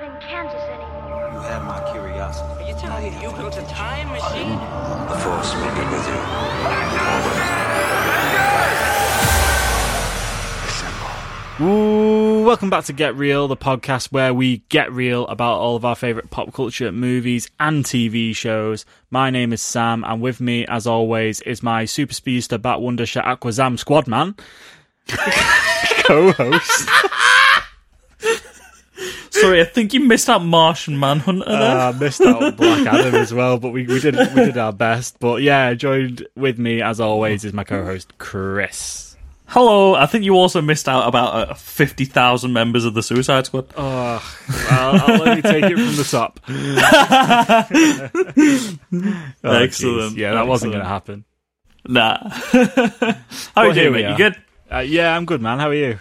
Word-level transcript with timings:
not 0.00 0.14
in 0.14 0.20
Kansas 0.20 0.62
anymore. 0.62 1.30
You 1.32 1.40
have 1.40 1.64
my 1.64 1.92
curiosity. 1.92 2.64
Are 2.64 2.68
you 2.68 2.74
telling 2.74 3.14
me 3.14 3.22
you 3.22 3.32
built 3.32 3.56
a 3.56 3.62
time 3.62 4.08
machine? 4.08 4.58
The 5.08 5.18
Force 5.18 5.54
will 5.54 5.74
be 5.74 5.80
with 5.90 6.06
you. 6.08 6.20
Ooh, 11.62 12.44
welcome 12.44 12.70
back 12.70 12.84
to 12.84 12.94
Get 12.94 13.14
Real, 13.16 13.46
the 13.46 13.56
podcast 13.56 14.12
where 14.12 14.32
we 14.32 14.62
get 14.70 14.90
real 14.90 15.26
about 15.26 15.58
all 15.58 15.76
of 15.76 15.84
our 15.84 15.94
favourite 15.94 16.30
pop 16.30 16.54
culture 16.54 16.90
movies 16.90 17.50
and 17.60 17.84
TV 17.84 18.34
shows. 18.34 18.86
My 19.10 19.28
name 19.28 19.52
is 19.52 19.60
Sam, 19.60 20.02
and 20.04 20.22
with 20.22 20.40
me, 20.40 20.64
as 20.66 20.86
always, 20.86 21.42
is 21.42 21.62
my 21.62 21.84
super 21.84 22.14
speedster 22.14 22.56
Bat 22.56 22.80
Wonder 22.80 23.04
Shat 23.04 23.26
Aquazam 23.26 23.78
squad 23.78 24.06
man, 24.06 24.36
co-host. 25.08 26.88
Sorry, 29.40 29.60
I 29.60 29.64
think 29.64 29.94
you 29.94 30.00
missed 30.00 30.28
out 30.28 30.44
Martian 30.44 30.98
Manhunter 30.98 31.44
there. 31.46 31.78
Uh, 31.78 31.92
I 31.92 31.98
missed 31.98 32.20
out 32.20 32.56
Black 32.56 32.86
Adam 32.86 33.14
as 33.14 33.32
well, 33.34 33.58
but 33.58 33.70
we, 33.70 33.86
we 33.86 34.00
did 34.00 34.16
we 34.16 34.44
did 34.46 34.58
our 34.58 34.72
best. 34.72 35.18
But 35.20 35.42
yeah, 35.42 35.72
joined 35.74 36.26
with 36.36 36.58
me 36.58 36.82
as 36.82 37.00
always 37.00 37.44
is 37.44 37.52
my 37.52 37.64
co-host 37.64 38.18
Chris. 38.18 39.06
Hello, 39.46 39.94
I 39.96 40.06
think 40.06 40.24
you 40.24 40.34
also 40.34 40.60
missed 40.62 40.88
out 40.88 41.08
about 41.08 41.50
uh, 41.50 41.54
50,000 41.54 42.52
members 42.52 42.84
of 42.84 42.94
the 42.94 43.02
Suicide 43.02 43.46
Squad. 43.46 43.66
Oh, 43.76 44.22
well, 44.48 45.00
I'll 45.02 45.18
let 45.18 45.36
me 45.36 45.42
take 45.42 45.64
it 45.64 45.74
from 45.74 45.96
the 45.96 46.04
top. 46.08 46.38
Oh, 49.42 49.52
Excellent. 49.56 50.14
jeez. 50.14 50.16
Yeah, 50.16 50.34
that 50.34 50.46
wasn't 50.46 50.72
going 50.72 50.84
to 50.84 50.88
happen. 50.88 51.24
Nah. 51.86 52.18
How 52.30 52.62
are 52.62 53.16
Well, 53.56 53.68
you 53.68 53.74
doing, 53.74 53.92
mate? 53.92 54.10
You 54.10 54.16
good? 54.16 54.36
Uh, 54.70 54.78
yeah, 54.80 55.16
I'm 55.16 55.24
good, 55.24 55.40
man. 55.40 55.58
How 55.58 55.68
are 55.70 55.74
you? 55.74 55.98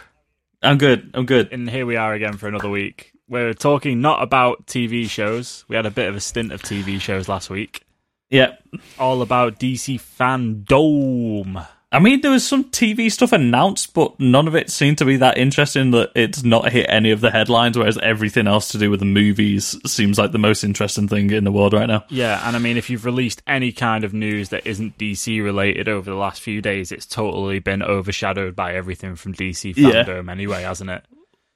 I'm 0.62 0.78
good. 0.78 1.12
I'm 1.14 1.26
good. 1.26 1.52
And 1.52 1.70
here 1.70 1.86
we 1.86 1.95
are 1.95 2.14
again 2.14 2.38
for 2.38 2.48
another 2.48 2.70
week. 2.70 3.14
We're 3.30 3.54
talking 3.54 4.02
not 4.02 4.24
about 4.24 4.66
TV 4.66 5.08
shows. 5.10 5.64
We 5.68 5.76
had 5.76 5.86
a 5.86 5.92
bit 5.92 6.10
of 6.10 6.16
a 6.16 6.20
stint 6.20 6.52
of 6.52 6.62
TV 6.64 7.00
shows 7.00 7.30
last 7.30 7.50
week. 7.50 7.86
Yeah. 8.30 8.56
All 8.98 9.22
about 9.22 9.59
DC 9.59 10.00
fandom. 10.00 11.68
I 11.92 11.98
mean, 11.98 12.22
there 12.22 12.30
was 12.30 12.48
some 12.48 12.66
TV 12.66 13.12
stuff 13.12 13.31
announced, 13.31 13.95
but 13.95 14.20
none 14.20 14.48
of 14.48 14.56
it 14.56 14.70
seemed 14.70 15.00
to 15.00 15.06
be 15.06 15.18
that 15.18 15.40
interesting 15.40 15.90
that 15.92 16.12
it's 16.16 16.44
not 16.44 16.72
hit 16.72 16.86
any 16.88 17.09
of 17.09 17.20
the 17.22 17.31
headlines, 17.31 17.78
whereas 17.80 17.98
everything 17.98 18.45
else 18.45 18.70
to 18.70 18.78
do 18.78 18.92
with 18.92 19.00
the 19.00 19.08
movies 19.08 19.75
seems 19.92 20.20
like 20.20 20.31
the 20.31 20.38
most 20.38 20.64
interesting 20.64 21.08
thing 21.08 21.31
in 21.31 21.44
the 21.46 21.52
world 21.52 21.73
right 21.73 21.88
now. 21.88 22.06
Yeah, 22.09 22.48
and 22.48 22.56
I 22.56 22.59
mean, 22.59 22.78
if 22.78 22.92
you've 22.92 23.06
released 23.06 23.42
any 23.48 23.72
kind 23.72 24.03
of 24.03 24.14
news 24.14 24.50
that 24.50 24.68
isn't 24.68 25.00
DC 25.00 25.44
related 25.44 25.88
over 25.90 26.08
the 26.12 26.16
last 26.18 26.42
few 26.42 26.62
days, 26.62 26.92
it's 26.92 27.08
totally 27.08 27.58
been 27.58 27.81
overshadowed 27.81 28.56
by 28.56 28.75
everything 28.75 29.16
from 29.16 29.34
DC 29.34 29.73
Yeah. 29.75 30.03
fandom 30.03 30.30
anyway, 30.31 30.62
hasn't 30.62 30.92
it? 30.92 31.03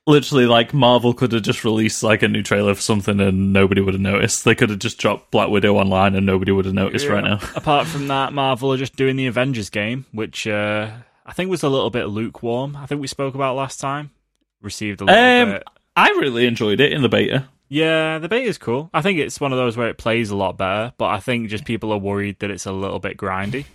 Literally, 0.05 0.45
like, 0.45 0.73
Marvel 0.73 1.13
could 1.13 1.31
have 1.31 1.43
just 1.43 1.63
released, 1.63 2.03
like, 2.03 2.23
a 2.23 2.27
new 2.27 2.43
trailer 2.43 2.75
for 2.75 2.81
something 2.81 3.21
and 3.21 3.53
nobody 3.53 3.79
would 3.79 3.93
have 3.93 4.01
noticed. 4.01 4.43
They 4.43 4.53
could 4.53 4.69
have 4.69 4.79
just 4.79 4.97
dropped 4.97 5.31
Black 5.31 5.49
Widow 5.49 5.75
online 5.75 6.13
and 6.15 6.25
nobody 6.25 6.51
would 6.51 6.65
have 6.65 6.73
noticed 6.73 7.07
right 7.07 7.23
now. 7.23 7.39
Apart 7.55 7.87
from 7.87 8.07
that, 8.09 8.33
Marvel 8.33 8.73
are 8.73 8.77
just 8.77 8.97
doing 8.97 9.15
the 9.15 9.27
Avengers 9.27 9.69
game, 9.69 10.05
which 10.11 10.45
uh, 10.45 10.89
I 11.25 11.31
think 11.31 11.49
was 11.49 11.63
a 11.63 11.69
little 11.69 11.89
bit 11.89 12.05
lukewarm. 12.09 12.75
I 12.75 12.85
think 12.85 12.99
we 12.99 13.07
spoke 13.07 13.33
about 13.33 13.55
last 13.55 13.79
time. 13.79 14.11
Received 14.61 14.99
a 15.01 15.05
little 15.05 15.19
Um, 15.19 15.51
bit. 15.53 15.63
I 15.95 16.09
really 16.09 16.47
enjoyed 16.47 16.81
it 16.81 16.91
in 16.91 17.01
the 17.01 17.09
beta. 17.09 17.47
Yeah, 17.69 18.19
the 18.19 18.27
beta 18.27 18.47
is 18.49 18.57
cool. 18.57 18.89
I 18.93 19.01
think 19.01 19.19
it's 19.19 19.39
one 19.39 19.53
of 19.53 19.57
those 19.57 19.77
where 19.77 19.87
it 19.87 19.97
plays 19.97 20.29
a 20.31 20.35
lot 20.35 20.57
better, 20.57 20.93
but 20.97 21.05
I 21.05 21.19
think 21.21 21.49
just 21.49 21.63
people 21.65 21.91
are 21.93 21.97
worried 21.97 22.39
that 22.39 22.51
it's 22.51 22.65
a 22.65 22.71
little 22.73 22.99
bit 22.99 23.15
grindy. 23.17 23.65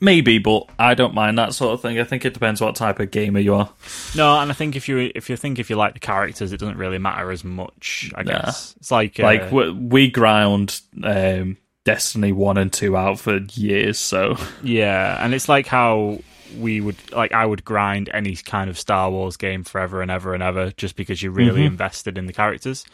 Maybe, 0.00 0.38
but 0.38 0.68
I 0.78 0.94
don't 0.94 1.14
mind 1.14 1.38
that 1.38 1.54
sort 1.54 1.74
of 1.74 1.80
thing. 1.82 1.98
I 1.98 2.04
think 2.04 2.24
it 2.24 2.34
depends 2.34 2.60
what 2.60 2.76
type 2.76 3.00
of 3.00 3.10
gamer 3.10 3.40
you 3.40 3.54
are. 3.54 3.70
No, 4.14 4.38
and 4.38 4.50
I 4.50 4.54
think 4.54 4.76
if 4.76 4.88
you 4.88 5.10
if 5.14 5.28
you 5.30 5.36
think 5.36 5.58
if 5.58 5.70
you 5.70 5.76
like 5.76 5.94
the 5.94 6.00
characters, 6.00 6.52
it 6.52 6.58
doesn't 6.58 6.76
really 6.78 6.98
matter 6.98 7.30
as 7.30 7.42
much. 7.44 8.10
I 8.14 8.22
Nah. 8.22 8.32
guess 8.42 8.74
it's 8.78 8.90
like 8.90 9.18
uh, 9.18 9.24
Like 9.24 9.50
we, 9.52 9.70
we 9.70 10.10
ground 10.10 10.80
um, 11.02 11.56
Destiny 11.84 12.32
one 12.32 12.58
and 12.58 12.72
two 12.72 12.96
out 12.96 13.18
for 13.18 13.38
years, 13.54 13.98
so 13.98 14.36
Yeah, 14.62 15.22
and 15.24 15.34
it's 15.34 15.48
like 15.48 15.66
how 15.66 16.20
we 16.58 16.80
would 16.80 16.96
like 17.12 17.32
I 17.32 17.44
would 17.44 17.64
grind 17.64 18.08
any 18.12 18.34
kind 18.36 18.70
of 18.70 18.78
Star 18.78 19.10
Wars 19.10 19.36
game 19.36 19.64
forever 19.64 20.00
and 20.02 20.10
ever 20.10 20.32
and 20.34 20.42
ever 20.42 20.70
just 20.72 20.96
because 20.96 21.22
you're 21.22 21.32
really 21.32 21.64
invested 21.64 22.16
in 22.18 22.26
the 22.26 22.32
characters. 22.32 22.84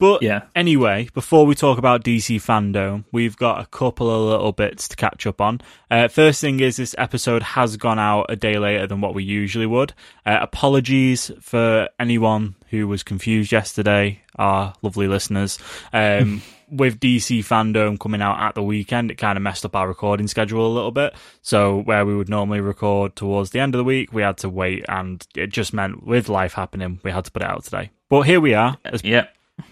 But 0.00 0.22
Yeah. 0.22 0.42
anyway, 0.56 1.08
before 1.14 1.44
we 1.46 1.54
talk 1.54 1.78
about 1.78 2.02
DC 2.02 2.36
fandom, 2.38 3.04
we've 3.12 3.36
got 3.36 3.60
a 3.60 3.66
couple 3.66 4.10
of 4.10 4.22
little 4.30 4.50
bits 4.52 4.88
to 4.88 4.96
catch 4.96 5.26
up 5.26 5.40
on. 5.40 5.60
Uh, 5.90 6.08
first 6.08 6.40
thing 6.40 6.58
is 6.58 6.76
this 6.78 6.94
episode 6.98 7.42
has 7.42 7.76
gone 7.76 7.98
out 7.98 8.26
a 8.30 8.34
day 8.34 8.58
later 8.58 8.86
than 8.86 9.00
what 9.02 9.14
we 9.14 9.22
usually 9.22 9.66
would. 9.66 9.92
Uh, 10.24 10.38
apologies 10.40 11.30
for 11.40 11.88
anyone 12.00 12.54
who 12.70 12.88
was 12.88 13.02
confused 13.02 13.52
yesterday, 13.52 14.20
our 14.36 14.72
lovely 14.82 15.06
listeners. 15.06 15.58
Um, 15.92 16.42
with 16.70 17.00
DC 17.00 17.40
fandom 17.40 17.98
coming 17.98 18.22
out 18.22 18.38
at 18.40 18.54
the 18.54 18.62
weekend, 18.62 19.10
it 19.10 19.16
kind 19.16 19.36
of 19.36 19.42
messed 19.42 19.64
up 19.64 19.74
our 19.74 19.88
recording 19.88 20.28
schedule 20.28 20.66
a 20.66 20.72
little 20.72 20.92
bit. 20.92 21.14
So 21.42 21.80
where 21.82 22.06
we 22.06 22.16
would 22.16 22.28
normally 22.28 22.60
record 22.60 23.16
towards 23.16 23.50
the 23.50 23.58
end 23.58 23.74
of 23.74 23.78
the 23.78 23.84
week, 23.84 24.12
we 24.12 24.22
had 24.22 24.38
to 24.38 24.48
wait, 24.48 24.84
and 24.88 25.26
it 25.36 25.48
just 25.48 25.74
meant 25.74 26.06
with 26.06 26.28
life 26.28 26.54
happening, 26.54 27.00
we 27.02 27.10
had 27.10 27.24
to 27.24 27.30
put 27.32 27.42
it 27.42 27.48
out 27.48 27.64
today. 27.64 27.90
But 28.08 28.22
here 28.22 28.40
we 28.40 28.54
are. 28.54 28.78
It's 28.84 29.04
yeah. 29.04 29.26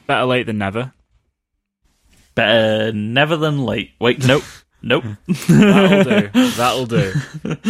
Better 0.07 0.25
late 0.27 0.47
than 0.47 0.59
never. 0.59 0.93
Better 2.35 2.93
never 2.93 3.37
than 3.37 3.65
late. 3.65 3.93
Wait, 4.01 4.25
nope, 4.25 4.45
nope. 4.83 5.03
That'll 5.49 6.05
do. 6.05 6.29
That'll 6.53 6.87
do. 6.87 7.13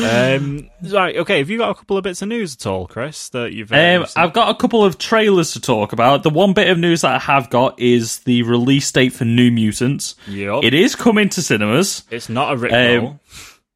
Um, 0.05 0.69
right. 0.93 1.17
Okay. 1.17 1.39
Have 1.39 1.49
you 1.49 1.57
got 1.57 1.71
a 1.71 1.75
couple 1.75 1.97
of 1.97 2.05
bits 2.05 2.21
of 2.21 2.29
news 2.29 2.55
at 2.55 2.67
all, 2.67 2.87
Chris? 2.87 3.31
That 3.31 3.53
you've. 3.55 3.73
Uh, 3.73 4.01
Um. 4.03 4.07
I've 4.17 4.35
got 4.35 4.51
a 4.51 4.55
couple 4.59 4.85
of 4.85 4.99
trailers 4.99 5.53
to 5.55 5.61
talk 5.61 5.95
about. 5.95 6.23
The 6.23 6.29
one 6.31 6.53
bit 6.53 6.69
of 6.69 6.79
news 6.79 7.01
that 7.01 7.15
I 7.15 7.19
have 7.19 7.49
got 7.49 7.81
is 7.81 8.19
the 8.21 8.43
release 8.43 8.93
date 8.93 9.15
for 9.15 9.25
New 9.25 9.51
Mutants. 9.51 10.17
Yup. 10.27 10.65
It 10.65 10.75
is 10.75 10.95
coming 10.95 11.31
to 11.31 11.41
cinemas. 11.43 12.05
It's 12.11 12.29
not 12.29 12.51
a 12.51 12.53
Um, 12.53 12.61
Rickroll. 12.61 13.21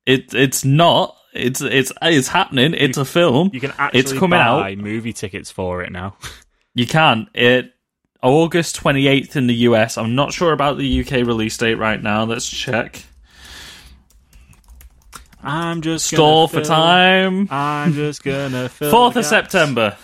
It 0.05 0.35
it's 0.35 0.63
not. 0.65 1.17
It's 1.33 1.63
it's 1.63 1.91
it's 2.03 2.29
happening. 2.29 2.75
It's 2.75 2.99
a 2.99 3.07
film. 3.07 3.49
you 3.55 3.61
can 3.61 3.73
actually 3.79 4.01
it's 4.01 4.13
coming 4.13 4.39
buy 4.39 4.73
out. 4.73 4.79
movie 4.79 5.15
tickets 5.15 5.51
for 5.51 5.83
it 5.83 5.91
now. 5.91 6.17
You 6.75 6.87
can. 6.87 7.29
It 7.35 7.71
August 8.23 8.77
twenty 8.77 9.07
eighth 9.09 9.37
in 9.37 9.47
the 9.47 9.55
US. 9.55 9.99
I'm 9.99 10.15
not 10.15 10.33
sure 10.33 10.53
about 10.53 10.79
the 10.79 11.01
UK 11.01 11.27
release 11.27 11.57
date 11.57 11.75
right 11.75 12.03
now. 12.03 12.25
Let's 12.25 12.49
check. 12.49 13.03
I'm 15.43 15.83
just 15.83 16.07
Stall 16.07 16.47
gonna 16.47 16.63
for 16.63 16.69
time. 16.69 17.49
I'm 17.51 17.93
just 17.95 18.23
gonna 18.23 18.69
Fourth 18.69 19.17
of 19.17 19.23
gaps. 19.23 19.29
September. 19.29 19.97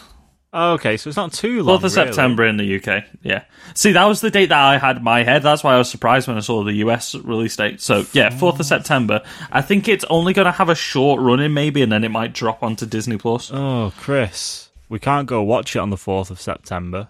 Okay, 0.52 0.96
so 0.96 1.08
it's 1.08 1.16
not 1.16 1.32
too 1.32 1.62
long. 1.62 1.78
Fourth 1.78 1.92
of 1.92 1.94
really. 1.96 2.08
September 2.08 2.46
in 2.46 2.56
the 2.56 2.76
UK. 2.76 3.04
Yeah. 3.22 3.44
See, 3.74 3.92
that 3.92 4.06
was 4.06 4.22
the 4.22 4.30
date 4.30 4.48
that 4.48 4.58
I 4.58 4.78
had 4.78 4.96
in 4.96 5.04
my 5.04 5.22
head. 5.22 5.42
That's 5.42 5.62
why 5.62 5.74
I 5.74 5.78
was 5.78 5.90
surprised 5.90 6.26
when 6.26 6.38
I 6.38 6.40
saw 6.40 6.64
the 6.64 6.72
US 6.84 7.14
release 7.14 7.54
date. 7.54 7.82
So 7.82 8.04
yeah, 8.14 8.30
fourth 8.30 8.58
of 8.58 8.64
September. 8.66 9.22
I 9.52 9.60
think 9.60 9.88
it's 9.88 10.06
only 10.08 10.32
going 10.32 10.46
to 10.46 10.52
have 10.52 10.70
a 10.70 10.74
short 10.74 11.20
run 11.20 11.38
in 11.40 11.52
maybe, 11.52 11.82
and 11.82 11.92
then 11.92 12.02
it 12.02 12.08
might 12.10 12.32
drop 12.32 12.62
onto 12.62 12.86
Disney 12.86 13.18
Plus. 13.18 13.50
Oh, 13.52 13.92
Chris, 13.98 14.70
we 14.88 14.98
can't 14.98 15.28
go 15.28 15.42
watch 15.42 15.76
it 15.76 15.80
on 15.80 15.90
the 15.90 15.98
fourth 15.98 16.30
of 16.30 16.40
September. 16.40 17.08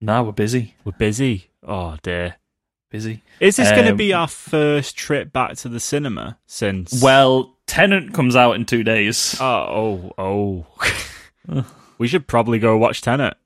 No, 0.00 0.22
we're 0.24 0.32
busy. 0.32 0.74
We're 0.84 0.92
busy. 0.92 1.50
Oh 1.66 1.96
dear. 2.02 2.36
Busy. 2.90 3.22
Is 3.38 3.56
this 3.56 3.70
going 3.70 3.84
to 3.84 3.92
Um, 3.92 3.96
be 3.96 4.12
our 4.12 4.26
first 4.26 4.96
trip 4.96 5.32
back 5.32 5.54
to 5.58 5.68
the 5.68 5.78
cinema 5.78 6.38
since? 6.46 7.00
Well, 7.00 7.56
Tenet 7.66 8.12
comes 8.12 8.34
out 8.34 8.52
in 8.56 8.64
two 8.64 8.82
days. 8.82 9.36
oh, 9.40 10.12
oh, 10.18 10.66
oh. 11.48 11.64
we 11.98 12.08
should 12.08 12.26
probably 12.26 12.58
go 12.58 12.76
watch 12.76 13.00
Tenet. 13.00 13.36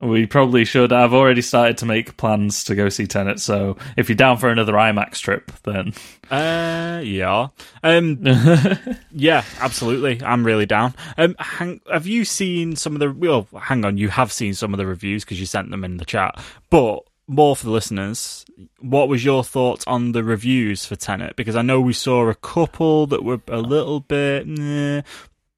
We 0.00 0.24
probably 0.26 0.64
should. 0.64 0.92
I've 0.94 1.12
already 1.12 1.42
started 1.42 1.76
to 1.78 1.86
make 1.86 2.16
plans 2.16 2.64
to 2.64 2.74
go 2.74 2.88
see 2.88 3.06
Tenet. 3.06 3.38
So 3.38 3.76
if 3.98 4.08
you're 4.08 4.16
down 4.16 4.38
for 4.38 4.48
another 4.48 4.72
IMAX 4.72 5.20
trip, 5.20 5.52
then 5.64 5.92
Uh, 6.30 7.02
yeah. 7.04 7.48
Um, 7.82 8.18
yeah, 9.12 9.44
absolutely. 9.60 10.22
I'm 10.24 10.44
really 10.46 10.64
down. 10.64 10.94
Um, 11.18 11.36
hang, 11.38 11.82
have 11.92 12.06
you 12.06 12.24
seen 12.24 12.76
some 12.76 12.94
of 12.94 13.00
the? 13.00 13.12
Well, 13.12 13.46
hang 13.60 13.84
on. 13.84 13.98
You 13.98 14.08
have 14.08 14.32
seen 14.32 14.54
some 14.54 14.72
of 14.72 14.78
the 14.78 14.86
reviews 14.86 15.24
because 15.24 15.38
you 15.38 15.46
sent 15.46 15.70
them 15.70 15.84
in 15.84 15.98
the 15.98 16.06
chat. 16.06 16.42
But 16.70 17.00
more 17.30 17.54
for 17.54 17.66
the 17.66 17.72
listeners. 17.72 18.44
What 18.80 19.08
was 19.08 19.24
your 19.24 19.44
thoughts 19.44 19.84
on 19.86 20.12
the 20.12 20.24
reviews 20.24 20.84
for 20.84 20.96
Tenet? 20.96 21.36
Because 21.36 21.56
I 21.56 21.62
know 21.62 21.80
we 21.80 21.92
saw 21.92 22.28
a 22.28 22.34
couple 22.34 23.06
that 23.06 23.22
were 23.22 23.40
a 23.48 23.58
little 23.58 24.00
bit, 24.00 24.46
nah, 24.46 25.02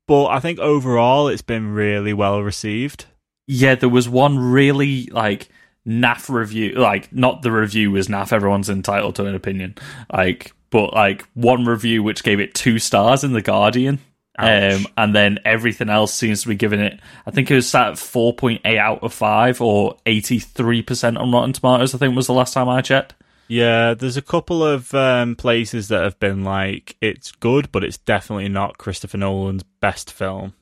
but 0.06 0.26
I 0.26 0.40
think 0.40 0.58
overall 0.58 1.28
it's 1.28 1.42
been 1.42 1.72
really 1.72 2.12
well 2.12 2.42
received. 2.42 3.06
Yeah, 3.52 3.74
there 3.74 3.88
was 3.88 4.08
one 4.08 4.38
really 4.38 5.06
like 5.06 5.48
naff 5.86 6.28
review. 6.28 6.74
Like, 6.76 7.12
not 7.12 7.42
the 7.42 7.52
review 7.52 7.90
was 7.90 8.08
naff. 8.08 8.32
Everyone's 8.32 8.70
entitled 8.70 9.16
to 9.16 9.26
an 9.26 9.34
opinion. 9.34 9.74
Like, 10.12 10.52
but 10.70 10.94
like 10.94 11.26
one 11.34 11.66
review 11.66 12.02
which 12.02 12.22
gave 12.22 12.40
it 12.40 12.54
two 12.54 12.78
stars 12.78 13.24
in 13.24 13.32
the 13.32 13.42
Guardian. 13.42 14.00
Um, 14.38 14.86
and 14.96 15.14
then 15.14 15.38
everything 15.44 15.90
else 15.90 16.14
seems 16.14 16.42
to 16.42 16.48
be 16.48 16.54
giving 16.54 16.80
it. 16.80 16.98
I 17.26 17.30
think 17.30 17.50
it 17.50 17.54
was 17.54 17.68
sat 17.68 17.88
at 17.88 17.98
four 17.98 18.32
point 18.32 18.62
eight 18.64 18.78
out 18.78 19.02
of 19.02 19.12
five, 19.12 19.60
or 19.60 19.98
eighty 20.06 20.38
three 20.38 20.80
percent 20.82 21.18
on 21.18 21.30
Rotten 21.30 21.52
Tomatoes. 21.52 21.94
I 21.94 21.98
think 21.98 22.16
was 22.16 22.28
the 22.28 22.32
last 22.32 22.54
time 22.54 22.68
I 22.68 22.80
checked. 22.80 23.14
Yeah, 23.48 23.92
there's 23.92 24.16
a 24.16 24.22
couple 24.22 24.64
of 24.64 24.94
um, 24.94 25.36
places 25.36 25.88
that 25.88 26.02
have 26.02 26.18
been 26.18 26.42
like, 26.42 26.96
it's 27.02 27.32
good, 27.32 27.70
but 27.70 27.84
it's 27.84 27.98
definitely 27.98 28.48
not 28.48 28.78
Christopher 28.78 29.18
Nolan's 29.18 29.64
best 29.80 30.10
film. 30.10 30.54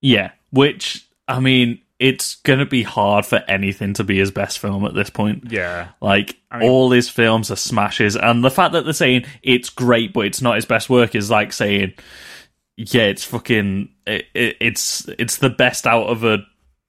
Yeah, 0.00 0.30
which 0.50 1.06
I 1.28 1.40
mean, 1.40 1.80
it's 1.98 2.36
gonna 2.36 2.66
be 2.66 2.82
hard 2.82 3.24
for 3.24 3.42
anything 3.48 3.94
to 3.94 4.04
be 4.04 4.18
his 4.18 4.30
best 4.30 4.58
film 4.58 4.84
at 4.84 4.94
this 4.94 5.10
point. 5.10 5.50
Yeah. 5.50 5.88
Like 6.00 6.36
mean- 6.52 6.68
all 6.68 6.90
his 6.90 7.08
films 7.08 7.50
are 7.50 7.56
smashes, 7.56 8.16
and 8.16 8.44
the 8.44 8.50
fact 8.50 8.72
that 8.72 8.84
they're 8.84 8.92
saying 8.92 9.26
it's 9.42 9.70
great, 9.70 10.12
but 10.12 10.26
it's 10.26 10.42
not 10.42 10.56
his 10.56 10.64
best 10.64 10.90
work 10.90 11.14
is 11.14 11.30
like 11.30 11.52
saying, 11.52 11.94
yeah, 12.76 13.02
it's 13.02 13.24
fucking, 13.24 13.90
it, 14.06 14.26
it, 14.34 14.56
it's 14.60 15.08
it's 15.18 15.38
the 15.38 15.50
best 15.50 15.86
out 15.86 16.06
of 16.06 16.24
a, 16.24 16.38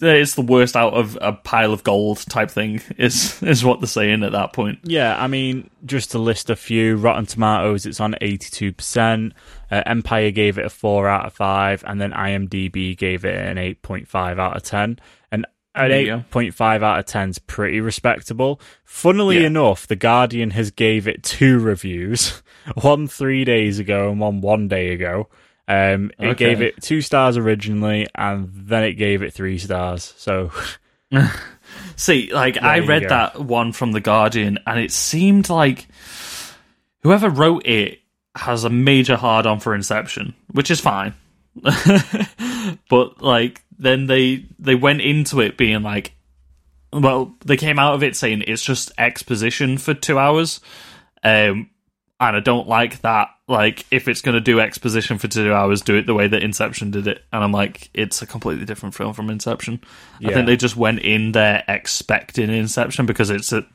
it's 0.01 0.35
the 0.35 0.41
worst 0.41 0.75
out 0.75 0.93
of 0.93 1.17
a 1.21 1.33
pile 1.33 1.71
of 1.73 1.83
gold 1.83 2.17
type 2.29 2.51
thing. 2.51 2.81
Is 2.97 3.41
is 3.43 3.63
what 3.63 3.79
they're 3.79 3.87
saying 3.87 4.23
at 4.23 4.31
that 4.33 4.53
point. 4.53 4.79
Yeah, 4.83 5.15
I 5.21 5.27
mean, 5.27 5.69
just 5.85 6.11
to 6.11 6.19
list 6.19 6.49
a 6.49 6.55
few, 6.55 6.97
Rotten 6.97 7.25
Tomatoes, 7.25 7.85
it's 7.85 7.99
on 7.99 8.15
82%. 8.21 9.31
Uh, 9.71 9.83
Empire 9.85 10.31
gave 10.31 10.57
it 10.57 10.65
a 10.65 10.69
4 10.69 11.07
out 11.07 11.25
of 11.25 11.33
5, 11.33 11.83
and 11.87 11.99
then 11.99 12.11
IMDb 12.11 12.95
gave 12.97 13.25
it 13.25 13.35
an 13.35 13.57
8.5 13.57 14.39
out 14.39 14.55
of 14.57 14.63
10. 14.63 14.99
And 15.31 15.45
an 15.73 15.91
you 15.91 16.05
go. 16.05 16.23
8.5 16.31 16.83
out 16.83 16.99
of 16.99 17.05
10 17.05 17.29
is 17.29 17.39
pretty 17.39 17.81
respectable. 17.81 18.61
Funnily 18.83 19.39
Yeah. 19.39 19.47
enough, 19.47 19.87
The 19.87 19.95
Guardian 19.95 20.51
has 20.51 20.71
gave 20.71 21.07
it 21.07 21.23
two 21.23 21.59
reviews, 21.59 22.41
one 22.81 23.07
three 23.07 23.43
days 23.43 23.79
ago 23.79 24.09
and 24.11 24.19
one 24.19 24.41
one 24.41 24.67
day 24.67 24.93
ago. 24.93 25.27
Um, 25.67 26.11
it 26.19 26.27
Okay. 26.27 26.45
gave 26.45 26.61
it 26.61 26.81
two 26.81 27.01
stars 27.01 27.37
originally, 27.37 28.07
and 28.13 28.49
then 28.53 28.83
it 28.83 28.93
gave 28.93 29.21
it 29.23 29.33
three 29.33 29.57
stars. 29.57 30.13
So, 30.17 30.51
See, 31.95 32.31
like 32.33 32.61
I 32.61 32.79
read 32.79 33.09
that 33.09 33.39
one 33.39 33.71
from 33.71 33.91
the 33.91 34.01
Guardian, 34.01 34.59
and 34.67 34.79
it 34.79 34.91
seemed 34.91 35.49
like 35.49 35.87
whoever 37.03 37.29
wrote 37.29 37.65
it 37.65 37.99
has 38.35 38.63
a 38.63 38.69
major 38.69 39.15
hard 39.15 39.45
on 39.45 39.59
for 39.59 39.73
Inception, 39.73 40.35
which 40.51 40.69
is 40.69 40.79
fine. 40.81 41.13
but 42.89 43.21
like 43.21 43.63
then 43.77 44.07
they 44.07 44.45
they 44.59 44.75
went 44.75 45.01
into 45.01 45.39
it 45.41 45.57
being 45.57 45.81
like 45.83 46.11
well, 46.93 47.35
they 47.45 47.57
came 47.57 47.79
out 47.79 47.93
of 47.95 48.03
it 48.03 48.15
saying 48.15 48.43
it's 48.47 48.63
just 48.63 48.91
exposition 48.97 49.77
for 49.77 49.93
two 49.93 50.17
hours. 50.19 50.59
Um 51.23 51.69
and 52.27 52.37
I 52.37 52.39
don't 52.39 52.67
like 52.67 53.01
that. 53.01 53.29
Like, 53.47 53.85
if 53.91 54.07
it's 54.07 54.21
going 54.21 54.35
to 54.35 54.41
do 54.41 54.59
exposition 54.59 55.17
for 55.17 55.27
two 55.27 55.53
hours, 55.53 55.81
do 55.81 55.95
it 55.95 56.05
the 56.05 56.13
way 56.13 56.27
that 56.27 56.43
Inception 56.43 56.91
did 56.91 57.07
it. 57.07 57.23
And 57.31 57.43
I'm 57.43 57.51
like, 57.51 57.89
it's 57.93 58.21
a 58.21 58.25
completely 58.25 58.65
different 58.65 58.95
film 58.95 59.13
from 59.13 59.29
Inception. 59.29 59.81
I 60.25 60.33
think 60.33 60.47
they 60.47 60.57
just 60.57 60.75
went 60.75 60.99
in 60.99 61.31
there 61.31 61.63
expecting 61.67 62.49
Inception 62.49 63.05
because 63.05 63.29
it's 63.29 63.51
a, 63.53 63.65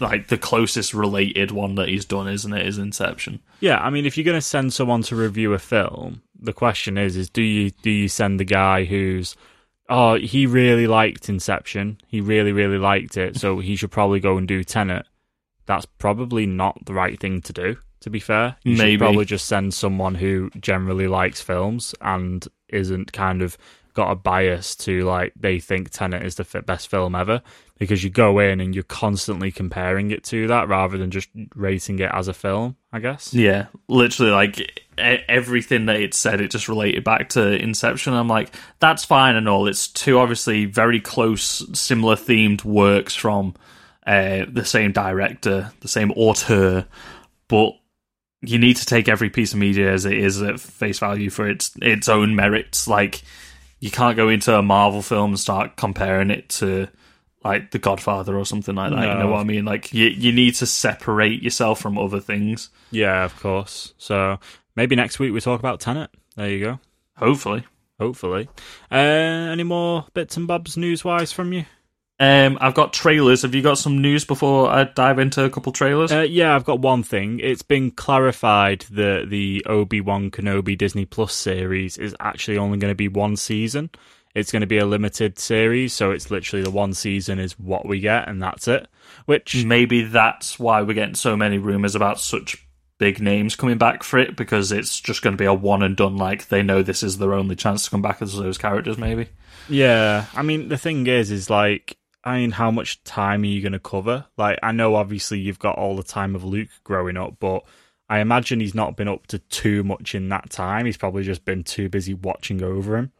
like 0.00 0.28
the 0.28 0.38
closest 0.38 0.94
related 0.94 1.50
one 1.50 1.74
that 1.76 1.88
he's 1.88 2.04
done, 2.04 2.28
isn't 2.28 2.52
it? 2.52 2.66
Is 2.66 2.78
Inception? 2.78 3.40
Yeah, 3.60 3.78
I 3.78 3.90
mean, 3.90 4.06
if 4.06 4.16
you're 4.16 4.24
going 4.24 4.36
to 4.36 4.40
send 4.40 4.72
someone 4.72 5.02
to 5.02 5.16
review 5.16 5.52
a 5.52 5.58
film, 5.58 6.22
the 6.38 6.52
question 6.52 6.98
is: 6.98 7.16
is 7.16 7.28
do 7.28 7.42
you 7.42 7.70
do 7.70 7.90
you 7.90 8.08
send 8.08 8.38
the 8.38 8.44
guy 8.44 8.84
who's 8.84 9.36
oh 9.88 10.14
he 10.14 10.46
really 10.46 10.86
liked 10.86 11.28
Inception, 11.28 11.98
he 12.06 12.20
really 12.20 12.52
really 12.52 12.78
liked 12.78 13.16
it, 13.16 13.36
so 13.36 13.58
he 13.58 13.76
should 13.76 13.90
probably 13.90 14.20
go 14.20 14.36
and 14.36 14.46
do 14.46 14.62
Tenet. 14.62 15.06
That's 15.66 15.86
probably 15.86 16.46
not 16.46 16.84
the 16.86 16.94
right 16.94 17.18
thing 17.18 17.42
to 17.42 17.52
do. 17.52 17.76
To 18.00 18.10
be 18.10 18.20
fair, 18.20 18.56
you 18.64 18.76
Maybe. 18.76 18.92
should 18.92 18.98
probably 18.98 19.24
just 19.24 19.46
send 19.46 19.72
someone 19.72 20.14
who 20.14 20.50
generally 20.60 21.08
likes 21.08 21.40
films 21.40 21.94
and 22.02 22.46
isn't 22.68 23.14
kind 23.14 23.40
of 23.40 23.56
got 23.94 24.10
a 24.10 24.14
bias 24.14 24.74
to 24.74 25.04
like 25.04 25.32
they 25.36 25.58
think 25.58 25.88
Tenet 25.88 26.22
is 26.22 26.34
the 26.34 26.62
best 26.66 26.90
film 26.90 27.14
ever 27.14 27.40
because 27.78 28.04
you 28.04 28.10
go 28.10 28.40
in 28.40 28.60
and 28.60 28.74
you're 28.74 28.84
constantly 28.84 29.50
comparing 29.50 30.10
it 30.10 30.22
to 30.24 30.46
that 30.48 30.68
rather 30.68 30.98
than 30.98 31.10
just 31.10 31.28
rating 31.54 31.98
it 32.00 32.10
as 32.12 32.28
a 32.28 32.34
film. 32.34 32.76
I 32.92 32.98
guess. 32.98 33.32
Yeah, 33.32 33.66
literally, 33.88 34.32
like 34.32 34.60
e- 34.60 34.70
everything 34.98 35.86
that 35.86 35.96
it 35.96 36.12
said, 36.12 36.40
it 36.40 36.50
just 36.50 36.68
related 36.68 37.04
back 37.04 37.30
to 37.30 37.56
Inception. 37.56 38.12
I'm 38.12 38.28
like, 38.28 38.54
that's 38.80 39.04
fine 39.04 39.34
and 39.34 39.48
all. 39.48 39.66
It's 39.66 39.88
two 39.88 40.18
obviously 40.18 40.66
very 40.66 41.00
close, 41.00 41.64
similar 41.78 42.16
themed 42.16 42.64
works 42.64 43.14
from 43.14 43.54
uh, 44.06 44.44
the 44.50 44.64
same 44.64 44.92
director, 44.92 45.72
the 45.80 45.88
same 45.88 46.10
auteur, 46.12 46.86
but 47.48 47.72
you 48.42 48.58
need 48.58 48.76
to 48.76 48.86
take 48.86 49.08
every 49.08 49.30
piece 49.30 49.52
of 49.52 49.58
media 49.58 49.92
as 49.92 50.04
it 50.04 50.18
is 50.18 50.42
at 50.42 50.60
face 50.60 50.98
value 50.98 51.30
for 51.30 51.48
its 51.48 51.72
its 51.80 52.08
own 52.08 52.34
merits. 52.34 52.86
Like, 52.86 53.22
you 53.80 53.90
can't 53.90 54.16
go 54.16 54.28
into 54.28 54.56
a 54.56 54.62
Marvel 54.62 55.02
film 55.02 55.30
and 55.30 55.40
start 55.40 55.76
comparing 55.76 56.30
it 56.30 56.48
to 56.50 56.88
like 57.42 57.70
The 57.70 57.78
Godfather 57.78 58.36
or 58.36 58.46
something 58.46 58.74
like 58.74 58.90
that. 58.90 59.08
You 59.08 59.18
know 59.22 59.30
what 59.30 59.40
I 59.40 59.44
mean? 59.44 59.64
Like, 59.64 59.92
you 59.92 60.06
you 60.08 60.32
need 60.32 60.54
to 60.56 60.66
separate 60.66 61.42
yourself 61.42 61.80
from 61.80 61.98
other 61.98 62.20
things. 62.20 62.70
Yeah, 62.90 63.24
of 63.24 63.38
course. 63.40 63.94
So 63.98 64.38
maybe 64.76 64.96
next 64.96 65.18
week 65.18 65.32
we 65.32 65.40
talk 65.40 65.60
about 65.60 65.80
Tenet. 65.80 66.10
There 66.36 66.50
you 66.50 66.64
go. 66.64 66.80
Hopefully. 67.16 67.64
Hopefully. 68.00 68.48
Uh, 68.90 68.96
any 68.96 69.62
more 69.62 70.06
bits 70.14 70.36
and 70.36 70.46
bobs 70.46 70.76
news 70.76 71.04
wise 71.04 71.32
from 71.32 71.52
you? 71.52 71.64
Um, 72.20 72.58
I've 72.60 72.74
got 72.74 72.92
trailers. 72.92 73.42
Have 73.42 73.54
you 73.54 73.62
got 73.62 73.78
some 73.78 74.00
news 74.00 74.24
before 74.24 74.70
I 74.70 74.84
dive 74.84 75.18
into 75.18 75.44
a 75.44 75.50
couple 75.50 75.72
trailers? 75.72 76.12
Uh, 76.12 76.20
yeah, 76.20 76.54
I've 76.54 76.64
got 76.64 76.80
one 76.80 77.02
thing. 77.02 77.40
It's 77.40 77.62
been 77.62 77.90
clarified 77.90 78.86
that 78.92 79.30
the 79.30 79.64
Obi 79.66 80.00
Wan 80.00 80.30
Kenobi 80.30 80.78
Disney 80.78 81.06
Plus 81.06 81.34
series 81.34 81.98
is 81.98 82.14
actually 82.20 82.58
only 82.58 82.78
going 82.78 82.92
to 82.92 82.96
be 82.96 83.08
one 83.08 83.36
season. 83.36 83.90
It's 84.34 84.50
going 84.50 84.62
to 84.62 84.66
be 84.66 84.78
a 84.78 84.86
limited 84.86 85.38
series, 85.38 85.92
so 85.92 86.10
it's 86.10 86.30
literally 86.30 86.64
the 86.64 86.70
one 86.70 86.92
season 86.92 87.38
is 87.38 87.58
what 87.58 87.86
we 87.86 88.00
get, 88.00 88.28
and 88.28 88.42
that's 88.42 88.66
it. 88.66 88.88
Which 89.26 89.64
Maybe 89.64 90.02
that's 90.02 90.58
why 90.58 90.82
we're 90.82 90.94
getting 90.94 91.14
so 91.14 91.36
many 91.36 91.58
rumors 91.58 91.94
about 91.94 92.18
such 92.20 92.66
big 92.98 93.20
names 93.20 93.56
coming 93.56 93.78
back 93.78 94.02
for 94.02 94.18
it 94.18 94.36
because 94.36 94.72
it's 94.72 95.00
just 95.00 95.22
going 95.22 95.34
to 95.34 95.40
be 95.40 95.44
a 95.44 95.54
one 95.54 95.82
and 95.82 95.96
done. 95.96 96.16
Like 96.16 96.48
they 96.48 96.62
know 96.62 96.82
this 96.82 97.02
is 97.02 97.18
their 97.18 97.34
only 97.34 97.56
chance 97.56 97.84
to 97.84 97.90
come 97.90 98.02
back 98.02 98.22
as 98.22 98.36
those 98.36 98.58
characters. 98.58 98.98
Maybe. 98.98 99.28
Yeah, 99.68 100.26
I 100.34 100.42
mean 100.42 100.68
the 100.68 100.78
thing 100.78 101.06
is, 101.06 101.30
is 101.30 101.48
like, 101.48 101.96
I 102.24 102.38
mean, 102.38 102.52
how 102.52 102.70
much 102.70 103.04
time 103.04 103.42
are 103.42 103.46
you 103.46 103.60
going 103.60 103.72
to 103.72 103.78
cover? 103.78 104.24
Like, 104.38 104.58
I 104.62 104.72
know 104.72 104.94
obviously 104.96 105.38
you've 105.40 105.58
got 105.58 105.76
all 105.76 105.94
the 105.94 106.02
time 106.02 106.34
of 106.34 106.42
Luke 106.42 106.70
growing 106.82 107.18
up, 107.18 107.36
but 107.38 107.64
I 108.08 108.20
imagine 108.20 108.60
he's 108.60 108.74
not 108.74 108.96
been 108.96 109.08
up 109.08 109.26
to 109.28 109.38
too 109.38 109.84
much 109.84 110.14
in 110.14 110.30
that 110.30 110.48
time. 110.50 110.86
He's 110.86 110.96
probably 110.96 111.22
just 111.24 111.44
been 111.44 111.64
too 111.64 111.88
busy 111.90 112.14
watching 112.14 112.62
over 112.62 112.96
him, 112.96 113.12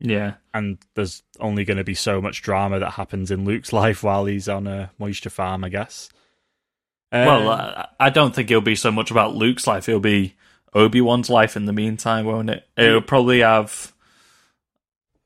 Yeah. 0.00 0.34
and 0.52 0.76
there's 0.94 1.22
only 1.38 1.64
going 1.64 1.78
to 1.78 1.84
be 1.84 1.94
so 1.94 2.20
much 2.20 2.42
drama 2.42 2.78
that 2.80 2.90
happens 2.90 3.30
in 3.30 3.44
Luke's 3.46 3.72
life 3.82 4.02
while 4.02 4.26
he's 4.26 4.48
on 4.48 4.66
a 4.66 4.90
moisture 4.98 5.30
farm, 5.30 5.64
I 5.64 5.70
guess. 5.70 6.10
Uh, 7.12 7.24
well, 7.26 7.48
I, 7.50 7.88
I 7.98 8.10
don't 8.10 8.34
think 8.34 8.50
it'll 8.50 8.60
be 8.60 8.76
so 8.76 8.92
much 8.92 9.10
about 9.10 9.34
Luke's 9.34 9.66
life. 9.66 9.88
It'll 9.88 9.98
be 10.00 10.34
Obi 10.74 11.00
Wan's 11.00 11.28
life 11.30 11.56
in 11.56 11.64
the 11.64 11.72
meantime, 11.72 12.24
won't 12.26 12.50
it? 12.50 12.68
It'll 12.76 13.00
probably 13.00 13.40
have. 13.40 13.92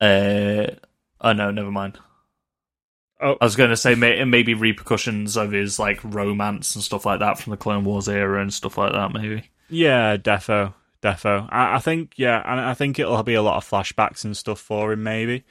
Uh, 0.01 0.67
oh 1.21 1.33
no, 1.33 1.51
never 1.51 1.71
mind. 1.71 1.99
Oh. 3.25 3.37
I 3.41 3.45
was 3.45 3.55
going 3.55 3.69
to 3.71 3.77
say 3.77 3.95
may, 3.95 4.23
maybe 4.23 4.53
repercussions 4.53 5.35
of 5.37 5.51
his 5.51 5.79
like 5.79 5.99
romance 6.03 6.75
and 6.75 6.83
stuff 6.83 7.05
like 7.05 7.19
that 7.19 7.39
from 7.39 7.51
the 7.51 7.57
Clone 7.57 7.83
Wars 7.85 8.07
era 8.07 8.41
and 8.41 8.53
stuff 8.53 8.77
like 8.77 8.91
that. 8.93 9.11
Maybe. 9.13 9.49
Yeah, 9.69 10.17
defo, 10.17 10.73
defo. 11.01 11.47
I, 11.51 11.75
I 11.75 11.79
think 11.79 12.13
yeah, 12.17 12.41
and 12.45 12.59
I 12.59 12.73
think 12.75 12.99
it'll 12.99 13.23
be 13.23 13.33
a 13.33 13.41
lot 13.41 13.57
of 13.57 13.67
flashbacks 13.69 14.23
and 14.25 14.37
stuff 14.37 14.59
for 14.59 14.91
him. 14.93 15.03
Maybe. 15.03 15.43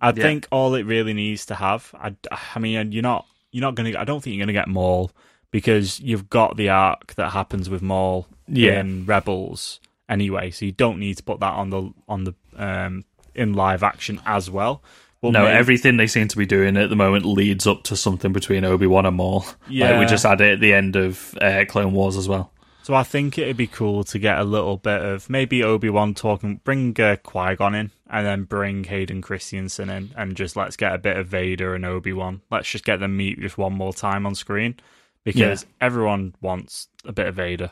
I 0.00 0.08
Yeah. 0.08 0.22
think 0.22 0.48
all 0.50 0.74
it 0.74 0.84
really 0.86 1.12
needs 1.14 1.46
to 1.46 1.54
have. 1.54 1.94
I, 1.98 2.14
I 2.54 2.58
mean, 2.58 2.92
you're 2.92 3.02
not 3.02 3.26
you're 3.52 3.62
not 3.62 3.74
gonna. 3.74 3.98
I 3.98 4.04
don't 4.04 4.20
think 4.22 4.36
you're 4.36 4.42
gonna 4.44 4.52
get 4.52 4.68
Maul 4.68 5.10
because 5.52 6.00
you've 6.00 6.28
got 6.30 6.56
the 6.56 6.68
arc 6.68 7.14
that 7.14 7.30
happens 7.30 7.68
with 7.70 7.82
Maul 7.82 8.26
Yeah. 8.48 8.80
in 8.80 9.04
Rebels 9.06 9.80
anyway. 10.08 10.50
So 10.50 10.64
you 10.64 10.72
don't 10.72 10.98
need 10.98 11.16
to 11.18 11.22
put 11.22 11.40
that 11.40 11.52
on 11.54 11.70
the 11.70 11.92
on 12.08 12.24
the 12.24 12.34
um 12.56 13.04
in 13.34 13.54
live 13.54 13.82
action 13.82 14.20
as 14.26 14.50
well. 14.50 14.82
But 15.22 15.32
no, 15.32 15.44
maybe- 15.44 15.56
everything 15.58 15.96
they 15.98 16.06
seem 16.06 16.28
to 16.28 16.36
be 16.36 16.46
doing 16.46 16.76
at 16.76 16.88
the 16.88 16.96
moment 16.96 17.26
leads 17.26 17.66
up 17.66 17.82
to 17.84 17.96
something 17.96 18.32
between 18.32 18.64
Obi 18.64 18.86
Wan 18.86 19.04
and 19.06 19.16
Maul. 19.16 19.44
Yeah. 19.68 19.90
like 19.90 20.00
we 20.00 20.06
just 20.06 20.24
had 20.24 20.40
it 20.40 20.54
at 20.54 20.60
the 20.60 20.72
end 20.72 20.96
of 20.96 21.34
uh, 21.40 21.64
Clone 21.68 21.92
Wars 21.92 22.16
as 22.16 22.28
well. 22.28 22.52
So 22.82 22.94
I 22.94 23.02
think 23.02 23.36
it'd 23.38 23.58
be 23.58 23.66
cool 23.66 24.02
to 24.04 24.18
get 24.18 24.38
a 24.38 24.44
little 24.44 24.78
bit 24.78 25.02
of 25.02 25.28
maybe 25.28 25.62
Obi 25.62 25.90
Wan 25.90 26.14
talking, 26.14 26.60
bring 26.64 26.98
uh, 26.98 27.16
Qui 27.22 27.54
Gon 27.56 27.74
in, 27.74 27.90
and 28.08 28.26
then 28.26 28.44
bring 28.44 28.84
Hayden 28.84 29.20
Christensen 29.20 29.90
in, 29.90 30.10
and 30.16 30.34
just 30.34 30.56
let's 30.56 30.76
get 30.76 30.94
a 30.94 30.98
bit 30.98 31.18
of 31.18 31.28
Vader 31.28 31.74
and 31.74 31.84
Obi 31.84 32.14
Wan. 32.14 32.40
Let's 32.50 32.70
just 32.70 32.84
get 32.84 32.98
them 32.98 33.16
meet 33.18 33.38
just 33.38 33.58
one 33.58 33.74
more 33.74 33.92
time 33.92 34.24
on 34.24 34.34
screen 34.34 34.76
because 35.24 35.66
everyone 35.82 36.34
wants 36.40 36.88
a 37.04 37.12
bit 37.12 37.26
of 37.26 37.34
Vader. 37.34 37.70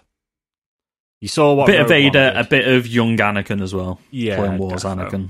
You 1.20 1.28
saw 1.28 1.54
what 1.54 1.66
bit 1.66 1.80
of 1.80 1.90
Rogue 1.90 1.90
One 1.90 2.12
Vader, 2.12 2.30
did. 2.30 2.36
a 2.36 2.44
bit 2.44 2.68
of 2.68 2.86
young 2.86 3.16
Anakin 3.16 3.62
as 3.62 3.74
well. 3.74 3.98
Yeah, 4.10 4.36
Clone 4.36 4.58
Wars 4.58 4.84
defo. 4.84 5.10
Anakin. 5.10 5.28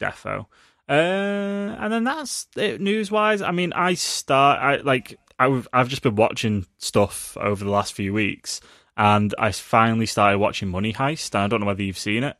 defo. 0.00 0.46
Uh, 0.90 1.76
and 1.78 1.92
then 1.92 2.02
that's 2.04 2.48
it 2.56 2.80
news 2.80 3.10
wise. 3.12 3.42
I 3.42 3.52
mean, 3.52 3.72
I 3.72 3.94
start 3.94 4.58
I 4.60 4.76
like 4.78 5.18
I've 5.38 5.68
I've 5.72 5.88
just 5.88 6.02
been 6.02 6.16
watching 6.16 6.66
stuff 6.78 7.36
over 7.40 7.64
the 7.64 7.70
last 7.70 7.92
few 7.94 8.12
weeks, 8.12 8.60
and 8.96 9.32
I 9.38 9.52
finally 9.52 10.06
started 10.06 10.38
watching 10.38 10.68
Money 10.68 10.92
Heist. 10.92 11.34
And 11.34 11.44
I 11.44 11.46
don't 11.46 11.60
know 11.60 11.66
whether 11.66 11.82
you've 11.82 11.96
seen 11.98 12.24
it. 12.24 12.36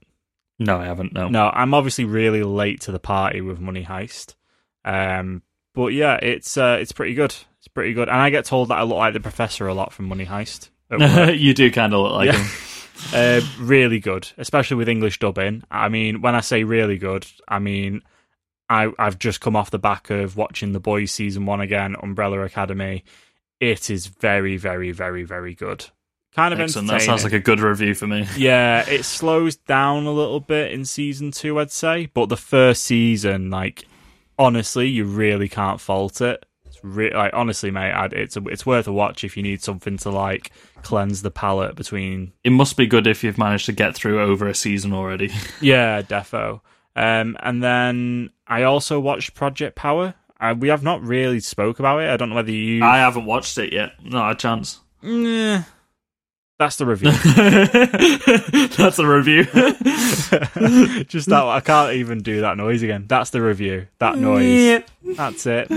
No, 0.58 0.78
I 0.78 0.86
haven't. 0.86 1.12
No. 1.12 1.28
No, 1.28 1.48
I'm 1.48 1.72
obviously 1.74 2.04
really 2.04 2.42
late 2.42 2.80
to 2.82 2.92
the 2.92 2.98
party 2.98 3.40
with 3.40 3.60
Money 3.60 3.84
Heist. 3.84 4.34
Um, 4.84 5.42
but 5.74 5.88
yeah, 5.88 6.16
it's 6.16 6.56
uh, 6.56 6.78
it's 6.80 6.92
pretty 6.92 7.14
good. 7.14 7.34
It's 7.58 7.68
pretty 7.68 7.92
good, 7.92 8.08
and 8.08 8.18
I 8.18 8.30
get 8.30 8.46
told 8.46 8.68
that 8.68 8.78
I 8.78 8.82
look 8.82 8.98
like 8.98 9.12
the 9.14 9.20
professor 9.20 9.68
a 9.68 9.74
lot 9.74 9.92
from 9.92 10.06
Money 10.06 10.26
Heist. 10.26 10.70
you 11.38 11.54
do 11.54 11.70
kind 11.70 11.94
of 11.94 12.00
look 12.00 12.12
like 12.14 12.26
Yeah. 12.32 12.42
him. 12.42 12.50
Uh, 13.14 13.40
really 13.58 13.98
good, 13.98 14.28
especially 14.36 14.76
with 14.76 14.86
English 14.86 15.18
dubbing. 15.20 15.62
I 15.70 15.88
mean, 15.88 16.20
when 16.20 16.34
I 16.34 16.40
say 16.40 16.64
really 16.64 16.98
good, 16.98 17.26
I 17.48 17.58
mean 17.58 18.02
I, 18.70 18.92
I've 18.98 19.18
just 19.18 19.40
come 19.40 19.56
off 19.56 19.70
the 19.70 19.78
back 19.80 20.10
of 20.10 20.36
watching 20.36 20.72
The 20.72 20.80
Boys 20.80 21.10
season 21.10 21.44
one 21.44 21.60
again, 21.60 21.96
Umbrella 22.00 22.40
Academy. 22.42 23.04
It 23.58 23.90
is 23.90 24.06
very, 24.06 24.56
very, 24.56 24.92
very, 24.92 25.24
very 25.24 25.54
good. 25.54 25.86
Kind 26.34 26.54
of 26.54 26.60
Excellent. 26.60 26.86
That 26.88 27.02
sounds 27.02 27.24
like 27.24 27.32
a 27.32 27.40
good 27.40 27.58
review 27.58 27.94
for 27.94 28.06
me. 28.06 28.26
Yeah, 28.36 28.88
it 28.88 29.04
slows 29.04 29.56
down 29.56 30.06
a 30.06 30.12
little 30.12 30.38
bit 30.38 30.70
in 30.72 30.84
season 30.84 31.32
two, 31.32 31.58
I'd 31.58 31.72
say. 31.72 32.06
But 32.14 32.28
the 32.28 32.36
first 32.36 32.84
season, 32.84 33.50
like, 33.50 33.84
honestly, 34.38 34.86
you 34.86 35.04
really 35.04 35.48
can't 35.48 35.80
fault 35.80 36.20
it. 36.20 36.46
It's 36.64 36.78
re- 36.84 37.12
like, 37.12 37.32
honestly, 37.34 37.72
mate, 37.72 37.92
I'd, 37.92 38.12
it's 38.12 38.36
a, 38.36 38.46
it's 38.46 38.64
worth 38.64 38.86
a 38.86 38.92
watch 38.92 39.24
if 39.24 39.36
you 39.36 39.42
need 39.42 39.64
something 39.64 39.96
to 39.98 40.10
like 40.10 40.52
cleanse 40.82 41.22
the 41.22 41.32
palate 41.32 41.74
between. 41.74 42.32
It 42.44 42.50
must 42.50 42.76
be 42.76 42.86
good 42.86 43.08
if 43.08 43.24
you've 43.24 43.36
managed 43.36 43.66
to 43.66 43.72
get 43.72 43.96
through 43.96 44.22
over 44.22 44.46
a 44.46 44.54
season 44.54 44.92
already. 44.92 45.32
Yeah, 45.60 46.02
defo. 46.02 46.60
Um, 46.96 47.36
and 47.40 47.62
then 47.62 48.30
I 48.46 48.64
also 48.64 48.98
watched 49.00 49.34
Project 49.34 49.76
Power. 49.76 50.14
Uh, 50.40 50.54
we 50.58 50.68
have 50.68 50.82
not 50.82 51.02
really 51.02 51.40
spoke 51.40 51.78
about 51.78 52.00
it. 52.02 52.08
I 52.10 52.16
don't 52.16 52.30
know 52.30 52.34
whether 52.36 52.50
you. 52.50 52.82
I 52.84 52.98
haven't 52.98 53.26
watched 53.26 53.58
it 53.58 53.72
yet. 53.72 53.92
Not 54.02 54.32
a 54.32 54.34
chance. 54.34 54.80
Nah. 55.02 55.62
that's 56.58 56.76
the 56.76 56.86
review. 56.86 57.10
That's 58.76 58.96
the 58.96 59.06
review. 59.06 59.44
Just 61.04 61.28
that. 61.28 61.44
I 61.44 61.60
can't 61.60 61.94
even 61.94 62.22
do 62.22 62.42
that 62.42 62.56
noise 62.56 62.82
again. 62.82 63.04
That's 63.08 63.30
the 63.30 63.40
review. 63.42 63.86
That 63.98 64.18
noise. 64.18 64.82
That's 65.16 65.46
it. 65.46 65.68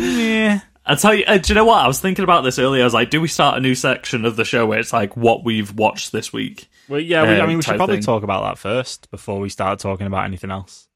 I 0.86 0.96
tell 0.96 1.14
you, 1.14 1.24
uh, 1.26 1.38
do 1.38 1.54
you 1.54 1.56
know 1.56 1.64
what? 1.66 1.80
I 1.84 1.88
was 1.88 2.02
thinking 2.02 2.24
about 2.24 2.42
this 2.42 2.60
earlier. 2.60 2.82
I 2.82 2.86
was 2.86 2.94
like, 2.94 3.10
do 3.10 3.22
we 3.22 3.30
start 3.30 3.58
a 3.58 3.62
new 3.62 3.76
section 3.76 4.26
of 4.26 4.36
the 4.36 4.44
show 4.44 4.66
where 4.66 4.80
it's 4.80 4.92
like 4.92 5.16
what 5.16 5.44
we've 5.46 5.74
watched 5.74 6.12
this 6.12 6.34
week? 6.34 6.68
Well, 6.90 7.00
yeah. 7.00 7.24
We, 7.24 7.30
I 7.30 7.40
Um, 7.40 7.48
mean, 7.48 7.58
we 7.58 7.64
should 7.64 7.78
probably 7.78 7.96
thing. 7.98 8.04
talk 8.04 8.24
about 8.24 8.44
that 8.44 8.58
first 8.58 9.10
before 9.10 9.40
we 9.40 9.48
start 9.50 9.80
talking 9.80 10.08
about 10.08 10.26
anything 10.26 10.52
else. 10.52 10.88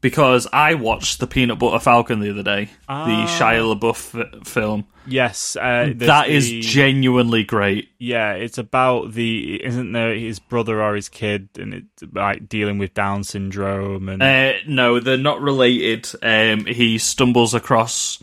Because 0.00 0.46
I 0.52 0.74
watched 0.74 1.20
the 1.20 1.26
Peanut 1.26 1.58
Butter 1.58 1.78
Falcon 1.78 2.20
the 2.20 2.30
other 2.30 2.42
day, 2.42 2.70
Ah. 2.88 3.06
the 3.06 3.12
Shia 3.32 3.74
LaBeouf 3.78 4.46
film. 4.46 4.84
Yes, 5.06 5.56
uh, 5.56 5.92
That 5.96 6.28
is 6.28 6.48
the- 6.48 6.60
genuinely 6.60 7.42
great. 7.44 7.88
yeah. 7.98 8.32
It's 8.34 8.58
about 8.58 9.14
the 9.14 9.62
isn't 9.64 9.92
there 9.92 10.14
his 10.14 10.38
brother 10.38 10.82
or 10.82 10.94
his 10.94 11.08
kid, 11.08 11.48
and 11.58 11.74
it's 11.74 12.12
like 12.14 12.48
dealing 12.48 12.78
with 12.78 12.94
Down 12.94 13.24
syndrome 13.24 14.08
and 14.08 14.22
Uh, 14.22 14.52
no, 14.66 15.00
they're 15.00 15.16
not 15.16 15.40
related. 15.40 16.08
Um, 16.22 16.66
he 16.66 16.98
stumbles 16.98 17.54
across 17.54 18.22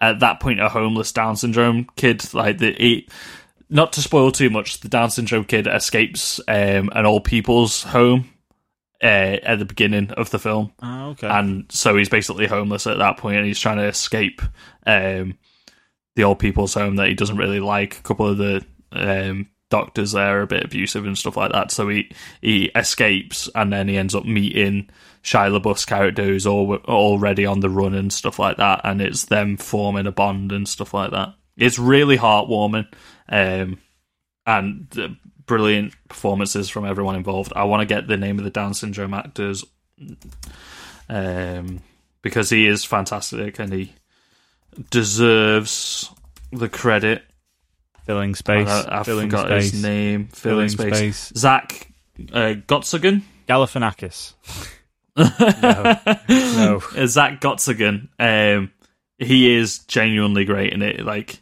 at 0.00 0.20
that 0.20 0.38
point 0.40 0.60
a 0.60 0.68
homeless 0.68 1.10
Down 1.12 1.34
syndrome 1.36 1.88
kid. 1.96 2.22
Like 2.34 2.58
the 2.58 2.72
he, 2.78 3.08
not 3.70 3.92
to 3.94 4.00
spoil 4.02 4.30
too 4.30 4.48
much, 4.50 4.80
the 4.80 4.88
Down 4.88 5.10
syndrome 5.10 5.44
kid 5.44 5.66
escapes 5.66 6.40
um, 6.46 6.90
an 6.94 7.04
old 7.06 7.24
people's 7.24 7.82
home 7.82 8.28
uh, 9.02 9.06
at 9.42 9.58
the 9.58 9.64
beginning 9.64 10.10
of 10.12 10.30
the 10.30 10.38
film, 10.38 10.72
Oh, 10.82 11.10
okay. 11.10 11.28
and 11.28 11.66
so 11.70 11.96
he's 11.96 12.08
basically 12.08 12.46
homeless 12.46 12.86
at 12.86 12.98
that 12.98 13.16
point, 13.18 13.36
and 13.36 13.46
he's 13.46 13.60
trying 13.60 13.76
to 13.78 13.84
escape 13.86 14.42
um, 14.86 15.38
the 16.16 16.24
old 16.24 16.38
people's 16.40 16.74
home 16.74 16.96
that 16.96 17.08
he 17.08 17.14
doesn't 17.14 17.36
really 17.36 17.60
like. 17.60 17.98
A 17.98 18.02
couple 18.02 18.26
of 18.26 18.38
the 18.38 18.64
um, 18.92 19.48
doctors 19.70 20.12
there 20.12 20.38
are 20.40 20.42
a 20.42 20.46
bit 20.46 20.64
abusive 20.64 21.04
and 21.06 21.16
stuff 21.16 21.36
like 21.36 21.52
that, 21.52 21.70
so 21.70 21.88
he 21.88 22.10
he 22.40 22.64
escapes, 22.74 23.48
and 23.54 23.72
then 23.72 23.86
he 23.88 23.96
ends 23.96 24.14
up 24.14 24.24
meeting 24.24 24.88
Shia 25.22 25.56
LaBeouf's 25.56 25.84
character 25.84 26.24
who's 26.24 26.46
all, 26.46 26.74
already 26.86 27.44
on 27.46 27.60
the 27.60 27.70
run 27.70 27.94
and 27.94 28.12
stuff 28.12 28.38
like 28.38 28.56
that, 28.56 28.80
and 28.84 29.00
it's 29.00 29.26
them 29.26 29.56
forming 29.56 30.06
a 30.06 30.12
bond 30.12 30.50
and 30.52 30.66
stuff 30.68 30.92
like 30.94 31.10
that. 31.12 31.34
It's 31.56 31.78
really 31.78 32.16
heartwarming, 32.16 32.86
um, 33.28 33.78
and 34.46 34.88
the 34.90 35.16
brilliant 35.48 35.94
performances 36.08 36.68
from 36.68 36.84
everyone 36.84 37.16
involved. 37.16 37.52
I 37.56 37.64
want 37.64 37.80
to 37.80 37.86
get 37.86 38.06
the 38.06 38.16
name 38.16 38.38
of 38.38 38.44
the 38.44 38.50
Down 38.50 38.74
syndrome 38.74 39.14
actors 39.14 39.64
um, 41.08 41.80
because 42.22 42.50
he 42.50 42.66
is 42.68 42.84
fantastic 42.84 43.58
and 43.58 43.72
he 43.72 43.92
deserves 44.90 46.10
the 46.52 46.68
credit. 46.68 47.24
filling 48.06 48.36
space. 48.36 48.68
I, 48.68 49.00
I 49.00 49.02
filling 49.02 49.30
forgot 49.30 49.46
space. 49.48 49.72
his 49.72 49.82
name. 49.82 50.28
Filling, 50.28 50.68
Filling 50.68 50.92
space. 50.92 51.16
space. 51.16 51.32
Zach 51.36 51.88
uh. 52.32 52.54
Galifianakis. 53.48 54.34
no, 56.28 56.80
no. 56.88 57.06
Zack 57.06 57.40
Gottsagen. 57.40 58.08
Um, 58.18 58.70
he 59.18 59.56
is 59.56 59.80
genuinely 59.80 60.44
great 60.44 60.72
in 60.72 60.82
it. 60.82 61.04
Like, 61.04 61.40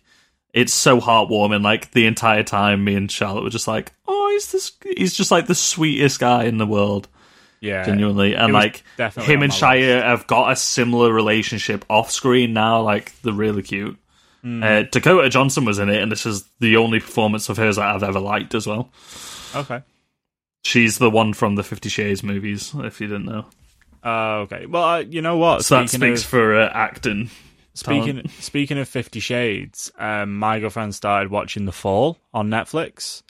it's 0.57 0.73
so 0.75 1.01
heartwarming. 1.01 1.63
Like 1.63 1.93
the 1.93 2.07
entire 2.07 2.43
time, 2.43 2.83
me 2.83 2.97
and 2.97 3.11
Charlotte 3.11 3.45
were 3.45 3.51
just 3.51 3.69
like, 3.69 3.93
"Oh, 4.09 4.31
he's 4.33 4.51
this. 4.51 4.73
He's 4.97 5.15
just 5.15 5.31
like 5.31 5.47
the 5.47 5.55
sweetest 5.55 6.19
guy 6.19 6.45
in 6.45 6.59
the 6.59 6.67
world." 6.67 7.07
Yeah, 7.61 7.85
genuinely, 7.85 8.35
and 8.35 8.53
like 8.53 8.83
him 8.99 9.43
and 9.43 9.53
Shia 9.53 10.03
have 10.03 10.27
got 10.27 10.53
a 10.53 10.57
similar 10.57 11.13
relationship 11.13 11.85
off 11.89 12.11
screen 12.11 12.53
now. 12.53 12.83
Like 12.83 13.13
they're 13.23 13.33
really 13.33 13.63
cute. 13.63 13.97
Hmm. 14.43 14.63
Uh, 14.63 14.83
Dakota 14.83 15.29
Johnson 15.31 15.65
was 15.65 15.79
in 15.79 15.89
it, 15.89 16.03
and 16.03 16.11
this 16.13 16.27
is 16.27 16.45
the 16.61 16.77
only 16.77 17.01
performance 17.01 17.49
of 17.49 17.57
hers 17.57 17.77
that 17.77 17.95
I've 17.95 18.03
ever 18.03 18.21
liked 18.21 18.55
as 18.55 18.67
well. 18.67 18.91
Okay. 19.55 19.83
She's 20.65 20.99
the 20.99 21.11
one 21.11 21.33
from 21.33 21.55
the 21.55 21.63
Fifty 21.63 21.89
Shades 21.89 22.23
movies, 22.23 22.73
if 22.75 23.01
you 23.01 23.07
didn't 23.07 23.27
know. 23.27 23.47
Uh, 24.05 24.41
okay. 24.45 24.67
Well, 24.67 24.85
uh, 24.85 24.99
you 24.99 25.23
know 25.23 25.37
what? 25.39 25.65
So 25.65 25.77
that 25.81 25.89
speaks 25.91 26.23
of- 26.23 26.29
for 26.29 26.61
uh, 26.61 26.71
acting. 26.73 27.31
Speaking 27.77 28.17
talent. 28.17 28.31
speaking 28.41 28.79
of 28.79 28.89
Fifty 28.89 29.21
Shades, 29.21 29.93
um, 29.99 30.37
my 30.39 30.59
girlfriend 30.61 30.95
started 30.95 31.31
watching 31.31 31.67
The 31.67 31.73
Fall 31.73 32.19
on 32.33 32.49
Netflix, 32.49 33.23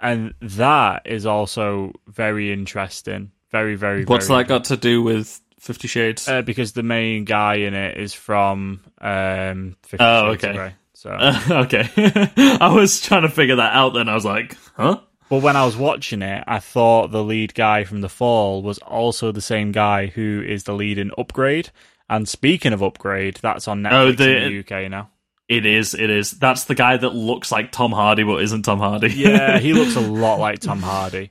and 0.00 0.34
that 0.40 1.02
is 1.06 1.24
also 1.24 1.92
very 2.08 2.52
interesting. 2.52 3.30
Very, 3.52 3.76
very. 3.76 4.04
What's 4.04 4.26
very 4.26 4.42
that 4.42 4.48
got 4.48 4.64
to 4.64 4.76
do 4.76 5.02
with 5.02 5.40
Fifty 5.60 5.86
Shades? 5.88 6.28
Uh, 6.28 6.42
because 6.42 6.72
the 6.72 6.82
main 6.82 7.24
guy 7.24 7.54
in 7.56 7.74
it 7.74 7.96
is 7.96 8.12
from 8.12 8.80
um, 9.00 9.76
Fifty 9.84 10.04
Oh, 10.04 10.32
Shades 10.32 10.44
okay. 10.44 10.52
Grey. 10.52 10.74
So, 10.94 11.10
okay, 11.50 11.88
I 12.60 12.72
was 12.74 13.00
trying 13.00 13.22
to 13.22 13.28
figure 13.28 13.56
that 13.56 13.72
out. 13.72 13.94
Then 13.94 14.08
I 14.08 14.14
was 14.14 14.24
like, 14.24 14.56
"Huh." 14.76 15.00
but 15.28 15.42
when 15.42 15.54
I 15.54 15.64
was 15.64 15.76
watching 15.76 16.22
it, 16.22 16.42
I 16.46 16.58
thought 16.58 17.12
the 17.12 17.22
lead 17.22 17.54
guy 17.54 17.84
from 17.84 18.00
The 18.00 18.08
Fall 18.08 18.62
was 18.62 18.78
also 18.78 19.30
the 19.30 19.40
same 19.40 19.70
guy 19.70 20.06
who 20.06 20.42
is 20.44 20.64
the 20.64 20.72
lead 20.74 20.98
in 20.98 21.12
Upgrade. 21.16 21.70
And 22.08 22.28
speaking 22.28 22.72
of 22.72 22.82
Upgrade, 22.82 23.38
that's 23.42 23.66
on 23.68 23.82
Netflix 23.82 23.92
Oh, 23.92 24.08
in 24.08 24.16
the- 24.16 24.62
the 24.64 24.76
UK 24.84 24.88
now. 24.90 25.10
It 25.48 25.64
is. 25.64 25.94
It 25.94 26.10
is. 26.10 26.32
That's 26.32 26.64
the 26.64 26.74
guy 26.74 26.96
that 26.96 27.10
looks 27.14 27.52
like 27.52 27.70
Tom 27.70 27.92
Hardy, 27.92 28.24
but 28.24 28.42
isn't 28.42 28.62
Tom 28.62 28.78
Hardy. 28.80 29.08
Yeah, 29.12 29.58
he 29.60 29.72
looks 29.74 29.94
a 29.94 30.00
lot 30.00 30.40
like 30.40 30.58
Tom 30.58 30.80
Hardy. 30.82 31.30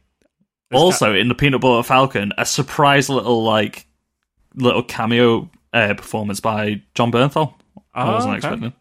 Also 0.74 1.13
in 1.13 1.27
the 1.27 1.36
Peanut 1.36 1.62
Butter 1.62 1.84
Falcon, 1.84 2.32
a 2.38 2.46
surprise 2.46 3.10
little 3.10 3.44
like 3.44 3.88
little 4.55 4.84
cameo 4.84 5.50
uh, 5.74 5.94
performance 5.96 6.39
by 6.39 6.82
Jon 6.94 7.12
Bernthal. 7.12 7.53
I 7.94 8.08
Oh, 8.10 8.13
wasn't 8.13 8.32
okay. 8.38 8.38
expecting. 8.48 8.74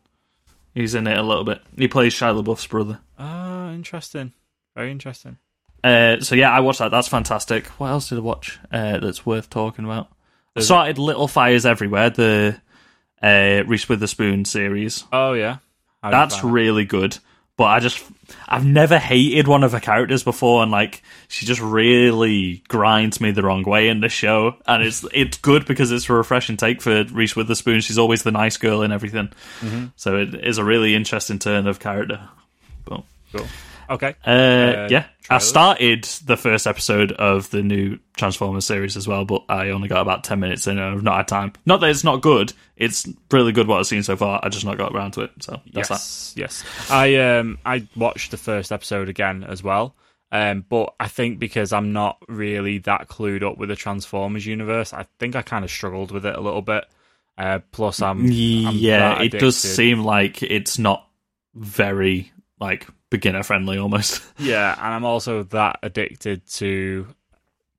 He's 0.75 0.95
in 0.95 1.07
it 1.07 1.19
a 1.19 1.23
little 1.23 1.45
bit. 1.45 1.61
He 1.77 1.87
plays 1.89 2.15
Shia 2.15 2.41
LaBeouf's 2.43 2.67
brother. 2.67 3.01
Oh, 3.19 3.71
interesting. 3.73 4.33
Very 4.77 4.91
interesting. 4.91 5.39
Uh, 5.85 6.21
so 6.21 6.35
yeah, 6.35 6.51
I 6.51 6.61
watched 6.61 6.79
that. 6.81 6.91
That's 6.91 7.09
fantastic. 7.09 7.67
What 7.79 7.89
else 7.89 8.09
did 8.09 8.19
I 8.19 8.23
watch 8.23 8.59
uh, 8.73 8.99
that's 8.99 9.27
worth 9.27 9.51
talking 9.51 9.85
about? 9.85 10.09
I 10.57 10.61
started 10.61 10.99
Little 10.99 11.29
Fires 11.29 11.67
Everywhere, 11.67 12.11
the 12.11 12.61
uh, 13.23 13.63
Reese 13.67 13.89
Witherspoon 13.89 14.45
series. 14.45 15.05
Oh 15.13 15.33
yeah, 15.33 15.59
How 16.03 16.11
That's 16.11 16.45
really 16.45 16.85
good. 16.85 17.19
But 17.57 17.65
I 17.67 17.79
just, 17.79 18.05
I've 18.49 18.65
never 18.67 18.99
hated 18.99 19.47
one 19.47 19.63
of 19.63 19.71
her 19.71 19.79
characters 19.81 20.25
before, 20.25 20.65
and 20.65 20.73
like 20.73 21.03
she 21.29 21.47
just 21.47 21.61
really 21.61 22.65
grinds 22.67 23.21
me 23.21 23.31
the 23.31 23.43
wrong 23.45 23.63
way 23.63 23.89
in 23.89 24.01
the 24.01 24.09
show. 24.09 24.57
And 24.67 24.83
it's 24.83 25.05
it's 25.13 25.39
good 25.39 25.65
because 25.65 25.93
it's 25.93 26.09
a 26.11 26.13
refreshing 26.15 26.57
take 26.57 26.83
for 26.83 27.05
Reese 27.05 27.37
Witherspoon. 27.37 27.81
She's 27.81 27.97
always 27.99 28.25
the 28.25 28.33
nice 28.33 28.57
girl 28.57 28.83
and 28.83 28.93
everything, 28.93 29.29
Mm-hmm. 29.61 29.87
so 29.95 30.17
it 30.17 30.35
is 30.35 30.59
a 30.59 30.65
really 30.65 30.97
interesting 30.97 31.39
turn 31.39 31.69
of 31.69 31.79
character. 31.79 32.29
But 32.85 33.03
cool. 33.33 33.47
Okay. 33.91 34.15
uh, 34.25 34.89
yeah, 34.91 35.07
I 35.31 35.39
started 35.39 36.05
the 36.25 36.37
first 36.37 36.67
episode 36.67 37.13
of 37.13 37.51
the 37.51 37.63
new 37.63 37.99
Transformers 38.17 38.67
series 38.67 38.97
as 38.97 39.09
well, 39.09 39.25
but 39.25 39.45
I 39.49 39.71
only 39.71 39.89
got 39.89 40.03
about 40.03 40.25
ten 40.25 40.41
minutes 40.41 40.67
in, 40.67 40.79
and 40.79 40.95
I've 40.95 41.03
not 41.03 41.17
had 41.17 41.29
time. 41.29 41.53
Not 41.67 41.81
that 41.81 41.91
it's 41.91 42.05
not 42.05 42.21
good; 42.21 42.53
it's 42.77 43.07
really 43.31 43.53
good 43.53 43.67
what 43.67 43.79
I've 43.79 43.87
seen 43.87 44.03
so 44.03 44.17
far. 44.17 44.41
I 44.43 44.49
just 44.49 44.65
not 44.65 44.79
got 44.79 44.93
around 44.93 45.13
to 45.13 45.23
it, 45.23 45.31
so 45.41 45.61
that's 45.73 45.89
that. 45.89 45.95
yes, 45.95 46.35
yes. 46.37 46.91
I 46.91 47.17
um 47.17 47.59
I 47.65 47.87
watched 47.97 48.31
the 48.31 48.37
first 48.37 48.73
episode 48.73 49.09
again 49.09 49.45
as 49.45 49.63
well. 49.63 49.95
Um, 50.33 50.65
but 50.69 50.95
I 50.99 51.07
think 51.07 51.39
because 51.39 51.73
I'm 51.73 51.93
not 51.93 52.19
really 52.29 52.79
that 52.79 53.09
clued 53.09 53.45
up 53.45 53.57
with 53.57 53.69
the 53.69 53.77
Transformers 53.77 54.45
universe, 54.45 54.93
I 54.93 55.07
think 55.21 55.37
I 55.37 55.43
kind 55.43 55.65
of 55.65 55.71
struggled 55.71 56.11
with 56.11 56.27
it 56.27 56.35
a 56.35 56.41
little 56.41 56.63
bit. 56.63 56.85
Uh, 57.39 57.61
plus, 57.71 58.03
I'm, 58.03 58.25
I'm 58.25 58.31
yeah, 58.31 59.23
it 59.23 59.31
does 59.31 59.57
seem 59.57 60.03
like 60.05 60.43
it's 60.43 60.79
not 60.79 61.09
very 61.55 62.33
like 62.61 62.87
beginner 63.15 63.43
friendly 63.45 63.79
almost. 63.79 64.21
Yeah, 64.39 64.75
and 64.77 64.93
I'm 64.95 65.05
also 65.05 65.45
that 65.45 65.79
addicted 65.83 66.45
to 66.55 67.07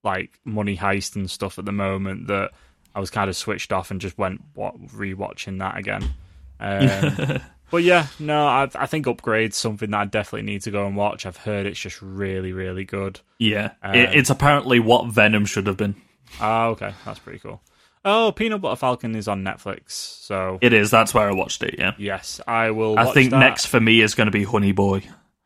like 0.04 0.40
money 0.46 0.78
heist 0.78 1.16
and 1.16 1.30
stuff 1.30 1.60
at 1.60 1.66
the 1.66 1.72
moment 1.74 2.28
that 2.28 2.52
I 2.94 3.00
was 3.02 3.10
kind 3.10 3.30
of 3.30 3.36
switched 3.36 3.74
off 3.74 3.92
and 3.92 4.00
just 4.00 4.18
went 4.18 4.42
what 4.54 4.80
rewatching 4.88 5.60
that 5.60 5.78
again. 5.78 6.14
Um, 6.60 7.42
but 7.72 7.84
yeah, 7.84 8.08
no, 8.20 8.46
I, 8.48 8.70
I 8.76 8.86
think 8.86 9.06
Upgrade's 9.08 9.58
something 9.58 9.92
that 9.92 9.98
I 10.00 10.06
definitely 10.06 10.46
need 10.46 10.62
to 10.62 10.72
go 10.72 10.88
and 10.88 10.96
watch. 10.96 11.26
I've 11.26 11.38
heard 11.38 11.66
it's 11.66 11.80
just 11.80 12.02
really, 12.02 12.54
really 12.54 12.86
good. 12.86 13.20
yeah, 13.40 13.72
Um, 13.84 13.96
it, 13.96 14.16
it's 14.16 14.30
apparently 14.30 14.80
what 14.80 15.08
Venom 15.08 15.46
should 15.46 15.68
have 15.68 15.78
been. 15.78 15.96
Ah, 16.40 16.68
okay, 16.68 16.94
that's 17.04 17.20
pretty 17.20 17.40
cool. 17.40 17.62
Oh, 18.08 18.32
Peanut 18.32 18.62
Butter 18.62 18.76
Falcon 18.76 19.16
is 19.16 19.28
on 19.28 19.44
Netflix, 19.44 19.92
so 19.92 20.60
It 20.62 20.74
is. 20.74 20.92
That's 20.92 21.14
where 21.14 21.28
I 21.28 21.34
watched 21.34 21.64
it. 21.64 21.76
Yeah. 21.80 21.94
yes, 21.98 22.40
I 22.48 22.70
will. 22.72 22.98
I 23.00 23.12
think 23.12 23.32
that. 23.32 23.40
next 23.40 23.66
for 23.66 23.80
me 23.82 24.00
is 24.02 24.14
going 24.14 24.28
to 24.28 24.32
be 24.32 24.44
Honey 24.44 24.72
Boy. 24.74 25.02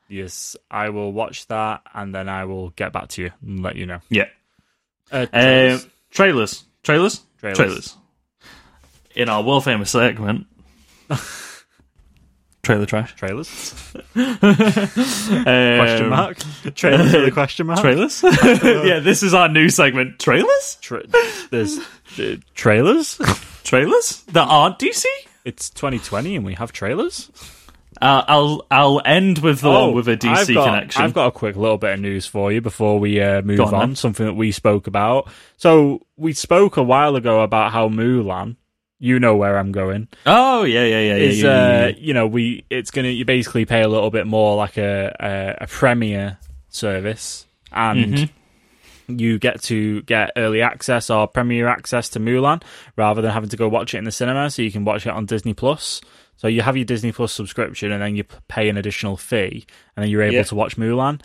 Yes, 0.09 0.55
I 0.71 0.89
will 0.89 1.11
watch 1.13 1.45
that, 1.47 1.81
and 1.93 2.13
then 2.15 2.27
I 2.27 2.45
will 2.45 2.71
get 2.71 2.91
back 2.91 3.09
to 3.09 3.21
you 3.21 3.31
and 3.45 3.61
let 3.61 3.75
you 3.75 3.85
know. 3.85 3.99
Yeah. 4.09 4.25
Uh, 5.11 5.27
Um, 5.31 5.81
trailers. 6.11 6.63
Trailers. 6.83 7.21
Trailers. 7.39 7.95
In 9.15 9.29
our 9.29 9.41
world 9.43 9.63
famous 9.63 9.91
segment, 9.91 10.47
trailer 12.63 12.85
trash. 12.85 13.15
trailers? 13.15 13.75
Um, 14.15 14.37
Question 15.79 16.09
mark. 16.09 16.37
Trailers 16.75 17.13
with 17.13 17.23
a 17.27 17.31
question 17.31 17.67
mark. 17.67 17.79
Trailers. 17.79 18.21
yeah, 18.23 18.99
this 18.99 19.23
is 19.23 19.33
our 19.33 19.47
new 19.49 19.69
segment. 19.69 20.19
Trailers. 20.19 20.77
Tra- 20.81 21.03
there's 21.51 21.77
uh, 22.19 22.35
trailers. 22.55 23.19
Trailers 23.63 24.23
that 24.33 24.47
aren't 24.47 24.79
DC. 24.79 25.05
it's 25.45 25.69
2020, 25.69 26.35
and 26.35 26.45
we 26.45 26.53
have 26.55 26.71
trailers. 26.71 27.29
Uh, 28.01 28.23
I'll 28.27 28.65
I'll 28.71 29.01
end 29.03 29.39
with 29.39 29.61
the 29.61 29.69
one 29.69 29.93
with 29.93 30.07
a 30.07 30.15
DC 30.15 30.27
Oh, 30.27 30.31
I've 30.31 30.53
got, 30.53 30.65
connection. 30.65 31.01
I've 31.01 31.13
got 31.13 31.27
a 31.27 31.31
quick 31.31 31.55
little 31.55 31.77
bit 31.77 31.93
of 31.95 31.99
news 31.99 32.25
for 32.25 32.51
you 32.51 32.61
before 32.61 32.99
we 32.99 33.19
uh, 33.19 33.41
move 33.41 33.59
on. 33.59 33.73
on. 33.73 33.95
Something 33.95 34.25
that 34.25 34.33
we 34.33 34.51
spoke 34.51 34.87
about. 34.87 35.29
So 35.57 36.05
we 36.15 36.33
spoke 36.33 36.77
a 36.77 36.83
while 36.83 37.15
ago 37.15 37.41
about 37.41 37.71
how 37.71 37.89
Mulan. 37.89 38.55
You 39.01 39.17
know 39.17 39.37
where 39.37 39.57
I'm 39.57 39.71
going. 39.71 40.09
oh 40.25 40.63
yeah 40.63 40.83
yeah 40.83 40.99
yeah 40.99 41.15
yeah. 41.15 41.15
Is 41.15 41.41
yeah, 41.41 41.79
yeah, 41.79 41.85
uh, 41.85 41.91
you 41.97 42.13
know 42.13 42.27
we 42.27 42.65
it's 42.69 42.91
gonna 42.91 43.07
you 43.07 43.23
basically 43.23 43.63
pay 43.65 43.81
a 43.81 43.87
little 43.87 44.11
bit 44.11 44.27
more 44.27 44.57
like 44.57 44.77
a 44.77 45.15
a, 45.19 45.63
a 45.63 45.67
premiere 45.67 46.37
service 46.69 47.45
and. 47.71 48.13
Mm-hmm. 48.13 48.33
You 49.11 49.39
get 49.39 49.63
to 49.63 50.03
get 50.03 50.33
early 50.37 50.61
access 50.61 51.09
or 51.09 51.27
premiere 51.27 51.67
access 51.67 52.09
to 52.09 52.19
Mulan 52.19 52.61
rather 52.95 53.23
than 53.23 53.31
having 53.31 53.49
to 53.49 53.57
go 53.57 53.67
watch 53.67 53.95
it 53.95 53.97
in 53.97 54.03
the 54.03 54.11
cinema. 54.11 54.51
So 54.51 54.61
you 54.61 54.71
can 54.71 54.85
watch 54.85 55.07
it 55.07 55.09
on 55.09 55.25
Disney 55.25 55.55
Plus. 55.55 55.99
So 56.39 56.47
you 56.47 56.61
have 56.61 56.77
your 56.77 56.85
Disney 56.85 57.11
Plus 57.11 57.33
subscription, 57.33 57.91
and 57.91 58.01
then 58.01 58.15
you 58.15 58.23
pay 58.47 58.69
an 58.69 58.77
additional 58.77 59.17
fee, 59.17 59.65
and 59.97 60.01
then 60.03 60.09
you're 60.09 60.21
able 60.21 60.35
Yeah. 60.35 60.43
to 60.43 60.55
watch 60.55 60.77
Mulan. 60.77 61.19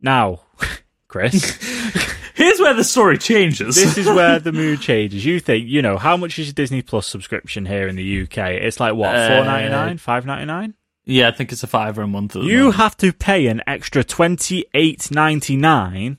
Now, 0.00 0.42
Chris, 1.08 1.58
Here's 2.36 2.60
where 2.60 2.74
the 2.74 2.84
story 2.84 3.18
changes. 3.18 3.74
this 3.74 3.98
is 3.98 4.06
where 4.06 4.38
the 4.38 4.52
mood 4.62 4.80
changes. 4.80 5.24
You 5.24 5.40
think, 5.40 5.66
you 5.68 5.82
know, 5.82 5.96
how 5.98 6.16
much 6.16 6.38
is 6.38 6.46
your 6.46 6.52
Disney 6.54 6.80
Plus 6.82 7.06
subscription 7.08 7.66
here 7.66 7.88
in 7.88 7.96
the 7.96 8.22
UK? 8.22 8.38
It's 8.62 8.78
like 8.78 8.94
what, 8.94 9.16
Uh, 9.16 9.28
four 9.28 9.44
ninety 9.46 9.70
nine, 9.70 9.98
five 9.98 10.24
ninety 10.26 10.44
nine. 10.44 10.74
yeah, 11.04 11.26
I 11.28 11.32
think 11.32 11.50
it's 11.50 11.64
a 11.64 11.66
fiver 11.66 12.02
a 12.02 12.06
month. 12.06 12.36
You 12.36 12.58
moment. 12.58 12.76
have 12.76 12.96
to 12.98 13.12
pay 13.12 13.46
an 13.48 13.62
extra 13.66 14.04
twenty 14.04 14.64
eight 14.74 15.10
ninety 15.10 15.56
nine 15.56 16.18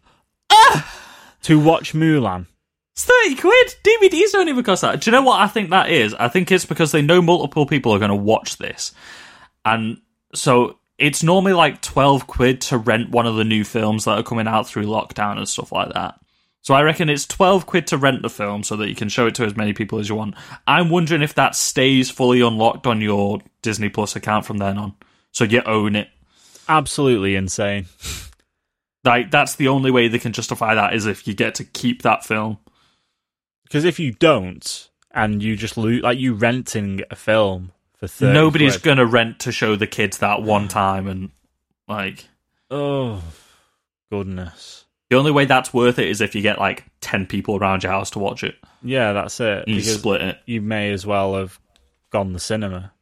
Ah! 0.52 0.92
to 1.44 1.60
watch 1.60 1.94
Mulan. 1.94 2.48
It's 2.98 3.06
30 3.06 3.36
quid. 3.36 3.76
DVDs 3.84 4.32
don't 4.32 4.50
even 4.50 4.64
cost 4.64 4.82
that. 4.82 5.02
Do 5.02 5.12
you 5.12 5.12
know 5.12 5.22
what 5.22 5.40
I 5.40 5.46
think 5.46 5.70
that 5.70 5.92
is? 5.92 6.16
I 6.16 6.30
think 6.30 6.52
it's 6.52 6.66
because 6.66 6.92
they 6.92 7.04
know 7.04 7.22
multiple 7.22 7.68
people 7.68 7.94
are 7.94 8.00
going 8.00 8.10
to 8.10 8.16
watch 8.16 8.58
this. 8.58 8.92
And 9.64 10.02
so 10.34 10.80
it's 10.98 11.22
normally 11.22 11.54
like 11.54 11.84
12 11.84 12.26
quid 12.26 12.60
to 12.62 12.80
rent 12.80 13.12
one 13.12 13.28
of 13.28 13.36
the 13.36 13.44
new 13.44 13.64
films 13.64 14.06
that 14.06 14.18
are 14.18 14.24
coming 14.24 14.48
out 14.48 14.66
through 14.66 14.88
lockdown 14.88 15.38
and 15.38 15.48
stuff 15.48 15.72
like 15.72 15.94
that. 15.94 16.20
So 16.64 16.74
I 16.74 16.82
reckon 16.82 17.08
it's 17.08 17.28
12 17.28 17.68
quid 17.68 17.86
to 17.86 17.98
rent 17.98 18.24
the 18.24 18.32
film 18.32 18.64
so 18.64 18.76
that 18.78 18.90
you 18.90 18.96
can 18.96 19.10
show 19.10 19.28
it 19.28 19.36
to 19.36 19.46
as 19.46 19.56
many 19.56 19.74
people 19.74 20.00
as 20.00 20.10
you 20.10 20.16
want. 20.16 20.34
I'm 20.66 20.90
wondering 20.90 21.22
if 21.22 21.36
that 21.36 21.56
stays 21.56 22.10
fully 22.10 22.42
unlocked 22.42 22.88
on 22.88 23.00
your 23.00 23.42
Disney 23.62 23.90
Plus 23.90 24.16
account 24.16 24.44
from 24.44 24.58
then 24.58 24.80
on. 24.80 24.96
So 25.34 25.44
you 25.44 25.62
own 25.62 25.96
it. 25.96 26.10
Absolutely 26.68 27.36
insane. 27.36 27.86
Like 29.04 29.30
that's 29.30 29.54
the 29.54 29.68
only 29.68 29.92
way 29.92 30.08
they 30.08 30.18
can 30.18 30.34
justify 30.34 30.74
that 30.74 30.96
is 30.96 31.06
if 31.06 31.28
you 31.28 31.36
get 31.36 31.54
to 31.56 31.64
keep 31.64 32.02
that 32.02 32.26
film. 32.26 32.58
Because 33.68 33.86
if 33.86 34.00
you 34.00 34.12
don't, 34.14 34.90
and 35.12 35.42
you 35.44 35.56
just 35.56 35.78
lose, 35.78 36.02
like 36.04 36.20
you 36.20 36.34
renting 36.34 37.02
a 37.12 37.16
film 37.16 37.72
for 37.98 38.08
30 38.08 38.34
Nobody's 38.34 38.74
quid. 38.74 38.84
going 38.84 38.98
to 38.98 39.06
rent 39.06 39.40
to 39.42 39.52
show 39.52 39.76
the 39.76 39.88
kids 39.88 40.20
that 40.20 40.42
one 40.44 40.68
time 40.68 41.08
and 41.08 41.32
like 41.88 42.26
Oh, 42.70 43.24
goodness. 44.12 44.86
the 45.10 45.18
only 45.18 45.32
way 45.32 45.46
that's 45.46 45.74
worth 45.74 46.00
it 46.00 46.08
is 46.08 46.22
if 46.22 46.36
you 46.36 46.42
get 46.42 46.60
like 46.60 46.86
10 47.02 47.26
people 47.26 47.58
around 47.58 47.84
your 47.84 47.92
house 47.92 48.12
to 48.12 48.20
watch 48.20 48.44
it. 48.44 48.56
Yeah, 48.84 49.14
that's 49.14 49.40
it. 49.40 49.68
You 49.68 49.82
split 49.82 50.22
it. 50.22 50.38
you 50.46 50.62
may 50.62 50.92
as 50.92 51.06
well 51.06 51.36
have 51.36 51.60
gone 52.12 52.34
the 52.34 52.40
cinema 52.40 52.94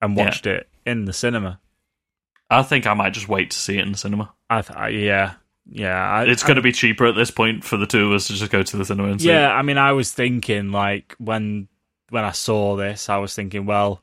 and 0.00 0.16
Yeah. 0.16 0.24
watched 0.24 0.46
it 0.46 0.68
in 0.86 1.04
the 1.06 1.12
cinema. 1.12 1.60
I 2.50 2.62
think 2.62 2.86
I 2.86 2.94
might 2.94 3.14
just 3.14 3.28
wait 3.28 3.50
to 3.50 3.58
see 3.58 3.78
it 3.78 3.82
in 3.84 3.92
the 3.92 3.98
cinema. 3.98 4.32
I 4.48 4.62
th- 4.62 4.78
I- 4.78 4.88
yeah, 4.88 5.34
yeah. 5.70 5.96
I, 5.98 6.24
It's 6.24 6.42
going 6.42 6.56
to 6.56 6.62
be 6.62 6.72
cheaper 6.72 7.06
at 7.06 7.14
this 7.14 7.30
point 7.30 7.64
for 7.64 7.76
the 7.76 7.86
two 7.86 8.06
of 8.06 8.12
us 8.12 8.26
to 8.28 8.34
just 8.34 8.50
go 8.52 8.62
to 8.62 8.76
the 8.76 8.84
cinema 8.84 9.08
and 9.10 9.20
see 9.20 9.28
Yeah, 9.28 9.48
it. 9.50 9.52
I 9.52 9.62
mean, 9.62 9.78
I 9.78 9.92
was 9.92 10.12
thinking 10.12 10.70
like 10.72 11.14
when 11.18 11.68
when 12.10 12.24
I 12.24 12.32
saw 12.32 12.76
this, 12.76 13.08
I 13.08 13.16
was 13.18 13.34
thinking, 13.34 13.66
well, 13.66 14.02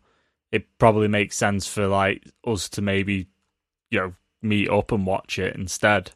it 0.52 0.66
probably 0.80 1.08
makes 1.08 1.38
sense 1.38 1.68
for 1.68 1.88
like 1.88 2.24
us 2.46 2.70
to 2.70 2.82
maybe 2.82 3.28
you 3.90 4.00
know 4.00 4.14
meet 4.42 4.70
up 4.70 4.92
and 4.92 5.06
watch 5.06 5.38
it 5.40 5.56
instead. 5.56 6.12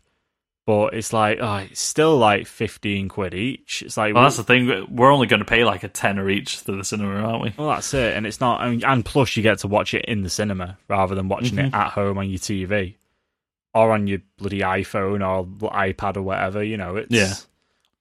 But 0.68 0.96
it's 0.96 1.14
like, 1.14 1.38
oh, 1.42 1.58
it's 1.58 1.80
still 1.80 2.18
like 2.18 2.48
fifteen 2.48 3.08
quid 3.08 3.36
each. 3.36 3.84
It's 3.84 3.98
like, 3.98 4.16
Well, 4.16 4.24
that's 4.24 4.38
the 4.38 4.44
thing. 4.44 4.88
We're 4.90 5.12
only 5.12 5.28
going 5.28 5.42
to 5.42 5.46
pay 5.46 5.64
like 5.64 5.84
a 5.84 5.88
tenner 5.88 6.28
each 6.28 6.64
to 6.64 6.76
the 6.76 6.84
cinema, 6.84 7.18
aren't 7.22 7.44
we? 7.44 7.54
Well, 7.56 7.70
that's 7.70 7.94
it, 7.94 8.18
and 8.18 8.26
it's 8.26 8.42
not. 8.42 8.62
I 8.62 8.72
mean, 8.72 8.84
and 8.84 9.06
plus, 9.06 9.38
you 9.38 9.44
get 9.44 9.60
to 9.60 9.68
watch 9.68 9.94
it 9.94 10.06
in 10.06 10.24
the 10.24 10.30
cinema 10.30 10.80
rather 10.88 11.14
than 11.14 11.30
watching 11.30 11.60
it 11.60 11.72
Mhm. 11.72 11.76
at 11.76 11.92
home 11.92 12.18
on 12.18 12.28
your 12.32 12.40
TV 12.40 12.96
or 13.76 13.92
on 13.92 14.08
your 14.08 14.20
bloody 14.38 14.62
iPhone 14.62 15.22
or 15.28 15.46
iPad 15.70 16.18
or 16.18 16.24
whatever. 16.24 16.64
You 16.64 16.78
know, 16.78 16.96
it's 16.96 17.12
Yeah. 17.12 17.34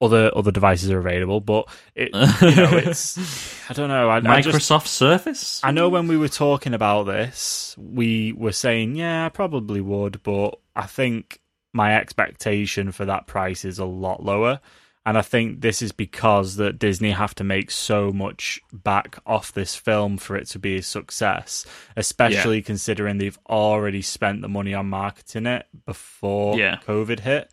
Other 0.01 0.31
other 0.37 0.51
devices 0.51 0.91
are 0.91 0.99
available, 0.99 1.41
but 1.41 1.69
it 1.95 2.11
you 2.15 2.57
know 2.57 2.77
it's 2.77 3.19
I 3.71 3.75
don't 3.75 3.89
know. 3.89 4.09
I, 4.09 4.17
I 4.17 4.41
just 4.41 4.57
Microsoft 4.57 4.87
Surface? 4.87 5.61
I 5.63 5.71
know 5.71 5.89
when 5.89 6.09
we 6.09 6.17
were 6.17 6.29
talking 6.29 6.75
about 6.75 7.05
this, 7.05 7.75
we 7.79 8.33
were 8.33 8.53
saying, 8.53 8.97
yeah, 8.97 9.27
I 9.27 9.29
probably 9.31 9.81
would, 9.81 10.23
but 10.23 10.59
I 10.77 10.87
think 10.87 11.41
my 11.73 11.97
expectation 11.97 12.93
for 12.93 13.05
that 13.07 13.27
price 13.27 13.65
is 13.65 13.79
a 13.79 13.85
lot 13.85 14.23
lower. 14.23 14.61
And 15.07 15.19
I 15.19 15.23
think 15.23 15.61
this 15.61 15.83
is 15.83 15.93
because 15.93 16.57
that 16.57 16.79
Disney 16.79 17.11
have 17.11 17.35
to 17.35 17.45
make 17.45 17.71
so 17.71 18.11
much 18.11 18.61
back 18.73 19.19
off 19.27 19.53
this 19.53 19.77
film 19.77 20.17
for 20.17 20.35
it 20.35 20.47
to 20.49 20.59
be 20.59 20.77
a 20.77 20.83
success, 20.83 21.67
especially 21.95 22.63
considering 22.63 23.19
they've 23.19 23.39
already 23.49 24.01
spent 24.01 24.41
the 24.41 24.49
money 24.49 24.73
on 24.73 24.89
marketing 24.89 25.45
it 25.47 25.67
before 25.85 26.59
Yeah. 26.59 26.79
COVID 26.87 27.21
hit. 27.21 27.51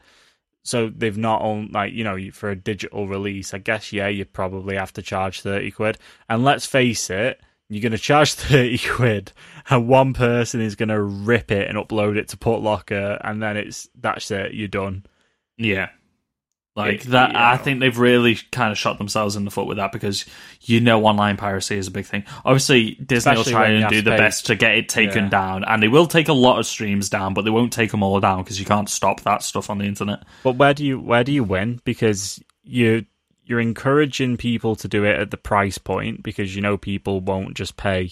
So 0.63 0.89
they've 0.95 1.17
not 1.17 1.41
owned 1.41 1.73
like 1.73 1.91
you 1.93 2.03
know 2.03 2.17
for 2.31 2.49
a 2.51 2.55
digital 2.55 3.07
release. 3.07 3.53
I 3.53 3.57
guess 3.57 3.91
yeah, 3.91 4.07
you 4.07 4.25
probably 4.25 4.75
have 4.75 4.93
to 4.93 5.01
charge 5.01 5.41
thirty 5.41 5.71
quid. 5.71 5.97
And 6.29 6.43
let's 6.43 6.65
face 6.67 7.09
it, 7.09 7.41
you're 7.67 7.81
going 7.81 7.91
to 7.93 7.97
charge 7.97 8.33
thirty 8.35 8.77
quid, 8.77 9.33
and 9.69 9.87
one 9.87 10.13
person 10.13 10.61
is 10.61 10.75
going 10.75 10.89
to 10.89 11.01
rip 11.01 11.51
it 11.51 11.67
and 11.67 11.77
upload 11.77 12.15
it 12.15 12.27
to 12.29 12.37
Putlocker, 12.37 13.19
and 13.23 13.41
then 13.41 13.57
it's 13.57 13.89
that's 13.99 14.29
it. 14.31 14.53
You're 14.53 14.67
done. 14.67 15.03
Yeah. 15.57 15.89
Like 16.75 17.01
It- 17.05 17.09
that, 17.09 17.35
I 17.35 17.57
think 17.57 17.81
they've 17.81 17.97
really 17.97 18.35
kind 18.51 18.71
of 18.71 18.77
shot 18.77 18.97
themselves 18.97 19.35
in 19.35 19.43
the 19.43 19.51
foot 19.51 19.67
with 19.67 19.75
that 19.77 19.91
because 19.91 20.25
you 20.61 20.79
know 20.79 21.03
online 21.05 21.35
piracy 21.35 21.75
is 21.77 21.87
a 21.87 21.91
big 21.91 22.05
thing. 22.05 22.23
Obviously, 22.45 22.91
Disney 22.95 23.33
Especially 23.33 23.53
will 23.53 23.59
try 23.59 23.67
and 23.71 23.89
do 23.89 24.01
the 24.01 24.11
pay- 24.11 24.17
best 24.17 24.45
to 24.45 24.55
get 24.55 24.75
it 24.75 24.87
taken 24.87 25.25
Yeah. 25.25 25.29
down, 25.29 25.63
and 25.65 25.83
they 25.83 25.89
will 25.89 26.07
take 26.07 26.29
a 26.29 26.33
lot 26.33 26.59
of 26.59 26.65
streams 26.65 27.09
down, 27.09 27.33
but 27.33 27.43
they 27.43 27.51
won't 27.51 27.73
take 27.73 27.91
them 27.91 28.03
all 28.03 28.19
down 28.21 28.43
because 28.43 28.57
you 28.57 28.65
can't 28.65 28.89
stop 28.89 29.19
that 29.21 29.43
stuff 29.43 29.69
on 29.69 29.79
the 29.79 29.85
internet. 29.85 30.23
But 30.43 30.55
where 30.55 30.73
do 30.73 30.85
you 30.85 30.97
where 30.99 31.25
do 31.25 31.33
you 31.33 31.43
win? 31.43 31.81
Because 31.83 32.41
you 32.63 33.05
you're 33.43 33.59
encouraging 33.59 34.37
people 34.37 34.77
to 34.77 34.87
do 34.87 35.03
it 35.03 35.19
at 35.19 35.29
the 35.31 35.35
price 35.37 35.77
point 35.77 36.23
because 36.23 36.55
you 36.55 36.61
know 36.61 36.77
people 36.77 37.19
won't 37.19 37.53
just 37.53 37.75
pay 37.75 38.11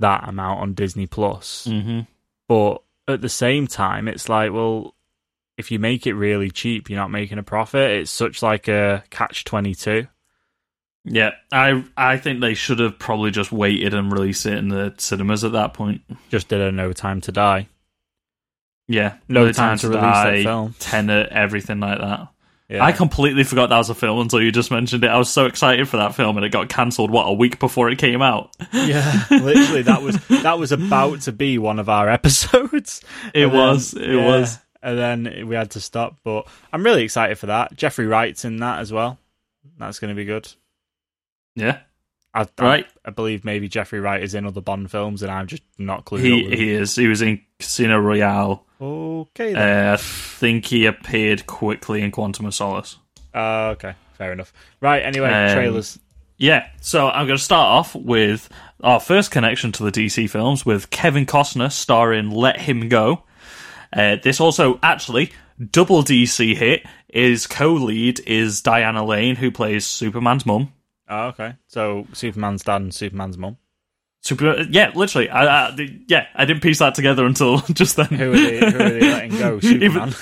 that 0.00 0.28
amount 0.28 0.58
on 0.60 0.74
Disney 0.74 1.06
Plus. 1.06 1.68
Mm-hmm. 1.70 2.00
But 2.48 2.82
at 3.06 3.20
the 3.20 3.28
same 3.28 3.68
time, 3.68 4.08
it's 4.08 4.28
like, 4.28 4.52
well, 4.52 4.94
if 5.56 5.70
you 5.70 5.78
make 5.78 6.06
it 6.06 6.14
really 6.14 6.50
cheap, 6.50 6.90
you're 6.90 6.98
not 6.98 7.10
making 7.10 7.38
a 7.38 7.42
profit. 7.42 7.90
It's 7.92 8.10
such 8.10 8.42
like 8.42 8.68
a 8.68 9.04
catch 9.10 9.44
twenty 9.44 9.74
two. 9.74 10.06
Yeah, 11.04 11.32
I 11.52 11.84
I 11.96 12.16
think 12.16 12.40
they 12.40 12.54
should 12.54 12.78
have 12.78 12.98
probably 12.98 13.30
just 13.30 13.52
waited 13.52 13.92
and 13.94 14.10
released 14.12 14.46
it 14.46 14.54
in 14.58 14.68
the 14.68 14.94
cinemas 14.98 15.44
at 15.44 15.52
that 15.52 15.74
point. 15.74 16.00
Just 16.30 16.48
did 16.48 16.60
a 16.60 16.72
No 16.72 16.92
Time 16.92 17.20
to 17.22 17.32
Die. 17.32 17.68
Yeah, 18.88 19.14
No 19.28 19.46
the 19.46 19.52
time 19.54 19.78
to 19.78 19.88
release 19.88 20.02
that 20.02 20.24
Die, 20.24 20.42
film. 20.42 20.74
Tenet, 20.78 21.28
everything 21.30 21.80
like 21.80 21.98
that. 22.00 22.28
Yeah. 22.68 22.84
I 22.84 22.92
completely 22.92 23.44
forgot 23.44 23.68
that 23.70 23.78
was 23.78 23.90
a 23.90 23.94
film 23.94 24.20
until 24.20 24.42
you 24.42 24.50
just 24.50 24.70
mentioned 24.70 25.04
it. 25.04 25.08
I 25.10 25.18
was 25.18 25.28
so 25.30 25.46
excited 25.46 25.88
for 25.88 25.98
that 25.98 26.14
film, 26.14 26.36
and 26.36 26.44
it 26.44 26.50
got 26.50 26.68
cancelled. 26.70 27.10
What 27.10 27.24
a 27.24 27.32
week 27.32 27.58
before 27.58 27.88
it 27.90 27.98
came 27.98 28.20
out. 28.22 28.54
yeah, 28.72 29.24
literally, 29.30 29.82
that 29.82 30.02
was 30.02 30.16
that 30.28 30.58
was 30.58 30.72
about 30.72 31.20
to 31.22 31.32
be 31.32 31.56
one 31.58 31.78
of 31.78 31.88
our 31.88 32.08
episodes. 32.10 33.02
It 33.34 33.44
And 33.44 33.52
then- 33.52 33.58
was, 33.58 33.94
it 33.94 34.16
was. 34.16 34.58
And 34.84 34.98
then 34.98 35.48
we 35.48 35.56
had 35.56 35.70
to 35.72 35.80
stop. 35.80 36.18
But 36.22 36.46
I'm 36.72 36.84
really 36.84 37.02
excited 37.02 37.38
for 37.38 37.46
that. 37.46 37.76
Jeffrey 37.76 38.06
Wright's 38.06 38.44
in 38.44 38.58
that 38.58 38.78
as 38.78 38.92
well. 38.92 39.18
That's 39.78 39.98
going 39.98 40.10
to 40.10 40.14
be 40.14 40.24
good. 40.24 40.52
Yeah, 41.56 41.78
I, 42.32 42.42
I, 42.42 42.62
Right. 42.62 42.86
I 43.04 43.10
believe 43.10 43.44
maybe 43.44 43.68
Jeffrey 43.68 44.00
Wright 44.00 44.22
is 44.22 44.34
in 44.34 44.44
other 44.46 44.60
Bond 44.60 44.90
films, 44.90 45.22
and 45.22 45.30
I'm 45.30 45.46
just 45.46 45.62
not 45.78 46.04
clued 46.04 46.20
he 46.20 46.56
he 46.56 46.70
is. 46.72 46.94
He 46.94 47.06
was 47.08 47.22
in 47.22 47.40
Casino 47.58 47.98
Royale. 47.98 48.64
Okay. 48.80 49.52
Then. 49.52 49.88
Uh, 49.88 49.92
I 49.92 49.96
think 49.96 50.66
he 50.66 50.86
appeared 50.86 51.46
quickly 51.46 52.02
in 52.02 52.10
Quantum 52.10 52.46
of 52.46 52.54
Solace. 52.54 52.96
Uh, 53.34 53.70
okay, 53.76 53.94
fair 54.14 54.32
enough. 54.32 54.52
Right. 54.80 55.02
Anyway, 55.02 55.28
Um, 55.28 55.54
trailers. 55.56 55.98
Yeah, 56.36 56.68
so 56.80 57.08
I'm 57.08 57.26
going 57.28 57.38
to 57.38 57.42
start 57.42 57.68
off 57.68 57.94
with 57.94 58.48
our 58.82 58.98
first 58.98 59.30
connection 59.30 59.70
to 59.72 59.84
the 59.88 59.92
DC 59.92 60.28
films 60.28 60.66
with 60.66 60.90
Kevin 60.90 61.26
Costner 61.26 61.70
starring 61.70 62.30
Let 62.30 62.60
Him 62.60 62.88
Go. 62.88 63.22
Uh, 63.94 64.16
this 64.22 64.40
also 64.40 64.78
actually 64.82 65.32
double 65.70 66.02
DC 66.02 66.56
hit. 66.56 66.86
Is 67.08 67.46
co-lead 67.46 68.20
is 68.26 68.60
Diana 68.60 69.04
Lane, 69.04 69.36
who 69.36 69.52
plays 69.52 69.86
Superman's 69.86 70.44
mum. 70.44 70.72
Oh, 71.08 71.26
okay. 71.28 71.54
So 71.68 72.06
Superman's 72.12 72.64
dad 72.64 72.82
and 72.82 72.94
Superman's 72.94 73.38
mum. 73.38 73.56
Super, 74.20 74.62
yeah, 74.70 74.90
literally. 74.94 75.28
I, 75.28 75.68
I, 75.68 76.00
yeah, 76.08 76.26
I 76.34 76.46
didn't 76.46 76.62
piece 76.62 76.78
that 76.78 76.94
together 76.94 77.26
until 77.26 77.58
just 77.72 77.96
then. 77.96 78.06
Who 78.06 78.32
are 78.32 78.36
they, 78.36 78.58
who 78.58 78.66
are 78.66 78.90
they 78.90 79.00
letting 79.00 79.38
go? 79.38 79.60
Superman. 79.60 80.14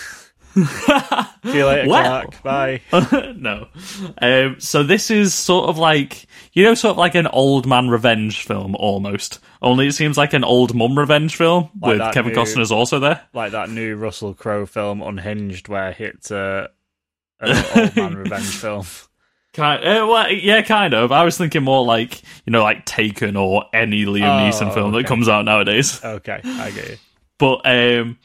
See 0.55 1.59
you 1.59 1.67
later, 1.67 1.89
Well- 1.89 2.23
Clark. 2.31 2.43
Bye. 2.43 2.81
no. 3.37 3.69
Um, 4.21 4.57
so 4.61 4.83
this 4.83 5.11
is 5.11 5.35
sort 5.35 5.69
of 5.69 5.79
like 5.79 6.27
you 6.53 6.65
know, 6.65 6.75
sort 6.75 6.93
of 6.93 6.99
like 6.99 7.15
an 7.15 7.27
old 7.29 7.67
man 7.67 7.89
revenge 7.89 8.45
film 8.45 8.75
almost. 8.77 9.39
Only 9.63 9.87
it 9.89 9.93
seems 9.93 10.19
like 10.19 10.33
an 10.35 10.45
old 10.45 10.75
mum 10.75 10.99
revenge 10.99 11.37
film 11.37 11.71
Like 11.81 11.99
with 12.01 12.13
Kevin 12.15 12.33
new- 12.33 12.39
Costner's 12.39 12.71
also 12.73 12.99
there. 12.99 13.21
like 13.33 13.53
that 13.53 13.71
new 13.71 13.97
Russell 13.97 14.35
Crowe 14.35 14.67
film, 14.67 15.01
Unhinged, 15.03 15.69
where 15.69 15.95
it's 15.99 16.31
uh, 16.31 16.69
an 17.41 17.65
old 17.77 17.97
man 17.97 18.15
revenge 18.17 18.45
film. 18.57 18.85
Kind, 19.55 19.85
uh, 19.85 20.07
well, 20.07 20.31
yeah, 20.33 20.63
kind 20.63 20.95
of. 20.95 21.13
I 21.13 21.25
was 21.25 21.37
thinking 21.37 21.63
more 21.63 21.85
like 21.85 22.23
you 22.47 22.51
know, 22.53 22.63
like 22.63 22.85
Taken 22.87 23.37
or 23.37 23.65
any 23.75 24.05
Liam 24.07 24.23
Oh, 24.23 24.51
Neeson 24.51 24.73
film 24.75 24.93
that 24.93 25.07
comes 25.07 25.29
out 25.29 25.45
nowadays. 25.45 26.03
Okay, 26.05 26.41
I 26.43 26.71
get 26.71 26.89
you. 26.89 26.97
But 27.39 27.61
um, 27.67 28.19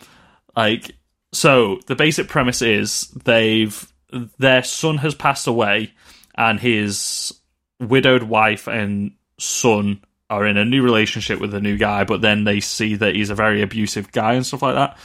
like, 0.56 0.92
so 1.38 1.80
the 1.86 1.96
basic 1.96 2.28
premise 2.28 2.62
is 2.62 3.08
they've 3.24 3.94
their 4.40 4.64
son 4.64 4.98
has 4.98 5.14
passed 5.14 5.48
away, 5.48 5.94
and 6.36 6.60
his 6.60 7.34
widowed 7.80 8.24
wife 8.24 8.68
and 8.68 9.12
son 9.38 10.04
are 10.30 10.46
in 10.46 10.58
a 10.58 10.66
new 10.66 10.82
relationship 10.82 11.40
with 11.40 11.54
a 11.54 11.62
new 11.62 11.78
guy. 11.78 12.04
But 12.04 12.22
then 12.22 12.44
they 12.44 12.60
see 12.60 12.96
that 12.96 13.16
he's 13.16 13.30
a 13.30 13.36
very 13.36 13.62
abusive 13.62 14.12
guy 14.12 14.34
and 14.34 14.46
stuff 14.46 14.64
like 14.64 14.76
that. 14.76 14.98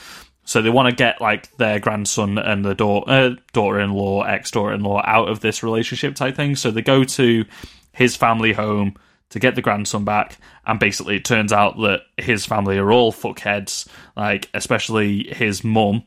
So 0.45 0.61
they 0.61 0.69
want 0.69 0.89
to 0.89 0.95
get 0.95 1.21
like 1.21 1.55
their 1.57 1.79
grandson 1.79 2.37
and 2.37 2.65
the 2.65 2.75
daughter, 2.75 3.11
uh, 3.11 3.29
daughter-in-law, 3.53 4.23
ex-daughter-in-law 4.23 5.03
out 5.05 5.29
of 5.29 5.39
this 5.39 5.63
relationship 5.63 6.15
type 6.15 6.35
thing. 6.35 6.55
So 6.55 6.71
they 6.71 6.81
go 6.81 7.03
to 7.03 7.45
his 7.93 8.15
family 8.15 8.53
home 8.53 8.95
to 9.29 9.39
get 9.39 9.55
the 9.55 9.61
grandson 9.61 10.03
back, 10.03 10.37
and 10.65 10.79
basically 10.79 11.15
it 11.17 11.25
turns 11.25 11.53
out 11.53 11.77
that 11.77 12.01
his 12.17 12.45
family 12.45 12.77
are 12.77 12.91
all 12.91 13.11
fuckheads, 13.11 13.87
like 14.15 14.49
especially 14.53 15.33
his 15.33 15.63
mum. 15.63 16.03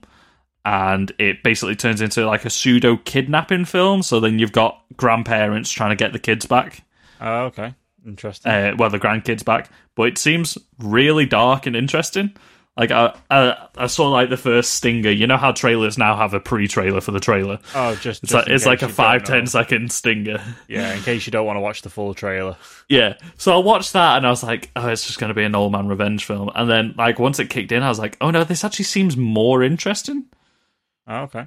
And 0.67 1.13
it 1.21 1.45
basically 1.45 1.77
turns 1.77 2.01
into 2.01 2.27
like 2.27 2.45
a 2.45 2.51
pseudo 2.51 2.97
kidnapping 2.97 3.65
film. 3.67 4.03
So 4.03 4.19
then 4.19 4.41
you've 4.41 4.51
got 4.51 4.83
grandparents 4.97 5.71
trying 5.71 5.91
to 5.91 5.97
get 5.97 6.13
the 6.13 6.19
kids 6.19 6.45
back, 6.45 6.83
Oh, 7.21 7.45
okay. 7.45 7.73
Interesting. 8.05 8.51
uh, 8.51 8.75
well, 8.77 8.91
the 8.91 8.99
grandkids 8.99 9.45
back. 9.45 9.71
But 9.95 10.09
it 10.09 10.19
seems 10.19 10.59
really 10.81 11.25
dark 11.25 11.67
and 11.67 11.77
interesting. 11.77 12.35
Like 12.77 12.91
I, 12.91 13.17
I, 13.31 13.69
I 13.79 13.87
saw 13.87 14.09
like 14.11 14.29
the 14.29 14.37
first 14.37 14.75
stinger. 14.75 15.11
You 15.11 15.27
know 15.29 15.37
how 15.37 15.53
trailers 15.53 15.97
now 15.97 16.17
have 16.17 16.35
a 16.35 16.41
pre-trailer 16.41 17.01
for 17.01 17.13
the 17.13 17.21
trailer. 17.21 17.59
oh, 17.75 17.95
just, 17.95 18.25
It's 18.25 18.35
like 18.35 18.49
it's 18.49 18.67
like 18.67 18.83
a 18.83 18.89
five 18.89 19.23
ten 19.25 19.47
second 19.47 19.93
stinger. 19.93 20.43
Yeah, 20.69 20.93
in 20.95 21.01
case 21.03 21.27
you 21.27 21.31
don't 21.31 21.47
want 21.47 21.57
to 21.57 21.61
watch 21.61 21.83
the 21.83 21.91
full 21.91 22.13
trailer. 22.13 22.57
Yeah. 22.89 23.15
So 23.39 23.55
I 23.55 23.59
watched 23.59 23.93
that 23.95 24.17
and 24.19 24.27
I 24.27 24.31
was 24.31 24.43
like, 24.43 24.71
oh, 24.77 24.89
it's 24.89 25.07
just 25.07 25.19
going 25.21 25.29
to 25.29 25.35
be 25.35 25.45
an 25.45 25.55
old 25.55 25.73
man 25.73 25.87
revenge 25.89 26.25
film. 26.27 26.51
And 26.55 26.69
then 26.69 26.95
like 26.99 27.19
once 27.19 27.39
it 27.39 27.49
kicked 27.51 27.73
in, 27.73 27.83
I 27.83 27.89
was 27.89 27.99
like, 28.01 28.17
oh 28.21 28.31
no, 28.31 28.43
this 28.45 28.63
actually 28.65 28.85
seems 28.85 29.17
more 29.17 29.63
interesting. 29.63 30.27
Oh, 31.07 31.23
okay. 31.23 31.47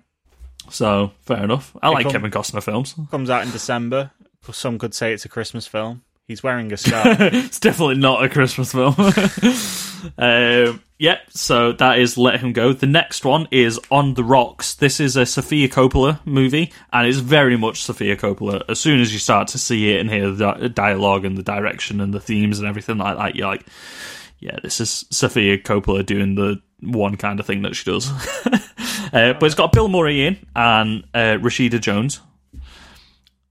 So 0.70 1.12
fair 1.22 1.44
enough. 1.44 1.76
I 1.82 1.90
like 1.90 2.04
come- 2.04 2.12
Kevin 2.12 2.32
Costner 2.32 2.64
films. 2.64 2.96
Comes 3.12 3.30
out 3.30 3.44
in 3.44 3.52
December. 3.52 4.12
Some 4.52 4.80
could 4.80 4.94
say 4.94 5.14
it's 5.14 5.26
a 5.26 5.30
Christmas 5.30 5.68
film. 5.68 6.04
He's 6.28 6.44
wearing 6.44 6.72
a 6.72 6.78
scarf. 6.78 7.20
it's 7.20 7.60
definitely 7.60 7.96
not 7.96 8.24
a 8.24 8.30
Christmas 8.30 8.72
film. 8.72 8.96
um, 10.18 10.82
yeah, 11.00 11.18
so 11.30 11.72
that 11.74 11.98
is 12.00 12.18
Let 12.18 12.40
Him 12.40 12.54
Go. 12.54 12.72
The 12.74 12.86
next 12.86 13.26
one 13.26 13.48
is 13.52 13.80
On 13.90 14.14
the 14.14 14.24
Rocks. 14.24 14.76
This 14.76 15.00
is 15.00 15.16
a 15.16 15.26
Sofia 15.26 15.68
Coppola 15.70 16.20
movie, 16.26 16.72
and 16.94 17.08
it's 17.08 17.18
very 17.18 17.58
much 17.58 17.82
Sofia 17.82 18.16
Coppola. 18.16 18.62
As 18.70 18.80
soon 18.80 19.00
as 19.02 19.12
you 19.12 19.18
start 19.20 19.48
to 19.50 19.58
see 19.58 19.92
it 19.94 20.02
and 20.02 20.10
hear 20.10 20.30
the 20.32 20.70
dialogue 20.70 21.26
and 21.26 21.38
the 21.38 21.44
direction 21.44 22.00
and 22.00 22.14
the 22.14 22.20
themes 22.20 22.60
and 22.60 22.68
everything 22.68 22.98
like 23.00 23.18
that, 23.18 23.36
you're 23.36 23.48
like, 23.48 23.66
yeah, 24.40 24.58
this 24.64 24.80
is 24.80 25.06
Sofia 25.12 25.58
Coppola 25.58 26.06
doing 26.06 26.36
the 26.36 26.62
one 26.82 27.18
kind 27.18 27.40
of 27.40 27.46
thing 27.46 27.62
that 27.64 27.76
she 27.76 27.90
does. 27.90 28.10
uh, 29.14 29.34
but 29.34 29.44
it's 29.44 29.56
got 29.56 29.72
Bill 29.72 29.90
Murray 29.90 30.26
in 30.26 30.38
and 30.56 31.04
uh, 31.14 31.38
Rashida 31.40 31.80
Jones. 31.82 32.22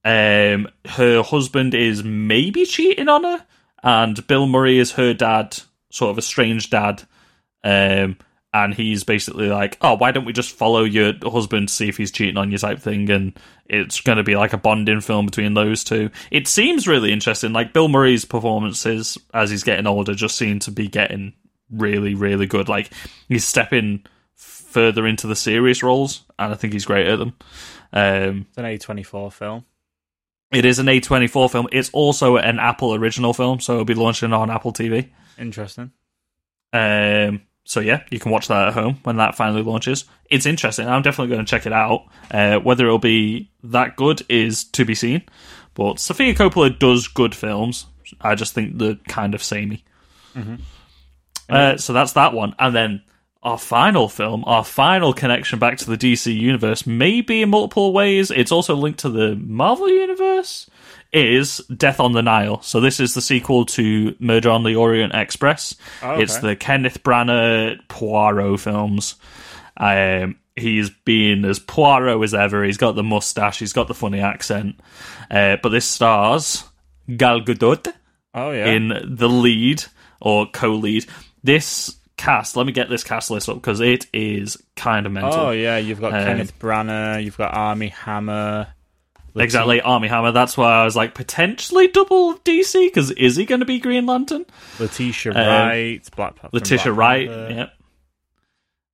Um, 0.05 0.69
her 0.87 1.23
husband 1.23 1.75
is 1.75 2.03
maybe 2.03 2.65
cheating 2.65 3.09
on 3.09 3.25
her, 3.25 3.45
and 3.83 4.27
Bill 4.27 4.47
Murray 4.47 4.79
is 4.79 4.93
her 4.93 5.13
dad, 5.13 5.59
sort 5.91 6.11
of 6.11 6.19
a 6.19 6.23
strange 6.23 6.71
dad. 6.71 7.03
Um, 7.63 8.17
and 8.55 8.73
he's 8.73 9.05
basically 9.05 9.49
like, 9.49 9.77
"Oh, 9.83 9.95
why 9.95 10.11
don't 10.11 10.25
we 10.25 10.33
just 10.33 10.53
follow 10.53 10.85
your 10.85 11.13
husband, 11.23 11.69
to 11.69 11.75
see 11.75 11.89
if 11.89 11.99
he's 11.99 12.11
cheating 12.11 12.39
on 12.39 12.51
you?" 12.51 12.57
type 12.57 12.79
thing, 12.79 13.11
and 13.11 13.39
it's 13.69 14.01
going 14.01 14.17
to 14.19 14.23
be 14.25 14.37
like 14.37 14.53
a 14.53 14.59
bonding 14.59 15.01
film 15.01 15.27
between 15.27 15.55
those 15.55 15.85
two. 15.85 16.11
It 16.31 16.49
seems 16.49 16.89
really 16.89 17.13
interesting. 17.13 17.53
Like 17.53 17.73
Bill 17.73 17.89
Murray's 17.89 18.25
performances 18.25 19.19
as 19.35 19.51
he's 19.51 19.63
getting 19.65 19.87
older 19.87 20.15
just 20.15 20.37
seem 20.39 20.59
to 20.61 20.71
be 20.71 20.89
getting 20.89 21.35
really, 21.71 22.15
really 22.15 22.47
good. 22.47 22.69
Like 22.69 22.91
he's 23.29 23.45
stepping 23.45 24.05
further 24.35 25.07
into 25.07 25.27
the 25.27 25.37
serious 25.37 25.83
roles, 25.83 26.25
and 26.39 26.53
I 26.53 26.57
think 26.57 26.73
he's 26.73 26.85
great 26.87 27.07
at 27.07 27.19
them. 27.19 27.35
Um, 27.93 28.47
It's 28.51 28.59
an 28.59 28.65
A24 28.65 29.33
film. 29.33 29.65
it 30.53 30.65
is 30.65 30.79
an 30.79 30.87
A24 30.87 31.51
film. 31.51 31.69
It's 31.73 31.91
also 31.91 32.37
an 32.37 32.59
Apple 32.59 32.95
original 32.95 33.33
film, 33.35 33.61
so 33.61 33.75
it'll 33.75 33.85
be 33.85 33.95
launching 33.95 34.33
on 34.33 34.51
Apple 34.51 34.73
TV. 34.73 35.09
Interesting. 35.39 35.93
Um, 36.73 37.43
so 37.69 37.81
yeah, 37.81 38.03
you 38.11 38.19
can 38.19 38.33
watch 38.33 38.49
that 38.49 38.69
at 38.69 38.73
home 38.73 38.99
when 39.03 39.19
that 39.19 39.35
finally 39.35 39.61
launches. 39.61 40.07
It's 40.31 40.47
interesting. 40.47 40.89
I'm 40.89 41.03
definitely 41.03 41.35
going 41.35 41.45
to 41.45 41.51
check 41.51 41.67
it 41.67 41.73
out. 41.73 42.07
Uh, 42.31 42.59
whether 42.61 42.87
it'll 42.87 42.99
be 42.99 43.51
that 43.63 43.95
good 43.95 44.23
is 44.31 44.65
to 44.65 44.87
be 44.87 44.95
seen. 44.95 45.23
But 45.75 46.01
Sofia 46.01 46.35
Coppola 46.35 46.77
does 46.79 47.09
good 47.09 47.35
films. 47.35 47.85
I 48.23 48.37
just 48.37 48.55
think 48.55 48.79
they're 48.79 48.95
kind 49.09 49.35
of 49.35 49.43
samey. 49.43 49.85
Uh, 51.51 51.77
so 51.77 51.93
that's 51.93 52.13
that 52.13 52.33
one, 52.33 52.55
and 52.59 52.75
then 52.75 53.03
our 53.43 53.59
final 53.59 54.09
film, 54.09 54.45
our 54.47 54.65
final 54.65 55.13
connection 55.13 55.59
back 55.59 55.77
to 55.79 55.91
the 55.91 55.99
DC 55.99 56.35
universe, 56.35 56.87
may 56.87 57.21
be 57.21 57.43
in 57.43 57.51
multiple 57.51 57.93
ways. 57.93 58.31
It's 58.31 58.51
also 58.51 58.75
linked 58.77 59.01
to 59.01 59.11
the 59.11 59.37
Marvel 59.37 59.91
universe. 59.91 60.71
Is 61.13 61.59
Death 61.75 62.01
on 62.01 62.13
the 62.13 62.23
Nile? 62.23 62.61
So 62.63 62.81
this 62.81 63.01
is 63.01 63.15
the 63.15 63.23
sequel 63.23 63.65
to 63.67 64.15
Murder 64.19 64.51
on 64.51 64.63
the 64.63 64.75
Orient 64.77 65.15
Express. 65.15 65.75
Oh, 66.03 66.13
okay. 66.13 66.23
It's 66.23 66.39
the 66.39 66.55
Kenneth 66.55 67.03
Branagh 67.03 67.79
Poirot 67.89 68.61
films. 68.61 69.15
Um, 69.77 70.37
he's 70.55 70.91
been 70.91 71.45
as 71.47 71.59
Poirot 71.59 72.23
as 72.23 72.35
ever. 72.35 72.63
He's 72.65 72.77
got 72.77 72.95
the 72.95 73.03
mustache. 73.03 73.59
He's 73.59 73.73
got 73.73 73.89
the 73.89 73.95
funny 73.95 74.21
accent. 74.21 74.79
Uh, 75.31 75.57
but 75.63 75.71
this 75.71 75.87
stars 75.87 76.65
Gal 77.17 77.41
Gadot 77.41 77.93
Oh, 78.35 78.51
yeah. 78.51 78.67
in 78.67 78.89
the 79.17 79.29
lead 79.29 79.85
or 80.21 80.47
co-lead. 80.47 81.07
This 81.43 81.97
cast, 82.19 82.57
let 82.57 82.67
me 82.67 82.73
get 82.73 82.91
this 82.91 83.05
cast 83.05 83.31
list 83.31 83.49
up 83.49 83.57
because 83.57 83.81
it 83.81 84.07
is 84.13 84.57
kind 84.77 85.07
of 85.07 85.13
mental. 85.13 85.33
oh, 85.33 85.51
yeah. 85.53 85.79
You've 85.79 86.01
got 86.01 86.13
Um, 86.13 86.25
Kenneth 86.25 86.59
Branagh. 86.59 87.25
You've 87.25 87.39
got 87.39 87.55
Armie 87.55 87.89
Hammer. 87.89 88.67
Exactly, 89.37 89.81
Armie 89.81 90.09
Hammer. 90.09 90.33
That's 90.33 90.57
why 90.57 90.73
I 90.81 90.85
was 90.85 90.97
like 90.97 91.15
potentially 91.15 91.89
double 91.89 92.35
DC 92.39 92.87
because 92.89 93.11
is 93.13 93.37
he 93.37 93.45
going 93.45 93.61
to 93.61 93.67
be 93.67 93.79
Green 93.79 94.05
Lantern? 94.07 94.45
Letitia 94.81 95.33
Um, 95.33 95.37
Wright. 95.39 96.09
Black 96.17 96.37
from 96.39 96.51
Letitia 96.53 96.93
Black 96.93 96.99
Wright, 96.99 97.29
Panther. 97.29 97.55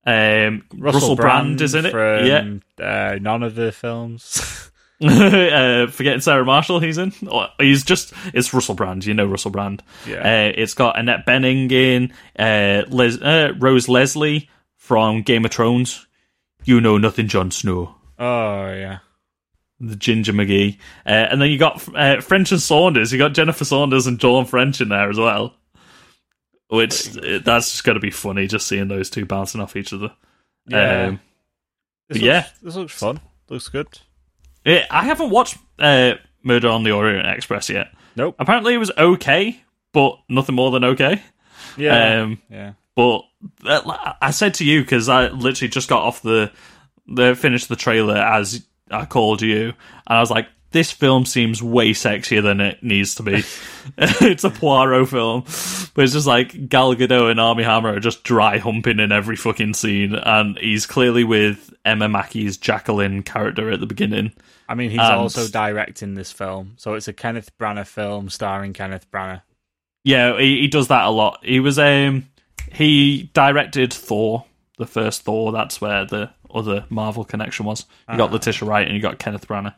yeah. 0.07 0.47
Um, 0.47 0.65
Russell, 0.77 1.17
Brand, 1.17 1.61
is 1.63 1.75
in 1.75 1.87
it. 1.87 1.93
From, 1.93 2.27
yeah. 2.27 2.85
Uh, 2.85 3.19
none 3.21 3.43
of 3.43 3.55
the 3.55 3.73
films. 3.73 4.71
uh, 5.03 5.87
forgetting 5.89 6.21
Sarah 6.21 6.45
Marshall, 6.45 6.79
he's 6.81 6.99
in. 6.99 7.13
Or 7.29 7.49
he's 7.59 7.83
just 7.85 8.13
it's 8.33 8.53
Russell 8.55 8.75
Brand. 8.75 9.05
You 9.05 9.15
know 9.15 9.27
Russell 9.27 9.51
Brand. 9.51 9.83
Yeah. 10.07 10.19
Uh, 10.49 10.53
it's 10.57 10.75
got 10.75 10.99
Annette 10.99 11.27
Bening 11.27 11.71
in, 11.73 12.13
uh, 12.39 12.85
Les- 12.89 13.21
uh, 13.21 13.55
Rose 13.59 13.89
Leslie 13.89 14.49
from 14.77 15.23
Game 15.23 15.45
of 15.45 15.51
Thrones. 15.53 16.07
You 16.65 16.81
know 16.81 16.97
nothing, 16.99 17.27
Jon 17.29 17.51
Snow. 17.51 17.95
oh, 18.19 18.67
yeah. 18.73 18.99
The 19.89 19.97
Ginger 19.97 20.33
McGee, 20.33 20.79
uh, 21.07 21.11
and 21.11 21.41
then 21.43 21.51
you 21.51 21.59
got 21.59 21.87
uh, 21.95 22.21
French 22.21 22.53
and 22.53 22.61
Saunders. 22.61 23.13
You 23.13 23.19
got 23.19 23.35
Jennifer 23.35 23.65
Saunders 23.65 24.07
and 24.07 24.19
Dawn 24.19 24.45
French 24.47 24.81
in 24.81 24.89
there 24.89 25.11
as 25.11 25.19
well. 25.19 25.55
Which 26.69 27.17
uh, 27.19 27.41
that's 27.45 27.71
just 27.71 27.85
going 27.85 27.95
to 27.95 28.01
be 28.01 28.11
funny, 28.11 28.47
just 28.47 28.67
seeing 28.67 28.89
those 28.89 29.11
two 29.11 29.27
bouncing 29.27 29.61
off 29.61 29.77
each 29.77 29.93
other. 29.93 30.13
Yeah. 30.67 31.05
Um, 31.07 31.21
This 32.09 32.23
yeah. 32.23 32.37
looks, 32.37 32.59
this 32.61 32.77
looks 32.77 32.93
fun. 32.93 33.21
Looks 33.49 33.69
good. 33.69 33.87
Yeah, 34.65 34.87
I 34.91 35.05
haven't 35.05 35.31
watched 35.31 35.59
uh, 35.79 36.15
Murder 36.43 36.69
on 36.69 36.83
the 36.83 36.93
Orient 36.93 37.27
Express 37.29 37.69
yet. 37.69 37.89
Nope. 38.17 38.37
Apparently, 38.39 38.75
it 38.75 38.79
was 38.79 38.91
okay, 38.97 39.61
but 39.93 40.19
nothing 40.29 40.55
more 40.55 40.71
than 40.71 40.85
okay. 40.85 41.23
Yeah. 41.77 42.23
Um, 42.23 42.41
yeah. 42.49 42.73
but 42.95 43.23
uh, 43.65 44.13
I 44.23 44.31
said 44.31 44.55
to 44.55 44.65
you 44.65 44.81
because 44.83 45.09
I 45.09 45.29
literally 45.29 45.69
just 45.69 45.89
got 45.89 46.03
off 46.03 46.23
the 46.23 46.51
the 47.07 47.35
finished 47.35 47.69
the 47.69 47.77
trailer 47.77 48.17
as 48.17 48.65
I 48.91 49.07
called 49.07 49.43
you, 49.43 49.69
and 49.69 50.19
I 50.19 50.21
was 50.21 50.31
like, 50.31 50.49
this 50.71 50.91
film 50.91 51.25
seems 51.25 51.63
way 51.63 51.93
sexier 51.93 52.43
than 52.43 52.61
it 52.61 52.83
needs 52.83 53.15
to 53.17 53.23
be. 53.23 53.43
it's 53.99 54.45
a 54.45 54.51
Poirot 54.51 55.09
film, 55.09 55.43
but 55.95 56.05
it's 56.05 56.13
just 56.15 56.27
like 56.27 56.69
Gal 56.69 56.95
Gadot 56.95 57.31
and 57.31 57.39
Armie 57.39 57.63
Hammer 57.63 57.95
are 57.95 58.01
just 58.01 58.25
dry 58.25 58.59
humping 58.59 58.99
in 58.99 59.13
every 59.13 59.37
fucking 59.37 59.75
scene, 59.75 60.15
and 60.15 60.59
he's 60.59 60.87
clearly 60.87 61.23
with 61.25 61.73
Emma 61.85 62.09
Mackey's 62.09 62.57
Jacqueline 62.57 63.23
character 63.23 63.71
at 63.71 63.81
the 63.81 63.87
beginning. 63.87 64.33
I 64.69 64.75
mean, 64.75 64.91
he's 64.91 65.01
And- 65.01 65.15
also 65.15 65.47
directing 65.49 66.15
this 66.15 66.33
film, 66.33 66.75
so 66.77 66.95
it's 66.95 67.09
a 67.09 67.13
Kenneth 67.13 67.51
Branagh 67.59 67.87
film 67.87 68.31
starring 68.31 68.73
Kenneth 68.73 69.11
Branagh. 69.11 69.43
Yeah, 70.03 70.39
he, 70.39 70.61
he 70.63 70.69
does 70.69 70.89
that 70.89 71.05
a 71.05 71.11
lot. 71.11 71.41
He 71.43 71.61
was 71.61 71.79
um 71.79 72.27
he 72.73 73.31
directed 73.35 73.93
Thor, 73.93 74.45
the 74.79 74.87
first 74.87 75.23
Thor. 75.23 75.53
That's 75.53 75.81
where 75.81 76.05
the 76.07 76.31
other 76.55 76.85
Marvel 76.89 77.25
connection 77.25 77.67
was. 77.67 77.85
You 78.11 78.17
got 78.17 78.33
Letitia 78.33 78.67
Wright 78.69 78.87
and 78.87 78.95
you 78.97 79.03
got 79.03 79.19
Kenneth 79.19 79.47
Branagh. 79.49 79.75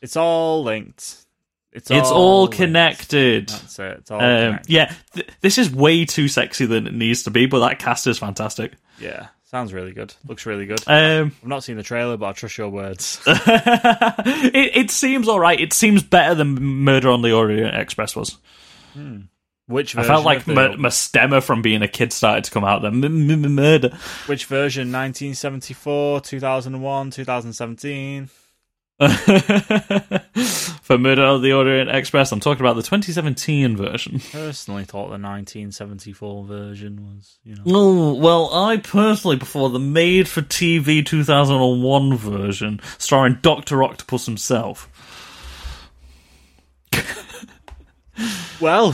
It's 0.00 0.16
all 0.16 0.62
linked. 0.62 1.24
It's, 1.72 1.90
It's 1.90 2.10
all 2.10 2.42
linked. 2.44 2.56
connected. 2.56 3.48
That's 3.50 3.78
it. 3.78 3.98
It's 3.98 4.10
all 4.10 4.18
Um, 4.20 4.24
connected. 4.52 4.72
yeah, 4.72 4.94
th- 5.14 5.28
this 5.42 5.58
is 5.58 5.70
way 5.70 6.04
too 6.06 6.28
sexy 6.28 6.64
than 6.64 6.86
it 6.86 6.94
needs 6.94 7.24
to 7.24 7.30
be, 7.30 7.44
but 7.46 7.60
that 7.60 7.78
cast 7.78 8.06
is 8.06 8.18
fantastic. 8.18 8.72
Yeah, 8.98 9.26
sounds 9.44 9.74
really 9.74 9.92
good. 9.92 10.14
Looks 10.26 10.46
really 10.46 10.64
good. 10.64 10.80
Um, 10.86 11.32
I've 11.42 11.48
not 11.48 11.64
seen 11.64 11.76
the 11.76 11.82
trailer, 11.82 12.16
but 12.16 12.26
I 12.28 12.32
trust 12.32 12.56
your 12.56 12.70
words. 12.70 13.20
it, 13.26 14.76
it 14.76 14.90
seems 14.90 15.28
all 15.28 15.40
right. 15.40 15.60
It 15.60 15.72
seems 15.74 16.02
better 16.02 16.34
than 16.34 16.54
Murder 16.54 17.10
on 17.10 17.20
the 17.22 17.32
Orient 17.32 17.76
Express 17.76 18.16
was. 18.16 18.38
Which 19.68 19.96
I 19.96 20.04
felt 20.04 20.24
like 20.24 20.46
my, 20.46 20.76
my 20.76 20.90
stemmer 20.90 21.42
from 21.42 21.60
being 21.60 21.82
a 21.82 21.88
kid 21.88 22.12
started 22.12 22.44
to 22.44 22.50
come 22.52 22.64
out. 22.64 22.82
Then 22.82 23.00
murder. 23.52 23.96
which 24.26 24.44
version? 24.44 24.92
1974, 24.92 26.20
2001, 26.20 27.10
2017. 27.10 28.28
For 28.98 30.96
Murder 30.96 31.22
of 31.22 31.42
the 31.42 31.52
Orient 31.52 31.90
Express, 31.90 32.32
I'm 32.32 32.40
talking 32.40 32.62
about 32.62 32.76
the 32.76 32.82
2017 32.82 33.76
version. 33.76 34.20
Personally, 34.32 34.84
thought 34.84 35.08
the 35.08 35.18
1974 35.18 36.44
version 36.44 37.04
was, 37.04 37.38
you 37.44 37.56
know. 37.56 37.62
Oh, 37.66 38.14
well, 38.14 38.54
I 38.54 38.78
personally 38.78 39.36
prefer 39.36 39.68
the 39.68 39.80
made 39.80 40.28
for 40.28 40.40
TV 40.40 41.04
2001 41.04 42.16
version 42.16 42.80
starring 42.98 43.38
Dr. 43.42 43.82
Octopus 43.82 44.26
himself. 44.26 44.88
Well, 48.58 48.92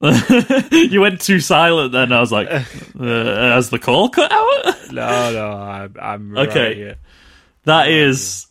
you 0.70 1.00
went 1.00 1.20
too 1.20 1.40
silent 1.40 1.92
then. 1.92 2.12
I 2.12 2.20
was 2.20 2.30
like, 2.32 2.48
uh, 2.50 2.60
has 2.98 3.70
the 3.70 3.78
call 3.78 4.08
cut 4.08 4.30
out? 4.30 4.92
no, 4.92 5.32
no, 5.32 5.50
I'm, 5.52 5.96
I'm 6.00 6.32
right 6.34 6.48
Okay. 6.48 6.74
here. 6.74 6.96
That 7.64 7.88
is 7.88 8.46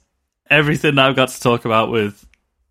everything 0.50 0.98
I've 1.00 1.16
got 1.16 1.30
to 1.30 1.42
talk 1.42 1.66
about 1.66 1.90
with 1.90 2.24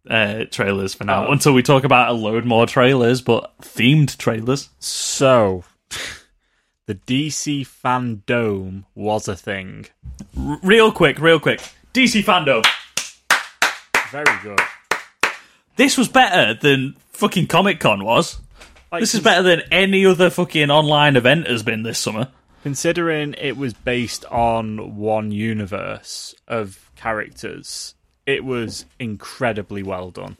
uh, 0.08 0.44
trailers 0.50 0.94
for 0.94 1.04
now. 1.04 1.26
Oh. 1.26 1.32
Until 1.32 1.52
we 1.54 1.62
talk 1.62 1.84
about 1.84 2.10
a 2.10 2.12
load 2.12 2.44
more 2.44 2.66
trailers, 2.66 3.22
but 3.22 3.56
themed 3.62 4.16
trailers. 4.18 4.68
So, 4.78 5.64
the 6.86 6.94
DC 6.94 7.66
fandom 7.66 8.84
was 8.94 9.26
a 9.26 9.34
thing. 9.36 9.86
R- 10.38 10.60
real 10.62 10.92
quick, 10.92 11.18
real 11.18 11.40
quick. 11.40 11.60
DC 11.94 12.22
fandom. 12.22 12.64
Very 14.10 14.38
good. 14.42 14.60
This 15.76 15.98
was 15.98 16.08
better 16.08 16.54
than 16.54 16.94
fucking 17.12 17.46
Comic 17.48 17.80
Con 17.80 18.04
was. 18.04 18.38
Like, 18.92 19.00
This 19.00 19.14
is 19.14 19.20
better 19.20 19.42
than 19.42 19.62
any 19.70 20.06
other 20.06 20.30
fucking 20.30 20.70
online 20.70 21.16
event 21.16 21.48
has 21.48 21.62
been 21.62 21.82
this 21.82 21.98
summer. 21.98 22.28
Considering 22.62 23.34
it 23.38 23.56
was 23.56 23.74
based 23.74 24.24
on 24.26 24.96
one 24.96 25.30
universe 25.30 26.34
of 26.48 26.90
characters, 26.96 27.94
it 28.26 28.44
was 28.44 28.86
incredibly 28.98 29.82
well 29.82 30.10
done. 30.10 30.36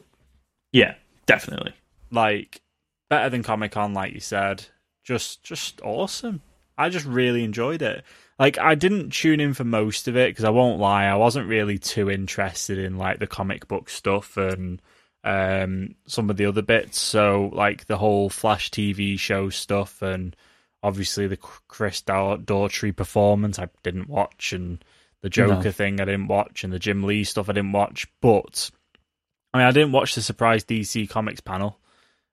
Yeah, 0.71 0.95
definitely. 1.25 1.73
Like 2.11 2.61
better 3.09 3.29
than 3.29 3.43
Comic 3.43 3.71
Con, 3.71 3.93
like 3.93 4.13
you 4.13 4.19
said. 4.19 4.65
Just, 5.03 5.43
just 5.43 5.81
awesome. 5.81 6.41
I 6.77 6.89
just 6.89 7.05
really 7.05 7.43
enjoyed 7.43 7.81
it. 7.81 8.03
Like 8.39 8.57
I 8.59 8.75
didn't 8.75 9.11
tune 9.11 9.39
in 9.39 9.53
for 9.53 9.63
most 9.63 10.07
of 10.07 10.15
it 10.15 10.29
because 10.29 10.43
I 10.43 10.49
won't 10.49 10.79
lie, 10.79 11.05
I 11.05 11.15
wasn't 11.15 11.47
really 11.47 11.79
too 11.79 12.09
interested 12.09 12.77
in 12.77 12.97
like 12.97 13.19
the 13.19 13.27
comic 13.27 13.67
book 13.67 13.89
stuff 13.89 14.37
and 14.37 14.81
um 15.27 15.95
some 16.05 16.29
of 16.29 16.37
the 16.37 16.45
other 16.45 16.61
bits. 16.61 16.99
So 16.99 17.51
like 17.53 17.85
the 17.85 17.97
whole 17.97 18.29
Flash 18.29 18.71
TV 18.71 19.19
show 19.19 19.49
stuff 19.49 20.01
and 20.01 20.35
obviously 20.81 21.27
the 21.27 21.37
Chris 21.37 22.01
Daugh- 22.01 22.43
Daughtry 22.43 22.95
performance 22.95 23.59
I 23.59 23.67
didn't 23.83 24.07
watch 24.09 24.53
and 24.53 24.83
the 25.21 25.29
Joker 25.29 25.65
No. 25.65 25.71
thing 25.71 25.99
I 25.99 26.05
didn't 26.05 26.27
watch 26.27 26.63
and 26.63 26.71
the 26.71 26.79
Jim 26.79 27.03
Lee 27.03 27.23
stuff 27.23 27.49
I 27.49 27.53
didn't 27.53 27.73
watch. 27.73 28.07
But 28.21 28.71
I 29.53 29.57
mean 29.57 29.67
I 29.67 29.71
didn't 29.71 29.91
watch 29.91 30.15
the 30.15 30.21
surprise 30.21 30.63
DC 30.63 31.09
Comics 31.09 31.41
panel 31.41 31.79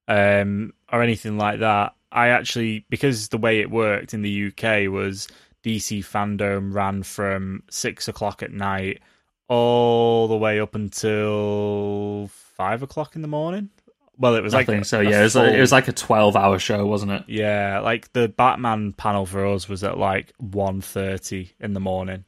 um, 0.07 0.73
or 0.93 1.03
anything 1.03 1.37
like 1.39 1.61
that. 1.61 1.95
I 2.13 2.29
actually, 2.29 2.85
because 2.91 3.29
the 3.29 3.39
way 3.39 3.59
it 3.61 3.71
worked 3.71 4.15
in 4.15 4.23
the 4.23 4.47
UK 4.49 4.89
was 4.89 5.27
DC 5.65 5.99
fandom 6.05 6.73
ran 6.73 7.03
from 7.03 7.65
six 7.71 8.07
o'clock 8.07 8.43
at 8.43 8.53
night 8.53 9.01
all 9.49 10.29
the 10.29 10.37
way 10.37 10.61
up 10.61 10.75
until 10.77 12.31
five 12.55 12.83
o'clock 12.83 13.17
in 13.17 13.23
the 13.23 13.29
morning. 13.29 13.71
Well, 14.17 14.37
it 14.37 14.43
was 14.43 14.55
I 14.55 14.59
like 14.59 14.67
think 14.67 14.85
so. 14.85 15.01
a 15.01 15.03
Yeah, 15.05 15.21
it 15.21 15.25
was, 15.25 15.33
full- 15.33 15.43
like, 15.43 15.55
it 15.55 15.61
was 15.61 15.73
like 15.73 15.89
a 15.89 15.93
twelve-hour 15.93 16.59
show, 16.61 16.87
wasn't 16.87 17.13
it? 17.13 17.25
yeah, 17.27 17.81
like 17.81 18.13
the 18.13 18.29
Batman 18.29 18.93
panel 18.93 19.27
for 19.27 19.45
us 19.47 19.69
was 19.69 19.83
at 19.83 19.99
like 19.99 20.33
1.30 20.41 21.51
in 21.61 21.75
the 21.75 21.81
morning. 21.81 22.25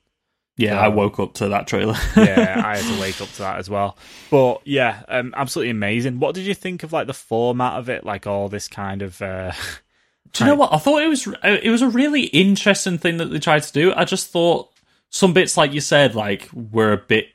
Yeah, 0.57 0.81
I 0.81 0.89
woke 0.89 1.21
up 1.21 1.35
to 1.35 1.51
that 1.51 1.67
trailer. 1.67 1.95
yeah, 2.17 2.63
I 2.67 2.79
had 2.79 2.95
to 2.95 3.01
wake 3.01 3.21
up 3.21 3.29
to 3.29 3.39
that 3.39 3.59
as 3.59 3.69
well. 3.69 3.99
But 4.31 4.63
yeah, 4.67 5.03
um, 5.09 5.35
absolutely 5.37 5.71
amazing. 5.71 6.19
What 6.19 6.35
did 6.35 6.45
you 6.45 6.55
think 6.55 6.83
of 6.83 6.93
like 6.95 7.07
the 7.07 7.13
format 7.15 7.75
of 7.75 7.89
it? 7.91 8.05
Like 8.05 8.27
all 8.27 8.49
this 8.49 8.67
kind 8.67 9.03
of 9.03 9.21
uh, 9.21 9.53
Do 10.33 10.45
you 10.45 10.51
know 10.51 10.57
what? 10.57 10.73
I 10.73 10.79
thought 10.79 11.03
it 11.03 11.09
was 11.09 11.29
it 11.45 11.71
was 11.71 11.83
a 11.83 11.89
really 11.89 12.25
interesting 12.25 12.97
thing 12.99 13.19
that 13.19 13.27
they 13.27 13.39
tried 13.39 13.63
to 13.65 13.73
do. 13.73 13.93
I 13.95 14.05
just 14.05 14.31
thought 14.31 14.71
some 15.11 15.33
bits, 15.35 15.57
like 15.59 15.73
you 15.73 15.81
said, 15.81 16.15
like 16.15 16.49
were 16.53 16.93
a 16.93 16.99
bit 16.99 17.29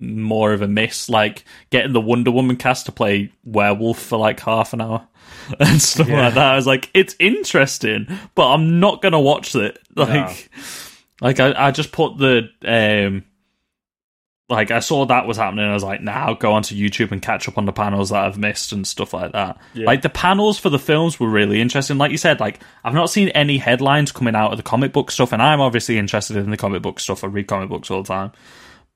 more 0.00 0.52
of 0.52 0.62
a 0.62 0.68
miss. 0.68 1.08
Like 1.08 1.44
getting 1.70 1.92
the 1.92 2.00
Wonder 2.00 2.30
Woman 2.30 2.56
cast 2.56 2.86
to 2.86 2.92
play 2.92 3.32
werewolf 3.44 3.98
for 4.00 4.18
like 4.18 4.40
half 4.40 4.72
an 4.72 4.80
hour 4.80 5.06
and 5.60 5.80
stuff 5.80 6.08
Yeah. 6.08 6.24
like 6.26 6.34
that. 6.34 6.52
I 6.52 6.56
was 6.56 6.66
like, 6.66 6.90
it's 6.94 7.14
interesting, 7.18 8.06
but 8.34 8.52
I'm 8.52 8.80
not 8.80 9.02
gonna 9.02 9.20
watch 9.20 9.54
it. 9.54 9.78
Like, 9.96 10.50
like 11.20 11.38
I, 11.40 11.68
I 11.68 11.70
just 11.70 11.92
put 11.92 12.18
the 12.18 12.48
um. 12.66 13.24
Like 14.50 14.70
I 14.70 14.80
saw 14.80 15.06
that 15.06 15.26
was 15.26 15.38
happening, 15.38 15.64
I 15.64 15.72
was 15.72 15.82
like, 15.82 16.02
"Now 16.02 16.26
nah, 16.26 16.34
go 16.34 16.52
onto 16.52 16.74
YouTube 16.74 17.12
and 17.12 17.22
catch 17.22 17.48
up 17.48 17.56
on 17.56 17.64
the 17.64 17.72
panels 17.72 18.10
that 18.10 18.24
I've 18.26 18.36
missed 18.36 18.72
and 18.72 18.86
stuff 18.86 19.14
like 19.14 19.32
that." 19.32 19.56
Yeah. 19.72 19.86
Like 19.86 20.02
the 20.02 20.10
panels 20.10 20.58
for 20.58 20.68
the 20.68 20.78
films 20.78 21.18
were 21.18 21.30
really 21.30 21.62
interesting. 21.62 21.96
Like 21.96 22.10
you 22.10 22.18
said, 22.18 22.40
like 22.40 22.60
I've 22.84 22.92
not 22.92 23.08
seen 23.08 23.30
any 23.30 23.56
headlines 23.56 24.12
coming 24.12 24.34
out 24.34 24.50
of 24.50 24.58
the 24.58 24.62
comic 24.62 24.92
book 24.92 25.10
stuff, 25.10 25.32
and 25.32 25.40
I'm 25.40 25.62
obviously 25.62 25.96
interested 25.96 26.36
in 26.36 26.50
the 26.50 26.58
comic 26.58 26.82
book 26.82 27.00
stuff. 27.00 27.24
I 27.24 27.28
read 27.28 27.46
comic 27.46 27.70
books 27.70 27.90
all 27.90 28.02
the 28.02 28.08
time, 28.08 28.32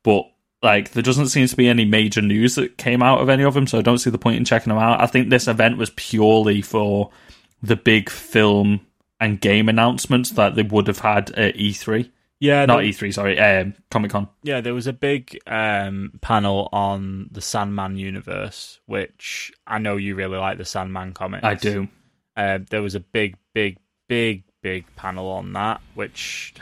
but 0.02 0.24
like 0.62 0.90
there 0.92 1.02
doesn't 1.02 1.28
seem 1.28 1.46
to 1.46 1.56
be 1.56 1.68
any 1.68 1.84
major 1.84 2.20
news 2.22 2.56
that 2.56 2.78
came 2.78 3.02
out 3.02 3.20
of 3.20 3.28
any 3.28 3.44
of 3.44 3.54
them, 3.54 3.66
so 3.66 3.78
I 3.78 3.82
don't 3.82 3.98
see 3.98 4.10
the 4.10 4.18
point 4.18 4.36
in 4.36 4.44
checking 4.44 4.70
them 4.70 4.78
out. 4.82 5.00
I 5.00 5.06
think 5.06 5.30
this 5.30 5.46
event 5.48 5.78
was 5.78 5.90
purely 5.90 6.62
for 6.62 7.10
the 7.62 7.76
big 7.76 8.10
film 8.10 8.80
and 9.20 9.40
game 9.40 9.68
announcements 9.68 10.30
that 10.32 10.54
they 10.54 10.62
would 10.62 10.86
have 10.86 11.00
had 11.00 11.30
at 11.32 11.56
E3, 11.56 12.08
yeah, 12.40 12.64
not 12.66 12.76
there- 12.78 12.86
E3, 12.86 13.12
sorry, 13.12 13.38
um, 13.40 13.74
Comic 13.90 14.12
Con. 14.12 14.28
yeah. 14.44 14.60
There 14.60 14.74
was 14.74 14.86
a 14.86 14.92
big 14.92 15.38
um, 15.46 16.12
panel 16.20 16.68
on 16.72 17.28
the 17.32 17.40
Sandman 17.40 17.96
universe, 17.96 18.78
which 18.86 19.52
I 19.66 19.78
know 19.78 19.96
you 19.96 20.14
really 20.14 20.38
like 20.38 20.58
the 20.58 20.64
Sandman 20.64 21.14
comics. 21.14 21.42
I 21.44 21.54
do. 21.54 21.88
Uh, 22.36 22.60
there 22.70 22.82
was 22.82 22.94
a 22.94 23.00
big, 23.00 23.36
big, 23.54 23.78
big, 24.08 24.44
big 24.62 24.84
panel 24.94 25.28
on 25.30 25.52
that, 25.54 25.80
which 25.94 26.54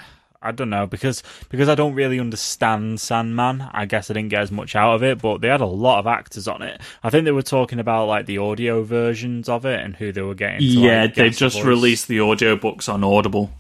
I 0.47 0.53
don't 0.53 0.71
know 0.71 0.87
because 0.87 1.23
because 1.49 1.69
I 1.69 1.75
don't 1.75 1.95
really 1.95 2.21
understand 2.21 3.01
Sandman. 3.01 3.69
I 3.73 3.85
guess 3.85 4.11
I 4.11 4.15
didn't 4.15 4.31
get 4.31 4.43
as 4.43 4.53
much 4.53 4.77
out 4.77 4.95
of 4.95 5.03
it, 5.03 5.21
but 5.21 5.41
they 5.41 5.49
had 5.49 5.61
a 5.61 5.67
lot 5.67 5.99
of 5.99 6.07
actors 6.07 6.47
on 6.49 6.63
it. 6.63 6.81
I 7.03 7.11
think 7.11 7.25
they 7.25 7.33
were 7.33 7.43
talking 7.43 7.79
about 7.79 8.07
like 8.07 8.27
the 8.27 8.39
audio 8.39 8.83
versions 8.83 9.49
of 9.49 9.65
it 9.65 9.81
and 9.81 9.97
who 9.97 10.13
they 10.13 10.23
were 10.23 10.35
getting. 10.35 10.61
To, 10.61 10.65
yeah, 10.65 11.03
like, 11.03 11.15
they've 11.15 11.37
just 11.37 11.57
voice. 11.57 11.65
released 11.65 12.09
the 12.09 12.19
audiobooks 12.19 12.93
on 12.93 13.03
Audible. 13.05 13.51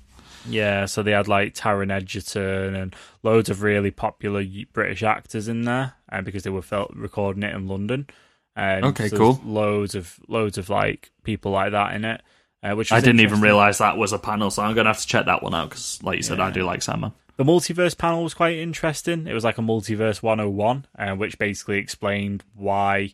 Yeah, 0.48 0.86
so 0.86 1.02
they 1.02 1.12
had 1.12 1.28
like 1.28 1.54
Taron 1.54 1.90
Egerton 1.90 2.74
and 2.74 2.94
loads 3.22 3.48
of 3.48 3.62
really 3.62 3.90
popular 3.90 4.44
British 4.72 5.02
actors 5.02 5.48
in 5.48 5.62
there, 5.62 5.94
and 6.08 6.24
because 6.24 6.44
they 6.44 6.50
were 6.50 6.62
felt 6.62 6.92
recording 6.94 7.42
it 7.42 7.54
in 7.54 7.66
London. 7.66 8.06
And 8.54 8.84
Okay, 8.86 9.08
so 9.08 9.16
cool. 9.16 9.40
Loads 9.44 9.94
of 9.94 10.18
loads 10.28 10.56
of 10.56 10.70
like 10.70 11.10
people 11.24 11.52
like 11.52 11.72
that 11.72 11.94
in 11.94 12.04
it, 12.04 12.22
uh, 12.70 12.74
which 12.74 12.92
I 12.92 13.00
didn't 13.00 13.20
even 13.20 13.40
realize 13.40 13.78
that 13.78 13.96
was 13.96 14.12
a 14.12 14.18
panel, 14.18 14.50
so 14.50 14.62
I'm 14.62 14.74
gonna 14.74 14.88
have 14.90 15.00
to 15.00 15.06
check 15.06 15.26
that 15.26 15.42
one 15.42 15.54
out 15.54 15.70
because, 15.70 16.02
like 16.02 16.16
you 16.16 16.22
said, 16.22 16.40
I 16.40 16.50
do 16.50 16.64
like 16.64 16.82
Sandman. 16.82 17.12
The 17.36 17.44
multiverse 17.44 17.96
panel 17.96 18.22
was 18.22 18.32
quite 18.34 18.56
interesting. 18.56 19.26
It 19.26 19.34
was 19.34 19.44
like 19.44 19.58
a 19.58 19.62
multiverse 19.62 20.22
101, 20.22 20.86
uh, 20.98 21.14
which 21.16 21.38
basically 21.38 21.78
explained 21.78 22.44
why 22.54 23.12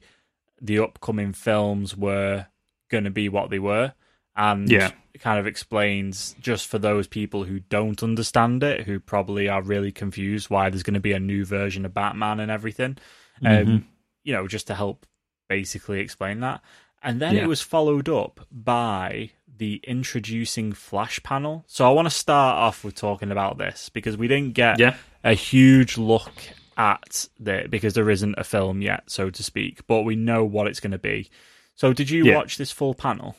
the 0.60 0.78
upcoming 0.78 1.32
films 1.32 1.96
were 1.96 2.46
going 2.88 3.02
to 3.04 3.10
be 3.10 3.28
what 3.28 3.50
they 3.50 3.58
were. 3.58 3.94
And 4.36 4.70
Yeah. 4.70 4.92
it 5.12 5.20
kind 5.20 5.40
of 5.40 5.46
explains, 5.48 6.36
just 6.40 6.68
for 6.68 6.78
those 6.78 7.08
people 7.08 7.44
who 7.44 7.58
don't 7.60 8.00
understand 8.02 8.62
it, 8.62 8.86
who 8.86 9.00
probably 9.00 9.48
are 9.48 9.60
really 9.60 9.90
confused 9.90 10.48
why 10.50 10.70
there's 10.70 10.84
going 10.84 10.94
to 10.94 11.00
be 11.00 11.12
a 11.12 11.18
new 11.20 11.44
version 11.44 11.84
of 11.84 11.92
Batman 11.92 12.38
and 12.38 12.50
everything. 12.50 12.98
Um, 13.44 13.88
you 14.22 14.32
know, 14.32 14.46
just 14.46 14.68
to 14.68 14.74
help 14.76 15.04
basically 15.48 15.98
explain 15.98 16.38
that. 16.40 16.60
And 17.02 17.20
then 17.20 17.34
Yeah. 17.34 17.42
it 17.42 17.48
was 17.48 17.60
followed 17.60 18.08
up 18.08 18.46
by 18.52 19.30
the 19.62 19.80
introducing 19.84 20.72
Flash 20.72 21.22
panel. 21.22 21.62
So 21.68 21.88
I 21.88 21.92
want 21.92 22.06
to 22.06 22.10
start 22.10 22.56
off 22.58 22.82
with 22.82 22.96
talking 22.96 23.30
about 23.30 23.58
this 23.58 23.90
because 23.90 24.16
we 24.16 24.26
didn't 24.26 24.54
get 24.54 24.80
Yeah. 24.80 24.96
a 25.22 25.34
huge 25.34 25.96
look 25.96 26.32
at 26.76 27.28
it 27.46 27.70
because 27.70 27.94
there 27.94 28.10
isn't 28.10 28.34
a 28.36 28.42
film 28.42 28.82
yet, 28.82 29.04
so 29.08 29.30
to 29.30 29.42
speak, 29.44 29.86
but 29.86 30.02
we 30.02 30.16
know 30.16 30.44
what 30.44 30.66
it's 30.66 30.80
going 30.80 30.90
to 30.90 30.98
be. 30.98 31.30
So 31.76 31.92
did 31.92 32.10
you 32.10 32.24
Yeah. 32.26 32.34
watch 32.34 32.56
this 32.56 32.72
full 32.72 32.92
panel? 32.92 33.36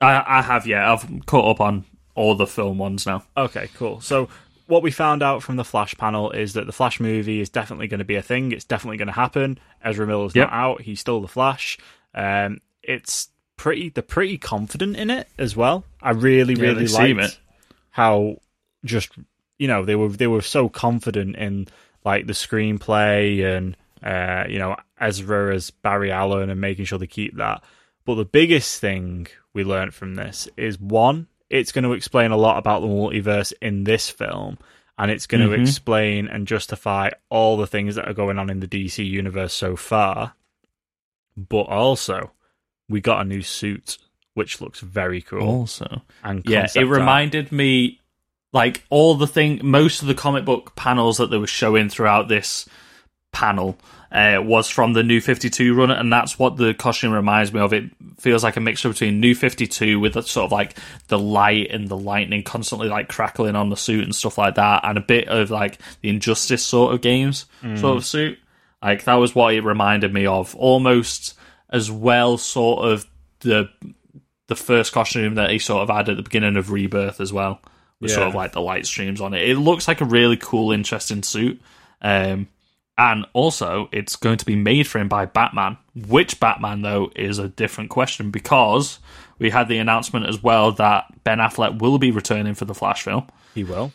I, 0.00 0.38
I 0.38 0.42
have, 0.42 0.66
yeah. 0.66 0.92
I've 0.92 1.06
caught 1.26 1.48
up 1.48 1.60
on 1.60 1.84
all 2.16 2.34
the 2.34 2.46
film 2.48 2.78
ones 2.78 3.06
now. 3.06 3.22
Okay, 3.36 3.68
cool. 3.76 4.00
So 4.00 4.28
what 4.66 4.82
we 4.82 4.90
found 4.90 5.22
out 5.22 5.44
from 5.44 5.54
the 5.54 5.64
Flash 5.64 5.94
panel 5.96 6.32
is 6.32 6.54
that 6.54 6.66
the 6.66 6.72
Flash 6.72 6.98
movie 6.98 7.40
is 7.40 7.50
definitely 7.50 7.86
going 7.86 7.98
to 7.98 8.04
be 8.04 8.16
a 8.16 8.22
thing. 8.22 8.50
It's 8.50 8.64
definitely 8.64 8.96
going 8.96 9.06
to 9.06 9.12
happen. 9.12 9.60
Ezra 9.84 10.08
Miller's 10.08 10.34
Yep. 10.34 10.48
not 10.50 10.56
out. 10.56 10.80
He's 10.80 10.98
still 10.98 11.20
the 11.20 11.28
Flash. 11.28 11.78
Um, 12.14 12.58
it's 12.82 13.28
pretty. 13.62 13.88
They're 13.90 14.02
pretty 14.02 14.38
confident 14.38 14.96
in 14.96 15.08
it 15.10 15.28
as 15.38 15.56
well. 15.56 15.84
I 16.00 16.10
really, 16.10 16.54
Yeah, 16.54 16.62
really 16.62 16.86
liked 16.88 17.20
it. 17.20 17.38
how 17.90 18.36
just 18.84 19.10
you 19.58 19.68
know 19.68 19.84
they 19.84 19.94
were 19.96 20.08
they 20.08 20.26
were 20.26 20.42
so 20.42 20.68
confident 20.68 21.36
in 21.36 21.68
like 22.04 22.26
the 22.26 22.32
screenplay 22.32 23.44
and 23.56 23.76
uh, 24.02 24.44
you 24.48 24.58
know 24.58 24.76
Ezra 25.00 25.54
as 25.54 25.70
Barry 25.70 26.10
Allen 26.10 26.50
and 26.50 26.60
making 26.60 26.84
sure 26.86 26.98
they 26.98 27.06
keep 27.06 27.36
that. 27.36 27.62
But 28.04 28.16
the 28.16 28.24
biggest 28.24 28.80
thing 28.80 29.28
we 29.54 29.62
learned 29.64 29.94
from 29.94 30.16
this 30.16 30.48
is 30.56 30.80
one, 30.80 31.28
it's 31.48 31.70
going 31.72 31.84
to 31.84 31.92
explain 31.92 32.32
a 32.32 32.36
lot 32.36 32.58
about 32.58 32.80
the 32.80 32.88
multiverse 32.88 33.52
in 33.62 33.84
this 33.84 34.10
film, 34.10 34.58
and 34.98 35.10
it's 35.10 35.26
going 35.28 35.42
to 35.48 35.56
Mhm. 35.56 35.60
explain 35.62 36.26
and 36.26 36.48
justify 36.48 37.10
all 37.28 37.56
the 37.56 37.66
things 37.68 37.94
that 37.94 38.08
are 38.08 38.14
going 38.14 38.38
on 38.40 38.50
in 38.50 38.58
the 38.60 38.66
DC 38.66 39.04
universe 39.04 39.52
so 39.54 39.76
far. 39.76 40.34
But 41.36 41.68
also, 41.68 42.32
we 42.88 43.00
got 43.00 43.20
a 43.22 43.24
new 43.28 43.42
suit, 43.42 43.98
which 44.34 44.60
looks 44.60 44.80
very 44.80 45.22
cool. 45.22 45.42
Also, 45.42 46.02
And 46.22 46.42
yeah, 46.48 46.64
it 46.74 46.76
art. 46.76 46.86
reminded 46.88 47.52
me 47.52 48.00
like 48.52 48.84
all 48.90 49.14
the 49.14 49.26
thing, 49.26 49.60
most 49.62 50.02
of 50.02 50.08
the 50.08 50.14
comic 50.14 50.44
book 50.44 50.74
panels 50.76 51.16
that 51.18 51.30
they 51.30 51.38
were 51.38 51.46
showing 51.46 51.88
throughout 51.88 52.28
this 52.28 52.68
panel 53.32 53.78
uh, 54.10 54.38
was 54.42 54.68
from 54.68 54.92
the 54.92 55.02
New 55.02 55.22
Fifty 55.22 55.48
Two 55.48 55.74
run, 55.74 55.90
and 55.90 56.12
that's 56.12 56.38
what 56.38 56.58
the 56.58 56.74
costume 56.74 57.12
reminds 57.12 57.50
me 57.50 57.60
of. 57.60 57.72
It 57.72 57.84
feels 58.20 58.44
like 58.44 58.56
a 58.58 58.60
mixture 58.60 58.90
between 58.90 59.20
New 59.20 59.34
Fifty 59.34 59.66
Two 59.66 59.98
with 60.00 60.12
sort 60.26 60.44
of 60.44 60.52
like 60.52 60.76
the 61.08 61.18
light 61.18 61.70
and 61.70 61.88
the 61.88 61.96
lightning 61.96 62.42
constantly 62.42 62.88
like 62.90 63.08
crackling 63.08 63.56
on 63.56 63.70
the 63.70 63.76
suit 63.76 64.04
and 64.04 64.14
stuff 64.14 64.36
like 64.36 64.56
that, 64.56 64.82
and 64.84 64.98
a 64.98 65.00
bit 65.00 65.28
of 65.28 65.50
like 65.50 65.78
the 66.02 66.10
Injustice 66.10 66.62
sort 66.62 66.92
of 66.94 67.00
games 67.00 67.46
sort 67.76 67.96
of 67.96 68.04
suit. 68.04 68.38
Like 68.82 69.04
that 69.04 69.14
was 69.14 69.34
what 69.34 69.54
it 69.54 69.62
reminded 69.62 70.12
me 70.12 70.26
of, 70.26 70.54
almost 70.56 71.32
as 71.72 71.90
well, 71.90 72.38
sort 72.38 72.86
of 72.86 73.06
the 73.40 73.68
the 74.48 74.56
first 74.56 74.92
costume 74.92 75.36
that 75.36 75.50
he 75.50 75.58
sort 75.58 75.82
of 75.88 75.94
had 75.94 76.08
at 76.08 76.16
the 76.16 76.22
beginning 76.22 76.56
of 76.56 76.70
Rebirth 76.70 77.20
as 77.20 77.32
well, 77.32 77.60
with 78.00 78.10
sort 78.10 78.28
of 78.28 78.34
like 78.34 78.52
the 78.52 78.60
light 78.60 78.86
streams 78.86 79.20
on 79.20 79.34
it. 79.34 79.48
It 79.48 79.56
looks 79.56 79.88
like 79.88 80.00
a 80.00 80.04
really 80.04 80.36
cool, 80.36 80.72
interesting 80.72 81.22
suit. 81.22 81.60
Um, 82.02 82.48
and 82.98 83.24
also, 83.32 83.88
it's 83.90 84.16
going 84.16 84.36
to 84.36 84.44
be 84.44 84.54
made 84.54 84.86
for 84.86 84.98
him 84.98 85.08
by 85.08 85.24
Batman. 85.24 85.78
Which 85.94 86.38
Batman, 86.38 86.82
though, 86.82 87.10
is 87.16 87.38
a 87.38 87.48
different 87.48 87.88
question 87.88 88.30
because 88.30 88.98
we 89.38 89.48
had 89.50 89.68
the 89.68 89.78
announcement 89.78 90.26
as 90.26 90.42
well 90.42 90.72
that 90.72 91.06
Ben 91.24 91.38
Affleck 91.38 91.80
will 91.80 91.98
be 91.98 92.10
returning 92.10 92.54
for 92.54 92.66
the 92.66 92.74
Flash 92.74 93.02
film. 93.02 93.26
He 93.54 93.64
will. 93.64 93.92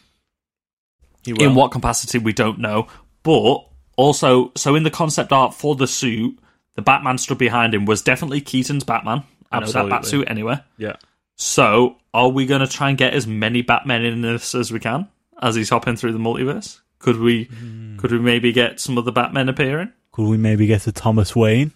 He 1.23 1.33
will. 1.33 1.43
In 1.43 1.55
what 1.55 1.71
capacity, 1.71 2.17
we 2.17 2.33
don't 2.33 2.59
know. 2.59 2.87
But 3.21 3.59
also, 3.97 4.51
so 4.55 4.75
in 4.75 4.83
the 4.83 4.91
concept 4.91 5.31
art 5.31 5.53
for 5.53 5.75
the 5.75 5.87
suit, 5.87 6.39
the 6.77 6.83
Batman 6.83 7.17
stood 7.17 7.39
behind 7.39 7.73
him 7.73 7.85
was 7.85 8.01
definitely 8.01 8.39
Keaton's 8.39 8.85
Batman. 8.85 9.23
I 9.51 9.59
know 9.59 9.65
that 9.65 9.91
Absolutely. 9.91 10.25
Batsuit 10.25 10.31
anyway. 10.31 10.59
Yeah. 10.77 10.95
So, 11.35 11.97
are 12.13 12.29
we 12.29 12.45
going 12.45 12.61
to 12.61 12.67
try 12.67 12.89
and 12.89 12.97
get 12.97 13.13
as 13.13 13.27
many 13.27 13.63
Batmen 13.63 14.05
in 14.05 14.21
this 14.21 14.55
as 14.55 14.71
we 14.71 14.79
can 14.79 15.07
as 15.41 15.55
he's 15.55 15.69
hopping 15.69 15.95
through 15.95 16.13
the 16.13 16.19
multiverse? 16.19 16.79
Could 16.99 17.19
we? 17.19 17.45
Hmm. 17.45 17.97
Could 17.97 18.11
we 18.11 18.19
maybe 18.19 18.53
get 18.53 18.79
some 18.79 18.97
other 18.97 19.11
Batmen 19.11 19.49
appearing? 19.49 19.91
Could 20.11 20.27
we 20.27 20.37
maybe 20.37 20.67
get 20.67 20.87
a 20.87 20.91
Thomas 20.91 21.35
Wayne? 21.35 21.73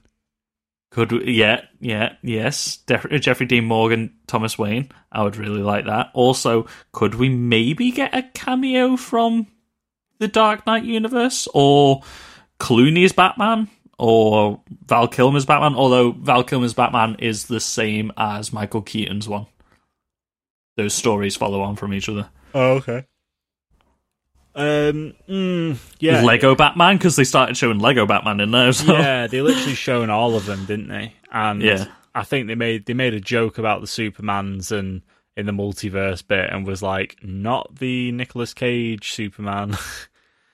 Could 0.91 1.11
we? 1.11 1.33
Yeah, 1.33 1.61
yeah, 1.79 2.13
yes. 2.21 2.77
definitely 2.77 3.19
Jeffrey 3.19 3.47
Dean 3.47 3.65
Morgan, 3.65 4.13
Thomas 4.27 4.57
Wayne. 4.57 4.89
I 5.11 5.23
would 5.23 5.37
really 5.37 5.61
like 5.61 5.85
that. 5.85 6.11
Also, 6.13 6.67
could 6.91 7.15
we 7.15 7.29
maybe 7.29 7.91
get 7.91 8.15
a 8.15 8.23
cameo 8.33 8.97
from 8.97 9.47
the 10.19 10.27
Dark 10.27 10.67
Knight 10.67 10.83
universe 10.83 11.47
or 11.55 12.03
Clooney's 12.59 13.13
Batman 13.13 13.67
or 14.01 14.59
Val 14.87 15.07
Kilmer's 15.07 15.45
Batman? 15.45 15.75
Although 15.75 16.11
Val 16.11 16.43
Kilmer's 16.43 16.73
Batman 16.73 17.15
is 17.19 17.45
the 17.45 17.59
same 17.59 18.11
as 18.17 18.51
Michael 18.51 18.81
Keaton's 18.81 19.29
one. 19.29 19.45
Those 20.75 20.93
stories 20.93 21.35
follow 21.35 21.61
on 21.61 21.75
from 21.75 21.93
each 21.93 22.09
other. 22.09 22.29
Oh, 22.53 22.71
okay. 22.77 23.05
Um. 24.53 25.13
mm, 25.29 25.77
yeah. 25.99 26.23
Lego 26.23 26.55
Batman 26.55 26.97
because 26.97 27.15
they 27.15 27.23
started 27.23 27.55
showing 27.55 27.79
Lego 27.79 28.05
Batman 28.05 28.39
in 28.41 28.51
there. 28.51 28.67
as 28.67 28.85
well. 28.85 29.01
yeah, 29.01 29.27
they 29.27 29.41
literally 29.41 29.75
shown 29.75 30.09
all 30.09 30.35
of 30.35 30.45
them, 30.45 30.65
didn't 30.65 30.89
they? 30.89 31.13
And 31.31 31.61
Yeah. 31.61 31.85
I 32.13 32.23
think 32.23 32.47
they 32.47 32.55
made 32.55 32.85
they 32.85 32.93
made 32.93 33.13
a 33.13 33.21
joke 33.21 33.57
about 33.57 33.79
the 33.81 33.87
Supermans 33.87 34.71
and 34.77 35.01
in 35.37 35.45
the 35.45 35.53
multiverse 35.53 36.27
bit, 36.27 36.49
and 36.49 36.67
was 36.67 36.81
like, 36.83 37.15
not 37.23 37.75
the 37.75 38.11
Nicolas 38.11 38.53
Cage 38.53 39.11
Superman. 39.13 39.77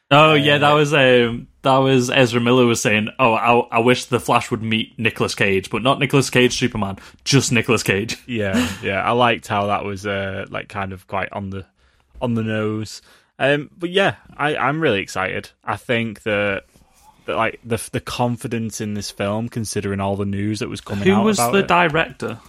Oh 0.10 0.34
yeah, 0.36 0.58
that 0.60 0.72
was 0.74 0.94
um, 0.94 1.48
that 1.64 1.78
was 1.78 2.10
Ezra 2.10 2.40
Miller 2.40 2.66
was 2.66 2.82
saying. 2.82 3.10
Oh, 3.20 3.34
I, 3.34 3.78
I 3.78 3.80
wish 3.80 4.06
the 4.06 4.20
Flash 4.22 4.50
would 4.52 4.64
meet 4.64 4.98
Nicolas 4.98 5.36
Cage, 5.36 5.70
but 5.70 5.82
not 5.84 6.00
Nicolas 6.00 6.30
Cage 6.30 6.58
Superman, 6.58 6.98
just 7.26 7.52
Nicolas 7.52 7.84
Cage. 7.84 8.18
yeah, 8.28 8.70
yeah. 8.82 9.02
I 9.02 9.12
liked 9.12 9.48
how 9.48 9.68
that 9.68 9.84
was 9.84 10.06
uh 10.08 10.46
like 10.50 10.70
kind 10.70 10.94
of 10.94 11.08
quite 11.08 11.32
on 11.34 11.50
the 11.50 11.66
on 12.22 12.36
the 12.36 12.44
nose. 12.44 13.02
Um, 13.38 13.70
but 13.78 13.90
yeah, 13.90 14.16
I 14.38 14.56
I'm 14.56 14.80
really 14.80 15.02
excited. 15.02 15.50
I 15.64 15.76
think 15.76 16.24
that. 16.24 16.64
that, 17.26 17.36
Like 17.36 17.60
the 17.66 17.78
the 17.92 18.00
confidence 18.00 18.80
in 18.80 18.94
this 18.94 19.12
film, 19.12 19.50
considering 19.50 20.00
all 20.00 20.16
the 20.16 20.26
news 20.26 20.60
that 20.60 20.70
was 20.70 20.80
coming 20.80 21.04
Who 21.06 21.16
out 21.16 21.26
was 21.26 21.38
about 21.38 21.52
the 21.52 21.60
it. 21.60 21.68
director? 21.68 22.40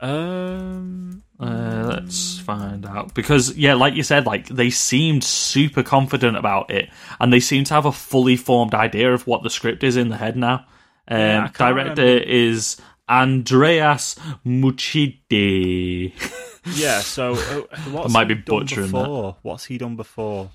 um, 0.00 1.22
Uh, 1.40 1.86
let's 1.88 2.38
find 2.40 2.84
out 2.84 3.14
because 3.14 3.56
yeah, 3.56 3.74
like 3.74 3.94
you 3.94 4.02
said, 4.02 4.26
like 4.26 4.48
they 4.48 4.70
seemed 4.70 5.22
super 5.22 5.82
confident 5.84 6.36
about 6.36 6.70
it, 6.70 6.90
and 7.20 7.32
they 7.32 7.38
seem 7.40 7.62
to 7.64 7.74
have 7.74 7.86
a 7.86 7.92
fully 7.92 8.36
formed 8.36 8.74
idea 8.74 9.12
of 9.14 9.26
what 9.26 9.42
the 9.44 9.50
script 9.50 9.84
is 9.84 9.96
in 9.96 10.08
the 10.08 10.16
head 10.16 10.36
now. 10.36 10.66
Um, 11.06 11.18
Yeah, 11.18 11.48
director 11.56 12.02
remember. 12.02 12.02
is 12.26 12.76
Andreas 13.08 14.16
Muschietti. 14.44 16.12
Yeah, 16.74 17.00
so 17.00 17.32
uh, 17.32 17.36
what's 17.92 18.12
might 18.12 18.28
be 18.28 18.34
butchering 18.34 18.90
that. 18.90 19.36
What's 19.40 19.64
he 19.64 19.78
done 19.78 19.96
before? 19.96 20.50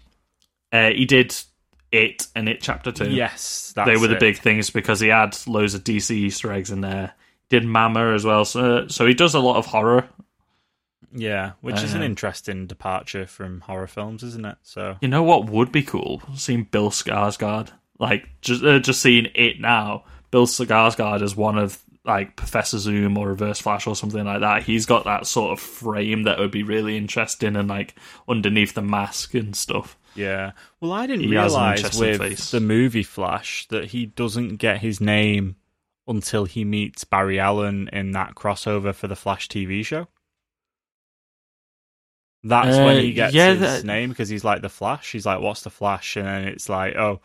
uh, 0.71 0.89
he 0.91 1.05
did 1.05 1.35
it 1.91 2.27
and 2.35 2.47
it 2.47 2.61
chapter 2.61 2.91
two. 2.91 3.09
Yes, 3.09 3.73
that's 3.75 3.87
they 3.87 3.97
were 3.97 4.07
the 4.07 4.17
it. 4.17 4.19
big 4.19 4.37
things 4.37 4.69
because 4.69 4.99
he 4.99 5.07
had 5.07 5.35
loads 5.47 5.73
of 5.73 5.83
DC 5.83 6.11
Easter 6.11 6.51
eggs 6.51 6.69
in 6.69 6.81
there. 6.81 7.13
Did 7.49 7.65
Mama 7.65 8.13
as 8.13 8.25
well, 8.25 8.45
so 8.45 8.87
so 8.89 9.07
he 9.07 9.15
does 9.15 9.33
a 9.33 9.39
lot 9.39 9.55
of 9.57 9.65
horror. 9.65 10.07
Yeah, 11.13 11.51
which 11.61 11.81
is 11.83 11.93
an 11.93 11.99
Um, 12.01 12.05
interesting 12.05 12.65
departure 12.67 13.25
from 13.27 13.61
horror 13.61 13.87
films, 13.87 14.23
isn't 14.23 14.45
it? 14.45 14.57
So 14.63 14.97
You 15.01 15.07
know 15.07 15.23
what 15.23 15.45
would 15.49 15.71
be 15.71 15.83
cool? 15.83 16.21
Seeing 16.35 16.63
Bill 16.63 16.89
Skarsgård, 16.89 17.69
like 17.99 18.27
just 18.41 18.63
uh, 18.63 18.79
just 18.79 19.01
seeing 19.01 19.27
it 19.35 19.59
now. 19.59 20.03
Bill 20.31 20.47
Skarsgård 20.47 21.21
as 21.21 21.35
one 21.35 21.57
of 21.57 21.79
like 22.05 22.35
Professor 22.35 22.77
Zoom 22.79 23.17
or 23.17 23.29
Reverse 23.29 23.59
Flash 23.61 23.87
or 23.87 23.95
something 23.95 24.25
like 24.25 24.41
that. 24.41 24.63
He's 24.63 24.85
got 24.85 25.05
that 25.05 25.25
sort 25.25 25.51
of 25.53 25.59
frame 25.63 26.23
that 26.23 26.37
would 26.39 26.51
be 26.51 26.63
really 26.63 26.97
interesting 26.97 27.55
and 27.55 27.69
like 27.69 27.95
underneath 28.27 28.73
the 28.73 28.81
mask 28.81 29.33
and 29.35 29.55
stuff. 29.55 29.97
yeah. 30.15 30.51
Well, 30.81 30.91
I 30.91 31.07
didn't 31.07 31.23
He 31.25 31.29
realize 31.31 31.97
with 31.97 32.17
face. 32.19 32.51
the 32.51 32.59
movie 32.59 33.03
Flash 33.03 33.67
that 33.69 33.85
he 33.91 34.05
doesn't 34.07 34.57
get 34.57 34.79
his 34.79 34.99
name 34.99 35.55
until 36.05 36.43
he 36.43 36.65
meets 36.65 37.05
Barry 37.05 37.39
Allen 37.39 37.89
in 37.93 38.11
that 38.11 38.35
crossover 38.35 38.93
for 38.93 39.07
the 39.07 39.15
Flash 39.15 39.47
TV 39.47 39.85
show. 39.85 40.07
That's 42.43 42.75
Uh, 42.77 42.83
when 42.83 43.01
he 43.03 43.13
gets 43.13 43.33
yeah, 43.33 43.51
his 43.51 43.59
that- 43.59 43.83
name 43.85 44.09
because 44.09 44.27
he's 44.29 44.43
like 44.43 44.61
the 44.61 44.69
Flash. 44.69 45.11
He's 45.11 45.25
like, 45.25 45.39
"What's 45.39 45.61
the 45.61 45.69
Flash?" 45.69 46.17
And 46.17 46.25
then 46.27 46.43
it's 46.49 46.67
like, 46.67 46.95
"Oh, 46.95 47.21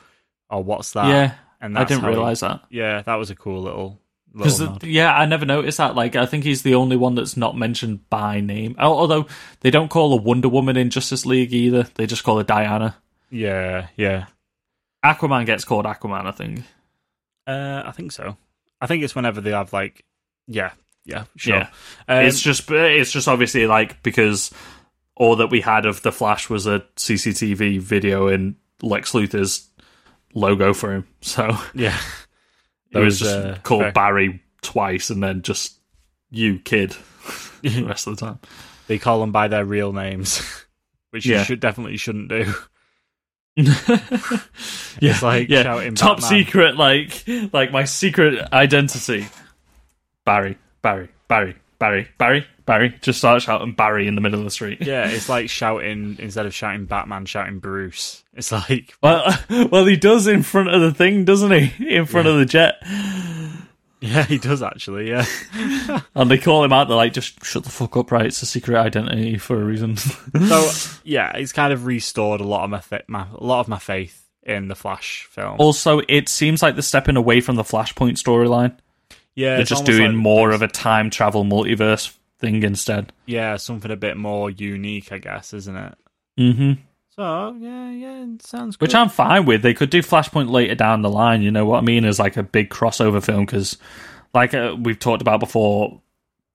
oh, 0.50 0.60
what's 0.60 0.92
that?" 0.92 1.08
yeah, 1.08 1.34
and 1.60 1.76
I 1.76 1.84
didn't 1.84 2.02
how 2.02 2.08
he- 2.10 2.14
realize 2.14 2.40
that. 2.40 2.60
Yeah, 2.70 3.02
that 3.02 3.16
was 3.16 3.30
a 3.30 3.34
cool 3.34 3.62
little. 3.62 4.00
Because 4.32 4.60
little 4.60 4.78
yeah, 4.86 5.12
I 5.12 5.26
never 5.26 5.44
noticed 5.46 5.78
that. 5.78 5.96
Like, 5.96 6.14
I 6.14 6.26
think 6.26 6.44
he's 6.44 6.62
the 6.62 6.74
only 6.76 6.96
one 6.96 7.14
that's 7.16 7.36
not 7.36 7.56
mentioned 7.56 8.08
by 8.10 8.40
name. 8.40 8.76
Although 8.78 9.26
they 9.60 9.70
don't 9.70 9.88
call 9.88 10.12
a 10.12 10.16
Wonder 10.16 10.48
Woman 10.48 10.76
in 10.76 10.90
Justice 10.90 11.26
League 11.26 11.52
either. 11.52 11.84
They 11.94 12.06
just 12.06 12.22
call 12.24 12.36
her 12.38 12.44
Diana. 12.44 12.96
yeah, 13.30 13.88
yeah. 13.96 14.26
Aquaman 15.04 15.46
gets 15.46 15.64
called 15.64 15.84
Aquaman, 15.86 16.26
I 16.26 16.30
think. 16.32 16.64
Uh, 17.46 17.82
I 17.86 17.92
think 17.92 18.12
so. 18.12 18.36
I 18.80 18.86
think 18.86 19.02
it's 19.02 19.14
whenever 19.14 19.40
they 19.40 19.50
have 19.50 19.72
like, 19.72 20.04
yeah, 20.46 20.72
yeah, 21.04 21.24
sure. 21.36 21.56
Yeah. 21.56 21.68
Um, 22.06 22.24
it's 22.26 22.40
just 22.40 22.70
it's 22.70 23.10
just 23.10 23.26
obviously 23.28 23.66
like 23.66 24.02
because 24.02 24.50
all 25.18 25.36
that 25.36 25.48
we 25.48 25.60
had 25.60 25.84
of 25.84 26.00
the 26.02 26.12
Flash 26.12 26.48
was 26.48 26.66
a 26.66 26.80
CCTV 26.96 27.80
video 27.80 28.28
in 28.28 28.56
Lex 28.82 29.12
Luthor's 29.12 29.68
logo 30.34 30.72
for 30.72 30.92
him. 30.94 31.06
So 31.20 31.56
yeah, 31.74 31.98
It 32.92 32.98
was, 32.98 33.18
just 33.18 33.34
uh, 33.36 33.56
called 33.62 33.80
very- 33.80 33.92
Barry 33.92 34.42
twice, 34.62 35.10
and 35.10 35.22
then 35.22 35.42
just 35.42 35.78
you 36.30 36.58
kid 36.60 36.96
the 37.62 37.82
rest 37.84 38.06
of 38.06 38.16
the 38.16 38.24
time. 38.26 38.38
they 38.86 38.98
call 38.98 39.20
them 39.20 39.32
by 39.32 39.48
their 39.48 39.64
real 39.64 39.92
names, 39.92 40.40
which 41.10 41.26
Yeah. 41.26 41.40
you 41.40 41.44
should 41.44 41.60
definitely 41.60 41.96
shouldn't 41.96 42.28
do. 42.28 42.52
yeah, 43.56 43.66
It's 45.00 45.22
like 45.22 45.48
yeah. 45.48 45.62
shouting 45.64 45.94
top 45.96 46.20
Batman. 46.20 46.44
secret, 46.44 46.76
like 46.76 47.24
like 47.52 47.72
my 47.72 47.84
secret 47.84 48.52
identity. 48.52 49.26
Barry, 50.24 50.58
Barry, 50.82 51.08
Barry, 51.26 51.56
Barry, 51.78 52.08
Barry, 52.18 52.46
Barry. 52.66 52.94
Just 53.00 53.18
start 53.18 53.40
shouting 53.42 53.72
Barry 53.72 54.08
in 54.08 54.14
the 54.16 54.20
middle 54.20 54.40
of 54.40 54.44
the 54.44 54.50
street. 54.50 54.78
Yeah, 54.80 55.08
it's 55.08 55.28
like 55.28 55.48
shouting 55.48 56.16
instead 56.18 56.46
of 56.46 56.54
shouting 56.54 56.86
Batman, 56.86 57.24
shouting 57.24 57.60
Bruce. 57.60 58.24
It's 58.34 58.50
like 58.52 58.94
Well, 59.02 59.32
well, 59.70 59.86
he 59.86 59.96
does 59.96 60.26
in 60.26 60.42
front 60.42 60.68
of 60.68 60.80
the 60.80 60.92
thing, 60.92 61.24
doesn't 61.24 61.52
he? 61.52 61.96
In 61.96 62.06
front 62.06 62.26
of 62.28 62.36
the 62.36 62.44
jet, 62.46 62.82
yeah, 64.00 64.24
he 64.24 64.38
does 64.38 64.62
actually. 64.62 65.08
Yeah, 65.08 65.24
and 66.14 66.30
they 66.30 66.38
call 66.38 66.64
him 66.64 66.72
out. 66.72 66.88
They're 66.88 66.96
like, 66.96 67.12
"Just 67.12 67.44
shut 67.44 67.64
the 67.64 67.70
fuck 67.70 67.96
up, 67.96 68.12
right? 68.12 68.26
It's 68.26 68.42
a 68.42 68.46
secret 68.46 68.76
identity 68.76 69.38
for 69.38 69.60
a 69.60 69.64
reason." 69.64 69.96
so 69.96 70.70
yeah, 71.04 71.32
it's 71.36 71.52
kind 71.52 71.72
of 71.72 71.86
restored 71.86 72.40
a 72.40 72.44
lot 72.44 72.64
of 72.64 72.70
my, 72.70 73.00
my 73.08 73.26
a 73.34 73.44
lot 73.44 73.60
of 73.60 73.68
my 73.68 73.78
faith 73.78 74.24
in 74.42 74.68
the 74.68 74.74
Flash 74.74 75.26
film. 75.30 75.56
also, 75.58 76.00
it 76.08 76.28
seems 76.28 76.62
like 76.62 76.74
they're 76.74 76.82
stepping 76.82 77.16
away 77.16 77.40
from 77.40 77.56
the 77.56 77.62
Flashpoint 77.62 78.12
storyline. 78.22 78.76
Yeah, 79.38 79.56
They're 79.56 79.64
just 79.64 79.84
doing 79.84 80.08
like 80.12 80.16
more 80.16 80.50
of 80.50 80.62
a 80.62 80.68
time 80.68 81.10
travel 81.10 81.44
multiverse 81.44 82.14
thing 82.38 82.62
instead. 82.62 83.12
yeah 83.26 83.56
something 83.56 83.90
a 83.90 83.96
bit 83.96 84.16
more 84.16 84.50
unique, 84.50 85.12
I 85.12 85.18
guess, 85.18 85.52
isn't 85.54 85.76
it? 85.76 85.94
hmm 86.36 86.72
So 87.10 87.56
yeah, 87.58 87.90
yeah, 87.90 88.24
it 88.24 88.42
sounds 88.42 88.76
good. 88.76 88.86
Which 88.86 88.94
I'm 88.94 89.08
fine 89.08 89.44
with. 89.44 89.62
They 89.62 89.74
could 89.74 89.90
do 89.90 90.02
Flashpoint 90.02 90.50
later 90.50 90.74
down 90.74 91.02
the 91.02 91.10
line. 91.10 91.42
You 91.42 91.50
know 91.50 91.64
what 91.66 91.78
I 91.78 91.82
mean? 91.82 92.04
As 92.04 92.18
like 92.18 92.36
a 92.36 92.42
big 92.42 92.70
crossover 92.70 93.22
film 93.22 93.44
because, 93.46 93.76
like 94.34 94.54
uh, 94.54 94.76
we've 94.78 94.98
talked 94.98 95.22
about 95.22 95.40
before, 95.40 96.00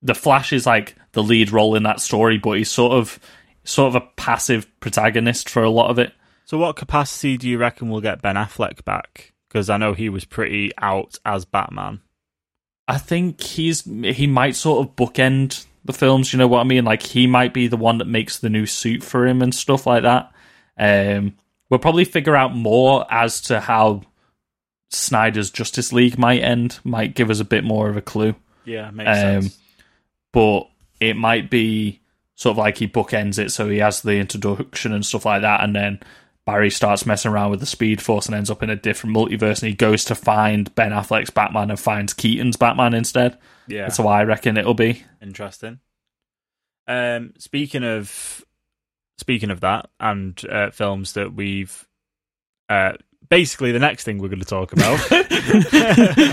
the 0.01 0.15
Flash 0.15 0.51
is 0.53 0.65
like 0.65 0.95
the 1.13 1.23
lead 1.23 1.51
role 1.51 1.75
in 1.75 1.84
that 1.84 1.99
story, 2.01 2.38
but 2.38 2.57
he's 2.57 2.69
sort 2.71 2.93
of 2.93 3.19
sort 3.65 3.95
of 3.95 4.01
a 4.01 4.05
passive 4.17 4.67
protagonist 4.81 5.49
for 5.49 5.63
a 5.63 5.69
lot 5.69 5.89
of 5.89 5.99
it. 5.99 6.11
So, 6.45 6.57
what 6.57 6.75
capacity 6.75 7.38
do 7.38 7.47
you 7.49 7.57
reckon 7.57 7.89
we'll 7.89 8.01
get 8.01 8.21
Ben 8.21 8.36
Affleck 8.36 8.84
back? 8.86 9.34
Because 9.47 9.69
I 9.69 9.77
know 9.77 9.93
he 9.93 10.09
was 10.09 10.25
pretty 10.25 10.71
out 10.77 11.17
as 11.25 11.45
Batman. 11.45 12.01
I 12.88 12.97
think 12.97 13.41
he's 13.41 13.84
he 13.84 14.27
might 14.27 14.55
sort 14.55 14.86
of 14.88 14.95
bookend 14.95 15.65
the 15.86 15.93
films. 15.93 16.34
You 16.34 16.39
know 16.39 16.47
what 16.47 16.59
I 16.59 16.63
mean? 16.63 16.86
Like 16.86 17.01
he 17.03 17.27
might 17.27 17.53
be 17.53 17.67
the 17.67 17.77
one 17.77 17.97
that 17.99 18.05
makes 18.07 18.39
the 18.39 18.49
new 18.49 18.65
suit 18.65 19.03
for 19.03 19.25
him 19.25 19.41
and 19.41 19.53
stuff 19.55 19.86
like 19.88 20.03
that. 20.03 20.31
Um, 20.77 21.36
we'll 21.69 21.79
probably 21.79 22.05
figure 22.05 22.36
out 22.36 22.55
more 22.55 23.05
as 23.11 23.41
to 23.41 23.59
how 23.59 24.01
Snyder's 24.89 25.49
Justice 25.49 25.91
League 25.93 26.17
might 26.17 26.41
end. 26.41 26.79
Might 26.84 27.15
give 27.15 27.29
us 27.29 27.39
a 27.39 27.45
bit 27.45 27.63
more 27.63 27.89
of 27.89 27.97
a 27.97 28.01
clue. 28.01 28.36
Yeah, 28.65 28.91
makes 28.91 29.09
Um, 29.09 29.15
sense. 29.43 29.57
but 30.31 30.67
it 30.99 31.15
might 31.15 31.49
be 31.49 31.99
sort 32.36 32.53
of 32.53 32.57
like 32.57 32.77
he 32.77 32.88
bookends 32.88 33.38
it, 33.39 33.51
so 33.51 33.69
he 33.69 33.77
has 33.79 34.01
the 34.01 34.17
introduction 34.17 34.93
and 34.93 35.05
stuff 35.05 35.25
like 35.25 35.41
that, 35.41 35.63
and 35.63 35.75
then 35.75 35.99
Barry 36.46 36.70
starts 36.70 37.06
messing 37.06 37.32
around 37.32 37.52
with 37.52 37.60
the 37.62 37.66
Speed 37.66 38.02
Force 38.02 38.26
and 38.26 38.36
ends 38.36 38.50
up 38.50 38.62
in 38.64 38.70
a 38.70 38.76
different 38.76 39.16
multiverse, 39.16 39.62
and 39.62 39.70
he 39.70 39.76
goes 39.76 40.04
to 40.06 40.16
find 40.16 40.74
Ben 40.76 40.91
Affleck's 40.91 41.30
Batman 41.30 41.70
and 41.70 41.80
finds 41.80 42.14
Keaton's 42.14 42.58
Batman 42.58 42.94
instead. 42.94 43.38
Yeah, 43.68 43.84
That's 43.84 43.98
how 43.98 44.08
I 44.08 44.24
reckon 44.24 44.58
it'll 44.58 44.74
be. 44.74 45.04
interesting. 45.22 45.80
Um, 46.86 47.34
speaking 47.38 47.84
of 47.86 48.44
speaking 49.18 49.52
of 49.52 49.62
that, 49.62 49.89
and 50.02 50.38
uh, 50.50 50.72
films 50.72 51.14
that 51.14 51.34
we've 51.34 51.88
uh, 52.68 52.94
basically 53.30 53.72
the 53.72 53.80
next 53.80 54.04
thing 54.04 54.18
we're 54.18 54.28
going 54.28 54.39
to 54.39 54.46
talk 54.46 54.74
about. 54.74 55.00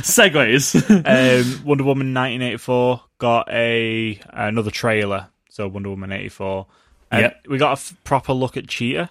Segues. 0.02 0.74
um, 0.90 1.64
Wonder 1.64 1.84
Woman 1.84 2.12
1984 2.14 3.00
got 3.18 3.48
a 3.50 4.18
another 4.30 4.70
trailer. 4.72 5.28
So 5.50 5.68
Wonder 5.68 5.90
Woman 5.90 6.12
84. 6.12 6.66
Um, 7.12 7.20
Yep. 7.20 7.46
we 7.48 7.58
got 7.58 7.70
a 7.70 7.72
f- 7.72 7.94
proper 8.04 8.32
look 8.32 8.56
at 8.56 8.66
Cheetah. 8.68 9.10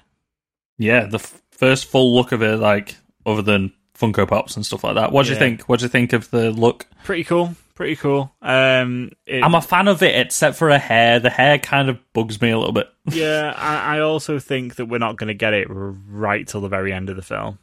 Yeah, 0.79 1.05
the 1.05 1.19
f- 1.19 1.39
first 1.51 1.85
full 1.85 2.15
look 2.15 2.31
of 2.31 2.41
it, 2.41 2.57
like 2.57 2.95
other 3.25 3.43
than 3.43 3.71
Funko 3.95 4.27
Pops 4.27 4.55
and 4.55 4.65
stuff 4.65 4.83
like 4.83 4.95
that. 4.95 5.11
What 5.11 5.23
do 5.25 5.29
you 5.29 5.35
Yeah. 5.35 5.39
think? 5.39 5.61
What 5.69 5.79
do 5.79 5.85
you 5.85 5.89
think 5.89 6.13
of 6.13 6.31
the 6.31 6.49
look? 6.51 6.87
Pretty 7.03 7.23
cool. 7.25 7.53
Pretty 7.75 7.95
cool. 7.95 8.33
Um, 8.41 9.11
it- 9.25 9.43
I'm 9.43 9.55
a 9.55 9.61
fan 9.61 9.87
of 9.87 10.01
it, 10.03 10.13
except 10.19 10.57
for 10.57 10.69
a 10.69 10.79
hair. 10.79 11.19
The 11.19 11.29
hair 11.29 11.59
kind 11.59 11.89
of 11.89 11.97
bugs 12.13 12.41
me 12.41 12.49
a 12.49 12.57
little 12.57 12.73
bit. 12.73 12.89
yeah, 13.11 13.53
I, 13.55 13.97
I 13.97 13.99
also 13.99 14.39
think 14.39 14.75
that 14.75 14.87
we're 14.87 14.97
not 14.97 15.15
going 15.17 15.27
to 15.29 15.33
get 15.33 15.53
it 15.53 15.67
right 15.69 16.45
till 16.47 16.59
the 16.61 16.67
very 16.67 16.91
end 16.91 17.09
of 17.09 17.15
the 17.15 17.21
film. 17.21 17.59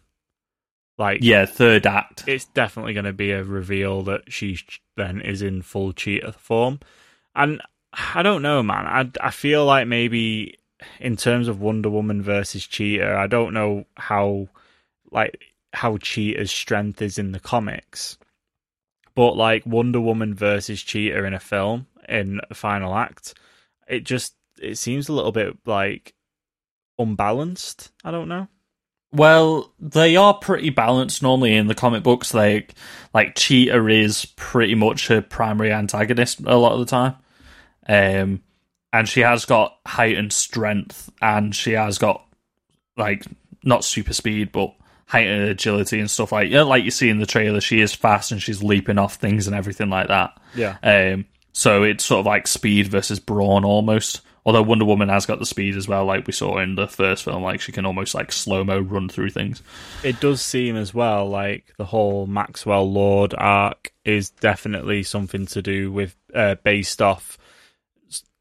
Like, 0.98 1.18
Yeah, 1.20 1.44
third 1.44 1.86
act. 1.86 2.24
it's 2.26 2.46
definitely 2.46 2.94
going 2.94 3.04
to 3.04 3.12
be 3.12 3.30
a 3.32 3.44
reveal 3.44 4.02
that 4.04 4.32
she 4.32 4.54
sh- 4.54 4.80
then 4.96 5.20
is 5.20 5.42
in 5.42 5.60
full 5.60 5.92
cheetah 5.92 6.32
form. 6.32 6.80
And 7.34 7.60
I 7.92 8.22
don't 8.22 8.40
know, 8.40 8.62
man. 8.62 8.86
I, 8.86 9.26
I 9.26 9.30
feel 9.30 9.66
like 9.66 9.86
maybe 9.86 10.56
in 11.00 11.16
terms 11.16 11.48
of 11.48 11.60
Wonder 11.60 11.90
Woman 11.90 12.22
versus 12.22 12.66
Cheetah, 12.66 13.16
I 13.16 13.26
don't 13.26 13.54
know 13.54 13.86
how 13.96 14.48
like 15.10 15.40
how 15.72 15.98
Cheetah's 15.98 16.50
strength 16.50 17.02
is 17.02 17.18
in 17.18 17.32
the 17.32 17.40
comics. 17.40 18.18
But 19.14 19.36
like 19.36 19.64
Wonder 19.64 20.00
Woman 20.00 20.34
versus 20.34 20.82
Cheetah 20.82 21.24
in 21.24 21.34
a 21.34 21.40
film 21.40 21.86
in 22.08 22.40
a 22.50 22.54
final 22.54 22.94
act, 22.94 23.34
it 23.88 24.04
just 24.04 24.34
it 24.60 24.76
seems 24.76 25.08
a 25.08 25.12
little 25.12 25.32
bit 25.32 25.56
like 25.64 26.14
unbalanced. 26.98 27.92
I 28.04 28.10
don't 28.10 28.28
know. 28.28 28.48
Well, 29.12 29.72
they 29.78 30.16
are 30.16 30.34
pretty 30.34 30.70
balanced 30.70 31.22
normally 31.22 31.54
in 31.54 31.68
the 31.68 31.74
comic 31.74 32.02
books. 32.02 32.34
Like, 32.34 32.74
like 33.14 33.34
Cheetah 33.34 33.86
is 33.86 34.26
pretty 34.36 34.74
much 34.74 35.08
her 35.08 35.22
primary 35.22 35.72
antagonist 35.72 36.40
a 36.40 36.56
lot 36.56 36.72
of 36.72 36.80
the 36.80 36.86
time, 36.86 37.16
um, 37.88 38.42
and 38.96 39.08
she 39.08 39.20
has 39.20 39.44
got 39.44 39.78
heightened 39.86 40.32
strength, 40.32 41.10
and 41.20 41.54
she 41.54 41.72
has 41.72 41.98
got 41.98 42.26
like 42.96 43.24
not 43.62 43.84
super 43.84 44.14
speed, 44.14 44.52
but 44.52 44.74
heightened 45.06 45.48
agility 45.48 46.00
and 46.00 46.10
stuff 46.10 46.32
like 46.32 46.50
yeah, 46.50 46.62
like 46.62 46.84
you 46.84 46.90
see 46.90 47.10
in 47.10 47.18
the 47.18 47.26
trailer. 47.26 47.60
She 47.60 47.80
is 47.80 47.94
fast 47.94 48.32
and 48.32 48.42
she's 48.42 48.62
leaping 48.62 48.98
off 48.98 49.16
things 49.16 49.46
and 49.46 49.54
everything 49.54 49.90
like 49.90 50.08
that. 50.08 50.40
Yeah. 50.54 50.76
Um, 50.82 51.26
so 51.52 51.82
it's 51.82 52.04
sort 52.04 52.20
of 52.20 52.26
like 52.26 52.46
speed 52.46 52.88
versus 52.88 53.20
brawn 53.20 53.64
almost. 53.64 54.22
Although 54.44 54.62
Wonder 54.62 54.84
Woman 54.84 55.08
has 55.08 55.26
got 55.26 55.40
the 55.40 55.46
speed 55.46 55.76
as 55.76 55.88
well, 55.88 56.04
like 56.04 56.24
we 56.26 56.32
saw 56.32 56.58
in 56.60 56.76
the 56.76 56.86
first 56.86 57.24
film, 57.24 57.42
like 57.42 57.60
she 57.60 57.72
can 57.72 57.84
almost 57.84 58.14
like 58.14 58.30
slow 58.30 58.62
mo 58.62 58.78
run 58.78 59.08
through 59.08 59.30
things. 59.30 59.60
it 60.04 60.20
does 60.20 60.40
seem 60.40 60.76
as 60.76 60.94
well 60.94 61.28
like 61.28 61.74
the 61.78 61.84
whole 61.84 62.26
Maxwell 62.26 62.90
Lord 62.90 63.34
arc 63.36 63.92
is 64.04 64.30
definitely 64.30 65.02
something 65.02 65.46
to 65.46 65.60
do 65.62 65.90
with 65.90 66.14
uh, 66.32 66.54
based 66.62 67.02
off 67.02 67.36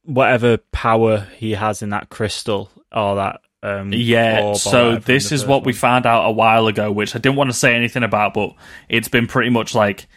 whatever 0.06 0.58
power 0.58 1.28
he 1.38 1.52
has 1.54 1.82
in 1.82 1.90
that 1.90 2.10
crystal 2.10 2.70
or 2.92 3.16
that 3.16 3.42
um 3.64 3.92
Yeah, 3.94 4.54
so 4.54 4.98
this 4.98 5.32
is 5.32 5.46
what 5.46 5.66
we 5.66 5.74
found 5.74 6.06
out 6.06 6.28
a 6.28 6.32
while 6.32 6.68
ago, 6.68 6.92
which 6.92 7.16
I 7.16 7.20
didn't 7.20 7.38
want 7.38 7.50
to 7.50 7.56
say 7.56 7.76
anything 7.76 8.04
about, 8.04 8.34
but 8.34 8.54
it's 8.90 9.08
been 9.08 9.28
pretty 9.28 9.50
much 9.50 9.76
like 9.76 10.08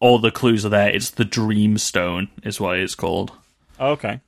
all 0.00 0.18
the 0.18 0.30
clues 0.30 0.66
are 0.66 0.70
there. 0.70 0.90
It's 0.90 1.10
the 1.10 1.24
Dream 1.24 1.78
Stone, 1.78 2.28
is 2.42 2.60
what 2.60 2.78
it's 2.78 2.94
called. 2.94 3.32
okay 3.80 4.20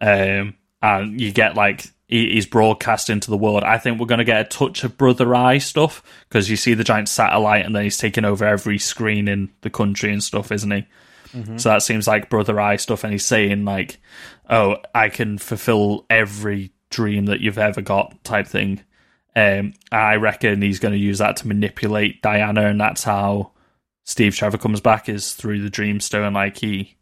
um, 0.00 0.54
and 0.82 1.20
you 1.20 1.32
get 1.32 1.54
like 1.54 1.86
he, 2.06 2.34
he's 2.34 2.46
broadcast 2.46 3.08
into 3.08 3.30
the 3.30 3.36
world. 3.36 3.64
I 3.64 3.78
think 3.78 3.98
we're 3.98 4.06
going 4.06 4.18
to 4.18 4.24
get 4.24 4.40
a 4.40 4.48
touch 4.48 4.84
of 4.84 4.98
Brother 4.98 5.34
Eye 5.34 5.58
stuff 5.58 6.02
because 6.28 6.50
you 6.50 6.56
see 6.56 6.74
the 6.74 6.84
giant 6.84 7.08
satellite, 7.08 7.64
and 7.64 7.74
then 7.74 7.84
he's 7.84 7.98
taking 7.98 8.24
over 8.24 8.44
every 8.44 8.78
screen 8.78 9.28
in 9.28 9.50
the 9.62 9.70
country 9.70 10.12
and 10.12 10.22
stuff, 10.22 10.52
isn't 10.52 10.70
he? 10.70 10.86
So 11.56 11.68
that 11.70 11.82
seems 11.82 12.06
like 12.06 12.30
Brother 12.30 12.60
Eye 12.60 12.76
stuff, 12.76 13.02
and 13.04 13.12
he's 13.12 13.24
saying 13.24 13.64
like, 13.64 13.98
"Oh, 14.48 14.76
I 14.94 15.08
can 15.08 15.38
fulfill 15.38 16.06
every 16.08 16.72
dream 16.90 17.26
that 17.26 17.40
you've 17.40 17.58
ever 17.58 17.80
got," 17.80 18.22
type 18.24 18.46
thing. 18.46 18.82
Um, 19.36 19.74
I 19.90 20.16
reckon 20.16 20.62
he's 20.62 20.78
going 20.78 20.92
to 20.94 20.98
use 20.98 21.18
that 21.18 21.36
to 21.38 21.48
manipulate 21.48 22.22
Diana, 22.22 22.66
and 22.66 22.80
that's 22.80 23.02
how 23.02 23.50
Steve 24.04 24.36
Trevor 24.36 24.58
comes 24.58 24.80
back 24.80 25.08
is 25.08 25.32
through 25.34 25.62
the 25.62 25.70
Dreamstone. 25.70 26.34
Like 26.34 26.56
he 26.56 26.96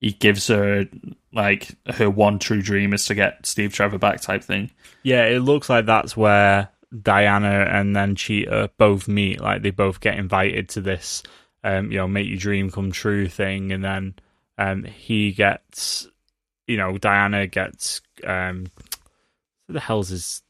he 0.00 0.12
gives 0.12 0.48
her 0.48 0.86
like 1.32 1.70
her 1.86 2.10
one 2.10 2.38
true 2.38 2.60
dream 2.60 2.92
is 2.92 3.06
to 3.06 3.14
get 3.14 3.46
Steve 3.46 3.72
Trevor 3.72 3.98
back 3.98 4.20
type 4.20 4.44
thing. 4.44 4.70
yeah 5.02 5.24
it 5.24 5.40
looks 5.40 5.70
like 5.70 5.86
that's 5.86 6.16
where 6.16 6.68
Diana 7.02 7.66
and 7.70 7.96
then 7.96 8.14
Cheetah 8.14 8.70
both 8.76 9.08
meet 9.08 9.40
like 9.40 9.62
they 9.62 9.70
both 9.70 10.00
get 10.00 10.18
invited 10.18 10.68
to 10.70 10.80
this 10.80 11.22
um 11.64 11.90
you 11.90 11.98
know 11.98 12.06
make 12.06 12.28
your 12.28 12.36
dream 12.36 12.70
come 12.70 12.92
true 12.92 13.26
thing 13.26 13.72
and 13.72 13.82
then 13.82 14.14
um 14.58 14.84
he 14.84 15.32
gets 15.32 16.06
you 16.68 16.76
know 16.76 16.96
Diana 16.96 17.46
gets 17.48 18.00
um 18.24 18.66
what 19.66 19.72
the 19.72 19.80
hell's 19.80 20.10
his 20.10 20.42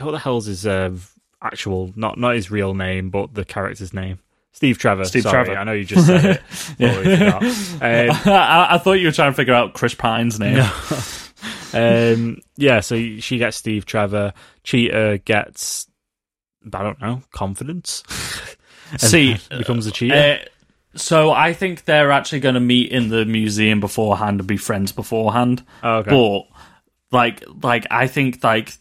what 0.00 0.10
the 0.10 0.18
hell's 0.18 0.46
his 0.46 0.66
uh, 0.66 0.94
actual 1.42 1.92
not 1.96 2.18
not 2.18 2.34
his 2.34 2.50
real 2.50 2.74
name 2.74 3.08
but 3.08 3.32
the 3.32 3.44
character's 3.44 3.94
name 3.94 4.18
Steve 4.52 4.78
Trevor 4.78 5.04
Steve 5.04 5.22
sorry 5.22 5.44
Trevor. 5.44 5.60
I 5.60 5.64
know 5.64 5.72
you 5.72 5.84
just 5.84 6.06
said 6.06 6.24
it 6.24 6.40
forgot. 7.38 7.42
Um, 7.42 8.32
I, 8.32 8.66
I 8.74 8.78
thought 8.78 8.94
you 8.94 9.06
were 9.06 9.12
trying 9.12 9.32
to 9.32 9.36
figure 9.36 9.52
out 9.52 9.74
Chris 9.74 9.94
Pine's 9.94 10.40
name. 10.40 10.58
um, 11.74 12.40
yeah, 12.56 12.80
so 12.80 12.96
she 13.18 13.36
gets 13.36 13.58
Steve 13.58 13.84
Trevor. 13.84 14.32
Cheetah 14.64 15.20
gets, 15.26 15.86
I 16.72 16.82
don't 16.82 17.00
know, 17.02 17.22
confidence. 17.32 18.02
See, 18.98 19.36
becomes 19.50 19.86
a 19.86 19.90
cheater. 19.90 20.14
Uh, 20.14 20.48
so 20.98 21.30
I 21.30 21.52
think 21.52 21.84
they're 21.84 22.12
actually 22.12 22.40
going 22.40 22.54
to 22.54 22.60
meet 22.60 22.90
in 22.90 23.08
the 23.08 23.24
museum 23.24 23.80
beforehand 23.80 24.40
and 24.40 24.46
be 24.46 24.56
friends 24.56 24.92
beforehand. 24.92 25.64
Oh, 25.82 25.98
okay. 25.98 26.10
But 26.10 27.16
like, 27.16 27.44
like 27.62 27.86
I 27.90 28.06
think 28.06 28.42
like, 28.42 28.72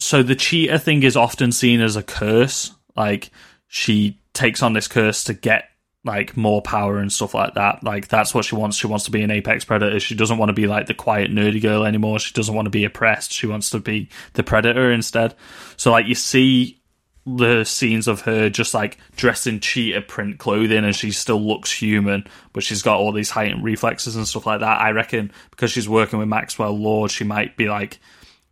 so 0.00 0.22
the 0.22 0.34
cheater 0.34 0.78
thing 0.78 1.02
is 1.02 1.16
often 1.16 1.52
seen 1.52 1.80
as 1.80 1.96
a 1.96 2.02
curse. 2.02 2.72
Like 2.96 3.30
she 3.68 4.20
takes 4.32 4.62
on 4.62 4.72
this 4.72 4.88
curse 4.88 5.24
to 5.24 5.34
get 5.34 5.68
like 6.04 6.36
more 6.36 6.62
power 6.62 6.98
and 6.98 7.12
stuff 7.12 7.34
like 7.34 7.54
that. 7.54 7.82
Like 7.84 8.08
that's 8.08 8.34
what 8.34 8.44
she 8.44 8.54
wants. 8.54 8.76
She 8.76 8.86
wants 8.86 9.04
to 9.06 9.10
be 9.10 9.22
an 9.22 9.30
apex 9.30 9.64
predator. 9.64 10.00
She 10.00 10.14
doesn't 10.14 10.38
want 10.38 10.48
to 10.48 10.54
be 10.54 10.66
like 10.66 10.86
the 10.86 10.94
quiet 10.94 11.30
nerdy 11.30 11.60
girl 11.60 11.84
anymore. 11.84 12.18
She 12.18 12.32
doesn't 12.32 12.54
want 12.54 12.66
to 12.66 12.70
be 12.70 12.84
oppressed. 12.84 13.32
She 13.32 13.46
wants 13.46 13.70
to 13.70 13.78
be 13.78 14.08
the 14.32 14.42
predator 14.42 14.92
instead. 14.92 15.34
So 15.76 15.90
like 15.92 16.06
you 16.06 16.14
see 16.14 16.77
the 17.36 17.64
scenes 17.64 18.08
of 18.08 18.22
her 18.22 18.48
just 18.48 18.74
like 18.74 18.98
dressed 19.16 19.46
in 19.46 19.60
cheetah 19.60 20.02
print 20.02 20.38
clothing 20.38 20.84
and 20.84 20.94
she 20.94 21.10
still 21.10 21.40
looks 21.40 21.72
human, 21.72 22.26
but 22.52 22.62
she's 22.62 22.82
got 22.82 22.98
all 22.98 23.12
these 23.12 23.30
heightened 23.30 23.64
reflexes 23.64 24.16
and 24.16 24.26
stuff 24.26 24.46
like 24.46 24.60
that. 24.60 24.80
I 24.80 24.90
reckon 24.90 25.32
because 25.50 25.70
she's 25.70 25.88
working 25.88 26.18
with 26.18 26.28
Maxwell 26.28 26.76
Lord, 26.78 27.10
she 27.10 27.24
might 27.24 27.56
be 27.56 27.68
like 27.68 27.98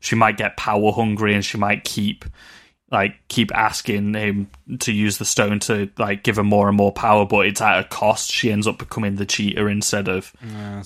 she 0.01 0.17
might 0.17 0.37
get 0.37 0.57
power 0.57 0.93
hungry 0.93 1.35
and 1.35 1.45
she 1.45 1.59
might 1.59 1.85
keep 1.85 2.25
like 2.91 3.17
keep 3.27 3.53
asking 3.53 4.15
him 4.15 4.49
to 4.79 4.93
use 4.93 5.19
the 5.19 5.25
stone 5.25 5.59
to 5.59 5.91
like 5.99 6.23
give 6.23 6.37
her 6.37 6.45
more 6.45 6.69
and 6.69 6.77
more 6.77 6.93
power, 6.93 7.27
but 7.27 7.47
it's 7.47 7.61
at 7.61 7.81
a 7.81 7.85
cost. 7.85 8.31
She 8.31 8.53
ends 8.53 8.67
up 8.67 8.79
becoming 8.79 9.17
the 9.17 9.27
cheater 9.27 9.69
instead 9.69 10.09
of 10.09 10.33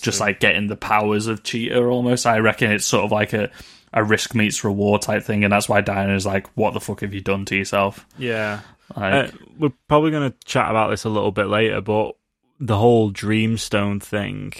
just 0.01 0.21
like 0.21 0.41
getting 0.41 0.69
the 0.69 0.77
powers 0.77 1.27
of 1.27 1.43
cheater 1.43 1.91
almost. 1.91 2.27
I 2.27 2.39
reckon 2.39 2.71
it's 2.71 2.87
sort 2.87 3.05
of 3.05 3.13
like 3.13 3.33
a 3.35 3.51
a 3.93 4.05
risk 4.05 4.35
meets 4.35 4.63
reward 4.65 5.03
type 5.03 5.23
thing, 5.25 5.45
and 5.45 5.53
that's 5.53 5.69
why 5.69 5.81
Diana 5.81 6.15
is 6.15 6.27
like, 6.27 6.47
"What 6.57 6.75
the 6.75 6.81
fuck 6.81 7.01
have 7.01 7.15
you 7.15 7.21
done 7.21 7.45
to 7.47 7.57
yourself?" 7.57 8.07
Yeah. 8.19 8.61
Like, 8.97 9.33
Uh, 9.35 9.37
we're 9.59 9.73
probably 9.89 10.11
going 10.11 10.31
to 10.31 10.37
chat 10.45 10.71
about 10.71 10.91
this 10.91 11.05
a 11.05 11.09
little 11.09 11.33
bit 11.33 11.47
later, 11.47 11.81
but 11.81 12.17
the 12.59 12.77
whole 12.77 13.11
Dreamstone 13.13 14.03
thing 14.03 14.53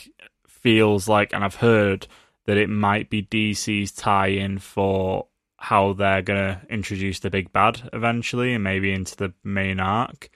feels 0.47 1.09
like, 1.09 1.33
and 1.33 1.45
I've 1.45 1.57
heard 1.57 2.07
that 2.47 2.57
it 2.57 2.69
might 2.69 3.11
be 3.11 3.23
DC's 3.23 3.93
tie 3.93 4.29
in 4.29 4.59
for 4.59 5.27
how 5.59 5.93
they're 5.93 6.23
going 6.23 6.39
to 6.39 6.61
introduce 6.71 7.21
the 7.21 7.29
big 7.31 7.53
bad 7.53 7.89
eventually 7.93 8.55
and 8.55 8.65
maybe 8.65 8.93
into 8.93 9.15
the 9.17 9.33
main 9.45 9.79
arc 9.79 10.31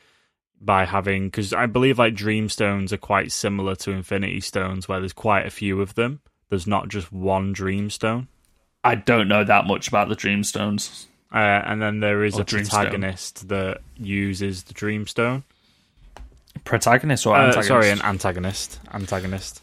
by 0.60 0.84
having, 0.84 1.28
because 1.28 1.52
I 1.52 1.66
believe 1.66 1.98
like 1.98 2.14
Dreamstones 2.14 2.92
are 2.92 2.98
quite 2.98 3.32
similar 3.32 3.74
to 3.76 3.90
Infinity 3.90 4.40
Stones 4.40 4.86
where 4.86 5.00
there's 5.00 5.12
quite 5.12 5.46
a 5.46 5.50
few 5.50 5.80
of 5.80 5.94
them. 5.94 6.20
There's 6.50 6.66
not 6.66 6.88
just 6.88 7.10
one 7.12 7.54
Dreamstone. 7.54 8.28
I 8.84 8.94
don't 8.96 9.28
know 9.28 9.42
that 9.44 9.66
much 9.66 9.88
about 9.88 10.08
the 10.08 10.16
Dreamstones. 10.16 11.06
Uh, 11.32 11.38
and 11.38 11.82
then 11.82 11.98
there 12.00 12.22
is 12.22 12.38
Or 12.38 12.42
a 12.42 12.44
Dreamstone. 12.44 12.70
protagonist 12.70 13.48
that 13.48 13.80
uses 13.96 14.64
the 14.64 14.74
Dreamstone. 14.74 15.42
Protagonist 16.64 17.26
or 17.26 17.34
Uh, 17.34 17.40
antagonist? 17.46 17.68
sorry, 17.68 17.90
an 17.90 18.00
antagonist. 18.02 18.80
Antagonist. 18.92 19.62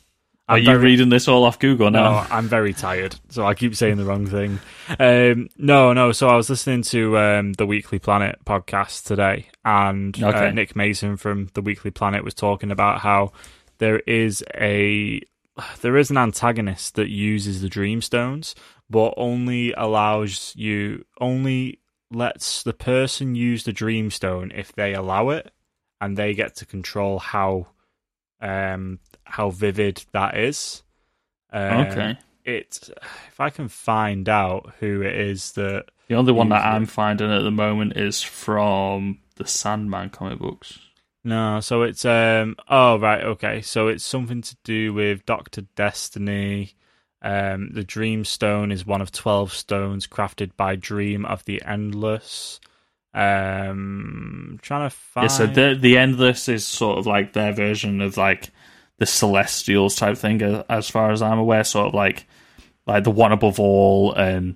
Are 0.49 0.57
I'm 0.57 0.63
you 0.63 0.65
very- 0.71 0.83
reading 0.83 1.09
this 1.09 1.29
all 1.29 1.45
off 1.45 1.59
Google 1.59 1.89
No. 1.91 2.25
I'm 2.29 2.47
very 2.49 2.73
tired, 2.73 3.15
so 3.29 3.45
I 3.45 3.53
keep 3.53 3.73
saying 3.75 3.95
the 3.97 4.03
wrong 4.03 4.27
thing. 4.27 4.59
Um, 4.99 5.47
no, 5.57 5.93
no. 5.93 6.11
So 6.11 6.27
I 6.27 6.35
was 6.35 6.49
listening 6.49 6.81
to 6.83 7.17
um, 7.17 7.53
the 7.53 7.65
Weekly 7.65 7.99
Planet 7.99 8.37
podcast 8.45 9.05
today, 9.05 9.47
and 9.63 10.21
uh, 10.21 10.51
Nick 10.51 10.75
Mason 10.75 11.15
from 11.15 11.47
the 11.53 11.61
Weekly 11.61 11.91
Planet 11.91 12.25
was 12.25 12.33
talking 12.33 12.69
about 12.71 12.99
how 12.99 13.31
there 13.77 13.99
is 13.99 14.43
a 14.55 15.21
there 15.81 15.95
is 15.95 16.09
an 16.09 16.17
antagonist 16.17 16.95
that 16.95 17.09
uses 17.09 17.61
the 17.61 17.69
Dreamstones, 17.69 18.53
but 18.91 19.13
only 19.17 19.71
allows 19.73 20.53
you 20.55 21.05
only 21.19 21.79
lets 22.11 22.61
the 22.63 22.73
person 22.73 23.35
use 23.35 23.63
the 23.63 23.71
Dreamstone 23.73 24.51
if 24.53 24.73
they 24.73 24.93
allow 24.93 25.29
it, 25.29 25.51
and 26.01 26.17
they 26.17 26.33
get 26.33 26.55
to 26.57 26.65
control 26.65 27.19
how 27.19 27.67
um 28.41 28.99
how 29.23 29.49
vivid 29.49 30.03
that 30.11 30.37
is. 30.37 30.83
Um, 31.53 31.87
Okay. 31.87 32.17
It 32.43 32.89
if 33.27 33.39
I 33.39 33.49
can 33.49 33.67
find 33.67 34.27
out 34.27 34.73
who 34.79 35.01
it 35.01 35.15
is 35.15 35.51
that 35.53 35.85
The 36.07 36.15
only 36.15 36.33
one 36.33 36.49
that 36.49 36.65
I'm 36.65 36.85
finding 36.87 37.31
at 37.31 37.43
the 37.43 37.51
moment 37.51 37.95
is 37.95 38.21
from 38.21 39.19
the 39.35 39.45
Sandman 39.45 40.09
comic 40.09 40.39
books. 40.39 40.79
no, 41.23 41.59
so 41.59 41.83
it's 41.83 42.03
um 42.03 42.55
oh 42.67 42.97
right 42.99 43.23
okay, 43.23 43.61
so 43.61 43.87
it's 43.87 44.03
something 44.03 44.41
to 44.41 44.57
do 44.63 44.91
with 44.93 45.25
Doctor 45.25 45.61
Destiny. 45.75 46.73
Um, 47.21 47.71
the 47.73 47.83
Dream 47.83 48.25
Stone 48.25 48.71
is 48.71 48.85
one 48.85 49.01
of 49.01 49.11
twelve 49.11 49.53
stones 49.53 50.07
crafted 50.07 50.51
by 50.57 50.75
Dream 50.75 51.25
of 51.25 51.45
the 51.45 51.61
Endless. 51.65 52.59
Um, 53.13 54.59
trying 54.61 54.89
to 54.89 54.95
find. 54.95 55.25
Yeah, 55.25 55.35
so 55.35 55.47
the 55.47 55.77
the 55.79 55.97
endless 55.97 56.47
is 56.47 56.65
sort 56.65 56.97
of 56.97 57.05
like 57.05 57.33
their 57.33 57.51
version 57.51 58.01
of 58.01 58.17
like 58.17 58.49
the 58.97 59.05
celestials 59.05 59.95
type 59.95 60.17
thing, 60.17 60.41
as 60.69 60.89
far 60.89 61.11
as 61.11 61.21
I'm 61.21 61.39
aware. 61.39 61.63
Sort 61.63 61.87
of 61.87 61.93
like 61.93 62.25
like 62.87 63.03
the 63.03 63.11
one 63.11 63.31
above 63.31 63.59
all 63.59 64.13
and 64.13 64.55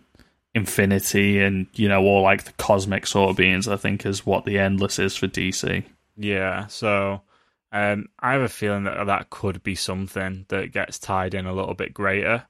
infinity, 0.53 1.41
and 1.41 1.67
you 1.73 1.89
know, 1.89 2.01
all 2.01 2.21
like 2.21 2.45
the 2.45 2.53
cosmic 2.53 3.05
sort 3.07 3.29
of 3.29 3.37
beings. 3.37 3.67
I 3.67 3.75
think 3.75 4.05
is 4.05 4.25
what 4.25 4.45
the 4.45 4.57
endless 4.57 4.99
is 4.99 5.15
for 5.15 5.27
DC. 5.27 5.83
Yeah, 6.17 6.67
so 6.67 7.21
um, 7.71 8.07
I 8.19 8.33
have 8.33 8.41
a 8.41 8.47
feeling 8.47 8.85
that 8.85 9.05
that 9.05 9.29
could 9.29 9.61
be 9.61 9.75
something 9.75 10.45
that 10.47 10.71
gets 10.71 10.97
tied 10.97 11.33
in 11.33 11.45
a 11.45 11.53
little 11.53 11.73
bit 11.73 11.93
greater, 11.93 12.43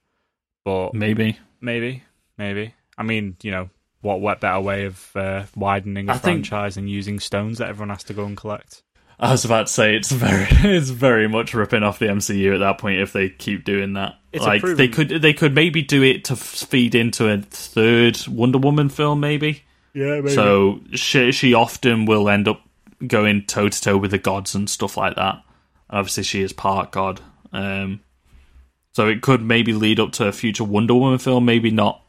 but 0.65 0.93
Maybe 0.93 1.39
maybe, 1.61 2.03
maybe. 2.37 2.73
I 2.97 3.03
mean, 3.03 3.37
you 3.41 3.51
know, 3.51 3.69
what 4.01 4.19
what 4.19 4.41
better 4.41 4.59
way 4.59 4.85
of 4.85 5.11
uh, 5.15 5.43
widening 5.55 6.09
a 6.09 6.13
I 6.13 6.17
think- 6.17 6.45
franchise 6.45 6.75
and 6.75 6.89
using 6.89 7.21
stones 7.21 7.59
that 7.59 7.69
everyone 7.69 7.89
has 7.89 8.03
to 8.05 8.13
go 8.13 8.25
and 8.25 8.35
collect? 8.35 8.81
I 9.17 9.31
was 9.31 9.45
about 9.45 9.67
to 9.67 9.71
say 9.73 9.95
it's 9.95 10.11
very 10.11 10.45
it's 10.49 10.89
very 10.89 11.29
much 11.29 11.53
ripping 11.53 11.83
off 11.83 11.99
the 11.99 12.07
MCU 12.07 12.53
at 12.53 12.59
that 12.59 12.79
point 12.79 12.99
if 12.99 13.13
they 13.13 13.29
keep 13.29 13.63
doing 13.63 13.93
that. 13.93 14.15
It's 14.33 14.43
like 14.43 14.59
proven- 14.59 14.75
they 14.77 14.89
could 14.89 15.09
they 15.21 15.33
could 15.33 15.55
maybe 15.55 15.81
do 15.81 16.03
it 16.03 16.25
to 16.25 16.35
feed 16.35 16.95
into 16.95 17.29
a 17.29 17.37
third 17.41 18.19
Wonder 18.27 18.57
Woman 18.57 18.89
film 18.89 19.21
maybe. 19.21 19.63
Yeah, 19.93 20.15
maybe. 20.19 20.31
So 20.31 20.81
she 20.91 21.31
she 21.31 21.53
often 21.53 22.05
will 22.05 22.27
end 22.27 22.49
up 22.49 22.61
going 23.07 23.45
toe 23.45 23.69
to 23.69 23.81
toe 23.81 23.97
with 23.97 24.11
the 24.11 24.17
gods 24.17 24.53
and 24.55 24.69
stuff 24.69 24.97
like 24.97 25.15
that. 25.15 25.41
Obviously, 25.89 26.23
she 26.23 26.41
is 26.41 26.51
part 26.51 26.91
god. 26.91 27.21
Um, 27.53 28.01
so 28.95 29.09
it 29.09 29.21
could 29.21 29.41
maybe 29.41 29.73
lead 29.73 29.99
up 29.99 30.13
to 30.13 30.25
a 30.25 30.31
future 30.31 30.63
Wonder 30.63 30.93
Woman 30.95 31.19
film. 31.19 31.43
Maybe 31.43 31.69
not 31.69 32.01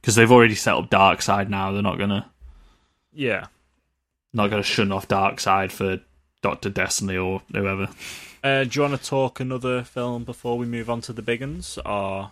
because 0.00 0.14
they've 0.14 0.30
already 0.30 0.54
set 0.54 0.74
up 0.74 0.88
Darkseid 0.88 1.48
now. 1.48 1.72
They're 1.72 1.82
not 1.82 1.98
gonna 1.98 2.30
yeah. 3.12 3.46
not 4.32 4.48
gonna 4.48 4.62
shun 4.62 4.92
off 4.92 5.08
Darkseid 5.08 5.72
for 5.72 5.98
Doctor 6.40 6.70
Destiny 6.70 7.16
or 7.16 7.42
whoever. 7.52 7.88
Uh, 8.44 8.62
do 8.62 8.70
you 8.72 8.82
want 8.88 8.98
to 9.02 9.04
talk 9.08 9.40
another 9.40 9.82
film 9.82 10.22
before 10.22 10.56
we 10.56 10.66
move 10.66 10.88
on 10.88 11.00
to 11.02 11.12
the 11.12 11.20
big 11.20 11.42
uns? 11.42 11.78
Or 11.84 12.30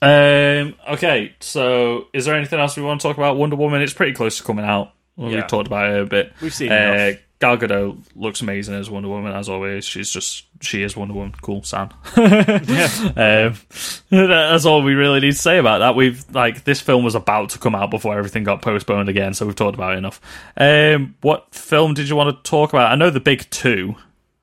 Um. 0.00 0.74
Okay. 0.88 1.34
So, 1.40 2.06
is 2.14 2.24
there 2.24 2.36
anything 2.36 2.60
else 2.60 2.76
we 2.76 2.84
want 2.84 3.00
to 3.00 3.08
talk 3.08 3.16
about? 3.18 3.36
Wonder 3.36 3.56
Woman. 3.56 3.82
It's 3.82 3.92
pretty 3.92 4.12
close 4.12 4.38
to 4.38 4.44
coming 4.44 4.64
out. 4.64 4.92
Well, 5.16 5.28
Yeah. 5.30 5.38
We've 5.38 5.46
talked 5.48 5.66
about 5.66 5.92
it 5.92 6.00
a 6.00 6.06
bit. 6.06 6.32
we've 6.40 6.54
seen 6.54 6.70
Uh, 6.70 6.74
enough. 6.76 7.18
Gal 7.40 7.56
Gadot 7.56 8.02
looks 8.16 8.40
amazing 8.40 8.74
as 8.74 8.90
Wonder 8.90 9.08
Woman 9.08 9.32
as 9.32 9.48
always. 9.48 9.84
She's 9.84 10.10
just 10.10 10.46
she 10.60 10.82
is 10.82 10.96
Wonder 10.96 11.14
Woman. 11.14 11.34
Cool, 11.40 11.62
Sam. 11.62 11.90
um, 12.16 13.54
that's 14.10 14.64
all 14.64 14.82
we 14.82 14.94
really 14.94 15.20
need 15.20 15.32
to 15.32 15.38
say 15.38 15.58
about 15.58 15.78
that. 15.78 15.94
We've 15.94 16.24
like 16.32 16.64
this 16.64 16.80
film 16.80 17.04
was 17.04 17.14
about 17.14 17.50
to 17.50 17.58
come 17.58 17.74
out 17.76 17.90
before 17.90 18.18
everything 18.18 18.42
got 18.44 18.60
postponed 18.62 19.08
again, 19.08 19.34
so 19.34 19.46
we've 19.46 19.54
talked 19.54 19.76
about 19.76 19.94
it 19.94 19.98
enough. 19.98 20.20
Um, 20.56 21.14
what 21.20 21.54
film 21.54 21.94
did 21.94 22.08
you 22.08 22.16
want 22.16 22.34
to 22.44 22.50
talk 22.50 22.70
about? 22.72 22.90
I 22.90 22.96
know 22.96 23.10
the 23.10 23.20
big 23.20 23.48
two. 23.50 23.94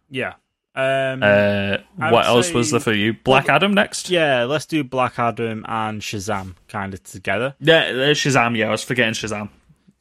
Yeah. 0.09 0.33
Um, 0.77 1.23
Uh, 1.23 1.77
what 1.97 2.25
else 2.25 2.51
was 2.51 2.71
there 2.71 2.81
for 2.81 2.91
you? 2.93 3.13
Black 3.13 3.47
Adam 3.49 3.73
next. 3.73 4.09
yeah, 4.09 4.43
let's 4.43 4.65
do 4.65 4.83
Black 4.83 5.17
Adam 5.19 5.65
and 5.67 6.01
Shazam 6.01 6.55
kind 6.67 6.93
of 6.93 7.01
together. 7.03 7.55
Yeah, 7.59 7.79
uh, 7.79 8.13
Shazam. 8.13 8.57
Yeah, 8.57 8.67
I 8.67 8.71
was 8.71 8.83
forgetting 8.83 9.13
Shazam. 9.13 9.49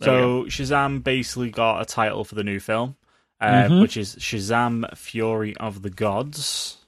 So 0.04 0.44
Shazam 0.44 1.02
basically 1.02 1.50
got 1.50 1.80
a 1.80 1.84
title 1.84 2.24
for 2.24 2.34
the 2.34 2.44
new 2.44 2.60
film, 2.60 2.96
uh, 3.40 3.64
Mhm. 3.68 3.80
which 3.80 3.96
is 3.96 4.16
Shazam: 4.16 4.96
Fury 4.96 5.56
of 5.56 5.82
the 5.82 5.90
Gods. 5.90 6.78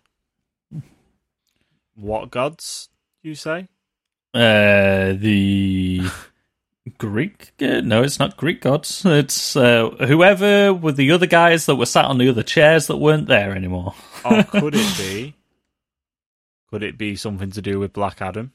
What 1.95 2.31
gods? 2.31 2.89
You 3.23 3.35
say? 3.35 3.69
Uh, 4.35 5.15
the 5.15 6.03
Greek? 6.99 7.53
uh, 7.63 7.81
No, 7.81 8.03
it's 8.03 8.19
not 8.19 8.37
Greek 8.37 8.61
gods. 8.61 9.03
It's 9.07 9.57
uh, 9.57 9.89
whoever 10.07 10.75
were 10.75 10.93
the 10.93 11.11
other 11.11 11.27
guys 11.27 11.67
that 11.67 11.77
were 11.77 11.87
sat 11.87 12.05
on 12.05 12.19
the 12.19 12.29
other 12.29 12.43
chairs 12.43 12.87
that 12.89 12.99
weren't 12.99 13.29
there 13.29 13.55
anymore. 13.57 13.95
Or 14.25 14.43
could 14.45 14.75
it 14.77 14.95
be? 14.99 15.35
Could 16.71 16.83
it 16.83 16.99
be 16.99 17.17
something 17.17 17.51
to 17.53 17.63
do 17.63 17.79
with 17.79 17.93
Black 17.95 18.21
Adam? 18.21 18.53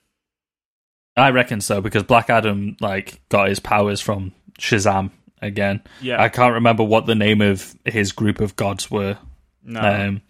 I 1.21 1.29
reckon 1.31 1.61
so 1.61 1.81
because 1.81 2.03
Black 2.03 2.29
Adam 2.29 2.77
like 2.81 3.21
got 3.29 3.49
his 3.49 3.59
powers 3.59 4.01
from 4.01 4.31
Shazam 4.59 5.11
again. 5.41 5.81
Yeah. 6.01 6.21
I 6.21 6.29
can't 6.29 6.53
remember 6.55 6.83
what 6.83 7.05
the 7.05 7.15
name 7.15 7.41
of 7.41 7.75
his 7.85 8.11
group 8.11 8.41
of 8.41 8.55
gods 8.55 8.89
were. 8.89 9.17
no. 9.63 9.79
Um, 9.79 10.21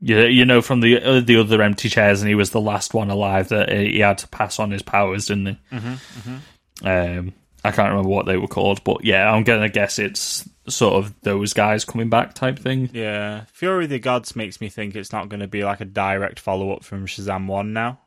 you, 0.00 0.20
you 0.26 0.44
know 0.44 0.62
from 0.62 0.80
the 0.80 1.02
uh, 1.02 1.20
the 1.20 1.36
other 1.38 1.60
empty 1.60 1.88
chairs, 1.88 2.20
and 2.22 2.28
he 2.28 2.36
was 2.36 2.50
the 2.50 2.60
last 2.60 2.94
one 2.94 3.10
alive 3.10 3.48
that 3.48 3.70
he 3.72 3.98
had 3.98 4.18
to 4.18 4.28
pass 4.28 4.60
on 4.60 4.70
his 4.70 4.82
powers, 4.82 5.26
didn't 5.26 5.46
he? 5.46 5.76
Mm-hmm, 5.76 6.86
Um, 6.86 7.32
I 7.64 7.72
can't 7.72 7.88
remember 7.90 8.08
what 8.08 8.26
they 8.26 8.36
were 8.36 8.46
called, 8.46 8.84
but 8.84 9.04
yeah, 9.04 9.28
I'm 9.32 9.42
gonna 9.42 9.68
guess 9.68 9.98
it's 9.98 10.48
sort 10.68 10.94
of 11.04 11.20
those 11.22 11.52
guys 11.52 11.84
coming 11.84 12.08
back 12.10 12.34
type 12.34 12.58
thing. 12.60 12.90
Yeah, 12.92 13.44
Fury 13.52 13.84
of 13.84 13.90
the 13.90 13.98
Gods 13.98 14.36
makes 14.36 14.60
me 14.60 14.68
think 14.68 14.94
it's 14.94 15.12
not 15.12 15.28
going 15.28 15.40
to 15.40 15.48
be 15.48 15.64
like 15.64 15.80
a 15.80 15.84
direct 15.84 16.38
follow 16.38 16.72
up 16.72 16.84
from 16.84 17.06
Shazam 17.06 17.46
One 17.46 17.72
now. 17.72 17.98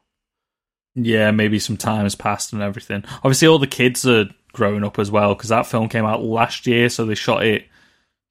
Yeah, 0.96 1.32
maybe 1.32 1.60
some 1.60 1.78
time 1.78 2.04
has 2.04 2.16
passed 2.16 2.54
and 2.54 2.62
everything. 2.62 3.04
Obviously, 3.18 3.48
all 3.48 3.60
the 3.60 3.68
kids 3.68 4.06
are 4.06 4.26
growing 4.54 4.84
up 4.84 5.00
as 5.00 5.10
well 5.10 5.34
because 5.34 5.50
that 5.50 5.66
film 5.68 5.88
came 5.90 6.06
out 6.06 6.22
last 6.22 6.68
year, 6.68 6.90
so 6.90 7.06
they 7.06 7.16
shot 7.16 7.46
it 7.46 7.66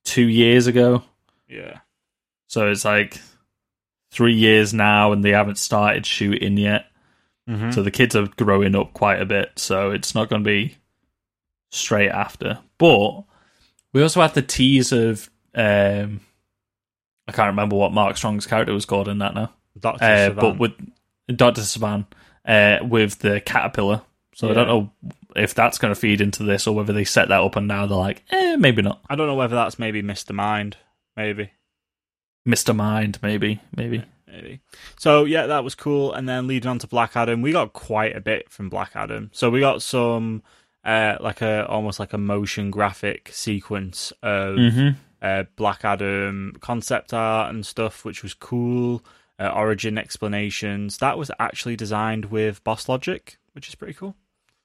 two 0.04 0.28
years 0.28 0.66
ago. 0.66 1.02
Yeah, 1.48 1.78
So 2.46 2.68
it's 2.70 2.84
like 2.84 3.18
three 4.12 4.34
years 4.34 4.72
now, 4.74 5.12
and 5.12 5.24
they 5.24 5.30
haven't 5.30 5.58
started 5.58 6.04
shooting 6.06 6.56
yet. 6.56 6.86
Mhm. 7.48 7.72
So 7.74 7.82
the 7.82 7.90
kids 7.90 8.14
are 8.14 8.26
growing 8.36 8.76
up 8.76 8.92
quite 8.92 9.20
a 9.20 9.26
bit. 9.26 9.52
So 9.56 9.90
it's 9.90 10.14
not 10.14 10.28
going 10.28 10.44
to 10.44 10.48
be 10.48 10.76
straight 11.70 12.10
after. 12.10 12.58
But 12.78 13.22
we 13.92 14.02
also 14.02 14.20
had 14.20 14.34
the 14.34 14.42
tease 14.42 14.92
of 14.92 15.28
um, 15.54 16.20
I 17.26 17.32
can't 17.32 17.48
remember 17.48 17.76
what 17.76 17.92
Mark 17.92 18.16
Strong's 18.16 18.46
character 18.46 18.72
was 18.72 18.84
called 18.84 19.08
in 19.08 19.18
that 19.18 19.34
now. 19.34 19.52
Doctor 19.78 20.04
Uh, 20.04 20.30
but 20.30 20.58
with 20.58 20.72
Doctor 21.34 21.62
Sivana 21.62 22.06
uh, 22.44 22.78
with 22.82 23.18
the 23.20 23.40
caterpillar. 23.40 24.02
So 24.34 24.50
I 24.50 24.54
don't 24.54 24.68
know 24.68 24.90
if 25.36 25.54
that's 25.54 25.78
going 25.78 25.92
to 25.94 26.00
feed 26.00 26.20
into 26.20 26.44
this 26.44 26.66
or 26.66 26.74
whether 26.74 26.92
they 26.92 27.04
set 27.04 27.28
that 27.28 27.40
up 27.42 27.56
and 27.56 27.68
now 27.68 27.86
they're 27.86 27.98
like, 27.98 28.22
eh, 28.30 28.56
maybe 28.56 28.80
not. 28.80 29.00
I 29.08 29.14
don't 29.16 29.26
know 29.26 29.34
whether 29.34 29.54
that's 29.56 29.78
maybe 29.78 30.00
Mister 30.02 30.32
Mind, 30.32 30.76
maybe. 31.16 31.50
Mr. 32.48 32.74
Mind, 32.74 33.18
maybe, 33.22 33.60
maybe. 33.76 34.02
maybe. 34.26 34.60
So 34.98 35.24
yeah, 35.24 35.46
that 35.46 35.62
was 35.62 35.74
cool. 35.74 36.12
And 36.14 36.28
then 36.28 36.46
leading 36.46 36.70
on 36.70 36.78
to 36.78 36.86
Black 36.86 37.16
Adam, 37.16 37.42
we 37.42 37.52
got 37.52 37.74
quite 37.74 38.16
a 38.16 38.20
bit 38.20 38.48
from 38.50 38.70
Black 38.70 38.92
Adam. 38.94 39.30
So 39.32 39.50
we 39.50 39.60
got 39.60 39.82
some 39.82 40.42
uh 40.84 41.16
like 41.20 41.42
a 41.42 41.66
almost 41.66 42.00
like 42.00 42.14
a 42.14 42.18
motion 42.18 42.70
graphic 42.70 43.28
sequence 43.32 44.12
of 44.22 44.56
Mm-hmm. 44.56 44.88
uh, 45.20 45.44
Black 45.56 45.84
Adam 45.84 46.56
concept 46.60 47.12
art 47.12 47.52
and 47.54 47.66
stuff, 47.66 48.04
which 48.06 48.22
was 48.22 48.32
cool. 48.32 49.04
Uh, 49.40 49.48
origin 49.48 49.96
explanations. 49.96 50.98
That 50.98 51.16
was 51.16 51.30
actually 51.40 51.74
designed 51.76 52.26
with 52.26 52.62
Boss 52.62 52.88
Logic, 52.88 53.38
which 53.52 53.68
is 53.68 53.74
pretty 53.74 53.94
cool. 53.94 54.14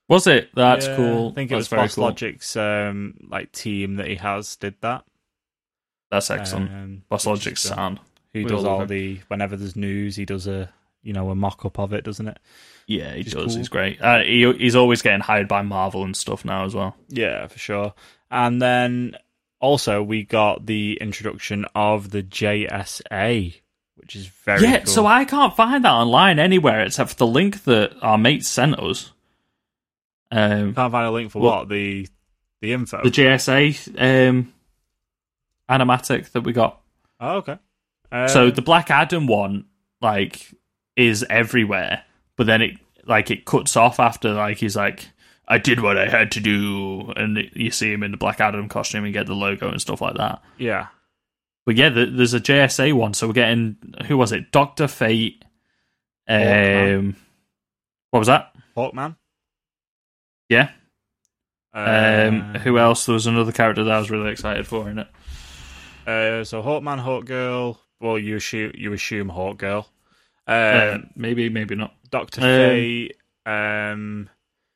Was 0.09 0.27
it? 0.27 0.49
That's 0.53 0.85
Yeah, 0.85 0.95
cool. 0.97 1.29
I 1.29 1.33
think 1.33 1.51
it 1.51 1.55
That's 1.55 1.71
was 1.71 1.77
Boss 1.79 1.95
cool. 1.95 2.03
Logic's 2.03 2.55
um, 2.57 3.15
like 3.29 3.51
team 3.53 3.95
that 3.95 4.07
he 4.07 4.15
has 4.15 4.55
did 4.57 4.75
that. 4.81 5.03
That's 6.11 6.29
excellent. 6.29 6.69
Um, 6.71 7.01
Boss 7.09 7.25
Logic's 7.25 7.61
sound. 7.61 7.99
He 8.33 8.43
We 8.43 8.49
does 8.49 8.63
all 8.65 8.79
love 8.79 8.89
the 8.89 9.19
whenever 9.29 9.55
there's 9.55 9.75
news, 9.75 10.15
he 10.17 10.25
does 10.25 10.45
a 10.45 10.69
you 11.03 11.13
know 11.13 11.29
a 11.29 11.35
mock 11.35 11.63
up 11.65 11.79
of 11.79 11.93
it, 11.93 12.03
doesn't 12.03 12.27
it? 12.27 12.37
Yeah, 12.85 13.11
he 13.13 13.19
Which 13.19 13.31
does. 13.31 13.45
cool. 13.53 13.57
He's 13.57 13.69
great. 13.69 14.01
Uh, 14.01 14.19
he, 14.19 14.51
he's 14.53 14.75
always 14.75 15.01
getting 15.01 15.21
hired 15.21 15.47
by 15.47 15.61
Marvel 15.61 16.03
and 16.03 16.15
stuff 16.15 16.43
now 16.45 16.65
as 16.65 16.75
well. 16.75 16.95
Yeah, 17.07 17.47
for 17.47 17.57
sure. 17.57 17.93
And 18.29 18.61
then 18.61 19.15
also 19.59 20.03
we 20.03 20.23
got 20.23 20.65
the 20.65 20.97
introduction 21.01 21.65
of 21.73 22.11
the 22.11 22.21
JSA, 22.21 23.55
which 23.95 24.15
is 24.15 24.27
very 24.27 24.61
yeah, 24.61 24.77
cool. 24.79 24.87
so 24.87 25.05
I 25.05 25.25
can't 25.25 25.55
find 25.55 25.83
that 25.85 25.91
online 25.91 26.39
anywhere 26.39 26.81
except 26.81 27.11
for 27.11 27.15
the 27.17 27.27
link 27.27 27.63
that 27.65 27.93
our 28.01 28.17
mate 28.17 28.45
sent 28.45 28.77
us. 28.79 29.11
Um, 30.31 30.73
can't 30.73 30.91
find 30.91 31.07
a 31.07 31.11
link 31.11 31.31
for 31.31 31.39
Well- 31.41 31.59
what 31.59 31.69
the 31.69 32.07
the 32.61 32.73
info. 32.73 33.01
the 33.03 33.09
JSA 33.11 34.29
um, 34.29 34.53
animatic 35.69 36.31
that 36.31 36.41
we 36.41 36.53
got. 36.53 36.81
oh, 37.19 37.37
okay. 37.37 37.57
Uh, 38.11 38.27
so 38.27 38.51
the 38.51 38.61
Black 38.61 38.89
Adam 38.91 39.27
one, 39.27 39.65
like, 40.01 40.53
is 40.95 41.25
everywhere, 41.29 42.03
but 42.37 42.45
then 42.47 42.61
it 42.61 42.71
like 43.05 43.29
it 43.31 43.45
cuts 43.45 43.75
off 43.75 43.99
after 43.99 44.31
like 44.33 44.57
he's 44.57 44.75
like, 44.75 45.09
"I 45.47 45.57
did 45.57 45.81
what 45.81 45.97
I 45.97 46.07
had 46.07 46.31
to 46.33 46.39
do," 46.39 47.11
and 47.15 47.49
you 47.53 47.71
see 47.71 47.91
him 47.91 48.03
in 48.03 48.11
the 48.11 48.17
Black 48.17 48.39
Adam 48.39 48.69
costume 48.69 49.03
and 49.05 49.13
get 49.13 49.25
the 49.27 49.33
logo 49.35 49.69
and 49.69 49.81
stuff 49.81 50.01
like 50.01 50.15
that. 50.15 50.41
yeah, 50.57 50.87
But 51.65 51.75
yeah, 51.75 51.89
the, 51.89 52.05
there's 52.05 52.33
a 52.33 52.39
JSA 52.39 52.93
one, 52.93 53.13
so 53.13 53.27
we're 53.27 53.33
getting 53.33 53.77
who 54.07 54.17
was 54.17 54.31
it? 54.31 54.51
Doctor 54.51 54.87
Fate. 54.87 55.43
Hawkman. 56.29 56.97
Um, 56.99 57.15
what 58.11 58.19
was 58.19 58.27
that? 58.27 58.53
Hawkman. 58.75 59.15
Yeah. 60.49 60.69
Um, 61.73 62.55
Uh, 62.55 62.59
who 62.59 62.77
else? 62.77 63.05
There 63.05 63.13
was 63.13 63.27
another 63.27 63.51
character 63.51 63.83
that 63.83 63.91
I 63.93 63.99
was 63.99 64.09
really 64.11 64.31
excited 64.31 64.65
for 64.67 64.89
in 64.89 64.99
it. 64.99 65.07
Uh, 66.07 66.43
so 66.43 66.61
Hawkman, 66.61 67.03
Hawkgirl. 67.03 67.77
Well, 67.99 68.19
you 68.19 68.35
assume 68.37 68.71
you 68.75 68.93
assume 68.93 69.29
Hawkgirl. 69.29 69.85
Uh, 70.47 70.51
Uh, 70.51 70.97
maybe, 71.15 71.49
maybe 71.49 71.75
not. 71.75 71.93
Doctor 72.11 72.41
um, 72.41 72.47
Fate. 72.47 73.17
Um, 73.47 74.29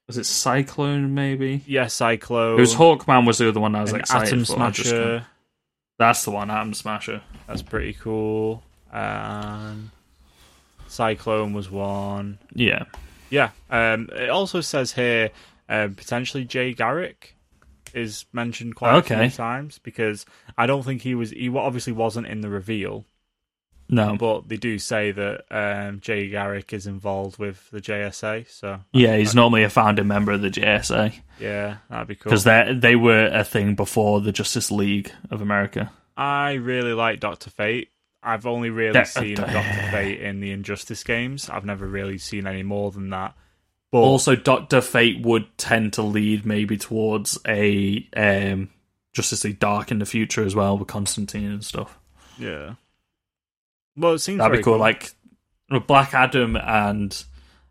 Was 0.08 0.18
it 0.18 0.26
Cyclone? 0.26 1.14
Maybe. 1.14 1.62
yeah, 1.68 1.88
Cyclone. 1.88 2.58
It 2.58 2.62
was 2.62 2.74
Hawkman 2.76 3.28
was 3.28 3.38
the 3.38 3.48
other 3.50 3.60
one 3.60 3.76
I 3.76 3.82
was 3.82 3.92
and 3.92 4.02
excited 4.02 4.28
Atom 4.28 4.40
for. 4.40 4.46
Smasher. 4.54 5.26
That's 6.00 6.24
the 6.24 6.32
one, 6.32 6.50
Atom 6.50 6.74
Smasher. 6.74 7.22
That's 7.46 7.62
pretty 7.62 7.94
cool. 7.94 8.64
And 8.92 9.92
Cyclone 10.88 11.54
was 11.54 11.70
one. 11.70 12.40
Yeah. 12.54 12.86
Yeah. 13.30 13.52
Um, 13.70 14.10
it 14.14 14.30
also 14.30 14.62
says 14.62 14.94
here 14.94 15.30
um, 15.68 15.96
potentially 15.96 16.46
Jay 16.46 16.74
Garrick 16.74 17.36
is 17.94 18.26
mentioned 18.32 18.76
quite 18.76 18.98
a 18.98 19.02
few 19.04 19.30
times 19.30 19.80
because 19.80 20.26
I 20.58 20.66
don't 20.66 20.84
think 20.84 21.02
he 21.02 21.16
was. 21.16 21.32
He 21.32 21.50
obviously 21.50 21.94
wasn't 21.94 22.28
in 22.28 22.42
the 22.42 22.50
reveal, 22.50 23.06
No. 23.92 24.16
but 24.18 24.48
they 24.48 24.58
do 24.58 24.78
say 24.78 25.12
that 25.12 25.46
um, 25.50 26.00
Jay 26.00 26.30
Garrick 26.30 26.74
is 26.74 26.86
involved 26.88 27.40
with 27.40 27.70
the 27.72 27.82
JSA. 27.82 28.48
So 28.50 28.80
yeah, 28.94 29.18
he's 29.18 29.34
normally 29.36 29.64
a 29.64 29.70
founding 29.70 30.08
member 30.08 30.32
of 30.32 30.42
the 30.42 30.50
JSA 30.52 31.14
yeah, 31.40 31.78
that'd 31.90 32.08
be 32.08 32.16
cool. 32.16 32.30
because 32.30 32.44
they 32.44 32.74
they 32.78 32.96
were 32.96 33.28
a 33.28 33.44
thing 33.44 33.76
before 33.76 34.22
the 34.22 34.32
Justice 34.32 34.70
League 34.72 35.12
of 35.32 35.42
America. 35.42 35.92
I 36.16 36.54
really 36.54 36.94
like 36.94 37.20
Doctor 37.20 37.50
Fate. 37.50 37.90
I've 38.22 38.46
only 38.46 38.70
really 38.70 38.92
That- 38.94 39.08
seen 39.08 39.36
Doctor 39.36 39.88
Fate 39.92 40.20
in 40.22 40.40
the 40.42 40.52
Injustice 40.52 41.04
games. 41.04 41.50
I've 41.50 41.66
never 41.66 41.88
really 41.88 42.18
seen 42.18 42.46
any 42.46 42.64
more 42.64 42.92
than 42.92 43.10
that. 43.12 43.34
But 43.92 44.00
Also, 44.02 44.36
Doctor 44.36 44.82
Fate 44.82 45.22
would 45.26 45.58
tend 45.58 45.94
to 45.94 46.02
lead 46.04 46.46
maybe 46.46 46.78
towards 46.78 47.40
a 47.48 48.08
um, 48.16 48.70
Justice 49.14 49.44
League 49.46 49.60
Dark 49.60 49.90
in 49.90 49.98
the 50.00 50.06
future 50.06 50.44
as 50.44 50.54
well 50.54 50.78
with 50.78 50.88
Constantine 50.90 51.50
and 51.50 51.64
stuff. 51.66 51.98
yeah, 52.38 52.74
well, 54.00 54.14
it 54.14 54.20
seems 54.20 54.40
That'd 54.40 54.58
be 54.58 54.64
cool. 54.64 54.78
Like 54.78 55.12
Black 55.88 56.14
Adam 56.14 56.56
and 56.56 57.24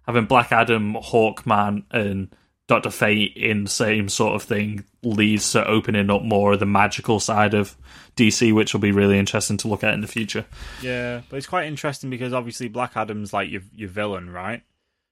having 0.07 0.27
Black 0.27 0.53
Adam, 0.53 0.95
Hawkman, 0.95 1.85
and 1.91 2.35
Doctor 2.67 2.91
Fate 2.91 3.37
in 3.37 3.65
the 3.65 3.71
same 3.71 4.09
sort 4.09 4.35
of 4.35 4.43
thing 4.43 4.85
leads 5.03 5.53
to 5.53 5.67
opening 5.67 6.11
up 6.11 6.23
more 6.23 6.53
of 6.53 6.61
the 6.61 6.67
magical 6.67 7.19
side 7.19 7.55
of 7.55 7.77
DC, 8.17 8.53
which 8.55 8.73
will 8.73 8.81
be 8.81 8.93
really 8.93 9.19
interesting 9.19 9.57
to 9.59 9.69
look 9.69 9.83
at 9.85 9.95
in 9.95 10.01
the 10.03 10.07
future. 10.07 10.45
Yeah, 10.83 11.23
but 11.31 11.37
it's 11.37 11.47
quite 11.47 11.67
interesting 11.67 12.11
because 12.11 12.33
obviously 12.33 12.69
Black 12.69 12.97
Adam's 12.97 13.33
like 13.33 13.51
your 13.51 13.63
your 13.75 13.89
villain, 13.89 14.29
right? 14.31 14.63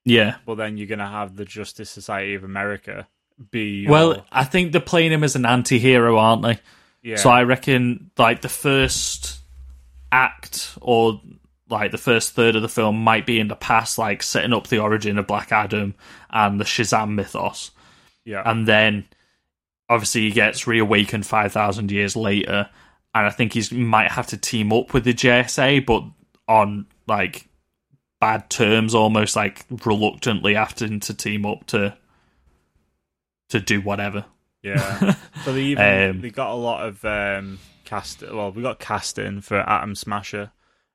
Yeah. 0.05 0.37
But 0.45 0.57
then 0.57 0.77
you're 0.77 0.87
gonna 0.87 1.09
have 1.09 1.35
the 1.37 1.45
Justice 1.45 1.91
Society 1.91 2.35
of 2.35 2.45
America 2.45 3.09
be 3.51 3.81
your- 3.83 3.91
Well, 3.93 4.27
I 4.31 4.45
think 4.45 4.73
they're 4.73 4.81
playing 4.81 5.13
him 5.13 5.25
as 5.25 5.35
an 5.37 5.45
anti-hero, 5.47 6.17
aren't 6.19 6.43
they? 6.43 6.59
yeah, 7.03 7.17
So 7.17 7.31
I 7.31 7.43
reckon 7.43 8.11
like 8.19 8.41
the 8.43 8.49
first 8.49 9.39
act 10.13 10.77
or 10.81 11.21
like 11.69 11.91
the 11.91 11.99
first 11.99 12.33
third 12.35 12.55
of 12.57 12.63
the 12.63 12.69
film 12.69 12.97
might 13.03 13.27
be 13.27 13.41
in 13.41 13.49
the 13.49 13.57
past, 13.57 13.99
like 13.99 14.23
setting 14.23 14.53
up 14.53 14.69
the 14.69 14.79
origin 14.79 15.19
of 15.19 15.27
Black 15.27 15.51
Adam 15.53 15.95
and 16.31 16.61
the 16.61 16.65
Shazam 16.65 17.15
mythos. 17.15 17.73
yeah, 18.25 18.43
And 18.45 18.67
then 18.69 19.07
obviously 19.89 20.23
he 20.23 20.31
gets 20.31 20.67
reawakened 20.67 21.27
five 21.27 21.53
thousand 21.53 21.91
years 21.91 22.17
later 22.17 22.69
and 23.15 23.27
I 23.27 23.31
think 23.31 23.53
he's 23.53 23.71
might 23.73 24.11
have 24.11 24.27
to 24.29 24.37
team 24.37 24.73
up 24.73 24.93
with 24.93 25.05
the 25.05 25.15
JSA 25.15 25.87
but 25.87 26.03
on 26.49 26.87
like 27.07 27.49
bad 28.21 28.49
terms 28.51 28.95
almost 28.95 29.37
like 29.37 29.65
reluctantly 29.85 30.55
having 30.55 31.01
to 31.01 31.15
team 31.15 31.47
up 31.47 31.67
to 31.67 31.97
to 33.51 33.61
do 33.61 33.81
whatever. 33.81 34.25
yeah. 34.63 35.15
so 35.45 35.53
they 35.53 35.63
even 35.63 36.11
Um, 36.11 36.21
they 36.21 36.31
got 36.31 36.51
a 36.51 36.55
lot 36.55 36.87
of 36.87 37.05
um 37.05 37.59
cast. 37.87 38.23
Well, 38.23 38.53
we 38.53 38.63
got 38.63 38.79
casting 38.79 39.41
for 39.41 39.59
Atom 39.59 39.95
Smasher. 39.95 40.51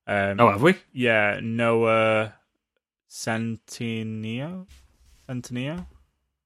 Um, 0.08 0.40
Oh, 0.40 0.50
have 0.52 0.62
we? 0.62 0.76
yeah, 0.94 1.40
Noah 1.42 2.34
Centineo, 3.10 4.66
Centineo. 5.30 5.86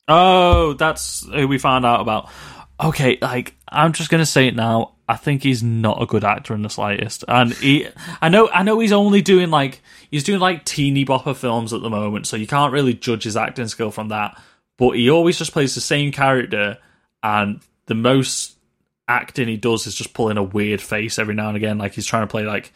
Oh, 0.08 0.74
that's 0.74 1.26
who 1.28 1.48
we 1.48 1.58
found 1.58 1.86
out 1.86 2.02
about. 2.02 2.30
Okay, 2.82 3.18
like 3.22 3.56
I'm 3.70 3.94
just 3.94 4.10
gonna 4.10 4.26
say 4.26 4.48
it 4.48 4.56
now. 4.56 4.94
I 5.08 5.16
think 5.18 5.44
he's 5.44 5.62
not 5.64 6.02
a 6.02 6.06
good 6.06 6.24
actor 6.24 6.54
in 6.54 6.62
the 6.64 6.70
slightest, 6.70 7.24
and 7.28 7.54
he. 7.54 7.88
I 8.22 8.30
know. 8.30 8.50
I 8.50 8.64
know 8.64 8.80
he's 8.80 8.92
only 8.92 9.22
doing 9.22 9.50
like 9.50 9.82
he's 10.12 10.24
doing 10.24 10.40
like 10.40 10.66
teeny 10.66 11.06
bopper 11.06 11.36
films 11.36 11.74
at 11.74 11.82
the 11.82 11.90
moment, 11.90 12.28
so 12.28 12.36
you 12.38 12.48
can't 12.48 12.74
really 12.74 12.94
judge 12.94 13.24
his 13.24 13.38
acting 13.38 13.68
skill 13.68 13.92
from 13.92 14.10
that. 14.10 14.40
But 14.78 14.92
he 14.92 15.10
always 15.10 15.38
just 15.38 15.54
plays 15.54 15.74
the 15.76 15.82
same 15.82 16.12
character, 16.12 16.78
and 17.24 17.62
the 17.86 17.96
most 17.96 18.58
acting 19.08 19.48
he 19.48 19.58
does 19.58 19.88
is 19.88 19.96
just 19.96 20.14
pulling 20.14 20.38
a 20.38 20.44
weird 20.44 20.82
face 20.82 21.20
every 21.20 21.36
now 21.36 21.48
and 21.48 21.58
again, 21.58 21.78
like 21.78 21.94
he's 21.94 22.06
trying 22.06 22.24
to 22.24 22.32
play 22.32 22.44
like. 22.44 22.72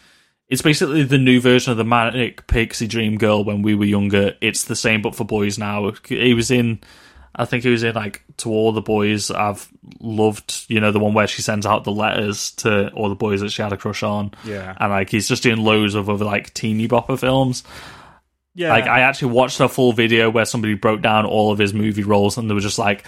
It's 0.47 0.63
basically 0.63 1.03
the 1.03 1.19
new 1.19 1.39
version 1.39 1.71
of 1.71 1.77
the 1.77 1.83
manic 1.85 2.47
pixie 2.47 2.87
dream 2.87 3.19
girl 3.19 3.43
when 3.43 3.61
we 3.61 3.75
were 3.75 3.85
younger. 3.85 4.35
It's 4.41 4.63
the 4.63 4.75
same, 4.75 5.03
but 5.03 5.13
for 5.13 5.23
boys 5.23 5.59
now. 5.59 5.91
He 6.07 6.33
was 6.33 6.49
in 6.49 6.81
I 7.35 7.45
think 7.45 7.63
he 7.63 7.69
was 7.69 7.83
in 7.83 7.95
like 7.95 8.23
to 8.37 8.49
all 8.49 8.71
the 8.71 8.81
boys 8.81 9.29
I've 9.31 9.67
loved. 9.99 10.65
You 10.67 10.79
know, 10.79 10.91
the 10.91 10.99
one 10.99 11.13
where 11.13 11.27
she 11.27 11.41
sends 11.41 11.65
out 11.65 11.83
the 11.83 11.91
letters 11.91 12.51
to 12.53 12.89
all 12.93 13.09
the 13.09 13.15
boys 13.15 13.41
that 13.41 13.51
she 13.51 13.61
had 13.61 13.73
a 13.73 13.77
crush 13.77 14.03
on. 14.03 14.33
Yeah. 14.43 14.75
and 14.79 14.91
like 14.91 15.09
he's 15.09 15.27
just 15.27 15.43
doing 15.43 15.57
loads 15.57 15.95
of 15.95 16.09
other 16.09 16.25
like 16.25 16.53
teeny 16.53 16.87
bopper 16.87 17.19
films. 17.19 17.63
Yeah, 18.55 18.71
Like 18.71 18.87
I 18.87 19.01
actually 19.01 19.33
watched 19.33 19.59
a 19.59 19.69
full 19.69 19.93
video 19.93 20.29
where 20.29 20.45
somebody 20.45 20.73
broke 20.73 21.01
down 21.01 21.25
all 21.25 21.51
of 21.51 21.59
his 21.59 21.73
movie 21.73 22.03
roles, 22.03 22.37
and 22.37 22.49
they 22.49 22.53
were 22.53 22.59
just 22.59 22.79
like, 22.79 23.05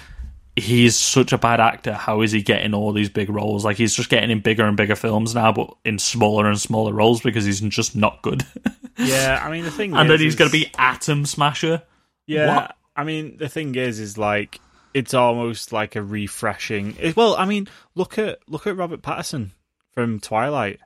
"He's 0.56 0.96
such 0.96 1.32
a 1.34 1.38
bad 1.38 1.60
actor. 1.60 1.94
How 1.94 2.22
is 2.22 2.32
he 2.32 2.42
getting 2.42 2.74
all 2.74 2.92
these 2.92 3.10
big 3.10 3.30
roles? 3.30 3.64
Like 3.66 3.78
he's 3.78 3.94
just 3.96 4.10
getting 4.10 4.30
in 4.30 4.42
bigger 4.42 4.66
and 4.66 4.76
bigger 4.78 4.96
films 4.96 5.34
now, 5.36 5.52
but 5.52 5.74
in 5.86 5.98
smaller 6.00 6.48
and 6.48 6.60
smaller 6.60 6.94
roles 6.94 7.22
because 7.22 7.46
he's 7.46 7.62
just 7.62 7.96
not 7.96 8.22
good." 8.22 8.46
yeah. 8.98 9.42
I 9.44 9.50
mean, 9.52 9.64
the 9.64 9.72
thing 9.72 9.94
and 9.96 10.08
is, 10.08 10.10
then 10.10 10.20
he's 10.20 10.34
is- 10.34 10.40
going 10.40 10.52
to 10.52 10.58
be 10.58 10.72
Atom 10.78 11.26
Smasher. 11.26 11.84
Yeah, 12.28 12.56
What? 12.56 12.76
I 12.96 13.04
mean, 13.04 13.38
the 13.38 13.50
thing 13.50 13.76
is, 13.76 14.00
is 14.00 14.18
like 14.18 14.60
it's 14.94 15.14
almost 15.14 15.72
like 15.74 15.96
a 15.96 16.02
refreshing. 16.04 16.96
it- 17.00 17.16
well, 17.16 17.36
I 17.36 17.46
mean, 17.46 17.68
look 17.96 18.18
at 18.18 18.40
look 18.48 18.68
at 18.68 18.76
Robert 18.78 19.02
Pattinson 19.02 19.52
from 19.94 20.20
Twilight. 20.20 20.80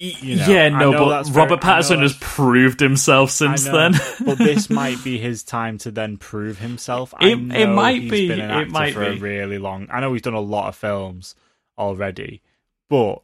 You 0.00 0.36
know, 0.36 0.46
yeah, 0.46 0.68
no, 0.68 0.92
but 0.92 1.24
very- 1.26 1.36
Robert 1.36 1.64
I 1.64 1.80
Pattinson 1.80 2.02
has 2.02 2.14
proved 2.20 2.78
himself 2.78 3.32
since 3.32 3.66
know, 3.66 3.72
then. 3.90 4.00
but 4.24 4.38
this 4.38 4.70
might 4.70 5.02
be 5.02 5.18
his 5.18 5.42
time 5.42 5.76
to 5.78 5.90
then 5.90 6.16
prove 6.18 6.58
himself. 6.58 7.12
I 7.18 7.28
It- 7.30 7.52
it 7.52 7.66
might 7.68 8.02
he's 8.02 8.10
be, 8.10 8.30
it 8.30 8.70
might 8.70 8.94
for 8.94 9.02
a 9.02 9.14
be. 9.14 9.18
really 9.20 9.58
long. 9.58 9.88
I 9.90 9.98
know 10.00 10.12
he's 10.12 10.22
done 10.22 10.34
a 10.34 10.40
lot 10.40 10.68
of 10.68 10.76
films 10.76 11.34
already, 11.76 12.42
but 12.88 13.22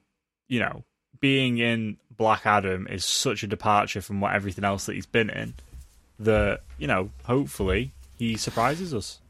you 0.49 0.59
know, 0.61 0.83
being 1.20 1.59
in 1.59 1.97
Black 2.16 2.45
Adam 2.45 2.89
is 2.89 3.05
such 3.05 3.43
a 3.45 3.47
departure 3.47 4.01
from 4.01 4.20
what 4.20 4.35
everything 4.35 4.64
else 4.64 4.87
that 4.87 4.95
he's 4.95 5.07
been 5.07 5.31
in. 5.31 5.55
That 6.18 6.61
you 6.79 6.87
know, 6.89 7.11
hopefully, 7.25 7.93
he 8.18 8.37
surprises 8.37 8.93
us. 8.93 9.20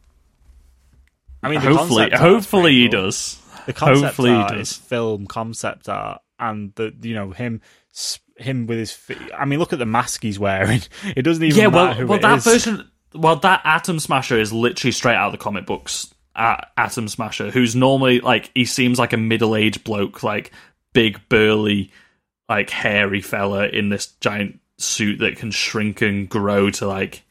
I 1.43 1.51
mean, 1.51 1.61
hopefully, 1.61 2.11
hopefully 2.11 2.73
he 2.73 2.89
cool. 2.89 3.03
does. 3.03 3.39
The 3.67 3.73
concept 3.75 4.05
Hopefully 4.07 4.31
he 4.31 4.37
art 4.37 4.53
does. 4.53 4.71
is 4.73 4.77
film 4.77 5.27
concept 5.27 5.89
art, 5.89 6.21
and 6.51 6.75
the 6.75 6.95
you 7.03 7.15
know 7.15 7.31
him 7.31 7.61
him 8.37 8.67
with 8.67 8.79
his. 8.79 8.93
Fi- 8.93 9.33
I 9.37 9.45
mean, 9.45 9.59
look 9.59 9.73
at 9.73 9.79
the 9.79 9.87
mask 9.87 10.23
he's 10.23 10.39
wearing. 10.39 10.83
It 11.17 11.23
doesn't 11.23 11.43
even 11.43 11.59
yeah, 11.59 11.69
matter 11.69 11.77
well, 11.77 11.95
who 11.95 12.07
well, 12.07 12.19
it 12.19 12.23
that 12.23 12.39
is. 12.39 12.45
version, 12.45 12.91
well, 13.15 13.37
that 13.37 13.61
Atom 13.65 14.01
Smasher 14.01 14.39
is 14.39 14.53
literally 14.53 14.93
straight 14.93 15.17
out 15.17 15.27
of 15.27 15.33
the 15.33 15.39
comic 15.39 15.67
books. 15.67 16.13
A- 16.35 16.67
Atom 16.77 17.09
Smasher, 17.09 17.51
who's 17.51 17.77
normally 17.77 18.21
like 18.21 18.51
he 18.55 18.65
seems 18.65 18.99
like 18.99 19.13
a 19.13 19.17
middle-aged 19.17 19.85
bloke, 19.85 20.23
like 20.23 20.53
big, 20.93 21.21
burly, 21.29 21.93
like 22.49 22.71
hairy 22.71 23.21
fella 23.21 23.67
in 23.67 23.89
this 23.89 24.07
giant 24.21 24.61
suit 24.79 25.21
that 25.21 25.37
can 25.37 25.51
shrink 25.51 26.03
and 26.03 26.29
grow 26.29 26.71
to 26.71 26.87
like, 26.87 27.24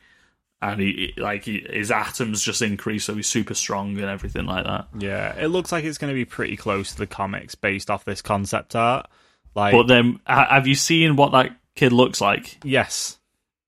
and 0.71 0.79
he 0.81 1.13
like 1.17 1.45
he, 1.45 1.65
his 1.69 1.91
atoms 1.91 2.41
just 2.41 2.61
increase, 2.61 3.03
so 3.05 3.13
he's 3.15 3.27
super 3.27 3.53
strong 3.53 3.95
and 3.97 4.05
everything 4.05 4.45
like 4.45 4.65
that. 4.65 4.87
Yeah, 4.97 5.35
it 5.37 5.47
looks 5.47 5.71
like 5.71 5.83
it's 5.83 5.97
going 5.97 6.09
to 6.11 6.15
be 6.15 6.25
pretty 6.25 6.55
close 6.57 6.91
to 6.93 6.97
the 6.97 7.07
comics 7.07 7.55
based 7.55 7.89
off 7.91 8.05
this 8.05 8.21
concept 8.21 8.75
art. 8.75 9.07
Like, 9.55 9.73
But 9.73 9.87
then, 9.87 10.19
have 10.25 10.65
you 10.65 10.75
seen 10.75 11.15
what 11.15 11.31
that 11.33 11.55
kid 11.75 11.91
looks 11.93 12.19
like? 12.21 12.57
yes, 12.63 13.19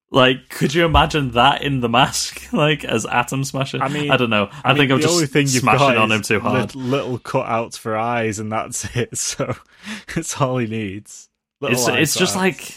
Like, 0.09 0.49
could 0.49 0.73
you 0.73 0.85
imagine 0.85 1.31
that 1.31 1.61
in 1.61 1.81
the 1.81 1.89
mask, 1.89 2.41
like 2.53 2.83
as 2.85 3.05
Atom 3.05 3.43
Smasher? 3.43 3.79
I 3.81 3.89
mean, 3.89 4.09
I 4.09 4.17
don't 4.17 4.29
know. 4.29 4.49
I, 4.63 4.69
mean, 4.69 4.77
think 4.77 4.91
I'm 4.93 4.97
the 4.97 5.03
just 5.03 5.13
only 5.13 5.27
thing 5.27 5.45
smashing 5.47 5.97
on 5.97 6.11
him 6.11 6.21
too 6.21 6.39
hard. 6.39 6.73
lit- 6.73 6.75
Little 6.75 7.19
cutouts 7.19 7.77
for 7.77 7.95
eyes, 7.97 8.39
and 8.39 8.51
that's 8.51 8.85
it. 8.95 9.17
So 9.17 9.55
it's 10.15 10.39
all 10.41 10.57
he 10.57 10.67
needs. 10.67 11.29
Little 11.61 11.77
It's 11.77 11.87
it's 11.87 12.15
just 12.15 12.35
like 12.35 12.73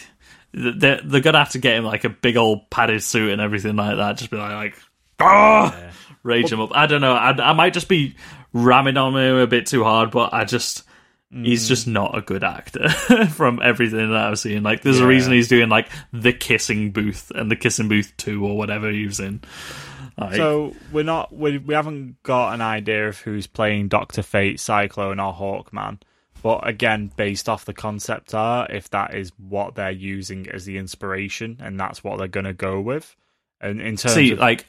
they're 0.52 1.00
they're 1.04 1.20
gonna 1.20 1.38
have 1.38 1.50
to 1.50 1.58
get 1.58 1.76
him 1.76 1.84
like 1.84 2.04
a 2.04 2.08
big 2.08 2.36
old 2.36 2.68
padded 2.70 3.02
suit 3.02 3.30
and 3.32 3.40
everything 3.40 3.76
like 3.76 3.96
that. 3.96 4.16
Just 4.16 4.30
be 4.30 4.36
like, 4.36 4.52
like 4.52 4.74
ah, 5.20 5.78
rage 6.22 6.50
him 6.52 6.60
up. 6.60 6.70
I 6.74 6.86
don't 6.86 7.00
know. 7.00 7.12
I, 7.14 7.30
I 7.30 7.52
might 7.52 7.72
just 7.74 7.88
be 7.88 8.14
ramming 8.52 8.96
on 8.96 9.16
him 9.16 9.36
a 9.36 9.46
bit 9.46 9.66
too 9.66 9.84
hard, 9.84 10.10
but 10.10 10.32
I 10.32 10.44
just. 10.44 10.84
He's 11.30 11.66
Mm. 11.66 11.68
just 11.68 11.86
not 11.86 12.16
a 12.16 12.22
good 12.22 12.42
actor 12.42 12.88
from 13.34 13.60
everything 13.62 13.98
that 14.12 14.16
I've 14.28 14.38
seen. 14.38 14.62
Like, 14.62 14.80
there's 14.80 14.98
a 15.00 15.06
reason 15.06 15.34
he's 15.34 15.46
doing 15.48 15.68
like 15.68 15.90
the 16.10 16.32
kissing 16.32 16.90
booth 16.90 17.30
and 17.34 17.50
the 17.50 17.56
kissing 17.56 17.86
booth 17.86 18.14
two 18.16 18.46
or 18.46 18.56
whatever 18.56 18.90
he 18.90 19.04
was 19.04 19.20
in. 19.20 19.42
Like, 20.16 20.36
So 20.36 20.74
we're 20.90 21.04
not 21.04 21.30
we 21.36 21.58
we 21.58 21.74
haven't 21.74 22.22
got 22.22 22.54
an 22.54 22.62
idea 22.62 23.08
of 23.08 23.18
who's 23.18 23.46
playing 23.46 23.88
Doctor 23.88 24.22
Fate, 24.22 24.58
Cyclone, 24.58 25.20
or 25.20 25.34
Hawkman. 25.34 26.00
But 26.42 26.66
again, 26.68 27.10
based 27.16 27.48
off 27.48 27.64
the 27.64 27.72
concept 27.74 28.34
art, 28.34 28.70
if 28.70 28.88
that 28.90 29.14
is 29.14 29.32
what 29.38 29.74
they're 29.74 29.90
using 29.90 30.48
as 30.48 30.64
the 30.64 30.78
inspiration, 30.78 31.58
and 31.60 31.78
that's 31.78 32.04
what 32.04 32.18
they're 32.18 32.28
gonna 32.28 32.52
go 32.52 32.80
with, 32.80 33.16
and 33.60 33.80
in 33.80 33.96
terms 33.96 34.14
see 34.14 34.32
of 34.32 34.38
like 34.38 34.66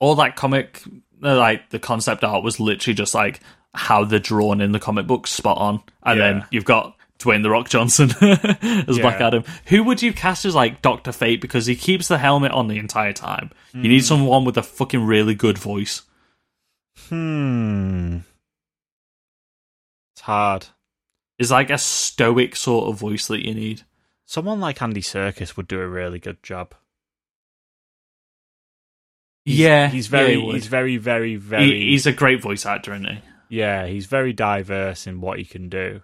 all 0.00 0.14
that 0.16 0.36
comic 0.36 0.82
uh, 1.22 1.36
like 1.36 1.70
the 1.70 1.78
concept 1.80 2.22
art 2.22 2.44
was 2.44 2.60
literally 2.60 2.94
just 2.94 3.14
like 3.14 3.40
how 3.74 4.04
they're 4.04 4.18
drawn 4.20 4.60
in 4.60 4.70
the 4.72 4.78
comic 4.78 5.06
books 5.08 5.30
spot 5.30 5.58
on 5.58 5.82
and 6.04 6.18
Yeah. 6.18 6.32
then 6.32 6.44
you've 6.52 6.64
got 6.64 6.96
Dwayne 7.18 7.42
the 7.42 7.50
Rock 7.50 7.68
Johnson 7.68 8.10
as 8.20 8.98
Black 9.00 9.20
Adam. 9.20 9.42
Who 9.66 9.82
would 9.82 10.00
you 10.00 10.12
cast 10.12 10.44
as 10.44 10.54
like 10.54 10.80
Doctor 10.82 11.10
Fate 11.10 11.40
because 11.40 11.66
he 11.66 11.74
keeps 11.74 12.06
the 12.06 12.18
helmet 12.18 12.52
on 12.52 12.68
the 12.68 12.78
entire 12.78 13.12
time? 13.12 13.50
You 13.74 13.80
Hmm. 13.80 13.88
need 13.88 14.04
someone 14.04 14.44
with 14.44 14.56
a 14.56 14.62
fucking 14.62 15.04
really 15.04 15.34
good 15.34 15.58
voice. 15.58 16.02
hmm, 17.08 18.18
hard. 20.28 20.66
Is 21.38 21.50
like 21.50 21.70
a 21.70 21.78
stoic 21.78 22.54
sort 22.56 22.88
of 22.88 22.98
voice 22.98 23.26
that 23.28 23.44
you 23.46 23.54
need. 23.54 23.82
Someone 24.26 24.60
like 24.60 24.82
Andy 24.82 25.00
Serkis 25.00 25.56
would 25.56 25.68
do 25.68 25.80
a 25.80 25.86
really 25.88 26.18
good 26.18 26.42
job. 26.42 26.74
He's- 29.44 29.58
yeah, 29.58 29.88
he's 29.88 30.08
very, 30.08 30.34
yeah, 30.34 30.52
he's 30.52 30.66
very, 30.66 30.96
very, 30.96 31.36
very. 31.36 31.64
He- 31.64 31.90
he's 31.90 32.06
a 32.06 32.12
great 32.12 32.42
voice 32.42 32.66
actor, 32.66 32.92
isn't 32.92 33.06
he? 33.08 33.20
Yeah, 33.48 33.86
he's 33.86 34.06
very 34.06 34.32
diverse 34.32 35.06
in 35.06 35.20
what 35.20 35.38
he 35.38 35.44
can 35.44 35.68
do. 35.68 36.02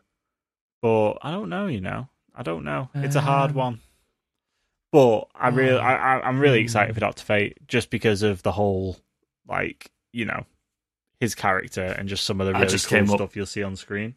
But 0.81 1.19
I 1.23 1.31
don't 1.31 1.49
know, 1.51 1.67
you 1.67 1.81
know. 1.81 2.09
I 2.35 2.43
don't 2.43 2.65
know. 2.65 2.91
It's 2.95 3.17
a 3.17 3.21
hard 3.21 3.51
Um, 3.51 3.57
one. 3.57 3.81
But 4.93 5.29
I 5.35 5.49
really, 5.49 5.77
oh. 5.79 5.83
I, 5.83 6.21
I'm 6.27 6.39
really 6.39 6.61
Hmm. 6.61 6.65
excited 6.65 6.95
for 6.95 7.01
Doctor 7.01 7.25
Fate 7.25 7.59
just 7.67 7.91
because 7.91 8.23
of 8.23 8.43
the 8.43 8.53
whole, 8.53 8.97
like, 9.47 9.91
you 10.13 10.25
know, 10.25 10.47
his 11.25 11.35
character 11.35 11.83
and 11.85 12.09
just 12.09 12.25
some 12.25 12.41
of 12.41 12.47
the 12.47 12.55
I 12.55 12.61
really 12.61 12.79
cool 12.79 12.89
came 12.89 13.11
up- 13.11 13.17
stuff 13.17 13.37
you'll 13.37 13.47
see 13.47 13.63
on 13.63 13.77
screen. 13.77 14.15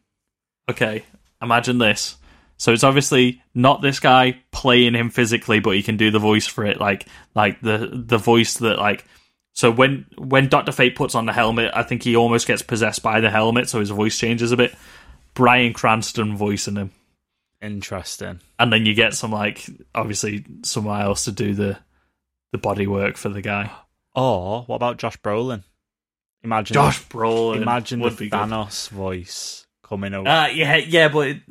Okay, 0.70 1.04
imagine 1.42 1.78
this. 1.78 2.16
So 2.58 2.72
it's 2.72 2.84
obviously 2.84 3.40
not 3.54 3.82
this 3.82 4.00
guy 4.00 4.38
playing 4.50 4.94
him 4.94 5.10
physically, 5.10 5.60
but 5.60 5.76
he 5.76 5.82
can 5.82 5.96
do 5.96 6.10
the 6.10 6.18
voice 6.18 6.46
for 6.46 6.64
it, 6.64 6.80
like 6.80 7.06
like 7.34 7.60
the 7.60 7.90
the 7.92 8.18
voice 8.18 8.54
that 8.58 8.78
like. 8.78 9.04
So 9.54 9.70
when 9.70 10.06
when 10.16 10.48
Doctor 10.48 10.72
Fate 10.72 10.94
puts 10.96 11.14
on 11.14 11.26
the 11.26 11.32
helmet, 11.32 11.70
I 11.74 11.82
think 11.84 12.02
he 12.02 12.16
almost 12.16 12.46
gets 12.46 12.62
possessed 12.62 13.02
by 13.02 13.20
the 13.20 13.30
helmet, 13.30 13.68
so 13.68 13.80
his 13.80 13.90
voice 13.90 14.18
changes 14.18 14.50
a 14.52 14.56
bit. 14.56 14.74
Bryan 15.34 15.72
Cranston 15.72 16.36
voicing 16.36 16.76
him, 16.76 16.90
Interesting. 17.62 18.40
and 18.58 18.72
then 18.72 18.86
you 18.86 18.94
get 18.94 19.14
some 19.14 19.30
like 19.32 19.64
obviously 19.94 20.44
someone 20.62 21.00
else 21.00 21.24
to 21.24 21.32
do 21.32 21.54
the 21.54 21.78
the 22.52 22.58
body 22.58 22.86
work 22.86 23.16
for 23.16 23.28
the 23.28 23.42
guy. 23.42 23.70
Or 24.14 24.62
what 24.64 24.76
about 24.76 24.96
Josh 24.98 25.16
Brolin? 25.20 25.62
Imagine, 26.44 26.74
Josh 26.74 27.04
Brolin, 27.08 27.62
imagine 27.62 28.00
would 28.00 28.12
the 28.14 28.16
be 28.16 28.28
good. 28.30 28.38
Thanos 28.40 28.88
voice 28.90 29.66
coming 29.82 30.14
over. 30.14 30.28
Uh, 30.28 30.46
yeah, 30.48 30.76
yeah, 30.76 31.08
but 31.08 31.28
it, 31.28 31.42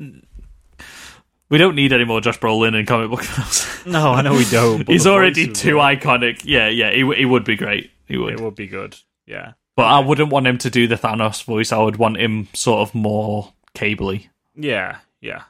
we 1.50 1.58
don't 1.58 1.76
need 1.76 1.94
any 1.94 2.06
more 2.06 2.22
Josh 2.22 2.40
Brolin 2.40 2.78
in 2.78 2.86
comic 2.86 3.10
book 3.10 3.24
films. 3.24 3.68
no, 3.86 4.12
I 4.14 4.22
know 4.22 4.34
we 4.34 4.46
don't. 4.46 4.86
but 4.86 4.88
He's 4.94 5.08
already 5.08 5.52
too 5.52 5.76
would- 5.76 5.82
iconic. 6.00 6.42
Yeah, 6.46 6.68
yeah, 6.70 6.92
he, 6.92 7.00
he 7.16 7.26
would 7.26 7.44
be 7.44 7.56
great. 7.56 7.92
He 8.06 8.18
would. 8.18 8.34
It 8.34 8.40
would 8.42 8.56
be 8.56 8.68
good. 8.68 8.96
Yeah. 9.26 9.54
But 9.76 9.84
I 9.86 10.00
wouldn't 10.00 10.30
want 10.32 10.48
him 10.48 10.58
to 10.60 10.70
do 10.70 10.88
the 10.88 10.96
Thanos 10.96 11.44
voice. 11.44 11.72
I 11.72 11.78
would 11.78 11.98
want 11.98 12.18
him 12.18 12.48
sort 12.54 12.80
of 12.88 12.96
more 12.96 13.54
cably. 13.76 14.30
Yeah, 14.56 14.98
yeah. 15.22 15.44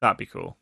That'd 0.00 0.16
be 0.16 0.26
cool. 0.26 0.56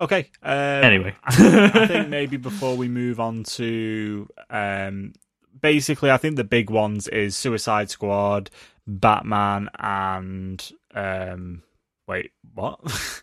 Okay. 0.00 0.30
Um, 0.42 0.52
Anyway. 0.52 1.14
I, 1.22 1.70
I 1.74 1.86
think 1.86 2.08
maybe 2.10 2.38
before 2.38 2.76
we 2.76 2.88
move 2.88 3.20
on 3.20 3.44
to 3.44 4.28
um, 4.48 5.12
basically, 5.60 6.10
I 6.10 6.16
think 6.16 6.36
the 6.36 6.44
big 6.44 6.70
ones 6.70 7.08
is 7.08 7.36
Suicide 7.36 7.90
Squad, 7.90 8.50
Batman, 8.86 9.68
and 9.78 10.72
um, 10.94 11.62
wait, 12.08 12.32
what? 12.54 12.80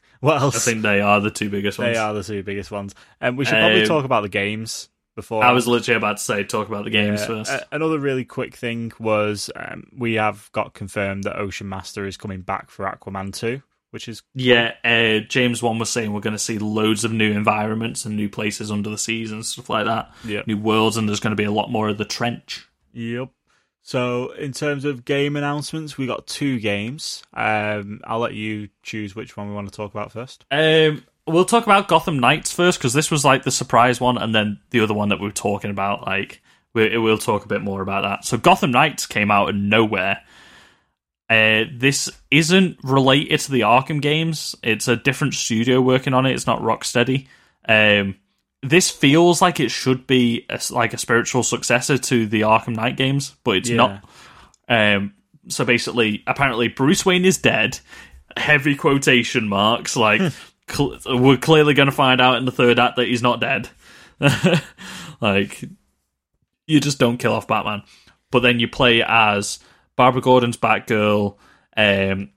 what 0.20 0.42
else? 0.42 0.56
I 0.68 0.72
think 0.72 0.82
they 0.84 1.02
are 1.02 1.20
the 1.20 1.32
two 1.32 1.50
biggest 1.50 1.78
ones. 1.80 1.94
they 1.94 2.00
are 2.00 2.14
the 2.14 2.24
two 2.24 2.44
biggest 2.44 2.72
ones. 2.72 2.96
And 3.22 3.38
we 3.38 3.46
should 3.46 3.58
probably 3.60 3.82
Um, 3.82 3.88
talk 3.88 4.06
about 4.06 4.22
the 4.22 4.30
games 4.30 4.90
before. 5.16 5.44
I 5.44 5.52
was 5.52 5.68
literally 5.68 5.98
about 5.98 6.18
to 6.18 6.24
say 6.24 6.44
talk 6.44 6.68
about 6.68 6.84
the 6.86 6.90
games 6.92 7.22
Yeah, 7.22 7.28
first. 7.28 7.52
uh, 7.52 7.60
another 7.72 8.00
really 8.00 8.24
quick 8.26 8.56
thing 8.56 8.92
was 9.00 9.50
um, 9.56 9.88
we 9.98 10.14
have 10.16 10.50
got 10.52 10.74
confirmed 10.74 11.24
that 11.26 11.38
Ocean 11.38 11.68
Master 11.68 12.06
is 12.06 12.18
coming 12.18 12.42
back 12.42 12.70
for 12.70 12.86
Aquaman 12.86 13.34
2, 13.34 13.62
which 13.92 14.08
is 14.08 14.22
yeah, 14.34 14.74
uh, 14.84 15.20
James 15.28 15.62
Wan 15.62 15.80
was 15.80 15.90
saying 15.90 16.14
we're 16.14 16.22
going 16.22 16.36
to 16.36 16.40
see 16.40 16.58
loads 16.60 17.04
of 17.04 17.12
new 17.12 17.32
environments 17.32 18.06
and 18.06 18.16
new 18.16 18.30
places 18.30 18.72
under 18.72 18.90
the 18.90 18.98
seas 18.98 19.32
and 19.32 19.46
stuff 19.46 19.70
like 19.70 19.86
that. 19.86 20.12
yeah. 20.26 20.42
New 20.46 20.58
worlds, 20.58 20.98
and 20.98 21.08
there's 21.08 21.20
going 21.20 21.32
to 21.32 21.42
be 21.42 21.46
a 21.46 21.52
lot 21.52 21.72
more 21.72 21.90
of 21.90 21.98
the 21.98 22.06
trench. 22.06 22.68
Yep. 22.94 23.30
So 23.82 24.32
in 24.32 24.52
terms 24.52 24.84
of 24.84 25.06
game 25.06 25.38
announcements, 25.38 25.98
we 25.98 26.08
got 26.08 26.28
two 26.28 26.60
games. 26.60 27.24
Um, 27.34 28.02
I'll 28.04 28.20
let 28.20 28.34
you 28.34 28.68
choose 28.84 29.16
which 29.16 29.38
one 29.38 29.48
we 29.48 29.56
want 29.56 29.70
to 29.72 29.76
talk 29.76 29.92
about 29.94 30.12
first. 30.12 30.44
Um, 30.52 31.06
we'll 31.26 31.46
talk 31.46 31.64
about 31.64 31.88
Gotham 31.88 32.20
Knights 32.20 32.52
first 32.52 32.80
because 32.80 32.92
this 32.92 33.10
was 33.10 33.24
like 33.24 33.44
the 33.44 33.52
surprise 33.52 34.02
one, 34.02 34.18
and 34.18 34.36
then 34.36 34.60
the 34.72 34.82
other 34.82 34.94
one 34.94 35.08
that 35.10 35.22
we 35.22 35.28
were 35.28 35.32
talking 35.32 35.72
about, 35.72 36.06
like 36.06 36.42
we, 36.74 36.98
we'll 36.98 37.18
talk 37.18 37.46
a 37.46 37.48
bit 37.48 37.62
more 37.62 37.82
about 37.82 38.02
that. 38.02 38.26
So 38.26 38.38
Gotham 38.38 38.72
Knights 38.72 39.06
came 39.06 39.32
out 39.32 39.50
of 39.50 39.56
nowhere. 39.56 40.22
Uh, 41.30 41.66
this 41.74 42.10
isn't 42.32 42.78
related 42.84 43.40
to 43.42 43.52
the 43.52 43.62
Arkham 43.62 44.02
games. 44.02 44.56
It's 44.64 44.88
a 44.88 44.96
different 44.96 45.34
studio 45.34 45.82
working 45.82 46.14
on 46.14 46.26
it. 46.26 46.32
It's 46.34 46.48
not 46.48 46.62
Rocksteady. 46.62 47.28
Um, 47.68 48.16
this 48.64 48.90
feels 48.90 49.42
like 49.42 49.60
it 49.60 49.70
should 49.70 50.08
be 50.08 50.46
a, 50.50 50.60
like 50.72 50.94
a 50.94 50.98
spiritual 50.98 51.44
successor 51.44 51.98
to 51.98 52.26
the 52.28 52.42
Arkham 52.42 52.76
Knight 52.76 52.96
games, 52.98 53.36
but 53.44 53.58
it's 53.58 53.70
Yeah. 53.70 53.76
not. 53.76 54.04
Um, 54.70 55.14
so 55.50 55.64
basically, 55.66 56.24
apparently, 56.28 56.68
Bruce 56.70 57.06
Wayne 57.06 57.26
is 57.26 57.38
dead. 57.38 57.80
Heavy 58.36 58.76
quotation 58.76 59.48
marks. 59.48 59.96
Like 59.98 60.22
cl- 60.70 60.98
we're 61.08 61.38
clearly 61.38 61.74
going 61.74 61.86
to 61.88 61.92
find 61.92 62.20
out 62.22 62.38
in 62.38 62.46
the 62.46 62.52
third 62.52 62.80
act 62.80 62.96
that 62.98 63.08
he's 63.08 63.22
not 63.22 63.40
dead. 63.42 63.70
like 65.22 65.64
you 66.66 66.80
just 66.80 67.00
don't 67.00 67.18
kill 67.18 67.34
off 67.34 67.48
Batman. 67.48 67.84
But 68.32 68.42
then 68.42 68.60
you 68.60 68.68
play 68.68 69.04
as 69.08 69.60
Barbara 69.98 70.22
Gordon's 70.22 70.56
Batgirl, 70.56 71.36
um, 71.76 72.30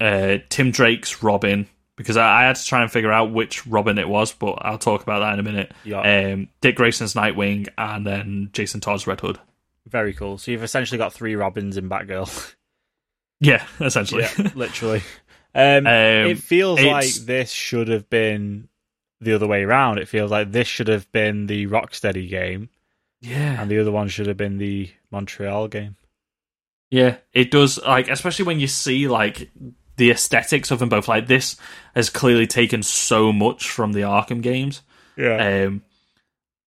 uh, 0.00 0.38
Tim 0.48 0.72
Drake's 0.72 1.22
Robin, 1.22 1.68
because 1.94 2.16
I, 2.16 2.42
I 2.42 2.46
had 2.46 2.56
to 2.56 2.66
try 2.66 2.82
and 2.82 2.90
figure 2.90 3.12
out 3.12 3.32
which 3.32 3.64
Robin 3.66 3.98
it 3.98 4.08
was, 4.08 4.32
but 4.32 4.58
I'll 4.62 4.78
talk 4.78 5.02
about 5.02 5.20
that 5.20 5.34
in 5.34 5.38
a 5.38 5.42
minute. 5.44 5.72
Yeah. 5.84 6.00
Um, 6.00 6.48
Dick 6.60 6.74
Grayson's 6.74 7.14
Nightwing, 7.14 7.68
and 7.78 8.04
then 8.04 8.50
Jason 8.52 8.80
Todd's 8.80 9.06
Red 9.06 9.20
Hood. 9.20 9.38
Very 9.86 10.12
cool. 10.12 10.36
So 10.38 10.50
you've 10.50 10.64
essentially 10.64 10.98
got 10.98 11.12
three 11.12 11.36
Robins 11.36 11.76
in 11.76 11.88
Batgirl. 11.88 12.54
Yeah, 13.38 13.66
essentially. 13.82 14.22
yeah, 14.22 14.50
literally. 14.54 15.02
Um, 15.54 15.86
Um, 15.86 15.86
it 15.86 16.38
feels 16.38 16.80
like 16.80 17.12
this 17.12 17.50
should 17.50 17.88
have 17.88 18.08
been 18.08 18.68
the 19.20 19.34
other 19.34 19.46
way 19.46 19.62
around. 19.62 19.98
It 19.98 20.08
feels 20.08 20.30
like 20.30 20.52
this 20.52 20.66
should 20.66 20.88
have 20.88 21.12
been 21.12 21.46
the 21.46 21.66
Rocksteady 21.66 22.30
game, 22.30 22.70
yeah. 23.20 23.60
and 23.60 23.70
the 23.70 23.78
other 23.78 23.92
one 23.92 24.08
should 24.08 24.26
have 24.26 24.38
been 24.38 24.56
the 24.56 24.90
Montreal 25.10 25.68
game. 25.68 25.96
Yeah, 26.90 27.16
it 27.32 27.50
does. 27.50 27.78
Like, 27.82 28.08
especially 28.08 28.44
when 28.44 28.60
you 28.60 28.66
see 28.68 29.08
like 29.08 29.50
the 29.96 30.10
aesthetics 30.10 30.70
of 30.70 30.78
them 30.78 30.88
both. 30.88 31.08
Like, 31.08 31.26
this 31.26 31.56
has 31.94 32.10
clearly 32.10 32.46
taken 32.46 32.82
so 32.82 33.32
much 33.32 33.70
from 33.70 33.92
the 33.92 34.00
Arkham 34.02 34.42
games. 34.42 34.82
Yeah. 35.16 35.64
Um, 35.66 35.82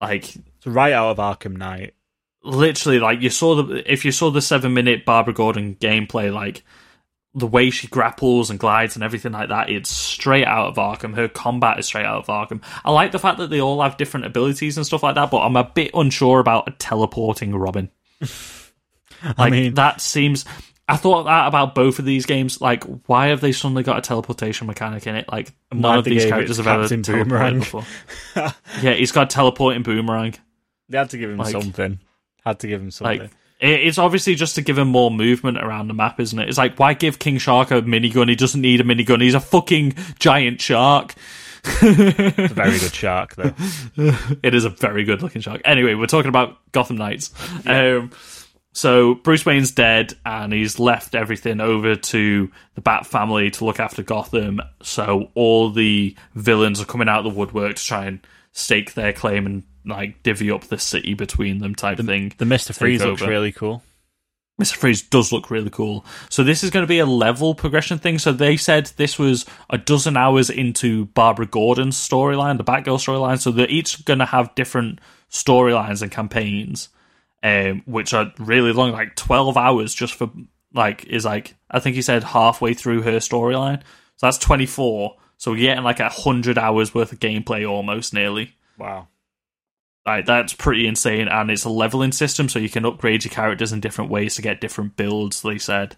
like 0.00 0.24
So 0.64 0.70
right 0.70 0.92
out 0.92 1.10
of 1.10 1.18
Arkham 1.18 1.56
Knight. 1.56 1.94
literally, 2.42 2.98
like 2.98 3.20
you 3.20 3.30
saw 3.30 3.62
the 3.62 3.90
if 3.90 4.04
you 4.04 4.12
saw 4.12 4.30
the 4.30 4.42
seven 4.42 4.74
minute 4.74 5.04
Barbara 5.04 5.34
Gordon 5.34 5.76
gameplay, 5.76 6.32
like 6.32 6.64
the 7.32 7.46
way 7.46 7.70
she 7.70 7.86
grapples 7.86 8.50
and 8.50 8.58
glides 8.58 8.96
and 8.96 9.04
everything 9.04 9.30
like 9.30 9.50
that, 9.50 9.70
it's 9.70 9.88
straight 9.88 10.46
out 10.46 10.66
of 10.66 10.74
Arkham. 10.76 11.14
Her 11.14 11.28
combat 11.28 11.78
is 11.78 11.86
straight 11.86 12.04
out 12.06 12.26
of 12.26 12.26
Arkham. 12.26 12.60
I 12.84 12.90
like 12.90 13.12
the 13.12 13.20
fact 13.20 13.38
that 13.38 13.50
they 13.50 13.60
all 13.60 13.80
have 13.82 13.96
different 13.96 14.26
abilities 14.26 14.76
and 14.76 14.84
stuff 14.84 15.04
like 15.04 15.14
that, 15.14 15.30
but 15.30 15.42
I'm 15.42 15.54
a 15.54 15.62
bit 15.62 15.92
unsure 15.94 16.40
about 16.40 16.66
a 16.66 16.72
teleporting 16.72 17.54
Robin. 17.54 17.88
Like 19.38 19.52
mean- 19.52 19.74
that 19.74 20.00
seems. 20.00 20.44
I 20.88 20.96
thought 20.96 21.22
that 21.24 21.46
about 21.46 21.76
both 21.76 22.00
of 22.00 22.04
these 22.04 22.26
games. 22.26 22.60
Like, 22.60 22.82
why 23.06 23.28
have 23.28 23.40
they 23.40 23.52
suddenly 23.52 23.84
got 23.84 23.98
a 23.98 24.00
teleportation 24.00 24.66
mechanic 24.66 25.06
in 25.06 25.14
it? 25.14 25.28
Like, 25.30 25.52
none 25.72 25.98
of 25.98 26.04
these 26.04 26.26
characters 26.26 26.56
have 26.56 26.66
ever 26.66 26.82
teleported 26.84 27.28
Boomerang. 27.28 27.58
before. 27.60 27.84
yeah, 28.82 28.94
he's 28.94 29.12
got 29.12 29.30
teleporting 29.30 29.84
boomerang. 29.84 30.34
They 30.88 30.98
had 30.98 31.10
to 31.10 31.18
give 31.18 31.30
him 31.30 31.36
Like- 31.36 31.52
something. 31.52 32.00
Had 32.44 32.58
to 32.60 32.66
give 32.66 32.80
him 32.80 32.90
something. 32.90 33.20
Like, 33.20 33.30
it's 33.60 33.98
obviously 33.98 34.34
just 34.34 34.54
to 34.56 34.62
give 34.62 34.78
him 34.78 34.88
more 34.88 35.10
movement 35.12 35.58
around 35.58 35.86
the 35.88 35.94
map, 35.94 36.18
isn't 36.18 36.36
it? 36.38 36.48
It's 36.48 36.58
like, 36.58 36.76
why 36.78 36.94
give 36.94 37.18
King 37.20 37.38
Shark 37.38 37.70
a 37.70 37.82
minigun? 37.82 38.28
He 38.28 38.34
doesn't 38.34 38.60
need 38.60 38.80
a 38.80 38.84
minigun. 38.84 39.20
He's 39.22 39.34
a 39.34 39.40
fucking 39.40 39.94
giant 40.18 40.60
shark. 40.60 41.14
it's 41.64 42.50
a 42.50 42.54
very 42.54 42.78
good 42.78 42.94
shark, 42.94 43.36
though. 43.36 43.52
It 44.42 44.54
is 44.54 44.64
a 44.64 44.70
very 44.70 45.04
good 45.04 45.22
looking 45.22 45.42
shark. 45.42 45.60
Anyway, 45.64 45.94
we're 45.94 46.06
talking 46.06 46.30
about 46.30 46.56
Gotham 46.72 46.96
Knights. 46.96 47.32
Um, 47.66 48.10
so 48.72 49.14
Bruce 49.14 49.44
Wayne's 49.44 49.72
dead, 49.72 50.14
and 50.24 50.52
he's 50.52 50.78
left 50.78 51.14
everything 51.14 51.60
over 51.60 51.96
to 51.96 52.50
the 52.74 52.80
Bat 52.80 53.06
family 53.06 53.50
to 53.50 53.64
look 53.64 53.80
after 53.80 54.02
Gotham. 54.02 54.60
So 54.82 55.30
all 55.34 55.70
the 55.70 56.16
villains 56.34 56.80
are 56.80 56.86
coming 56.86 57.08
out 57.08 57.26
of 57.26 57.32
the 57.32 57.38
woodwork 57.38 57.76
to 57.76 57.84
try 57.84 58.06
and 58.06 58.20
stake 58.52 58.94
their 58.94 59.12
claim 59.12 59.46
and 59.46 59.62
like 59.84 60.22
divvy 60.22 60.50
up 60.50 60.64
the 60.64 60.78
city 60.78 61.14
between 61.14 61.58
them, 61.58 61.74
type 61.74 61.98
of 61.98 62.06
thing. 62.06 62.32
The 62.38 62.44
Mister 62.44 62.72
Freeze 62.72 63.04
looks 63.04 63.22
really 63.22 63.52
cool. 63.52 63.82
Mr. 64.60 64.76
Freeze 64.76 65.00
does 65.00 65.32
look 65.32 65.50
really 65.50 65.70
cool. 65.70 66.04
So 66.28 66.44
this 66.44 66.62
is 66.62 66.68
going 66.68 66.82
to 66.82 66.86
be 66.86 66.98
a 66.98 67.06
level 67.06 67.54
progression 67.54 67.98
thing. 67.98 68.18
So 68.18 68.30
they 68.30 68.58
said 68.58 68.92
this 68.98 69.18
was 69.18 69.46
a 69.70 69.78
dozen 69.78 70.18
hours 70.18 70.50
into 70.50 71.06
Barbara 71.06 71.46
Gordon's 71.46 71.96
storyline, 71.96 72.58
the 72.58 72.64
Batgirl 72.64 72.98
storyline. 72.98 73.40
So 73.40 73.52
they're 73.52 73.70
each 73.70 74.04
going 74.04 74.18
to 74.18 74.26
have 74.26 74.54
different 74.54 75.00
storylines 75.30 76.02
and 76.02 76.10
campaigns, 76.10 76.90
um, 77.42 77.82
which 77.86 78.12
are 78.14 78.32
really 78.38 78.72
long, 78.72 78.92
like 78.92 79.16
twelve 79.16 79.56
hours 79.56 79.94
just 79.94 80.14
for 80.14 80.30
like 80.74 81.04
is 81.06 81.24
like 81.24 81.54
I 81.70 81.80
think 81.80 81.96
he 81.96 82.02
said 82.02 82.22
halfway 82.22 82.74
through 82.74 83.02
her 83.02 83.16
storyline. 83.18 83.80
So 84.16 84.26
that's 84.26 84.38
twenty 84.38 84.66
four. 84.66 85.16
So 85.36 85.52
we're 85.52 85.58
getting 85.60 85.84
like 85.84 86.00
a 86.00 86.08
hundred 86.10 86.58
hours 86.58 86.94
worth 86.94 87.12
of 87.12 87.20
gameplay 87.20 87.68
almost 87.68 88.12
nearly. 88.12 88.54
Wow. 88.78 89.08
Like 90.06 90.26
that's 90.26 90.52
pretty 90.54 90.86
insane, 90.86 91.28
and 91.28 91.50
it's 91.50 91.64
a 91.64 91.70
leveling 91.70 92.12
system, 92.12 92.48
so 92.48 92.58
you 92.58 92.68
can 92.70 92.84
upgrade 92.86 93.24
your 93.24 93.30
characters 93.32 93.72
in 93.72 93.80
different 93.80 94.10
ways 94.10 94.34
to 94.36 94.42
get 94.42 94.60
different 94.60 94.96
builds. 94.96 95.42
They 95.42 95.58
said, 95.58 95.96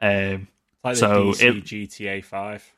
um, 0.00 0.48
Like 0.82 0.94
the 0.94 0.96
So 0.96 1.24
DC 1.32 1.42
it- 1.42 1.64
GTA 1.64 2.24
5. 2.24 2.72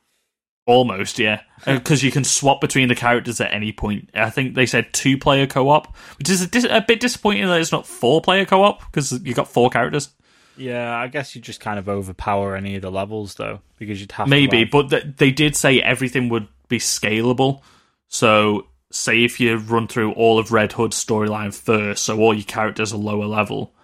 Almost, 0.66 1.18
yeah, 1.18 1.42
because 1.66 2.02
you 2.02 2.10
can 2.10 2.24
swap 2.24 2.60
between 2.60 2.88
the 2.88 2.94
characters 2.94 3.40
at 3.40 3.52
any 3.52 3.72
point. 3.72 4.10
I 4.14 4.30
think 4.30 4.54
they 4.54 4.66
said 4.66 4.92
two 4.92 5.18
player 5.18 5.46
co 5.46 5.68
op, 5.68 5.96
which 6.18 6.30
is 6.30 6.42
a, 6.42 6.46
dis- 6.46 6.66
a 6.68 6.80
bit 6.80 7.00
disappointing 7.00 7.46
that 7.46 7.60
it's 7.60 7.72
not 7.72 7.86
four 7.86 8.20
player 8.20 8.44
co 8.44 8.62
op 8.62 8.80
because 8.86 9.12
you've 9.12 9.36
got 9.36 9.48
four 9.48 9.70
characters. 9.70 10.10
Yeah, 10.56 10.96
I 10.96 11.08
guess 11.08 11.34
you 11.34 11.42
just 11.42 11.60
kind 11.60 11.78
of 11.78 11.88
overpower 11.88 12.54
any 12.54 12.76
of 12.76 12.82
the 12.82 12.90
levels, 12.90 13.34
though, 13.34 13.60
because 13.78 14.00
you'd 14.00 14.12
have 14.12 14.28
Maybe, 14.28 14.64
but 14.64 14.90
th- 14.90 15.16
they 15.16 15.30
did 15.30 15.56
say 15.56 15.80
everything 15.80 16.28
would 16.28 16.46
be 16.68 16.78
scalable. 16.78 17.62
So, 18.08 18.68
say 18.90 19.24
if 19.24 19.40
you 19.40 19.56
run 19.56 19.88
through 19.88 20.12
all 20.12 20.38
of 20.38 20.52
Red 20.52 20.72
Hood's 20.72 21.02
storyline 21.02 21.52
first, 21.52 22.04
so 22.04 22.18
all 22.20 22.34
your 22.34 22.44
characters 22.44 22.92
are 22.92 22.98
lower 22.98 23.26
level, 23.26 23.74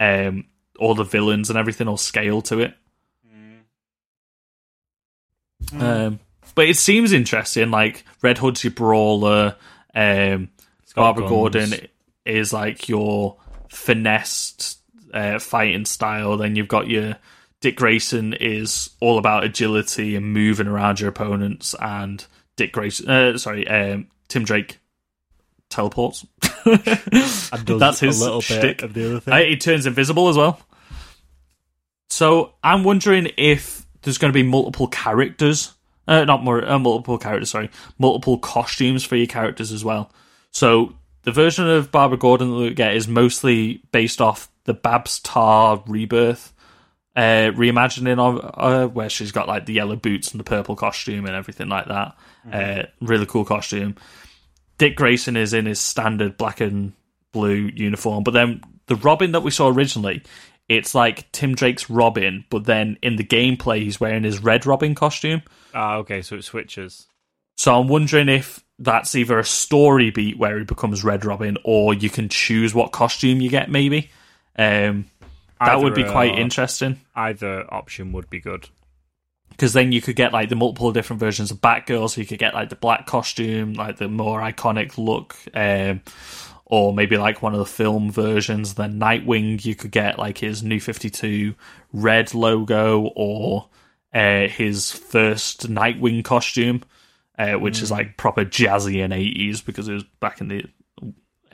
um, 0.00 0.46
all 0.78 0.94
the 0.94 1.04
villains 1.04 1.50
and 1.50 1.58
everything 1.58 1.86
will 1.86 1.96
scale 1.96 2.42
to 2.42 2.60
it. 2.60 2.74
Um, 5.72 6.20
but 6.54 6.68
it 6.68 6.76
seems 6.76 7.12
interesting. 7.12 7.70
Like 7.70 8.04
Red 8.22 8.38
Hood's 8.38 8.64
your 8.64 8.72
brawler, 8.72 9.56
um, 9.94 10.50
Barbara 10.94 11.22
guns. 11.22 11.30
Gordon 11.30 11.74
is 12.24 12.52
like 12.52 12.88
your 12.88 13.36
finessed 13.68 14.78
uh, 15.12 15.38
fighting 15.38 15.84
style. 15.84 16.36
Then 16.36 16.56
you've 16.56 16.68
got 16.68 16.88
your 16.88 17.16
Dick 17.60 17.76
Grayson 17.76 18.34
is 18.34 18.90
all 19.00 19.18
about 19.18 19.44
agility 19.44 20.14
and 20.14 20.32
moving 20.32 20.68
around 20.68 21.00
your 21.00 21.08
opponents, 21.08 21.74
and 21.80 22.24
Dick 22.56 22.72
Grayson, 22.72 23.10
uh, 23.10 23.38
sorry, 23.38 23.66
um, 23.66 24.08
Tim 24.28 24.44
Drake 24.44 24.78
teleports. 25.68 26.26
And 27.50 27.64
does 27.64 27.80
That's 27.80 28.00
his 28.00 28.20
a 28.20 28.24
little 28.24 28.42
bit 28.42 28.82
of 28.82 28.92
the 28.92 29.06
other 29.06 29.20
thing. 29.20 29.32
Uh, 29.32 29.38
he 29.38 29.56
turns 29.56 29.86
invisible 29.86 30.28
as 30.28 30.36
well. 30.36 30.60
So 32.10 32.52
I'm 32.62 32.84
wondering 32.84 33.30
if 33.38 33.77
there's 34.02 34.18
going 34.18 34.32
to 34.32 34.36
be 34.36 34.42
multiple 34.42 34.86
characters, 34.88 35.74
uh, 36.06 36.24
not 36.24 36.42
more 36.42 36.64
uh, 36.64 36.78
multiple 36.78 37.18
characters, 37.18 37.50
sorry, 37.50 37.70
multiple 37.98 38.38
costumes 38.38 39.04
for 39.04 39.16
your 39.16 39.26
characters 39.26 39.72
as 39.72 39.84
well. 39.84 40.10
So 40.50 40.94
the 41.22 41.32
version 41.32 41.68
of 41.68 41.90
Barbara 41.90 42.18
Gordon 42.18 42.50
that 42.50 42.56
we 42.56 42.74
get 42.74 42.94
is 42.94 43.08
mostly 43.08 43.82
based 43.92 44.20
off 44.20 44.48
the 44.64 44.74
Babs 44.74 45.20
Tarr 45.20 45.82
rebirth 45.86 46.52
uh, 47.18 47.50
reimagining 47.50 48.18
of 48.18 48.54
uh, 48.54 48.86
where 48.86 49.08
she's 49.08 49.32
got 49.32 49.48
like 49.48 49.66
the 49.66 49.72
yellow 49.72 49.96
boots 49.96 50.30
and 50.30 50.38
the 50.38 50.44
purple 50.44 50.76
costume 50.76 51.26
and 51.26 51.34
everything 51.34 51.68
like 51.68 51.86
that. 51.88 52.16
Uh, 52.52 52.82
really 53.00 53.26
cool 53.26 53.44
costume. 53.44 53.96
Dick 54.78 54.94
Grayson 54.94 55.36
is 55.36 55.52
in 55.52 55.66
his 55.66 55.80
standard 55.80 56.36
black 56.36 56.60
and 56.60 56.92
blue 57.32 57.70
uniform, 57.74 58.22
but 58.22 58.30
then 58.30 58.60
the 58.86 58.94
Robin 58.94 59.32
that 59.32 59.42
we 59.42 59.50
saw 59.50 59.68
originally, 59.68 60.22
it's 60.68 60.94
like 60.94 61.30
Tim 61.32 61.54
Drake's 61.54 61.88
Robin, 61.88 62.44
but 62.50 62.64
then 62.64 62.98
in 63.02 63.16
the 63.16 63.24
gameplay 63.24 63.82
he's 63.82 63.98
wearing 64.00 64.24
his 64.24 64.42
red 64.42 64.66
Robin 64.66 64.94
costume. 64.94 65.42
Ah, 65.74 65.96
okay, 65.96 66.22
so 66.22 66.36
it 66.36 66.44
switches. 66.44 67.06
So 67.56 67.78
I'm 67.78 67.88
wondering 67.88 68.28
if 68.28 68.62
that's 68.78 69.14
either 69.14 69.38
a 69.38 69.44
story 69.44 70.10
beat 70.10 70.38
where 70.38 70.58
he 70.58 70.64
becomes 70.64 71.02
Red 71.02 71.24
Robin, 71.24 71.56
or 71.64 71.92
you 71.94 72.08
can 72.10 72.28
choose 72.28 72.72
what 72.74 72.92
costume 72.92 73.40
you 73.40 73.50
get. 73.50 73.68
Maybe 73.70 74.10
um, 74.56 75.06
that 75.60 75.70
Either 75.72 75.82
would 75.82 75.94
be 75.94 76.04
quite 76.04 76.32
are- 76.34 76.38
interesting 76.40 77.00
Either 77.16 77.66
option 77.72 78.12
would 78.12 78.30
be 78.30 78.38
good. 78.40 78.68
because 79.50 79.72
then 79.72 79.90
you 79.90 80.00
could 80.00 80.14
get 80.14 80.32
like 80.32 80.48
the 80.50 80.54
multiple 80.54 80.92
different 80.92 81.18
versions 81.18 81.50
of 81.50 81.60
Batgirl. 81.60 82.08
So 82.10 82.20
you 82.20 82.26
could 82.28 82.38
get 82.38 82.54
like 82.54 82.68
the 82.68 82.76
black 82.76 83.06
costume, 83.06 83.72
like 83.72 83.96
the 83.96 84.06
more 84.08 84.40
iconic 84.40 84.96
look, 84.96 85.34
um, 85.54 86.00
or 86.70 86.92
maybe 86.92 87.16
like 87.16 87.42
one 87.42 87.52
of 87.54 87.58
the 87.58 87.64
film 87.66 88.10
versions. 88.10 88.74
Then 88.74 89.00
Nightwing, 89.00 89.64
you 89.64 89.74
could 89.74 89.90
get 89.90 90.18
like 90.18 90.38
his 90.38 90.62
New 90.62 90.80
Fifty 90.80 91.10
Two 91.10 91.54
red 91.92 92.34
logo, 92.34 93.10
or 93.16 93.68
uh, 94.14 94.48
his 94.48 94.90
first 94.92 95.68
Nightwing 95.68 96.24
costume, 96.24 96.82
uh, 97.38 97.54
which 97.54 97.82
is 97.82 97.90
like 97.90 98.16
proper 98.16 98.44
jazzy 98.44 99.02
and 99.02 99.12
eighties 99.12 99.60
because 99.60 99.88
it 99.88 99.94
was 99.94 100.04
back 100.20 100.40
in 100.40 100.48
the 100.48 100.64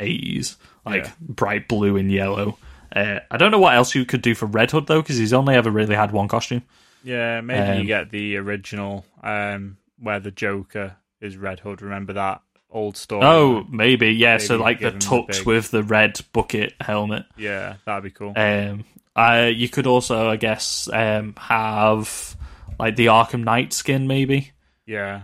80s, 0.01 0.57
like 0.85 1.05
Yeah. 1.05 1.13
bright 1.21 1.69
blue 1.69 1.97
and 1.97 2.11
yellow. 2.11 2.59
Uh, 2.95 3.21
I 3.31 3.37
don't 3.37 3.51
know 3.51 3.59
what 3.59 3.75
else 3.75 3.95
you 3.95 4.05
could 4.05 4.23
do 4.23 4.35
for 4.35 4.47
Red 4.47 4.71
Hood 4.71 4.87
though, 4.87 5.03
because 5.03 5.17
he's 5.17 5.33
only 5.33 5.55
ever 5.55 5.71
really 5.71 5.95
had 5.95 6.13
one 6.13 6.29
costume. 6.29 6.63
Yeah, 7.03 7.41
maybe 7.43 7.73
Um, 7.73 7.79
you 7.81 7.85
get 7.87 8.11
the 8.11 8.37
original 8.37 9.05
um, 9.23 9.77
where 9.99 10.21
the 10.21 10.31
Joker 10.31 10.97
is 11.21 11.37
Red 11.37 11.61
Hood. 11.61 11.83
Remember 11.83 12.13
that 12.15 12.41
old 12.75 12.97
story? 12.99 13.25
Oh, 13.25 13.65
maybe 13.71 14.11
yeah. 14.11 14.37
so 14.39 14.57
like 14.57 14.81
the 14.81 14.91
the 14.91 14.99
tux 14.99 15.29
big- 15.39 15.47
with 15.47 15.71
the 15.71 15.83
red 15.83 16.21
bucket 16.35 16.75
helmet. 16.81 17.25
yeah, 17.39 17.77
that'd 17.87 18.05
be 18.05 18.11
cool. 18.11 18.35
Um, 18.37 18.85
uh, 19.17 19.51
you 19.55 19.69
could 19.71 19.87
also, 19.87 20.29
I 20.29 20.37
guess, 20.37 20.89
um, 20.93 21.35
have 21.39 22.37
like 22.79 22.97
the 22.97 23.07
Arkham 23.07 23.45
Knight 23.45 23.73
skin, 23.73 24.07
maybe, 24.07 24.51
yeah, 24.87 25.23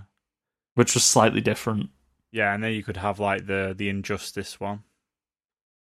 which 0.76 0.94
was 0.94 1.04
slightly 1.04 1.40
different. 1.40 1.90
yeah, 2.32 2.54
and 2.54 2.62
then 2.64 2.72
you 2.72 2.82
could 2.84 2.96
have 2.96 3.18
like 3.20 3.46
the 3.46 3.74
the 3.76 3.88
Injustice 3.88 4.58
one. 4.60 4.84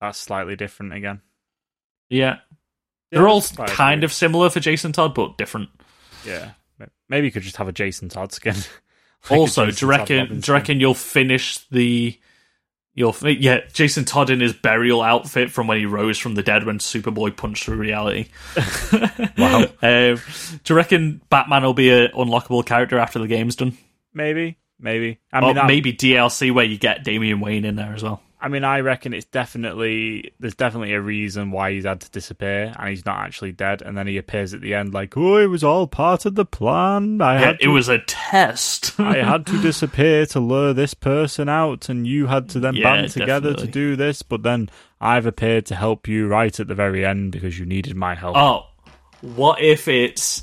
That's 0.01 0.19
slightly 0.19 0.57
different 0.57 0.95
again. 0.95 1.21
Yeah, 2.09 2.39
Yeah, 3.11 3.19
they're 3.19 3.29
all 3.29 3.43
kind 3.43 4.01
weird. 4.01 4.05
of 4.05 4.13
similar 4.13 4.49
for 4.51 4.61
Jason 4.61 4.93
Todd, 4.93 5.15
but 5.15 5.37
different. 5.37 5.69
yeah. 6.25 6.53
Maybe 7.09 7.27
you 7.27 7.33
could 7.33 7.43
just 7.43 7.57
have 7.59 7.69
a 7.69 7.73
Jason 7.73 8.09
Todd 8.09 8.33
skin. 8.33 8.55
Like 9.25 9.37
a 9.39 9.41
also, 9.41 9.67
do 9.67 9.71
Jason 9.73 9.87
you 9.87 9.91
reckon? 9.91 10.41
Do 10.41 10.51
you 10.53 10.55
reckon 10.55 10.81
you'll 10.81 10.95
finish 10.95 11.59
the? 11.71 12.19
You'll 12.93 13.13
fi- 13.13 13.31
yeah, 13.39 13.61
Jason 13.73 14.05
Todd 14.05 14.31
in 14.31 14.41
his 14.41 14.53
burial 14.53 15.01
outfit 15.01 15.51
from 15.53 15.69
when 15.69 15.79
he 15.79 15.87
rose 15.87 16.19
from 16.19 16.35
the 16.35 16.43
dead 16.43 16.65
when 16.65 16.79
Superboy 16.79 17.37
punched 17.37 17.65
through 17.65 17.77
reality. 17.77 18.27
Wow. 19.39 19.63
Um, 19.83 20.21
do 20.65 20.73
you 20.73 20.75
reckon 20.75 21.21
Batman 21.31 21.63
will 21.63 21.73
be 21.73 21.91
an 21.91 22.09
unlockable 22.13 22.67
character 22.67 22.99
after 22.99 23.19
the 23.19 23.27
game's 23.29 23.57
done? 23.57 23.77
Maybe, 24.13 24.59
maybe. 24.79 25.19
I 25.33 25.39
or 25.39 25.43
mean, 25.43 25.55
that- 25.55 25.67
maybe 25.67 25.93
DLC 25.93 26.53
where 26.53 26.65
you 26.65 26.77
get 26.79 27.05
Damian 27.05 27.41
Wayne 27.41 27.65
in 27.65 27.77
there 27.77 27.95
as 27.95 28.03
well. 28.03 28.21
I 28.43 28.49
mean, 28.49 28.65
I 28.65 28.81
reckon 28.81 29.13
it's 29.13 29.27
definitely 29.27 30.33
there's 30.41 30.55
definitely 30.55 30.95
a 30.95 31.01
reason 31.01 31.51
why 31.51 31.73
he's 31.73 31.85
had 31.85 32.01
to 32.01 32.11
disappear, 32.11 32.75
and 32.79 32.89
he's 32.89 33.05
not 33.05 33.19
actually 33.19 33.53
dead. 33.53 33.83
And 33.83 33.97
then 33.99 34.07
he 34.07 34.17
appears 34.17 34.55
at 34.55 34.61
the 34.63 34.75
end 34.75 34.95
like, 34.95 35.17
"Oh, 35.17 35.37
it 35.37 35.47
was 35.47 35.63
all 35.63 35.87
part 35.87 36.25
of 36.25 36.35
the 36.37 36.45
plan. 36.45 37.21
I 37.21 37.35
Yeah, 37.35 37.41
had 37.41 37.55
it 37.57 37.65
to, 37.65 37.71
was 37.71 37.89
a 37.89 37.99
test. 37.99 38.99
I 39.01 39.19
had 39.19 39.47
to 39.47 39.61
disappear 39.61 40.25
to 40.27 40.41
lure 40.41 40.73
this 40.73 40.95
person 40.95 41.49
out, 41.49 41.89
and 41.89 42.07
you 42.07 42.29
had 42.29 42.49
to 42.51 42.61
then 42.61 42.77
Yeah, 42.77 42.95
band 42.97 43.11
together 43.11 43.51
definitely. 43.51 43.67
to 43.67 43.73
do 43.73 43.97
this. 43.97 44.23
But 44.23 44.43
then 44.43 44.71
I've 45.01 45.27
appeared 45.27 45.67
to 45.67 45.75
help 45.75 46.09
you 46.09 46.27
right 46.27 46.59
at 46.59 46.67
the 46.69 46.75
very 46.75 47.05
end 47.05 47.33
because 47.33 47.59
you 47.59 47.67
needed 47.67 47.95
my 47.97 48.15
help. 48.15 48.37
oh, 48.37 48.67
what 49.21 49.61
if 49.61 49.87
it's 49.87 50.43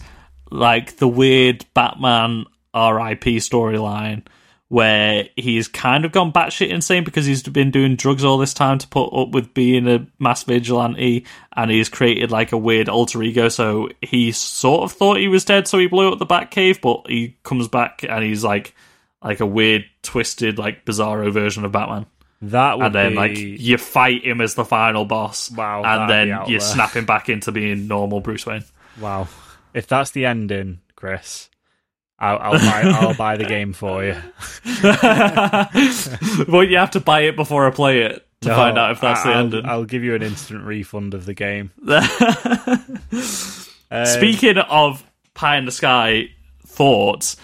like 0.52 0.98
the 0.98 1.08
weird 1.08 1.66
Batman 1.74 2.46
RIP 2.76 3.24
storyline 3.42 4.24
where 4.70 5.30
he's 5.38 5.68
kind 5.68 6.04
of 6.04 6.12
gone 6.12 6.32
batshit 6.32 6.70
insane 6.70 7.04
because 7.04 7.26
he's 7.26 7.42
been 7.44 7.72
doing 7.72 7.96
drugs 7.96 8.26
all 8.26 8.38
this 8.38 8.54
time 8.54 8.78
to 8.78 8.88
put 8.88 9.08
up 9.14 9.30
with 9.30 9.54
being 9.54 9.88
a 9.88 10.06
mass 10.20 10.44
vigilante 10.44 11.26
and 11.56 11.72
he's 11.72 11.88
created 11.88 12.32
like 12.32 12.52
a 12.52 12.58
weird 12.58 12.90
alter 12.90 13.24
ego 13.24 13.48
so 13.48 13.88
he 14.02 14.32
sort 14.32 14.84
of 14.84 14.92
thought 14.92 15.18
he 15.18 15.30
was 15.30 15.46
dead 15.46 15.68
so 15.68 15.80
he 15.80 15.88
blew 15.88 16.12
up 16.12 16.20
the 16.20 16.26
Batcave 16.26 16.82
but 16.82 17.10
he 17.10 17.38
comes 17.44 17.68
back 17.70 18.04
and 18.04 18.24
he's 18.24 18.44
like 18.44 18.76
like 19.24 19.40
a 19.40 19.46
weird 19.46 19.86
twisted 20.04 20.60
like 20.60 20.84
bizarro 20.84 21.32
version 21.32 21.64
of 21.64 21.72
Batman 21.72 22.06
that 22.42 22.78
would 22.78 22.88
and 22.88 22.96
then 22.96 23.12
be 23.12 23.16
like 23.16 23.38
you 23.38 23.78
fight 23.78 24.26
him 24.26 24.42
as 24.42 24.56
the 24.56 24.66
final 24.66 25.06
boss 25.06 25.50
Wow, 25.50 25.84
and 25.84 26.10
then 26.10 26.28
you 26.48 26.60
there. 26.60 26.68
snap 26.68 26.94
him 26.94 27.06
back 27.06 27.30
into 27.30 27.52
being 27.54 27.88
normal 27.88 28.20
Bruce 28.20 28.46
Wayne 28.46 28.64
wow. 29.00 29.28
If 29.74 29.86
that's 29.88 30.12
the 30.12 30.26
ending, 30.26 30.80
Chris, 30.96 31.50
I'll, 32.20 32.38
I'll 32.40 32.60
buy 32.60 32.82
I'll 32.84 33.14
buy 33.16 33.38
the 33.38 33.46
game 33.46 33.74
for 33.74 34.04
you. 34.04 34.16
well, 36.52 36.64
you 36.64 36.78
have 36.78 36.92
to 36.92 37.00
buy 37.00 37.22
it 37.22 37.36
before 37.36 37.68
I 37.68 37.72
play 37.72 38.02
it 38.02 38.26
to 38.42 38.50
No, 38.50 38.56
find 38.56 38.78
out 38.78 38.92
if 38.92 39.02
that's 39.02 39.24
the 39.24 39.30
I'll, 39.30 39.38
ending. 39.40 39.66
I'll 39.66 39.86
give 39.86 40.04
you 40.04 40.16
an 40.16 40.24
instant 40.24 40.64
refund 40.64 41.14
of 41.14 41.26
the 41.26 41.34
game. 41.34 41.72
Um, 43.90 44.06
Speaking 44.06 44.58
of 44.58 45.04
pie 45.34 45.58
in 45.58 45.66
the 45.66 45.72
sky 45.72 46.30
thoughts, 46.66 47.38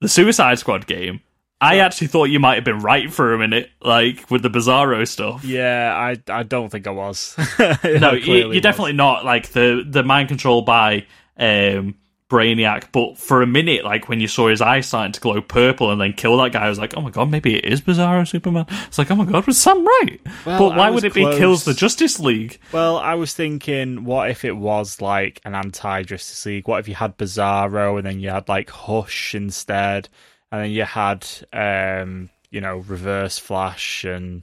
the 0.00 0.08
Suicide 0.08 0.58
Squad 0.58 0.86
game. 0.86 1.20
I 1.60 1.78
actually 1.78 2.08
thought 2.08 2.24
you 2.24 2.40
might 2.40 2.56
have 2.56 2.64
been 2.64 2.80
right 2.80 3.08
for 3.12 3.32
a 3.32 3.38
minute, 3.38 3.70
like 3.80 4.28
with 4.32 4.42
the 4.42 4.50
Bizarro 4.50 5.06
stuff. 5.06 5.44
yeah, 5.44 5.94
I 5.96 6.20
I 6.28 6.42
don't 6.42 6.70
think 6.70 6.88
I 6.88 6.90
was. 6.90 7.36
no, 7.84 8.14
you, 8.14 8.50
you're 8.50 8.60
definitely 8.60 8.94
not 8.94 9.24
like 9.24 9.50
the 9.50 9.84
the 9.88 10.02
mind 10.02 10.26
control 10.28 10.62
by 10.62 11.06
um, 11.36 11.94
Brainiac. 12.32 12.84
But 12.92 13.18
for 13.18 13.42
a 13.42 13.46
minute, 13.46 13.84
like 13.84 14.08
when 14.08 14.18
you 14.20 14.26
saw 14.26 14.48
his 14.48 14.62
eyes 14.62 14.86
starting 14.86 15.12
to 15.12 15.20
glow 15.20 15.40
purple 15.42 15.90
and 15.92 16.00
then 16.00 16.14
kill 16.14 16.38
that 16.38 16.52
guy, 16.52 16.64
I 16.64 16.68
was 16.70 16.78
like, 16.78 16.96
oh 16.96 17.02
my 17.02 17.10
god, 17.10 17.30
maybe 17.30 17.56
it 17.56 17.66
is 17.66 17.82
Bizarro 17.82 18.26
Superman. 18.26 18.64
It's 18.86 18.96
like, 18.98 19.10
oh 19.10 19.16
my 19.16 19.26
god, 19.26 19.46
was 19.46 19.58
Sam 19.58 19.84
right? 19.86 20.18
Well, 20.46 20.58
but 20.58 20.76
why 20.76 20.88
would 20.90 21.04
it 21.04 21.12
be 21.12 21.24
kills 21.36 21.64
the 21.64 21.74
Justice 21.74 22.18
League? 22.18 22.58
Well, 22.72 22.96
I 22.96 23.14
was 23.14 23.34
thinking, 23.34 24.04
what 24.04 24.30
if 24.30 24.44
it 24.44 24.56
was 24.56 25.00
like 25.02 25.40
an 25.44 25.54
anti 25.54 26.02
Justice 26.04 26.46
League? 26.46 26.66
What 26.66 26.80
if 26.80 26.88
you 26.88 26.94
had 26.94 27.18
Bizarro 27.18 27.98
and 27.98 28.06
then 28.06 28.18
you 28.18 28.30
had 28.30 28.48
like 28.48 28.70
Hush 28.70 29.34
instead, 29.34 30.08
and 30.50 30.62
then 30.64 30.70
you 30.70 30.84
had 30.84 31.26
um, 31.52 32.30
you 32.50 32.60
know, 32.60 32.78
Reverse 32.78 33.38
Flash 33.38 34.04
and 34.04 34.42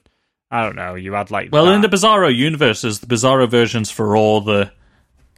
I 0.52 0.64
don't 0.64 0.76
know, 0.76 0.96
you 0.96 1.14
had 1.14 1.32
like 1.32 1.50
Well, 1.52 1.66
that. 1.66 1.74
in 1.74 1.82
the 1.82 1.90
Bizarro 1.90 2.36
universe, 2.36 2.82
there's 2.82 3.00
the 3.00 3.08
Bizarro 3.08 3.50
versions 3.50 3.92
for 3.92 4.16
all 4.16 4.42
the 4.42 4.72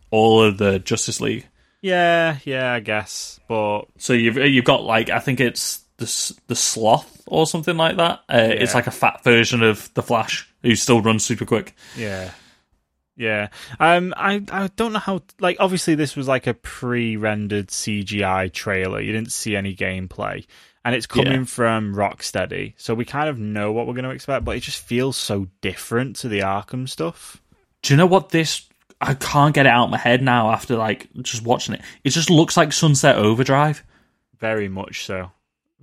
all 0.10 0.43
of 0.43 0.58
the 0.58 0.80
Justice 0.80 1.22
League. 1.22 1.47
Yeah, 1.82 2.38
yeah, 2.46 2.74
I 2.74 2.80
guess, 2.80 3.40
but 3.48 3.84
So 3.98 4.14
you've 4.14 4.38
you've 4.38 4.66
got 4.66 4.84
like 4.84 5.10
I 5.10 5.20
think 5.20 5.40
it's 5.40 5.80
the 5.98 6.06
the 6.48 6.56
Sloth 6.56 7.22
or 7.28 7.46
something 7.48 7.78
like 7.78 7.98
that. 7.98 8.22
Uh, 8.30 8.50
It's 8.52 8.74
like 8.74 8.88
a 8.88 8.92
fat 8.92 9.24
version 9.24 9.62
of 9.64 9.94
the 9.94 10.04
Flash 10.04 10.48
who 10.62 10.76
still 10.76 11.02
runs 11.02 11.24
super 11.26 11.46
quick. 11.46 11.76
Yeah. 11.98 12.32
Yeah. 13.18 13.50
Um 13.80 14.14
I 14.18 14.44
I 14.52 14.68
don't 14.76 14.94
know 14.94 15.00
how 15.00 15.22
like 15.40 15.58
obviously 15.60 15.96
this 15.96 16.16
was 16.16 16.28
like 16.28 16.48
a 16.48 16.54
pre-rendered 16.56 17.68
CGI 17.68 18.52
trailer. 18.52 19.00
You 19.02 19.12
didn't 19.12 19.32
see 19.32 19.56
any 19.56 19.76
gameplay. 19.76 20.46
And 20.84 20.96
it's 20.96 21.06
coming 21.06 21.32
Yeah. 21.42 21.44
from 21.44 21.94
Rocksteady. 21.94 22.74
So 22.78 22.96
we 22.96 23.06
kind 23.06 23.30
of 23.30 23.38
know 23.38 23.72
what 23.72 23.86
we're 23.86 23.94
going 23.94 24.06
to 24.06 24.10
expect, 24.10 24.44
but 24.46 24.58
it 24.58 24.62
just 24.62 24.84
feels 24.84 25.16
so 25.16 25.48
different 25.62 26.16
to 26.18 26.28
the 26.28 26.40
Arkham 26.40 26.90
stuff. 26.90 27.40
Do 27.84 27.94
you 27.94 27.98
know 27.98 28.08
what 28.08 28.30
this? 28.30 28.68
I 29.02 29.16
can't 29.16 29.54
get 29.54 29.66
it 29.66 29.70
out 29.70 29.86
of 29.86 29.89
my 29.89 29.97
head 29.97 30.22
now 30.22 30.52
after 30.52 30.76
like 30.78 31.08
just 31.22 31.43
watching 31.43 31.76
it. 31.76 31.82
It 32.04 32.12
just 32.12 32.30
looks 32.30 32.56
like 32.56 32.72
Sunset 32.72 33.16
Overdrive. 33.16 33.84
Very 34.39 34.68
much 34.70 35.06
so. 35.06 35.32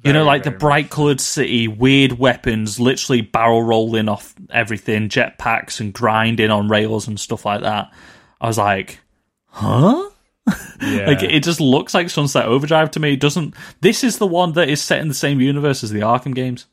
you 0.04 0.12
know, 0.12 0.24
like 0.24 0.44
the 0.44 0.50
bright 0.52 0.90
coloured 0.90 1.20
city, 1.20 1.66
weird 1.68 2.12
weapons, 2.18 2.78
literally 2.78 3.20
barrel 3.20 3.62
rolling 3.62 4.08
off 4.08 4.34
everything, 4.50 5.08
jetpacks 5.08 5.80
and 5.80 5.92
grinding 5.92 6.50
on 6.50 6.68
rails 6.68 7.08
and 7.08 7.18
stuff 7.18 7.44
like 7.44 7.62
that. 7.62 7.92
I 8.40 8.46
was 8.46 8.58
like, 8.58 9.00
huh? 9.46 10.10
Yeah. 10.80 11.06
Like 11.08 11.24
it 11.24 11.42
just 11.42 11.60
looks 11.60 11.92
like 11.92 12.08
Sunset 12.08 12.46
Overdrive 12.46 12.92
to 12.92 13.00
me. 13.00 13.14
It 13.14 13.20
doesn't. 13.20 13.52
This 13.80 14.04
is 14.04 14.18
the 14.18 14.26
one 14.28 14.52
that 14.52 14.68
is 14.68 14.80
set 14.80 15.00
in 15.00 15.08
the 15.08 15.14
same 15.14 15.40
universe 15.40 15.82
as 15.82 15.90
the 15.90 16.00
Arkham 16.00 16.34
games. 16.34 16.66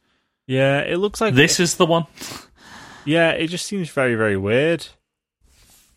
yeah, 0.45 0.79
it 0.81 0.97
looks 0.97 1.19
like 1.19 1.33
This 1.33 1.59
is 1.59 1.75
the 1.75 1.87
one. 1.87 2.05
Yeah, 3.03 3.31
it 3.31 3.47
just 3.47 3.65
seems 3.65 3.89
very 3.89 4.13
very 4.15 4.37
weird. 4.37 4.87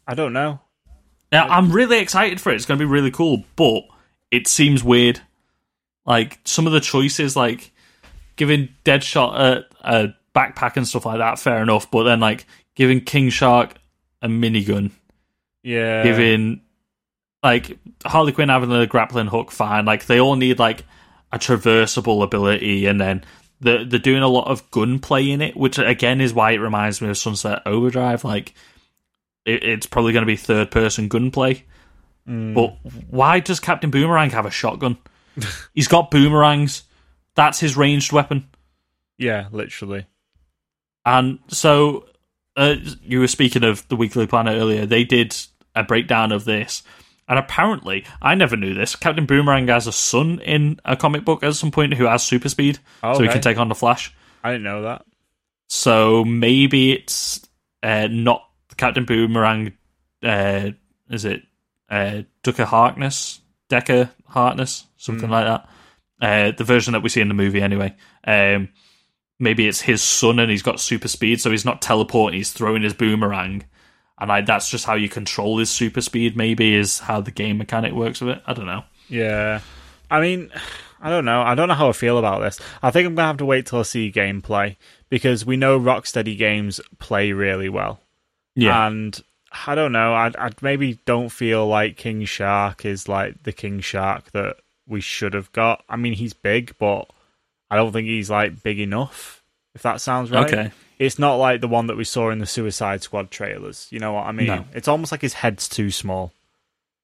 I 0.08 0.14
don't 0.14 0.32
know. 0.32 0.60
Now, 1.30 1.46
I'm 1.46 1.70
really 1.70 1.98
excited 1.98 2.40
for 2.40 2.50
it. 2.50 2.56
It's 2.56 2.64
going 2.64 2.80
to 2.80 2.84
be 2.86 2.90
really 2.90 3.10
cool, 3.10 3.44
but 3.54 3.82
it 4.30 4.48
seems 4.48 4.82
weird. 4.82 5.20
Like 6.06 6.38
some 6.44 6.66
of 6.66 6.72
the 6.72 6.80
choices, 6.80 7.36
like 7.36 7.70
giving 8.36 8.70
Deadshot 8.84 9.34
a, 9.38 9.64
a 9.82 10.14
backpack 10.34 10.76
and 10.78 10.88
stuff 10.88 11.04
like 11.04 11.18
that, 11.18 11.38
fair 11.38 11.62
enough. 11.62 11.90
But 11.90 12.04
then, 12.04 12.18
like 12.20 12.46
giving 12.74 13.02
King 13.02 13.28
Shark 13.28 13.74
a 14.22 14.28
minigun, 14.28 14.90
Yeah. 15.62 16.02
giving 16.02 16.62
like 17.42 17.78
Harley 18.06 18.32
Quinn 18.32 18.48
having 18.48 18.72
a 18.72 18.86
grappling 18.86 19.26
hook, 19.26 19.50
fine. 19.50 19.84
Like 19.84 20.06
they 20.06 20.18
all 20.18 20.36
need 20.36 20.58
like 20.58 20.84
a 21.30 21.38
traversable 21.38 22.22
ability, 22.22 22.86
and 22.86 22.98
then 22.98 23.22
they're 23.60 23.84
they're 23.84 23.98
doing 23.98 24.22
a 24.22 24.28
lot 24.28 24.48
of 24.48 24.70
gunplay 24.70 25.28
in 25.30 25.42
it, 25.42 25.58
which 25.58 25.78
again 25.78 26.22
is 26.22 26.32
why 26.32 26.52
it 26.52 26.58
reminds 26.58 27.02
me 27.02 27.10
of 27.10 27.18
Sunset 27.18 27.60
Overdrive. 27.66 28.24
Like 28.24 28.54
it, 29.48 29.64
it's 29.64 29.86
probably 29.86 30.12
going 30.12 30.22
to 30.22 30.26
be 30.26 30.36
third 30.36 30.70
person 30.70 31.08
gunplay. 31.08 31.64
But 32.54 32.76
why 33.08 33.40
does 33.40 33.58
Captain 33.58 33.90
Boomerang 33.90 34.30
have 34.30 34.44
a 34.44 34.50
shotgun? 34.50 34.98
He's 35.74 35.88
got 35.88 36.10
boomerangs. 36.10 36.82
That's 37.34 37.58
his 37.58 37.76
ranged 37.76 38.12
weapon. 38.12 38.48
Yeah, 39.16 39.48
literally. 39.50 40.06
And 41.06 41.38
so, 41.48 42.06
uh, 42.56 42.76
you 43.02 43.20
were 43.20 43.28
speaking 43.28 43.64
of 43.64 43.86
the 43.88 43.96
Weekly 43.96 44.26
Planet 44.26 44.60
earlier. 44.60 44.84
They 44.84 45.04
did 45.04 45.34
a 45.74 45.82
breakdown 45.84 46.32
of 46.32 46.44
this, 46.44 46.82
and 47.28 47.38
apparently, 47.38 48.04
I 48.20 48.34
never 48.34 48.56
knew 48.56 48.74
this. 48.74 48.94
Captain 48.94 49.24
Boomerang 49.24 49.68
has 49.68 49.86
a 49.86 49.92
son 49.92 50.40
in 50.40 50.80
a 50.84 50.96
comic 50.96 51.24
book 51.24 51.42
at 51.42 51.54
some 51.54 51.70
point 51.70 51.94
who 51.94 52.04
has 52.04 52.22
super 52.22 52.48
speed, 52.48 52.78
so 53.00 53.22
he 53.22 53.28
can 53.28 53.40
take 53.40 53.58
on 53.58 53.68
the 53.68 53.74
Flash. 53.74 54.14
I 54.44 54.50
didn't 54.50 54.64
know 54.64 54.82
that. 54.82 55.06
So 55.68 56.24
maybe 56.24 56.92
it's 56.92 57.46
uh, 57.82 58.08
not 58.10 58.47
Captain 58.78 59.04
Boomerang. 59.04 59.72
Uh, 60.22 60.70
is 61.10 61.24
it 61.24 61.42
uh, 61.90 62.22
Ducker 62.42 62.64
Harkness, 62.64 63.40
Decker 63.68 64.10
Harkness, 64.26 64.86
something 64.96 65.28
like 65.28 65.44
that? 65.44 65.68
Uh, 66.20 66.52
the 66.56 66.64
version 66.64 66.94
that 66.94 67.02
we 67.02 67.08
see 67.08 67.20
in 67.20 67.28
the 67.28 67.34
movie, 67.34 67.60
anyway. 67.60 67.94
Um, 68.24 68.70
maybe 69.38 69.68
it's 69.68 69.80
his 69.80 70.02
son 70.02 70.38
and 70.38 70.50
he's 70.50 70.62
got 70.62 70.80
super 70.80 71.08
speed, 71.08 71.40
so 71.40 71.50
he's 71.50 71.64
not 71.64 71.82
teleporting, 71.82 72.38
he's 72.38 72.52
throwing 72.52 72.82
his 72.82 72.94
boomerang. 72.94 73.64
And 74.20 74.28
like 74.28 74.46
that's 74.46 74.68
just 74.68 74.84
how 74.84 74.94
you 74.94 75.08
control 75.08 75.58
his 75.58 75.70
super 75.70 76.00
speed, 76.00 76.36
maybe, 76.36 76.74
is 76.74 76.98
how 76.98 77.20
the 77.20 77.30
game 77.30 77.58
mechanic 77.58 77.92
works 77.92 78.20
with 78.20 78.36
it. 78.36 78.42
I 78.46 78.52
don't 78.52 78.66
know. 78.66 78.82
Yeah. 79.08 79.60
I 80.10 80.20
mean, 80.20 80.50
I 81.00 81.10
don't 81.10 81.24
know. 81.24 81.42
I 81.42 81.54
don't 81.54 81.68
know 81.68 81.74
how 81.74 81.88
I 81.88 81.92
feel 81.92 82.18
about 82.18 82.40
this. 82.40 82.58
I 82.82 82.90
think 82.90 83.06
I'm 83.06 83.14
going 83.14 83.24
to 83.24 83.28
have 83.28 83.36
to 83.38 83.44
wait 83.44 83.66
till 83.66 83.78
I 83.78 83.82
see 83.82 84.10
gameplay 84.10 84.76
because 85.08 85.46
we 85.46 85.56
know 85.56 85.78
Rocksteady 85.78 86.36
games 86.36 86.80
play 86.98 87.32
really 87.32 87.68
well. 87.68 88.00
And 88.66 89.20
I 89.66 89.74
don't 89.74 89.92
know. 89.92 90.14
I 90.14 90.32
I 90.38 90.50
maybe 90.60 90.98
don't 91.04 91.30
feel 91.30 91.66
like 91.66 91.96
King 91.96 92.24
Shark 92.24 92.84
is 92.84 93.08
like 93.08 93.42
the 93.44 93.52
King 93.52 93.80
Shark 93.80 94.30
that 94.32 94.56
we 94.86 95.00
should 95.00 95.34
have 95.34 95.50
got. 95.52 95.84
I 95.88 95.96
mean, 95.96 96.14
he's 96.14 96.32
big, 96.32 96.74
but 96.78 97.08
I 97.70 97.76
don't 97.76 97.92
think 97.92 98.08
he's 98.08 98.30
like 98.30 98.62
big 98.62 98.80
enough. 98.80 99.42
If 99.74 99.82
that 99.82 100.00
sounds 100.00 100.30
right. 100.30 100.46
Okay. 100.46 100.70
It's 100.98 101.18
not 101.18 101.36
like 101.36 101.60
the 101.60 101.68
one 101.68 101.86
that 101.86 101.96
we 101.96 102.02
saw 102.02 102.30
in 102.30 102.40
the 102.40 102.46
Suicide 102.46 103.02
Squad 103.02 103.30
trailers. 103.30 103.86
You 103.90 104.00
know 104.00 104.14
what 104.14 104.26
I 104.26 104.32
mean? 104.32 104.48
No. 104.48 104.64
It's 104.74 104.88
almost 104.88 105.12
like 105.12 105.20
his 105.20 105.34
head's 105.34 105.68
too 105.68 105.92
small. 105.92 106.32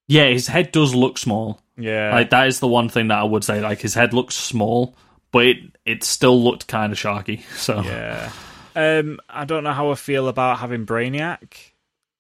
Yeah, 0.09 0.27
his 0.27 0.49
head 0.49 0.73
does 0.73 0.95
look 0.95 1.17
small. 1.17 1.61
Yeah. 1.77 2.13
Like 2.13 2.31
that 2.31 2.49
is 2.49 2.59
the 2.59 2.67
one 2.67 2.89
thing 2.89 3.09
that 3.09 3.19
I 3.19 3.25
would 3.25 3.45
say. 3.45 3.61
Like 3.61 3.81
his 3.81 3.95
head 3.95 4.13
looks 4.13 4.35
small, 4.35 4.95
but 5.31 5.47
it 5.47 5.59
it 5.85 6.05
still 6.05 6.43
looked 6.43 6.67
kind 6.67 6.93
of 6.93 6.99
sharky. 6.99 7.43
So 7.57 7.81
Yeah. 7.83 8.33
Um, 8.75 9.21
I 9.29 9.45
don't 9.45 9.65
know 9.65 9.73
how 9.73 9.91
I 9.91 9.95
feel 9.95 10.29
about 10.29 10.59
having 10.59 10.87
Brainiac. 10.87 11.73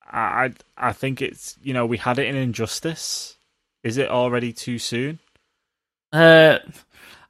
I, 0.07 0.19
I 0.79 0.89
I 0.89 0.93
think 0.93 1.21
it's 1.21 1.57
you 1.63 1.75
know 1.75 1.87
we 1.87 1.99
had 1.99 2.19
it 2.19 2.27
in 2.27 2.37
Injustice. 2.37 3.37
Is 3.83 3.99
it 3.99 4.09
already 4.09 4.53
too 4.53 4.79
soon? 4.79 5.19
Uh, 6.13 6.59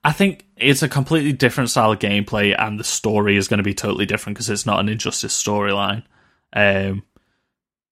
I 0.04 0.12
think 0.12 0.46
it's 0.56 0.82
a 0.82 0.88
completely 0.88 1.32
different 1.32 1.70
style 1.70 1.92
of 1.92 1.98
gameplay, 1.98 2.54
and 2.56 2.78
the 2.78 2.84
story 2.84 3.36
is 3.36 3.48
going 3.48 3.58
to 3.58 3.64
be 3.64 3.74
totally 3.74 4.06
different 4.06 4.36
because 4.36 4.50
it's 4.50 4.66
not 4.66 4.80
an 4.80 4.88
Injustice 4.88 5.42
storyline. 5.42 6.04
Um, 6.52 7.02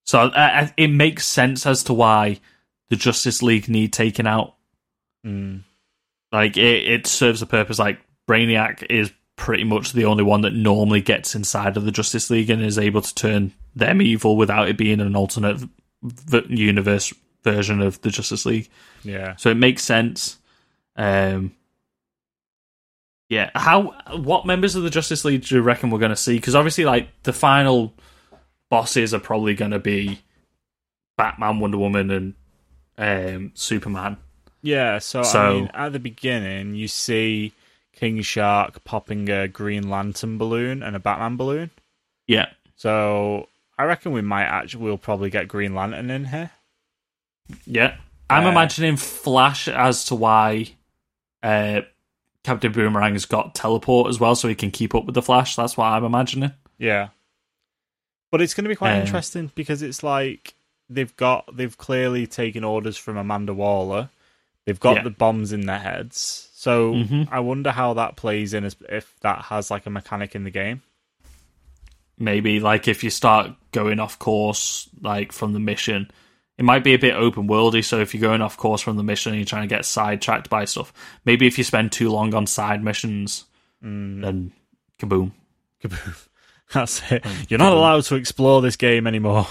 so 0.05 0.18
I, 0.20 0.61
I, 0.61 0.74
it 0.76 0.89
makes 0.89 1.26
sense 1.26 1.66
as 1.66 1.85
to 1.85 1.95
why 1.95 2.41
the 2.91 2.97
Justice 2.97 3.43
League 3.43 3.68
need 3.68 3.93
taken 3.93 4.26
out. 4.26 4.55
Mm. 5.26 5.62
Like 6.30 6.57
it, 6.57 6.89
it 6.89 7.07
serves 7.07 7.41
a 7.41 7.47
purpose. 7.47 7.78
Like 7.78 8.01
Brainiac 8.28 8.85
is 8.91 9.11
pretty 9.37 9.64
much 9.64 9.93
the 9.93 10.05
only 10.05 10.22
one 10.22 10.43
that 10.43 10.55
normally 10.55 11.01
gets 11.01 11.35
inside 11.35 11.76
of 11.76 11.85
the 11.85 11.91
Justice 11.91 12.30
League 12.30 12.51
and 12.51 12.62
is 12.62 12.78
able 12.78 13.01
to 13.01 13.14
turn 13.14 13.53
them 13.74 14.03
evil 14.03 14.37
without 14.37 14.68
it 14.68 14.76
being 14.76 15.01
an 15.01 15.16
alternate 15.16 15.59
v- 16.03 16.45
universe 16.49 17.12
version 17.43 17.80
of 17.80 18.01
the 18.03 18.11
Justice 18.11 18.47
League. 18.47 18.68
Yeah. 19.03 19.37
So 19.37 19.51
it 19.51 19.57
makes 19.57 19.83
sense. 19.83 20.39
Um, 20.97 21.53
yeah, 23.28 23.51
how 23.55 23.95
what 24.14 24.45
members 24.45 24.76
of 24.76 24.83
the 24.83 24.91
Justice 24.91 25.24
League 25.24 25.47
do 25.47 25.55
you 25.55 25.62
reckon 25.62 25.89
we're 25.89 25.99
going 25.99 26.11
to 26.11 26.16
see? 26.16 26.37
Because 26.37 26.55
obviously, 26.55 26.85
like 26.85 27.09
the 27.22 27.33
final 27.33 27.95
bosses 28.68 29.14
are 29.14 29.20
probably 29.20 29.55
going 29.55 29.70
to 29.70 29.78
be 29.78 30.20
Batman, 31.16 31.59
Wonder 31.59 31.78
Woman, 31.78 32.11
and 32.11 32.35
um, 32.99 33.53
Superman. 33.55 34.18
Yeah. 34.61 34.99
So, 34.99 35.22
I 35.22 35.53
mean, 35.55 35.70
at 35.72 35.93
the 35.95 35.99
beginning, 35.99 36.74
you 36.74 36.89
see 36.89 37.55
King 38.03 38.20
Shark 38.22 38.82
popping 38.82 39.28
a 39.28 39.46
Green 39.46 39.88
Lantern 39.88 40.36
balloon 40.36 40.82
and 40.82 40.96
a 40.96 40.98
Batman 40.98 41.36
balloon. 41.36 41.70
Yeah, 42.26 42.48
So 42.74 43.48
I 43.78 43.84
reckon 43.84 44.11
we 44.11 44.22
might 44.22 44.46
actually 44.46 44.82
we'll 44.82 44.98
probably 44.98 45.30
get 45.30 45.46
Green 45.46 45.72
Lantern 45.72 46.11
in 46.11 46.24
here. 46.24 46.50
yeah. 47.64 47.98
I'm 48.28 48.44
Uh, 48.46 48.50
imagining 48.50 48.96
Flash 48.96 49.68
as 49.68 50.05
to 50.07 50.16
why 50.16 50.74
uh, 51.44 51.82
Captain 52.42 52.72
Boomerang's 52.72 53.24
got 53.24 53.55
teleport 53.55 54.09
as 54.09 54.18
well, 54.18 54.34
so 54.34 54.48
he 54.48 54.57
can 54.57 54.72
keep 54.72 54.96
up 54.96 55.05
with 55.05 55.14
the 55.14 55.22
Flash. 55.22 55.55
That's 55.55 55.76
what 55.76 55.84
I'm 55.86 56.05
imagining. 56.05 56.53
Yeah. 56.78 57.11
But 58.32 58.40
it's 58.42 58.55
going 58.55 58.64
to 58.64 58.68
be 58.68 58.74
quite 58.74 58.94
Um, 58.96 59.03
interesting 59.03 59.53
because 59.55 59.80
it's 59.82 60.03
like 60.03 60.55
they've 60.88 61.14
got 61.16 61.57
they've 61.57 61.76
clearly 61.78 62.26
taken 62.26 62.64
orders 62.64 62.96
from 62.96 63.16
Amanda 63.16 63.55
Waller. 63.55 64.11
They've 64.64 64.80
got 64.80 64.96
Yeah. 64.96 65.03
the 65.05 65.11
bombs 65.11 65.53
in 65.53 65.66
their 65.66 65.78
heads. 65.78 66.48
So 66.62 66.94
Mhm. 66.94 67.26
I 67.32 67.40
wonder 67.40 67.72
how 67.72 67.94
that 67.94 68.14
plays 68.14 68.54
in 68.54 68.62
as 68.62 68.76
if 68.88 69.18
that 69.22 69.46
has 69.46 69.68
like 69.68 69.84
a 69.86 69.90
mechanic 69.90 70.36
in 70.36 70.44
the 70.44 70.50
game. 70.50 70.82
maybe 72.18 72.60
like 72.60 72.86
if 72.86 73.02
you 73.02 73.10
start 73.10 73.50
going 73.72 73.98
off 73.98 74.16
course 74.18 74.88
like 75.00 75.32
from 75.32 75.54
the 75.54 75.58
mission 75.58 76.08
it 76.58 76.64
might 76.64 76.84
be 76.84 76.92
a 76.94 76.98
bit 76.98 77.14
open 77.14 77.48
worldy 77.48 77.82
so 77.84 77.98
if 78.00 78.14
you're 78.14 78.20
going 78.20 78.42
off 78.42 78.56
course 78.56 78.80
from 78.82 78.96
the 78.96 79.02
mission 79.02 79.32
and 79.32 79.40
you're 79.40 79.46
trying 79.46 79.66
to 79.68 79.74
get 79.76 79.84
sidetracked 79.84 80.48
by 80.50 80.64
stuff 80.64 80.92
maybe 81.24 81.46
if 81.48 81.56
you 81.58 81.64
spend 81.64 81.90
too 81.90 82.10
long 82.10 82.32
on 82.34 82.46
side 82.46 82.84
missions 82.84 83.44
then 83.80 84.52
kaboom, 85.00 85.32
kaboom 85.82 86.26
That's 86.72 87.02
it. 87.10 87.24
You're 87.48 87.58
not 87.58 87.72
allowed 87.72 88.04
to 88.04 88.14
explore 88.14 88.62
this 88.62 88.76
game 88.76 89.06
anymore. 89.08 89.46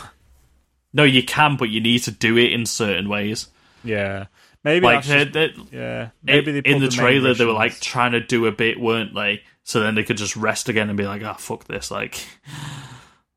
no 0.94 1.04
you 1.04 1.24
can 1.24 1.58
but 1.58 1.70
you 1.70 1.82
need 1.82 2.04
to 2.04 2.12
do 2.12 2.38
it 2.38 2.54
in 2.54 2.66
certain 2.66 3.10
ways 3.10 3.48
Yeah. 3.84 4.28
Maybe 4.64 4.86
like 4.86 5.04
they- 5.06 5.26
just- 5.26 5.34
they- 5.34 5.78
yeah. 5.78 6.10
Maybe 6.24 6.52
they 6.52 6.60
in 6.70 6.80
the 6.80 6.88
main 6.88 6.90
trailer 6.92 7.34
they 7.34 7.46
were 7.46 7.54
like 7.54 7.80
trying 7.80 8.12
to 8.14 8.20
do 8.20 8.46
a 8.46 8.52
bit 8.52 8.80
weren't 8.80 9.14
they 9.16 9.42
so 9.64 9.80
then 9.80 9.96
they 9.96 10.04
could 10.04 10.18
just 10.18 10.36
rest 10.36 10.70
again 10.70 10.90
and 10.90 10.98
be 10.98 11.06
like 11.06 11.22
oh 11.24 11.34
fuck 11.34 11.66
this 11.66 11.90
like 11.92 12.24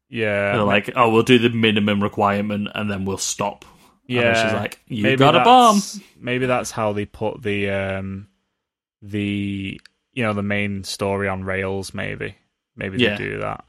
yeah. 0.09 0.53
they're 0.53 0.63
like 0.63 0.91
oh 0.97 1.11
we'll 1.11 1.23
do 1.23 1.39
the 1.39 1.51
minimum 1.51 2.03
requirement 2.03 2.69
and 2.75 2.91
then 2.91 3.05
we'll 3.05 3.17
stop 3.19 3.65
And 4.09 4.17
Yeah, 4.19 4.43
she's 4.45 4.53
like, 4.53 4.81
"You 4.87 5.03
maybe 5.03 5.17
got 5.17 5.35
a 5.35 5.43
bomb." 5.45 5.81
Maybe 6.21 6.45
that's 6.47 6.71
how 6.71 6.93
they 6.93 7.07
put 7.07 7.43
the 7.43 7.71
um, 7.71 8.29
the 9.01 9.81
you 10.13 10.23
know 10.23 10.35
the 10.35 10.43
main 10.43 10.85
story 10.85 11.27
on 11.29 11.43
rails. 11.45 11.95
Maybe, 11.95 12.37
maybe 12.77 12.99
Yeah. 12.99 13.17
they 13.17 13.25
do 13.25 13.39
that. 13.41 13.65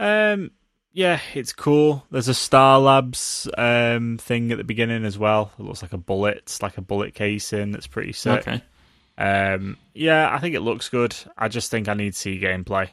Um, 0.00 0.50
yeah, 0.92 1.20
it's 1.34 1.52
cool. 1.52 2.04
There's 2.10 2.28
a 2.28 2.34
Star 2.34 2.78
Labs 2.80 3.48
um 3.56 4.18
thing 4.18 4.50
at 4.52 4.58
the 4.58 4.64
beginning 4.64 5.04
as 5.04 5.18
well. 5.18 5.52
It 5.58 5.62
looks 5.62 5.82
like 5.82 5.92
a 5.92 5.98
bullet, 5.98 6.38
it's 6.38 6.62
like 6.62 6.78
a 6.78 6.82
bullet 6.82 7.14
casing. 7.14 7.72
That's 7.72 7.86
pretty 7.86 8.12
sick. 8.12 8.46
okay 8.46 8.62
Um, 9.16 9.76
yeah, 9.94 10.32
I 10.34 10.38
think 10.38 10.54
it 10.54 10.60
looks 10.60 10.88
good. 10.88 11.14
I 11.36 11.48
just 11.48 11.70
think 11.70 11.88
I 11.88 11.94
need 11.94 12.12
to 12.12 12.18
see 12.18 12.40
gameplay. 12.40 12.88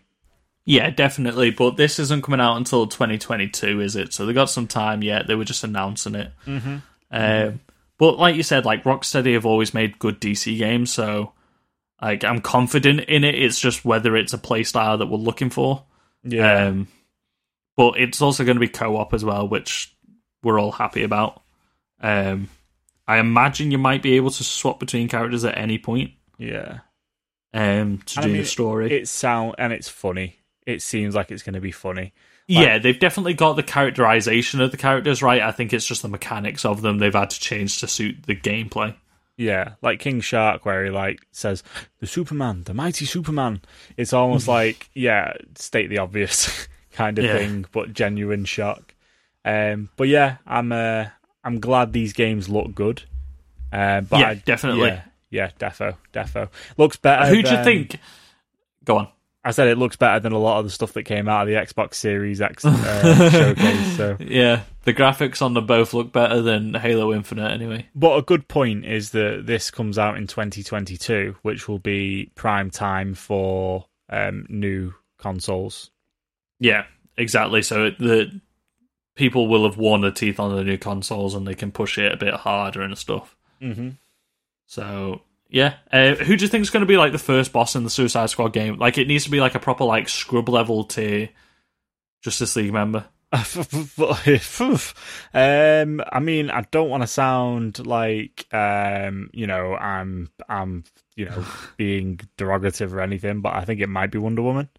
Yeah, 0.65 0.89
definitely. 0.89 1.51
But 1.51 1.77
this 1.77 1.99
isn't 1.99 2.23
coming 2.23 2.39
out 2.39 2.57
until 2.57 2.87
2022, 2.87 3.79
is 3.81 3.95
it? 3.95 4.13
So 4.13 4.25
they 4.25 4.33
got 4.33 4.49
some 4.49 4.65
time 4.65 5.03
yet. 5.03 5.27
They 5.27 5.35
were 5.35 5.45
just 5.45 5.63
announcing 5.63 6.15
it. 6.15 6.31
Mm-hmm. 6.47 6.77
Um, 7.11 7.59
but 7.99 8.17
like 8.17 8.35
you 8.35 8.41
said, 8.41 8.65
like 8.65 8.83
Rocksteady 8.83 9.33
have 9.35 9.45
always 9.45 9.73
made 9.75 9.99
good 9.99 10.19
DC 10.19 10.57
games, 10.57 10.91
so 10.91 11.33
like 12.01 12.23
I'm 12.23 12.41
confident 12.41 13.01
in 13.01 13.23
it. 13.23 13.35
It's 13.35 13.59
just 13.59 13.85
whether 13.85 14.15
it's 14.17 14.33
a 14.33 14.39
playstyle 14.39 14.97
that 14.97 15.05
we're 15.05 15.17
looking 15.17 15.51
for. 15.51 15.83
Yeah, 16.23 16.65
Um, 16.65 16.87
but 17.75 17.99
it's 17.99 18.21
also 18.21 18.43
going 18.43 18.55
to 18.55 18.61
be 18.61 18.67
co-op 18.67 19.13
as 19.13 19.23
well, 19.25 19.47
which 19.47 19.95
we're 20.43 20.59
all 20.59 20.71
happy 20.71 21.03
about. 21.03 21.41
Um, 21.99 22.49
I 23.07 23.17
imagine 23.17 23.71
you 23.71 23.77
might 23.77 24.01
be 24.01 24.13
able 24.13 24.31
to 24.31 24.43
swap 24.43 24.79
between 24.79 25.07
characters 25.07 25.45
at 25.45 25.57
any 25.57 25.77
point 25.77 26.11
yeah. 26.37 26.79
um, 27.53 27.99
to 28.05 28.15
And 28.15 28.15
do 28.15 28.21
I 28.21 28.25
mean, 28.25 28.37
the 28.37 28.45
story. 28.45 28.91
It 28.91 29.07
sound 29.07 29.55
and 29.57 29.71
it's 29.73 29.89
funny. 29.89 30.37
It 30.65 30.81
seems 30.81 31.13
like 31.13 31.31
it's 31.31 31.43
going 31.43 31.53
to 31.53 31.61
be 31.61 31.71
funny. 31.71 32.13
yeah, 32.47 32.79
they've 32.79 32.99
definitely 32.99 33.35
got 33.35 33.53
the 33.53 33.63
characterization 33.63 34.61
of 34.61 34.71
the 34.71 34.77
characters 34.77 35.21
right. 35.21 35.41
I 35.41 35.51
think 35.51 35.73
it's 35.73 35.85
just 35.85 36.01
the 36.01 36.07
mechanics 36.07 36.65
of 36.65 36.81
them 36.81 36.97
they've 36.97 37.13
had 37.13 37.29
to 37.31 37.39
change 37.39 37.79
to 37.79 37.87
suit 37.87 38.23
the 38.25 38.35
gameplay. 38.35 38.95
Yeah, 39.37 39.73
like 39.81 39.99
King 39.99 40.21
Shark, 40.21 40.65
where 40.65 40.85
he 40.85 40.91
like 40.91 41.19
says 41.31 41.61
the 41.99 42.07
Superman, 42.07 42.63
the 42.63 42.73
mighty 42.73 43.05
Superman. 43.05 43.61
It's 43.97 44.13
almost 44.13 44.47
like 44.59 44.89
yeah, 44.93 45.33
state 45.55 45.87
the 45.89 45.99
obvious 45.99 46.67
kind 46.95 47.19
of 47.19 47.25
Yeah. 47.25 47.37
thing, 47.37 47.65
but 47.71 47.93
genuine 47.93 48.45
shock. 48.45 48.93
Um, 49.43 49.89
but 49.97 50.07
yeah, 50.07 50.37
I'm 50.47 50.71
uh, 50.71 51.05
I'm 51.43 51.59
glad 51.59 51.93
these 51.93 52.13
games 52.13 52.49
look 52.49 52.73
good. 52.73 53.03
Uh, 53.71 54.01
but 54.01 54.19
Yeah, 54.19 54.29
I- 54.29 54.35
definitely. 54.35 54.87
Yeah, 54.89 55.01
yeah, 55.29 55.49
defo, 55.59 55.95
defo. 56.13 56.49
Looks 56.77 56.97
better. 56.97 57.27
Who 57.27 57.41
do 57.43 57.51
you 57.51 57.63
think? 57.63 57.99
Go 58.85 58.97
on. 58.97 59.07
I 59.43 59.51
said 59.51 59.67
it 59.67 59.77
looks 59.77 59.95
better 59.95 60.19
than 60.19 60.31
a 60.31 60.39
lot 60.39 60.57
of 60.57 60.65
the 60.65 60.71
stuff 60.71 60.93
that 60.93 61.03
came 61.03 61.29
out 61.29 61.43
of 61.43 61.47
the 61.47 61.53
Xbox 61.53 61.95
Series 61.95 62.41
X 62.41 62.65
uh, 62.65 63.29
showcase. 63.29 63.95
So, 63.95 64.17
Yeah, 64.19 64.63
the 64.85 64.93
graphics 64.93 65.39
on 65.43 65.53
them 65.53 65.67
both 65.67 65.93
look 65.93 66.11
better 66.11 66.41
than 66.41 66.73
Halo 66.73 67.13
Infinite 67.13 67.51
anyway. 67.51 67.85
but 67.93 68.17
a 68.17 68.23
good 68.23 68.47
point 68.47 68.85
is 68.85 69.11
that 69.11 69.43
this 69.45 69.69
comes 69.69 69.99
out 69.99 70.17
in 70.17 70.25
2022, 70.25 71.35
which 71.43 71.67
will 71.67 71.77
be 71.77 72.31
prime 72.33 72.71
time 72.71 73.13
for 73.13 73.85
um, 74.09 74.47
new 74.49 74.95
consoles. 75.19 75.91
Yeah, 76.59 76.85
exactly. 77.17 77.61
So 77.61 77.91
the 77.91 78.41
people 79.15 79.47
will 79.47 79.63
have 79.63 79.77
worn 79.77 80.01
their 80.01 80.11
teeth 80.11 80.39
on 80.39 80.55
the 80.55 80.63
new 80.63 80.77
consoles 80.77 81.35
and 81.35 81.47
they 81.47 81.55
can 81.55 81.71
push 81.71 81.97
it 81.97 82.11
a 82.11 82.17
bit 82.17 82.33
harder 82.33 82.81
and 82.81 82.97
stuff. 82.97 83.35
Mm-hmm. 83.61 83.89
So 84.67 85.21
yeah, 85.49 85.75
uh, 85.91 86.15
who 86.15 86.35
do 86.35 86.43
you 86.43 86.49
think 86.49 86.63
is 86.63 86.69
going 86.69 86.81
to 86.81 86.87
be 86.87 86.97
like 86.97 87.11
the 87.11 87.17
first 87.17 87.53
boss 87.53 87.75
in 87.75 87.83
the 87.83 87.89
Suicide 87.89 88.29
Squad 88.29 88.53
game? 88.53 88.77
Like 88.77 88.97
it 88.97 89.07
needs 89.07 89.25
to 89.25 89.31
be 89.31 89.39
like 89.39 89.55
a 89.55 89.59
proper 89.59 89.85
like 89.85 90.09
scrub 90.09 90.49
level 90.49 90.83
to 90.85 91.27
Justice 92.21 92.55
League 92.55 92.73
member. 92.73 93.05
um, 95.33 96.01
I 96.11 96.19
mean, 96.21 96.49
I 96.49 96.61
don't 96.71 96.89
want 96.89 97.03
to 97.03 97.07
sound 97.07 97.85
like 97.85 98.45
um, 98.53 99.29
you 99.33 99.47
know, 99.47 99.75
I'm 99.75 100.29
I'm 100.47 100.83
you 101.15 101.25
know 101.25 101.45
being 101.77 102.19
derogative 102.37 102.93
or 102.93 103.01
anything, 103.01 103.41
but 103.41 103.53
I 103.53 103.65
think 103.65 103.81
it 103.81 103.89
might 103.89 104.11
be 104.11 104.17
Wonder 104.17 104.41
Woman. 104.41 104.69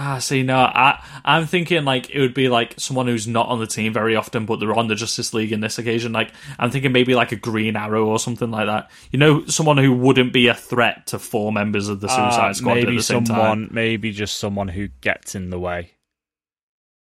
Ah, 0.00 0.18
see, 0.18 0.44
no, 0.44 0.56
I 0.56 1.02
I'm 1.24 1.46
thinking 1.46 1.84
like 1.84 2.08
it 2.10 2.20
would 2.20 2.32
be 2.32 2.48
like 2.48 2.74
someone 2.78 3.08
who's 3.08 3.26
not 3.26 3.48
on 3.48 3.58
the 3.58 3.66
team 3.66 3.92
very 3.92 4.14
often, 4.14 4.46
but 4.46 4.60
they're 4.60 4.72
on 4.72 4.86
the 4.86 4.94
Justice 4.94 5.34
League 5.34 5.50
in 5.50 5.58
this 5.60 5.76
occasion. 5.76 6.12
Like 6.12 6.30
I'm 6.56 6.70
thinking 6.70 6.92
maybe 6.92 7.16
like 7.16 7.32
a 7.32 7.36
Green 7.36 7.74
Arrow 7.74 8.06
or 8.06 8.20
something 8.20 8.48
like 8.50 8.66
that. 8.66 8.92
You 9.10 9.18
know, 9.18 9.44
someone 9.46 9.76
who 9.76 9.92
wouldn't 9.92 10.32
be 10.32 10.46
a 10.46 10.54
threat 10.54 11.08
to 11.08 11.18
four 11.18 11.50
members 11.50 11.88
of 11.88 11.98
the 12.00 12.06
Suicide 12.06 12.50
Uh, 12.50 12.54
Squad 12.54 12.70
at 12.78 12.84
maybe 12.84 12.96
the 12.96 13.02
same 13.02 13.26
someone, 13.26 13.62
time. 13.66 13.70
maybe 13.72 14.12
just 14.12 14.36
someone 14.36 14.68
who 14.68 14.86
gets 15.00 15.34
in 15.34 15.50
the 15.50 15.58
way, 15.58 15.90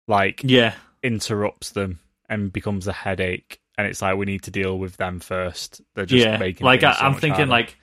like 0.09 0.41
Yeah, 0.43 0.75
interrupts 1.03 1.71
them 1.71 2.01
and 2.29 2.53
becomes 2.53 2.87
a 2.87 2.93
headache. 2.95 3.61
And 3.79 3.87
it's 3.87 4.01
like 4.01 4.17
we 4.17 4.25
need 4.25 4.45
to 4.45 4.51
deal 4.51 4.79
with 4.79 4.97
them 4.97 5.21
first. 5.21 5.83
They're 5.95 6.07
just 6.07 6.25
yeah. 6.25 6.39
making 6.39 6.65
Like 6.65 6.83
I, 6.83 6.95
so 6.95 7.01
I'm 7.05 7.13
thinking 7.15 7.31
harder. 7.49 7.51
like 7.51 7.77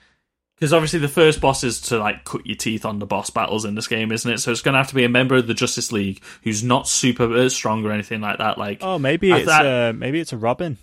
because 0.64 0.72
obviously 0.72 0.98
the 1.00 1.08
first 1.08 1.42
boss 1.42 1.62
is 1.62 1.78
to 1.78 1.98
like 1.98 2.24
cut 2.24 2.46
your 2.46 2.56
teeth 2.56 2.86
on 2.86 2.98
the 2.98 3.04
boss 3.04 3.28
battles 3.28 3.66
in 3.66 3.74
this 3.74 3.86
game, 3.86 4.10
isn't 4.10 4.30
it? 4.30 4.38
So 4.38 4.50
it's 4.50 4.62
going 4.62 4.72
to 4.72 4.78
have 4.78 4.88
to 4.88 4.94
be 4.94 5.04
a 5.04 5.10
member 5.10 5.34
of 5.34 5.46
the 5.46 5.52
Justice 5.52 5.92
League 5.92 6.22
who's 6.42 6.64
not 6.64 6.88
super 6.88 7.30
uh, 7.30 7.50
strong 7.50 7.84
or 7.84 7.92
anything 7.92 8.22
like 8.22 8.38
that. 8.38 8.56
Like 8.56 8.78
oh, 8.80 8.98
maybe 8.98 9.30
it's 9.30 9.44
thought- 9.44 9.66
uh, 9.66 9.92
maybe 9.94 10.20
it's 10.20 10.32
a 10.32 10.38
Robin. 10.38 10.78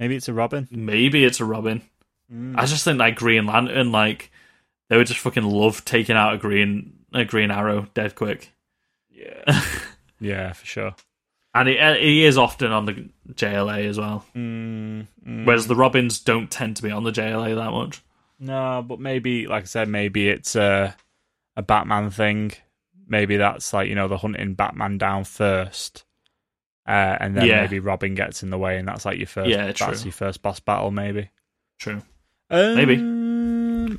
Maybe 0.00 0.16
it's 0.16 0.28
a 0.28 0.32
Robin. 0.32 0.66
maybe 0.70 1.22
it's 1.22 1.38
a 1.40 1.44
Robin. 1.44 1.82
Mm. 2.32 2.54
I 2.56 2.64
just 2.64 2.82
think 2.82 2.98
like 2.98 3.16
Green 3.16 3.44
Lantern, 3.44 3.92
like 3.92 4.30
they 4.88 4.96
would 4.96 5.06
just 5.06 5.20
fucking 5.20 5.44
love 5.44 5.84
taking 5.84 6.16
out 6.16 6.32
a 6.32 6.38
green 6.38 6.94
a 7.12 7.26
Green 7.26 7.50
Arrow 7.50 7.86
dead 7.92 8.14
quick, 8.14 8.52
Yeah, 9.10 9.62
yeah, 10.18 10.54
for 10.54 10.64
sure. 10.64 10.94
and 11.54 11.68
he, 11.68 11.78
uh, 11.78 11.94
he 11.94 12.24
is 12.24 12.38
often 12.38 12.72
on 12.72 12.86
the 12.86 13.10
JLA 13.34 13.86
as 13.86 13.98
well. 13.98 14.24
Mm, 14.34 15.08
mm. 15.28 15.44
Whereas 15.44 15.66
the 15.66 15.76
Robins 15.76 16.20
don't 16.20 16.50
tend 16.50 16.76
to 16.76 16.82
be 16.82 16.90
on 16.90 17.04
the 17.04 17.12
JLA 17.12 17.54
that 17.54 17.70
much. 17.70 18.00
No, 18.38 18.84
but 18.86 18.98
maybe, 19.00 19.46
like 19.46 19.62
I 19.62 19.66
said, 19.66 19.88
maybe 19.88 20.28
it's 20.28 20.54
a 20.56 20.94
a 21.56 21.62
Batman 21.62 22.10
thing. 22.10 22.52
Maybe 23.06 23.36
that's 23.36 23.72
like 23.72 23.88
you 23.88 23.94
know 23.94 24.08
the 24.08 24.18
hunting 24.18 24.54
Batman 24.54 24.98
down 24.98 25.24
first, 25.24 26.04
uh, 26.88 27.16
and 27.20 27.36
then 27.36 27.46
Yeah. 27.46 27.60
maybe 27.62 27.78
Robin 27.78 28.14
gets 28.14 28.42
in 28.42 28.50
the 28.50 28.58
way, 28.58 28.78
and 28.78 28.88
that's 28.88 29.04
like 29.04 29.18
your 29.18 29.26
first. 29.26 29.48
Yeah, 29.50 29.70
true. 29.72 29.86
that's 29.88 30.04
your 30.04 30.12
first 30.12 30.42
boss 30.42 30.58
battle, 30.60 30.90
maybe. 30.90 31.30
True. 31.78 32.02
Um, 32.50 32.74
Maybe. 32.76 32.96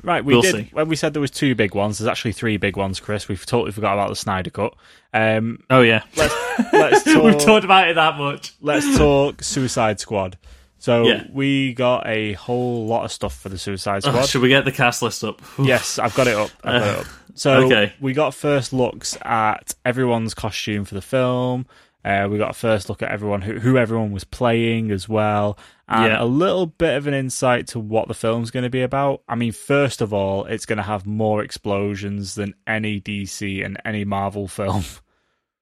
Right, 0.02 0.24
we 0.24 0.34
We'll 0.34 0.42
did 0.42 0.54
see. 0.54 0.70
when 0.72 0.88
we 0.88 0.96
said 0.96 1.12
there 1.14 1.20
was 1.20 1.30
two 1.30 1.54
big 1.54 1.74
ones. 1.74 1.98
There's 1.98 2.08
actually 2.08 2.32
three 2.32 2.56
big 2.56 2.76
ones, 2.76 3.00
Chris. 3.00 3.28
We've 3.28 3.44
totally 3.44 3.72
forgot 3.72 3.94
about 3.94 4.08
the 4.08 4.16
Snyder 4.16 4.50
cut. 4.50 4.74
Um, 5.12 5.62
Oh 5.70 5.82
yeah, 5.82 6.02
let's 6.16 6.34
let's 6.72 7.04
talk. 7.12 7.22
we've 7.24 7.38
talked 7.38 7.64
about 7.64 7.88
it 7.88 7.94
that 7.94 8.16
much. 8.18 8.54
let's 8.60 8.96
talk 8.96 9.42
Suicide 9.42 9.98
Squad. 10.00 10.38
So 10.78 11.06
Yeah. 11.06 11.24
we 11.32 11.72
got 11.74 12.06
a 12.06 12.34
whole 12.34 12.86
lot 12.86 13.04
of 13.04 13.12
stuff 13.12 13.38
for 13.40 13.48
the 13.48 13.58
Suicide 13.58 14.02
Oh, 14.04 14.10
Squad. 14.10 14.26
should 14.26 14.42
we 14.42 14.48
get 14.50 14.64
the 14.64 14.72
cast 14.72 15.02
list 15.02 15.24
up? 15.24 15.40
Yes, 15.58 15.98
I've 15.98 16.14
got 16.14 16.26
it 16.26 16.36
up. 16.36 16.50
I've 16.64 16.80
got 16.82 16.88
it 16.94 16.98
up. 17.00 17.06
So 17.38 17.66
okay. 17.66 17.92
we 18.00 18.14
got 18.14 18.32
first 18.32 18.72
looks 18.72 19.18
at 19.20 19.74
everyone's 19.84 20.32
costume 20.32 20.86
for 20.86 20.94
the 20.94 21.02
film. 21.02 21.66
Uh, 22.02 22.28
we 22.30 22.38
got 22.38 22.50
a 22.50 22.54
first 22.54 22.88
look 22.88 23.02
at 23.02 23.10
everyone 23.10 23.42
who, 23.42 23.58
who 23.58 23.76
everyone 23.76 24.10
was 24.10 24.24
playing 24.24 24.90
as 24.90 25.06
well, 25.06 25.58
and 25.86 26.12
Yeah. 26.12 26.22
a 26.22 26.24
little 26.24 26.64
bit 26.64 26.96
of 26.96 27.06
an 27.06 27.12
insight 27.12 27.66
to 27.68 27.78
what 27.78 28.08
the 28.08 28.14
film's 28.14 28.50
going 28.50 28.62
to 28.62 28.70
be 28.70 28.80
about. 28.80 29.22
I 29.28 29.34
mean, 29.34 29.52
first 29.52 30.00
of 30.00 30.14
all, 30.14 30.46
it's 30.46 30.64
going 30.64 30.78
to 30.78 30.82
have 30.82 31.04
more 31.04 31.42
explosions 31.42 32.36
than 32.36 32.54
any 32.66 33.02
DC 33.02 33.62
and 33.62 33.76
any 33.84 34.04
Marvel 34.06 34.48
film. 34.58 34.84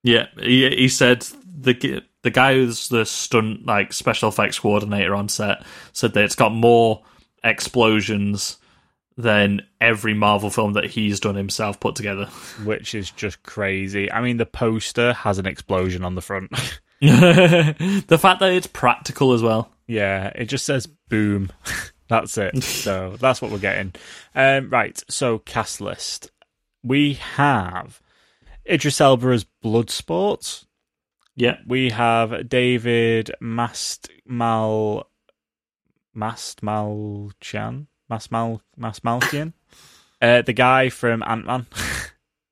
Yeah, 0.01 0.27
he, 0.39 0.69
he 0.69 0.87
said 0.87 1.23
the 1.45 2.03
the 2.25 2.31
guy 2.31 2.55
who's 2.55 2.89
the 2.89 3.05
stunt 3.05 3.67
like 3.67 3.93
special 3.93 4.29
effects 4.29 4.57
coordinator 4.57 5.13
on 5.13 5.29
set 5.29 5.63
said 5.93 6.13
that 6.13 6.23
it's 6.23 6.33
got 6.33 6.51
more 6.51 7.03
explosions 7.43 8.57
than 9.15 9.61
every 9.79 10.15
Marvel 10.15 10.49
film 10.49 10.73
that 10.73 10.85
he's 10.85 11.19
done 11.19 11.35
himself 11.35 11.79
put 11.79 11.95
together. 11.95 12.25
which 12.63 12.95
is 12.95 13.11
just 13.11 13.43
crazy. 13.43 14.11
I 14.11 14.21
mean, 14.21 14.37
the 14.37 14.45
poster 14.47 15.13
has 15.13 15.37
an 15.37 15.45
explosion 15.45 16.03
on 16.03 16.15
the 16.15 16.21
front. 16.23 16.49
the 16.99 18.17
fact 18.19 18.39
that 18.39 18.53
it's 18.53 18.65
practical 18.65 19.33
as 19.33 19.43
well. 19.43 19.71
yeah, 19.85 20.31
it 20.33 20.45
just 20.45 20.65
says 20.65 20.87
boom. 20.87 21.51
that's 22.09 22.39
it. 22.39 22.63
so 22.63 23.17
that's 23.19 23.39
what 23.39 23.51
we're 23.51 23.59
getting. 23.59 23.93
Um, 24.33 24.71
right. 24.71 24.99
So 25.09 25.37
cast 25.37 25.79
list. 25.79 26.31
We 26.81 27.13
have 27.35 28.01
Idris 28.67 28.99
Elba 28.99 29.27
as 29.27 29.45
Bloodsport. 29.63 30.64
Yeah, 31.35 31.57
We 31.67 31.89
have 31.89 32.47
David 32.47 33.31
Mastmal 33.41 35.03
Mastmalchan 36.15 37.87
Mastmal 38.11 38.61
Mastmalkian, 38.79 39.53
uh, 40.21 40.41
the 40.43 40.53
guy 40.53 40.89
from 40.89 41.23
Ant 41.25 41.45
Man. 41.45 41.65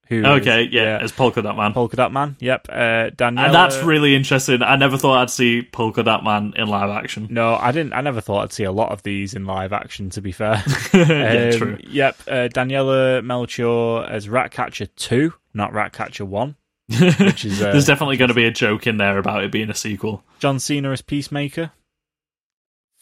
Who 0.08 0.20
is- 0.20 0.26
okay, 0.26 0.68
yeah, 0.70 1.02
it's 1.02 1.14
Polka 1.14 1.42
Dot 1.42 1.56
Man. 1.56 1.72
Polka 1.74 1.96
Dot 1.96 2.12
Man. 2.12 2.36
Yep. 2.40 2.68
Uh, 2.70 2.74
Daniela. 3.12 3.46
and 3.46 3.54
that's 3.56 3.78
really 3.84 4.16
interesting. 4.16 4.62
I 4.62 4.76
never 4.76 4.98
thought 4.98 5.20
I'd 5.22 5.30
see 5.30 5.62
Polka 5.62 6.04
Dot 6.04 6.24
Man 6.26 6.54
in 6.58 6.68
live 6.68 6.90
action. 6.90 7.28
No, 7.32 7.56
I 7.56 7.72
didn't. 7.72 7.94
I 7.94 8.02
never 8.02 8.20
thought 8.20 8.44
I'd 8.44 8.52
see 8.54 8.66
a 8.66 8.72
lot 8.72 8.92
of 8.92 9.02
these 9.04 9.34
in 9.34 9.46
live 9.46 9.72
action. 9.72 10.10
To 10.12 10.22
be 10.22 10.32
fair, 10.34 10.62
yeah, 10.94 11.50
Um, 11.54 11.58
true. 11.60 11.78
Yep, 11.88 12.16
uh, 12.28 12.32
Daniela 12.54 13.24
Melchior 13.24 14.04
as 14.06 14.28
Ratcatcher 14.28 14.88
two, 14.88 15.34
not 15.54 15.72
Ratcatcher 15.72 16.26
one, 16.26 16.58
which 17.20 17.46
is 17.46 17.62
uh, 17.62 17.72
There's 17.72 17.86
definitely 17.86 18.18
going 18.18 18.28
to 18.30 18.34
be 18.34 18.46
a 18.46 18.52
joke 18.52 18.88
in 18.88 18.98
there 18.98 19.18
about 19.18 19.44
it 19.44 19.52
being 19.52 19.70
a 19.70 19.76
sequel. 19.76 20.24
John 20.40 20.60
Cena 20.60 20.92
as 20.92 21.02
Peacemaker. 21.02 21.72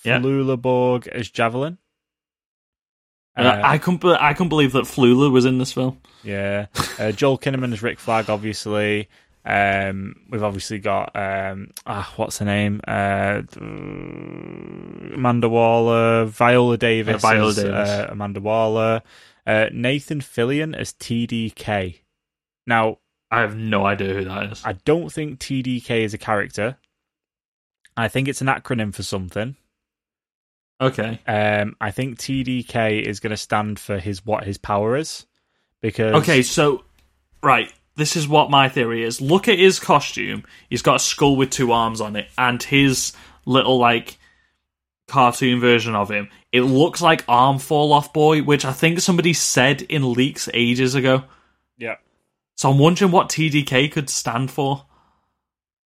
Yeah. 0.04 0.20
Flula 0.20 0.60
Borg 0.62 1.08
as 1.08 1.30
Javelin. 1.30 1.78
And 3.36 3.48
I, 3.48 3.74
I 3.74 3.78
couldn't. 3.78 4.02
be- 4.02 4.10
I 4.20 4.34
couldn't 4.34 4.50
believe 4.50 4.74
that 4.74 4.84
Flula 4.84 5.32
was 5.32 5.46
in 5.46 5.58
this 5.58 5.72
film. 5.72 6.00
Yeah, 6.22 6.66
uh, 7.00 7.12
Joel 7.14 7.38
Kinnaman 7.40 7.72
as 7.72 7.82
Rick 7.82 7.98
Flag. 8.00 8.30
Obviously, 8.30 9.08
um, 9.46 10.16
we've 10.30 10.44
obviously 10.44 10.80
got 10.80 11.16
um, 11.16 11.70
ah, 11.86 12.12
what's 12.18 12.40
her 12.40 12.46
name? 12.46 12.82
Uh, 12.86 13.44
Amanda 15.14 15.48
Waller, 15.50 16.26
Viola 16.26 16.78
Davis, 16.78 17.16
Uh, 17.16 17.28
Viola 17.30 17.50
as, 17.50 17.56
Davis. 17.56 17.90
Uh, 17.90 18.08
Amanda 18.10 18.40
Waller, 18.42 19.02
uh, 19.48 19.68
Nathan 19.72 20.20
Fillion 20.20 20.76
as 20.76 20.94
TDK. 20.94 22.00
Now, 22.68 22.98
I 23.32 23.40
have 23.42 23.56
no 23.56 23.86
idea 23.86 24.14
who 24.14 24.26
that 24.26 24.52
is. 24.52 24.62
I 24.66 24.74
don't 24.74 25.12
think 25.12 25.40
TDK 25.40 26.04
is 26.04 26.14
a 26.14 26.18
character. 26.18 26.78
I 27.96 28.10
think 28.10 28.28
it's 28.28 28.42
an 28.42 28.48
acronym 28.48 28.94
for 28.94 29.04
something. 29.04 29.56
Okay. 30.82 31.20
Um, 31.28 31.76
I 31.80 31.92
think 31.92 32.18
TDK 32.18 33.02
is 33.02 33.20
going 33.20 33.32
to 33.32 33.38
stand 33.38 33.80
for 33.80 34.00
his 34.00 34.26
what 34.26 34.44
his 34.44 34.58
power 34.58 34.98
is, 34.98 35.26
because 35.80 36.16
Okay, 36.16 36.42
so 36.42 36.84
right, 37.42 37.72
this 37.96 38.16
is 38.16 38.28
what 38.28 38.50
my 38.50 38.68
theory 38.68 39.04
is. 39.04 39.22
Look 39.22 39.48
at 39.48 39.60
his 39.60 39.80
costume. 39.80 40.44
He's 40.70 40.82
got 40.82 40.96
a 40.96 41.00
skull 41.00 41.36
with 41.36 41.52
two 41.52 41.72
arms 41.72 42.02
on 42.02 42.16
it, 42.16 42.28
and 42.38 42.62
his 42.62 43.14
little 43.46 43.78
like 43.78 44.18
cartoon 45.08 45.60
version 45.60 45.96
of 45.96 46.10
him. 46.10 46.30
It 46.52 46.62
looks 46.62 47.02
like 47.02 47.24
Arm 47.28 47.60
Fall 47.60 47.94
Off 47.94 48.12
Boy, 48.12 48.42
which 48.42 48.66
I 48.66 48.74
think 48.74 49.00
somebody 49.00 49.34
said 49.34 49.84
in 49.84 50.14
leaks 50.14 50.50
ages 50.54 50.96
ago. 50.96 51.24
So 52.56 52.70
I'm 52.70 52.78
wondering 52.78 53.12
what 53.12 53.30
TDK 53.30 53.92
could 53.92 54.10
stand 54.10 54.52
for 54.52 54.86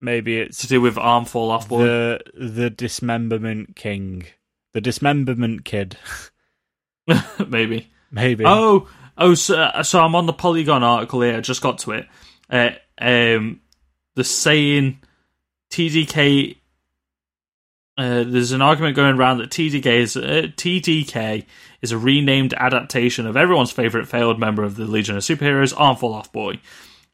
maybe 0.02 0.38
it's 0.38 0.60
to 0.60 0.68
do 0.68 0.82
with 0.82 0.98
Arm 0.98 1.26
Fall 1.26 1.52
Off 1.52 1.68
Boy. 1.68 1.84
the 1.84 2.20
the 2.34 2.70
dismemberment 2.70 3.76
king, 3.76 4.26
the 4.74 4.82
dismemberment 4.82 5.66
kid, 5.66 5.98
Maybe. 7.48 7.90
maybe. 8.12 8.44
Oh, 8.46 8.88
oh, 9.18 9.34
so, 9.34 9.72
so 9.84 10.02
I'm 10.02 10.16
on 10.16 10.26
the 10.26 10.34
Polygon 10.34 10.84
article 10.84 11.22
here. 11.22 11.38
I 11.38 11.42
just 11.42 11.62
got 11.62 11.80
to 11.80 11.92
it. 11.92 12.08
Uh, 12.50 12.72
um, 13.00 13.62
the 14.16 14.24
saying 14.24 15.00
TDK. 15.72 16.58
Uh, 17.98 18.24
there's 18.24 18.52
an 18.52 18.62
argument 18.62 18.96
going 18.96 19.18
around 19.18 19.40
that 19.40 19.50
TDK 19.50 19.86
is 19.88 20.16
uh, 20.16 20.48
TDK 20.56 21.46
is 21.82 21.92
a 21.92 21.98
renamed 21.98 22.54
adaptation 22.54 23.26
of 23.26 23.36
everyone's 23.36 23.72
favorite 23.72 24.08
failed 24.08 24.40
member 24.40 24.64
of 24.64 24.76
the 24.76 24.86
Legion 24.86 25.18
of 25.18 25.24
Superheroes, 25.24 25.74
Arm 25.76 25.96
Fall 25.98 26.14
Off 26.14 26.32
Boy. 26.32 26.60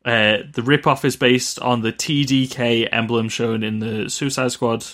Uh, 0.03 0.39
the 0.53 0.61
ripoff 0.61 1.05
is 1.05 1.15
based 1.15 1.57
on 1.59 1.81
the 1.81 1.93
TDK 1.93 2.89
emblem 2.91 3.29
shown 3.29 3.63
in 3.63 3.79
the 3.79 4.09
Suicide 4.09 4.51
Squad 4.51 4.85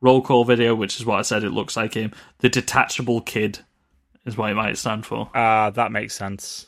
roll 0.00 0.20
call 0.20 0.44
video, 0.44 0.74
which 0.74 0.98
is 0.98 1.06
what 1.06 1.20
I 1.20 1.22
said 1.22 1.44
it 1.44 1.50
looks 1.50 1.76
like 1.76 1.94
him. 1.94 2.12
The 2.38 2.48
detachable 2.48 3.20
kid 3.20 3.60
is 4.24 4.36
what 4.36 4.50
it 4.50 4.54
might 4.54 4.76
stand 4.76 5.06
for. 5.06 5.30
Ah, 5.34 5.70
that 5.70 5.92
makes 5.92 6.14
sense. 6.14 6.66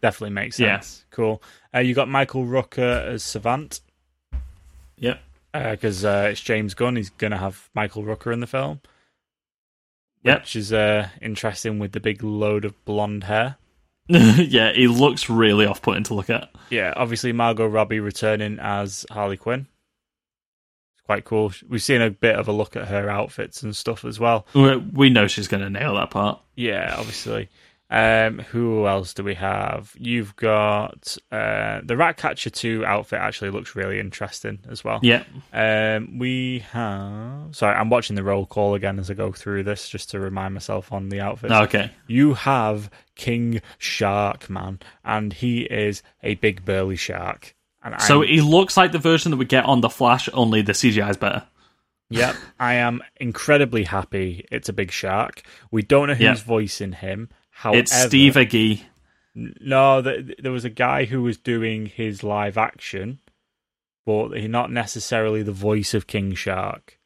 Definitely 0.00 0.34
makes 0.34 0.60
Yeah. 0.60 0.78
sense. 0.78 1.04
Cool. 1.10 1.42
Uh, 1.74 1.80
you 1.80 1.94
got 1.94 2.08
Michael 2.08 2.44
Rooker 2.44 3.04
as 3.06 3.24
Savant 3.24 3.80
Yep. 4.98 5.20
Because 5.54 6.04
uh, 6.04 6.28
it's 6.32 6.40
James 6.40 6.74
Gunn. 6.74 6.96
He's 6.96 7.10
going 7.10 7.30
to 7.30 7.36
have 7.36 7.70
Michael 7.74 8.02
Rooker 8.02 8.32
in 8.32 8.40
the 8.40 8.46
film. 8.46 8.80
Yep. 10.24 10.40
Which 10.40 10.56
is 10.56 10.72
uh, 10.72 11.08
interesting 11.20 11.78
with 11.78 11.92
the 11.92 12.00
big 12.00 12.22
load 12.22 12.64
of 12.64 12.82
blonde 12.84 13.24
hair. 13.24 13.56
yeah, 14.08 14.72
he 14.72 14.86
looks 14.86 15.30
really 15.30 15.66
off 15.66 15.80
putting 15.80 16.02
to 16.04 16.14
look 16.14 16.30
at. 16.30 16.50
Yeah, 16.70 16.92
obviously 16.96 17.32
Margot 17.32 17.66
Robbie 17.66 18.00
returning 18.00 18.58
as 18.58 19.06
Harley 19.10 19.36
Quinn. 19.36 19.66
It's 20.94 21.06
quite 21.06 21.24
cool. 21.24 21.52
We've 21.68 21.82
seen 21.82 22.02
a 22.02 22.10
bit 22.10 22.36
of 22.36 22.48
a 22.48 22.52
look 22.52 22.74
at 22.74 22.88
her 22.88 23.08
outfits 23.08 23.62
and 23.62 23.76
stuff 23.76 24.04
as 24.04 24.18
well. 24.18 24.46
We 24.54 24.76
we 24.76 25.10
know 25.10 25.26
she's 25.26 25.48
going 25.48 25.62
to 25.62 25.70
nail 25.70 25.94
that 25.94 26.10
part. 26.10 26.40
Yeah, 26.54 26.94
obviously. 26.98 27.48
Um, 27.90 28.38
who 28.40 28.86
else 28.86 29.14
do 29.14 29.22
we 29.22 29.34
have? 29.34 29.92
You've 29.98 30.34
got 30.36 31.16
uh, 31.30 31.80
the 31.84 31.96
Ratcatcher 31.96 32.50
2 32.50 32.84
outfit 32.84 33.20
actually 33.20 33.50
looks 33.50 33.76
really 33.76 34.00
interesting 34.00 34.58
as 34.68 34.82
well. 34.82 35.00
Yeah. 35.02 35.22
Um, 35.52 36.18
we 36.18 36.60
have. 36.72 37.54
Sorry, 37.54 37.76
I'm 37.76 37.90
watching 37.90 38.16
the 38.16 38.24
roll 38.24 38.46
call 38.46 38.74
again 38.74 38.98
as 38.98 39.10
I 39.10 39.14
go 39.14 39.32
through 39.32 39.64
this 39.64 39.88
just 39.88 40.10
to 40.10 40.18
remind 40.18 40.54
myself 40.54 40.92
on 40.92 41.10
the 41.10 41.20
outfits. 41.20 41.52
Okay. 41.52 41.90
You 42.06 42.34
have 42.34 42.90
King 43.16 43.60
Shark 43.78 44.48
Man, 44.50 44.80
and 45.04 45.32
he 45.32 45.60
is 45.62 46.02
a 46.22 46.34
big 46.36 46.64
burly 46.64 46.96
shark. 46.96 47.54
And 47.82 48.00
So 48.00 48.22
he 48.22 48.40
looks 48.40 48.76
like 48.78 48.92
the 48.92 48.98
version 48.98 49.30
that 49.30 49.36
we 49.36 49.44
get 49.44 49.66
on 49.66 49.82
the 49.82 49.90
Flash, 49.90 50.28
only 50.32 50.62
the 50.62 50.72
CGI 50.72 51.10
is 51.10 51.16
better. 51.18 51.44
Yep, 52.10 52.34
I 52.58 52.74
am 52.74 53.02
incredibly 53.16 53.84
happy. 53.84 54.46
It's 54.50 54.68
a 54.68 54.72
big 54.72 54.90
shark. 54.90 55.42
We 55.70 55.82
don't 55.82 56.08
know 56.08 56.14
who's 56.14 56.22
Yeah. 56.22 56.34
voicing 56.34 56.92
him. 56.92 57.28
However, 57.54 57.80
It's 57.80 57.92
Steve 57.94 58.34
Agee. 58.34 58.82
No, 59.34 60.02
th- 60.02 60.36
there 60.38 60.52
was 60.52 60.64
a 60.64 60.70
guy 60.70 61.06
who 61.06 61.22
was 61.22 61.36
doing 61.38 61.86
his 61.86 62.22
live 62.22 62.56
action, 62.58 63.18
but 64.06 64.28
he's 64.32 64.48
not 64.48 64.70
necessarily 64.70 65.42
the 65.42 65.52
voice 65.52 65.94
of 65.94 66.06
King 66.06 66.34
Shark. 66.34 66.98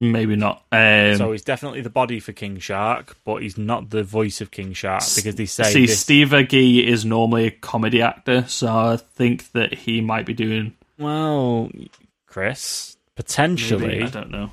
Maybe 0.00 0.36
not. 0.36 0.64
Um, 0.72 1.16
so 1.16 1.32
he's 1.32 1.44
definitely 1.44 1.80
the 1.80 1.90
body 1.90 2.18
for 2.20 2.32
King 2.32 2.58
Shark, 2.58 3.16
but 3.24 3.42
he's 3.42 3.56
not 3.56 3.90
the 3.90 4.02
voice 4.02 4.40
of 4.40 4.50
King 4.50 4.72
Shark 4.72 5.02
because 5.14 5.36
they 5.36 5.46
say 5.46 5.64
see, 5.72 5.86
this- 5.86 6.00
Steve 6.00 6.28
Agee 6.30 6.84
is 6.84 7.04
normally 7.04 7.46
a 7.46 7.50
comedy 7.50 8.02
actor, 8.02 8.44
so 8.48 8.68
I 8.68 8.96
think 8.96 9.52
that 9.52 9.72
he 9.74 10.00
might 10.00 10.26
be 10.26 10.34
doing. 10.34 10.74
Well, 10.98 11.70
Chris, 12.26 12.96
Maybe, 12.96 13.14
potentially 13.16 14.02
I 14.02 14.08
don't 14.08 14.30
know. 14.30 14.50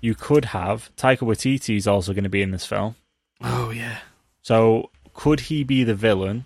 you 0.00 0.14
could 0.14 0.46
have 0.46 0.90
Taika 0.96 1.20
Waititi 1.20 1.76
is 1.76 1.86
also 1.88 2.12
going 2.12 2.24
to 2.24 2.30
be 2.30 2.42
in 2.42 2.50
this 2.50 2.66
film. 2.66 2.94
Oh 3.40 3.70
yeah. 3.70 3.98
So 4.42 4.90
could 5.14 5.40
he 5.40 5.64
be 5.64 5.84
the 5.84 5.94
villain, 5.94 6.44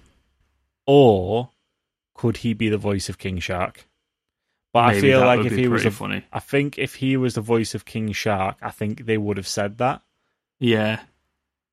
or 0.86 1.50
could 2.14 2.38
he 2.38 2.54
be 2.54 2.68
the 2.68 2.78
voice 2.78 3.08
of 3.08 3.18
King 3.18 3.38
Shark? 3.38 3.86
But 4.72 4.84
I 4.84 5.00
feel 5.00 5.20
like 5.20 5.46
if 5.46 5.52
he 5.56 5.68
was, 5.68 5.86
a, 5.86 5.90
funny. 5.90 6.22
I 6.32 6.38
think 6.38 6.78
if 6.78 6.96
he 6.96 7.16
was 7.16 7.34
the 7.34 7.40
voice 7.40 7.74
of 7.74 7.86
King 7.86 8.12
Shark, 8.12 8.58
I 8.60 8.70
think 8.70 9.06
they 9.06 9.16
would 9.16 9.38
have 9.38 9.48
said 9.48 9.78
that. 9.78 10.02
Yeah. 10.58 11.00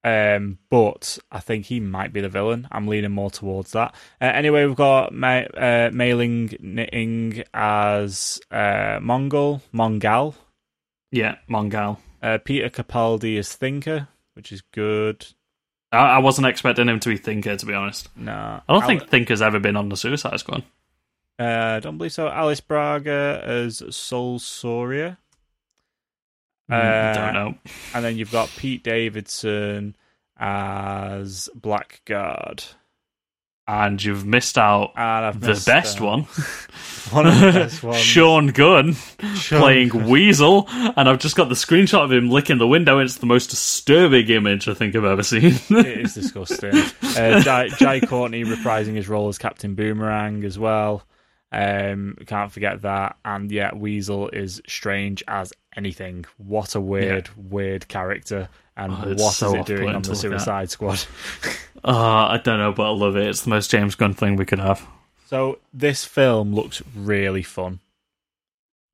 Um, 0.06 0.58
but 0.70 1.18
I 1.32 1.40
think 1.40 1.66
he 1.66 1.80
might 1.80 2.14
be 2.14 2.22
the 2.22 2.30
villain. 2.30 2.68
I'm 2.72 2.88
leaning 2.88 3.12
more 3.12 3.30
towards 3.30 3.72
that. 3.72 3.94
Uh, 4.22 4.26
anyway, 4.26 4.66
we've 4.66 4.76
got 4.76 5.14
Ma- 5.14 5.48
uh, 5.56 5.90
Mayling 5.92 6.60
Knitting 6.62 7.44
as 7.54 8.40
uh, 8.52 9.00
Mongol, 9.02 9.62
Mongal. 9.74 10.36
Yeah, 11.12 11.36
Mongal. 11.50 11.98
Uh, 12.22 12.38
Peter 12.38 12.70
Capaldi 12.70 13.38
as 13.38 13.54
Thinker, 13.54 14.08
which 14.34 14.52
is 14.52 14.62
good. 14.72 15.26
I, 15.94 16.16
I 16.16 16.18
wasn't 16.20 16.48
expecting 16.48 16.90
him 16.90 17.00
to 17.02 17.10
be 17.10 17.18
Thinker, 17.18 17.56
to 17.56 17.66
be 17.66 17.74
honest. 17.74 18.10
Nah, 18.18 18.62
I 18.68 18.74
don't 18.74 18.82
Al- 18.82 18.88
think 18.88 19.10
Thinker's 19.10 19.42
ever 19.42 19.60
been 19.60 19.76
on 19.78 19.90
the 19.90 19.96
Suicide 19.98 20.40
Squad. 20.40 20.64
Uh, 21.40 21.80
don't 21.80 21.98
believe 21.98 22.12
so. 22.14 22.28
Alice 22.28 22.62
Braga 22.62 23.42
as 23.44 23.82
Sol 23.96 24.40
Soria. 24.40 25.18
Mm, 26.70 26.76
Uh, 26.76 27.14
don't 27.14 27.34
know. 27.34 27.56
And 27.94 28.04
then 28.06 28.18
you've 28.18 28.32
got 28.32 28.50
Pete 28.58 28.84
Davidson 28.84 29.96
as 30.38 31.50
Blackguard. 31.56 32.64
And 33.66 34.04
you've 34.04 34.26
missed 34.26 34.58
out 34.58 34.92
I've 34.98 35.40
the 35.40 35.50
missed, 35.50 35.66
best 35.66 36.02
uh, 36.02 36.06
one. 36.06 36.22
One 37.12 37.28
of 37.28 37.40
the 37.40 37.52
best 37.52 37.84
ones. 37.84 38.00
Sean 38.00 38.48
Gunn 38.48 38.94
Sean 39.36 39.60
playing 39.62 39.90
Gunn. 39.90 40.10
Weasel, 40.10 40.66
and 40.70 41.08
I've 41.08 41.20
just 41.20 41.36
got 41.36 41.48
the 41.50 41.56
screenshot 41.56 42.04
of 42.04 42.12
him 42.12 42.30
licking 42.30 42.58
the 42.58 42.68
window. 42.68 42.98
and 43.00 43.06
It's 43.06 43.18
the 43.18 43.26
most 43.26 43.50
disturbing 43.50 44.28
image 44.30 44.68
I 44.68 44.74
think 44.74 44.96
I've 44.96 45.04
ever 45.06 45.24
seen. 45.24 45.54
it 45.70 45.88
is 46.00 46.14
disgusting. 46.16 46.74
Uh, 46.76 47.42
Jai, 47.42 47.68
Jai 47.70 48.00
Courtney 48.02 48.44
reprising 48.46 48.96
his 48.96 49.08
role 49.10 49.28
as 49.28 49.38
Captain 49.38 49.76
Boomerang 49.76 50.44
as 50.44 50.58
well. 50.60 51.04
Um, 51.52 52.18
can't 52.26 52.52
forget 52.52 52.82
that. 52.82 53.18
And 53.24 53.52
yeah, 53.52 53.76
Weasel 53.76 54.30
is 54.30 54.62
strange 54.68 55.24
as 55.28 55.54
anything. 55.76 56.26
What 56.38 56.74
a 56.76 56.82
weird, 56.82 57.30
weird 57.38 57.88
character. 57.88 58.50
And 58.76 58.92
Oh, 58.92 58.96
what 58.96 59.08
it's 59.12 59.42
is 59.42 59.54
it 59.54 59.66
doing 59.66 59.90
on 59.90 60.02
the 60.02 60.10
look 60.10 60.18
at. 60.18 60.22
Suicide 60.22 60.70
Squad? 60.72 61.06
uh, 61.84 61.90
I 62.30 62.40
don't 62.44 62.58
know, 62.60 62.72
but 62.72 62.84
I 62.84 62.90
love 62.90 63.16
it. 63.16 63.28
It's 63.28 63.42
the 63.42 63.50
most 63.52 63.70
James 63.70 63.96
Gunn 63.96 64.14
thing 64.14 64.36
we 64.36 64.46
could 64.46 64.60
have. 64.60 64.86
So 65.28 65.60
this 65.74 66.06
film 66.06 66.54
looks 66.54 66.82
really 66.96 67.44
fun. 67.44 67.80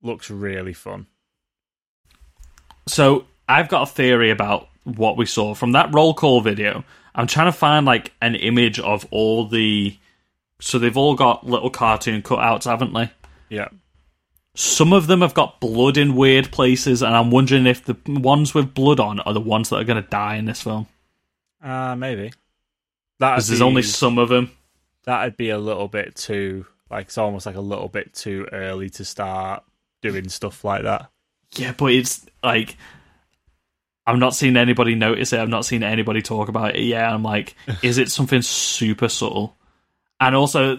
Looks 0.01 0.29
really 0.29 0.73
fun. 0.73 1.07
So 2.87 3.25
I've 3.47 3.69
got 3.69 3.83
a 3.83 3.91
theory 3.91 4.31
about 4.31 4.67
what 4.83 5.17
we 5.17 5.25
saw 5.25 5.53
from 5.53 5.73
that 5.73 5.93
roll 5.93 6.13
call 6.13 6.41
video. 6.41 6.83
I'm 7.15 7.27
trying 7.27 7.47
to 7.47 7.57
find 7.57 7.85
like 7.85 8.11
an 8.21 8.35
image 8.35 8.79
of 8.79 9.05
all 9.11 9.45
the. 9.47 9.97
So 10.61 10.77
they've 10.79 10.95
all 10.97 11.15
got 11.15 11.45
little 11.45 11.69
cartoon 11.69 12.21
cutouts, 12.21 12.65
haven't 12.65 12.93
they? 12.93 13.11
Yeah. 13.49 13.69
Some 14.55 14.93
of 14.93 15.07
them 15.07 15.21
have 15.21 15.33
got 15.33 15.59
blood 15.61 15.97
in 15.97 16.15
weird 16.15 16.51
places, 16.51 17.01
and 17.01 17.15
I'm 17.15 17.31
wondering 17.31 17.65
if 17.67 17.85
the 17.85 17.95
ones 18.07 18.53
with 18.53 18.73
blood 18.73 18.99
on 18.99 19.19
are 19.21 19.33
the 19.33 19.39
ones 19.39 19.69
that 19.69 19.77
are 19.77 19.83
going 19.83 20.01
to 20.01 20.09
die 20.09 20.35
in 20.35 20.45
this 20.45 20.61
film. 20.63 20.87
Uh 21.61 21.95
maybe. 21.95 22.31
That 23.19 23.35
Because 23.35 23.47
there's 23.49 23.61
only 23.61 23.81
some 23.83 24.17
of 24.17 24.29
them. 24.29 24.51
that'd 25.03 25.37
be 25.37 25.49
a 25.49 25.57
little 25.57 25.87
bit 25.87 26.15
too 26.15 26.65
like 26.89 27.07
it's 27.07 27.17
almost 27.17 27.45
like 27.45 27.55
a 27.55 27.61
little 27.61 27.87
bit 27.87 28.13
too 28.13 28.47
early 28.51 28.89
to 28.91 29.05
start 29.05 29.63
doing 30.01 30.29
stuff 30.29 30.63
like 30.63 30.83
that. 30.83 31.09
Yeah, 31.55 31.73
but 31.77 31.91
it's 31.91 32.25
like 32.43 32.77
I'm 34.07 34.19
not 34.19 34.33
seeing 34.33 34.57
anybody 34.57 34.95
notice 34.95 35.33
it. 35.33 35.39
I've 35.39 35.49
not 35.49 35.65
seen 35.65 35.83
anybody 35.83 36.21
talk 36.21 36.49
about 36.49 36.75
it 36.75 36.81
yet. 36.81 37.03
I'm 37.05 37.21
like, 37.23 37.55
is 37.83 37.97
it 37.97 38.09
something 38.09 38.41
super 38.41 39.07
subtle? 39.09 39.55
And 40.19 40.35
also, 40.35 40.77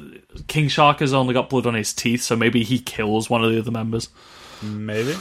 King 0.49 0.69
Shark 0.69 1.01
has 1.01 1.15
only 1.15 1.35
got 1.35 1.49
blood 1.49 1.67
on 1.67 1.75
his 1.75 1.93
teeth, 1.93 2.23
so 2.23 2.37
maybe 2.37 2.63
he 2.63 2.79
kills 2.79 3.31
one 3.31 3.43
of 3.43 3.51
the 3.51 3.59
other 3.59 3.71
members. 3.71 4.09
Maybe. 4.63 5.15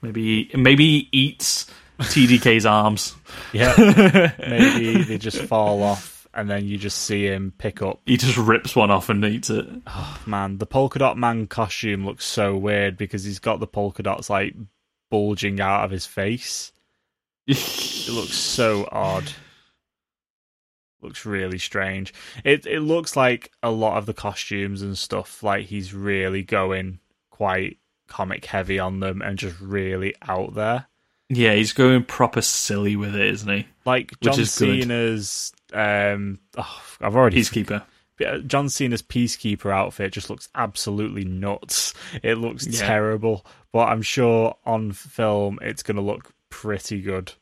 Maybe 0.00 0.50
maybe 0.54 0.86
he 0.86 1.08
eats 1.12 1.70
TDK's 1.98 2.66
arms. 2.66 3.14
Yeah. 3.52 3.74
maybe 4.38 5.02
they 5.02 5.18
just 5.18 5.42
fall 5.42 5.82
off 5.82 6.14
and 6.34 6.50
then 6.50 6.66
you 6.66 6.76
just 6.76 6.98
see 7.02 7.26
him 7.26 7.52
pick 7.56 7.80
up. 7.80 8.00
He 8.04 8.16
just 8.16 8.36
rips 8.36 8.74
one 8.74 8.90
off 8.90 9.08
and 9.08 9.24
eats 9.24 9.50
it. 9.50 9.66
Oh, 9.86 10.20
man, 10.26 10.58
the 10.58 10.66
polka 10.66 10.98
dot 10.98 11.16
man 11.16 11.46
costume 11.46 12.04
looks 12.04 12.24
so 12.24 12.56
weird 12.56 12.96
because 12.96 13.24
he's 13.24 13.38
got 13.38 13.60
the 13.60 13.66
polka 13.66 14.02
dots 14.02 14.28
like 14.28 14.54
bulging 15.10 15.60
out 15.60 15.84
of 15.84 15.90
his 15.90 16.06
face. 16.06 16.72
It 17.46 18.12
looks 18.12 18.36
so 18.36 18.86
odd. 18.92 19.24
Looks 21.04 21.24
really 21.26 21.58
strange. 21.58 22.12
It 22.44 22.66
it 22.66 22.80
looks 22.80 23.14
like 23.16 23.52
a 23.62 23.70
lot 23.70 23.98
of 23.98 24.06
the 24.06 24.14
costumes 24.14 24.82
and 24.82 24.96
stuff 24.98 25.42
like 25.42 25.66
he's 25.66 25.94
really 25.94 26.42
going 26.42 26.98
quite 27.30 27.78
comic 28.08 28.44
heavy 28.46 28.78
on 28.78 29.00
them 29.00 29.22
and 29.22 29.38
just 29.38 29.60
really 29.60 30.14
out 30.26 30.54
there. 30.54 30.86
yeah, 31.28 31.54
he's 31.54 31.72
going 31.72 32.04
proper 32.04 32.40
silly 32.42 32.96
with 32.96 33.14
it, 33.14 33.26
isn't 33.26 33.48
he? 33.48 33.66
Like 33.84 34.12
Which 34.22 34.34
John. 34.36 34.44
Cena's 34.46 35.52
um 35.72 36.38
oh, 36.56 36.82
I've 37.00 37.16
already 37.16 37.40
Peacekeeper. 37.40 37.82
John 38.46 38.68
Cena's 38.68 39.02
peacekeeper 39.02 39.72
outfit 39.72 40.12
just 40.12 40.30
looks 40.30 40.48
absolutely 40.54 41.24
nuts. 41.24 41.92
It 42.22 42.36
looks 42.38 42.64
Yeah. 42.66 42.86
terrible, 42.86 43.44
but 43.72 43.88
I'm 43.88 44.02
sure 44.02 44.54
on 44.64 44.92
film 44.92 45.58
it's 45.60 45.82
going 45.82 45.96
to 45.96 46.02
look 46.02 46.30
pretty 46.48 47.00
good. 47.02 47.32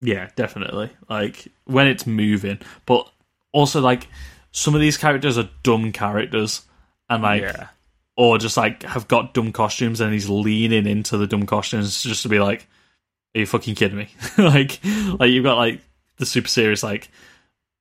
Yeah, 0.00 0.28
definitely. 0.36 0.90
Like 1.08 1.48
when 1.64 1.86
it's 1.86 2.06
moving, 2.06 2.58
but 2.86 3.10
also 3.52 3.80
like 3.80 4.06
some 4.52 4.74
of 4.74 4.80
these 4.80 4.96
characters 4.96 5.38
are 5.38 5.48
dumb 5.62 5.92
characters, 5.92 6.62
and 7.08 7.22
like 7.22 7.42
yeah. 7.42 7.68
or 8.16 8.38
just 8.38 8.56
like 8.56 8.82
have 8.84 9.08
got 9.08 9.34
dumb 9.34 9.52
costumes, 9.52 10.00
and 10.00 10.12
he's 10.12 10.28
leaning 10.28 10.86
into 10.86 11.16
the 11.16 11.26
dumb 11.26 11.46
costumes 11.46 12.02
just 12.02 12.22
to 12.22 12.28
be 12.28 12.38
like, 12.38 12.66
"Are 13.34 13.40
you 13.40 13.46
fucking 13.46 13.74
kidding 13.74 13.98
me?" 13.98 14.08
like, 14.38 14.80
like 15.18 15.30
you've 15.30 15.44
got 15.44 15.56
like 15.56 15.80
the 16.16 16.26
super 16.26 16.48
serious 16.48 16.82
like 16.82 17.08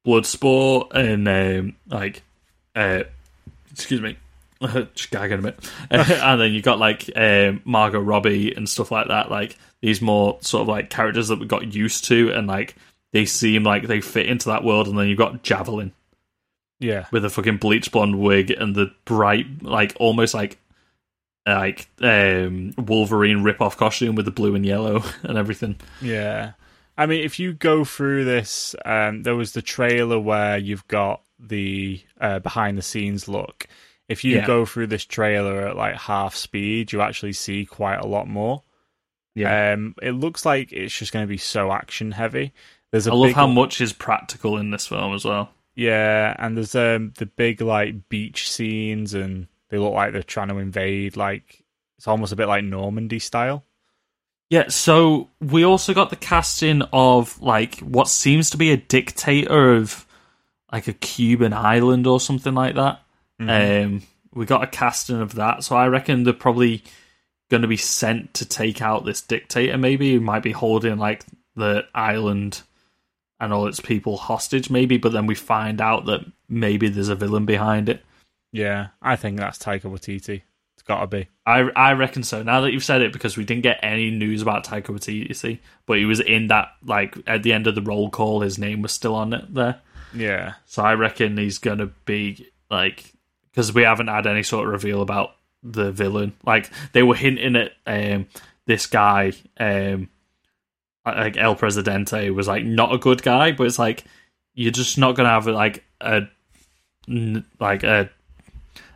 Bloodsport 0.05 0.93
and 0.93 1.27
um, 1.27 1.75
like, 1.87 2.23
uh, 2.75 3.03
excuse 3.71 4.01
me. 4.01 4.17
just 4.95 5.11
gagging 5.11 5.39
a 5.39 5.41
bit, 5.41 5.71
and 5.91 6.41
then 6.41 6.51
you 6.51 6.61
got 6.61 6.79
like 6.79 7.09
um, 7.15 7.61
Margot 7.65 7.99
Robbie 7.99 8.53
and 8.55 8.67
stuff 8.67 8.91
like 8.91 9.07
that. 9.09 9.29
Like 9.31 9.57
these 9.81 10.01
more 10.01 10.37
sort 10.41 10.61
of 10.63 10.67
like 10.67 10.89
characters 10.89 11.27
that 11.27 11.39
we 11.39 11.45
got 11.45 11.73
used 11.73 12.05
to, 12.05 12.31
and 12.31 12.47
like 12.47 12.75
they 13.13 13.25
seem 13.25 13.63
like 13.63 13.87
they 13.87 14.01
fit 14.01 14.25
into 14.27 14.49
that 14.49 14.63
world. 14.63 14.87
And 14.87 14.97
then 14.97 15.07
you've 15.07 15.17
got 15.17 15.43
Javelin 15.43 15.91
Yeah. 16.79 17.05
with 17.11 17.23
a 17.25 17.29
fucking 17.29 17.57
bleach 17.57 17.91
blonde 17.91 18.19
wig 18.19 18.51
and 18.51 18.75
the 18.75 18.91
bright, 19.05 19.63
like 19.63 19.95
almost 19.99 20.33
like 20.33 20.57
like 21.45 21.87
um 22.01 22.73
Wolverine 22.77 23.43
rip 23.43 23.61
off 23.61 23.77
costume 23.77 24.15
with 24.15 24.25
the 24.25 24.31
blue 24.31 24.55
and 24.55 24.65
yellow 24.65 25.03
and 25.23 25.37
everything. 25.37 25.77
Yeah. 26.01 26.53
I 26.97 27.05
mean, 27.05 27.23
if 27.23 27.37
you 27.39 27.53
go 27.53 27.85
through 27.85 28.25
this, 28.25 28.75
um, 28.83 29.21
there 29.21 29.35
was 29.35 29.51
the 29.53 29.61
trailer 29.61 30.19
where 30.19 30.57
you've 30.57 30.87
got 30.87 31.21
the 31.39 32.01
uh, 32.19 32.39
behind 32.39 32.75
the 32.77 32.81
scenes 32.81 33.27
look. 33.27 33.67
If 34.09 34.23
you 34.23 34.37
Yeah. 34.37 34.47
go 34.47 34.65
through 34.65 34.87
this 34.87 35.05
trailer 35.05 35.67
at 35.67 35.75
like 35.75 35.95
half 35.95 36.35
speed, 36.35 36.91
you 36.91 37.01
actually 37.01 37.33
see 37.33 37.65
quite 37.65 37.99
a 37.99 38.07
lot 38.07 38.27
more. 38.27 38.63
Yeah. 39.35 39.73
Um, 39.73 39.95
it 40.01 40.11
looks 40.11 40.45
like 40.45 40.71
it's 40.71 40.97
just 40.97 41.11
going 41.13 41.23
to 41.23 41.29
be 41.29 41.37
so 41.37 41.71
action 41.71 42.11
heavy. 42.11 42.53
There's 42.91 43.05
a 43.07 43.11
I 43.11 43.15
love 43.15 43.27
big, 43.29 43.35
how 43.35 43.47
much 43.47 43.81
is 43.81 43.93
practical 43.93 44.57
in 44.57 44.71
this 44.71 44.87
film 44.87 45.13
as 45.13 45.25
well. 45.25 45.49
Yeah, 45.75 46.35
and 46.39 46.57
there's 46.57 46.73
um 46.73 47.13
the 47.17 47.25
big 47.27 47.61
like 47.61 48.09
beach 48.09 48.49
scenes, 48.49 49.13
and 49.13 49.47
they 49.69 49.77
look 49.77 49.93
like 49.93 50.13
they're 50.13 50.23
trying 50.23 50.47
to 50.47 50.57
invade. 50.57 51.17
Like 51.17 51.63
it's 51.97 52.07
almost 52.07 52.31
a 52.31 52.35
bit 52.37 52.47
like 52.47 52.63
Normandy 52.63 53.19
style. 53.19 53.63
Yeah, 54.49 54.69
so 54.69 55.29
we 55.41 55.63
also 55.65 55.93
got 55.93 56.09
the 56.09 56.15
casting 56.15 56.81
of 56.93 57.39
like 57.41 57.79
what 57.79 58.07
seems 58.07 58.49
to 58.51 58.57
be 58.57 58.71
a 58.71 58.77
dictator 58.77 59.73
of 59.75 60.05
like 60.71 60.87
a 60.87 60.93
Cuban 60.93 61.51
island 61.53 62.07
or 62.07 62.19
something 62.21 62.55
like 62.55 62.75
that. 62.75 63.01
Um, 63.39 64.03
we 64.33 64.45
got 64.45 64.63
a 64.63 64.67
casting 64.67 65.21
of 65.21 65.35
that, 65.35 65.63
so 65.63 65.75
I 65.75 65.87
reckon 65.87 66.23
they're 66.23 66.33
probably 66.33 66.83
going 67.49 67.61
to 67.61 67.67
be 67.67 67.77
sent 67.77 68.33
to 68.35 68.45
take 68.45 68.81
out 68.81 69.05
this 69.05 69.21
dictator. 69.21 69.77
Maybe 69.77 70.13
who 70.13 70.19
might 70.19 70.43
be 70.43 70.51
holding 70.51 70.97
like 70.97 71.23
the 71.55 71.85
island 71.95 72.61
and 73.39 73.53
all 73.53 73.67
its 73.67 73.79
people 73.79 74.17
hostage. 74.17 74.69
Maybe, 74.69 74.97
but 74.97 75.11
then 75.11 75.27
we 75.27 75.35
find 75.35 75.81
out 75.81 76.05
that 76.05 76.21
maybe 76.49 76.89
there's 76.89 77.09
a 77.09 77.15
villain 77.15 77.45
behind 77.45 77.89
it. 77.89 78.03
Yeah, 78.51 78.87
I 79.01 79.15
think 79.15 79.37
that's 79.37 79.57
Taika 79.57 79.83
Waititi. 79.83 80.41
It's 80.75 80.83
got 80.83 81.01
to 81.01 81.07
be. 81.07 81.27
I 81.45 81.59
I 81.75 81.93
reckon 81.93 82.23
so. 82.23 82.43
Now 82.43 82.61
that 82.61 82.71
you've 82.71 82.83
said 82.83 83.01
it, 83.01 83.13
because 83.13 83.37
we 83.37 83.45
didn't 83.45 83.63
get 83.63 83.79
any 83.81 84.09
news 84.11 84.41
about 84.41 84.65
Taika 84.65 84.87
Waititi, 84.87 85.27
you 85.27 85.33
see, 85.33 85.59
but 85.85 85.97
he 85.97 86.05
was 86.05 86.19
in 86.19 86.47
that 86.47 86.69
like 86.85 87.17
at 87.27 87.43
the 87.43 87.53
end 87.53 87.67
of 87.67 87.75
the 87.75 87.81
roll 87.81 88.09
call, 88.09 88.41
his 88.41 88.57
name 88.57 88.81
was 88.81 88.91
still 88.91 89.15
on 89.15 89.33
it 89.33 89.53
there. 89.53 89.81
Yeah, 90.13 90.53
So 90.65 90.83
I 90.83 90.93
reckon 90.93 91.37
he's 91.37 91.57
gonna 91.57 91.91
be 92.05 92.47
like 92.71 93.11
because 93.57 93.73
we 93.73 93.81
haven't 93.81 94.05
had 94.05 94.27
any 94.27 94.43
sort 94.43 94.67
of 94.67 94.71
reveal 94.71 95.01
about 95.01 95.31
the 95.63 95.91
villain. 95.91 96.33
Like 96.45 96.69
they 96.91 97.01
were 97.01 97.15
hinting 97.15 97.55
at 97.55 97.71
um, 97.87 98.27
this 98.67 98.85
guy, 98.85 99.33
um, 99.59 100.09
like 101.03 101.37
El 101.37 101.55
Presidente, 101.55 102.29
was 102.29 102.47
like 102.47 102.63
not 102.63 102.93
a 102.93 102.99
good 102.99 103.23
guy, 103.23 103.53
but 103.53 103.65
it's 103.65 103.79
like 103.79 104.03
you're 104.53 104.71
just 104.71 104.99
not 104.99 105.15
gonna 105.15 105.29
have 105.29 105.47
like 105.47 105.83
a 105.99 106.27
like 107.59 107.81
a 107.81 108.11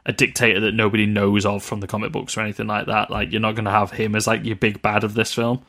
a 0.05 0.13
dictator 0.13 0.59
that 0.59 0.73
nobody 0.73 1.07
knows 1.07 1.43
of 1.43 1.63
from 1.63 1.79
the 1.79 1.87
comic 1.87 2.11
books 2.11 2.37
or 2.37 2.41
anything 2.41 2.67
like 2.67 2.85
that. 2.85 3.09
Like 3.09 3.31
you're 3.31 3.41
not 3.41 3.55
gonna 3.55 3.71
have 3.71 3.89
him 3.89 4.15
as 4.15 4.27
like 4.27 4.45
your 4.45 4.57
big 4.57 4.83
bad 4.83 5.03
of 5.03 5.15
this 5.15 5.33
film. 5.33 5.63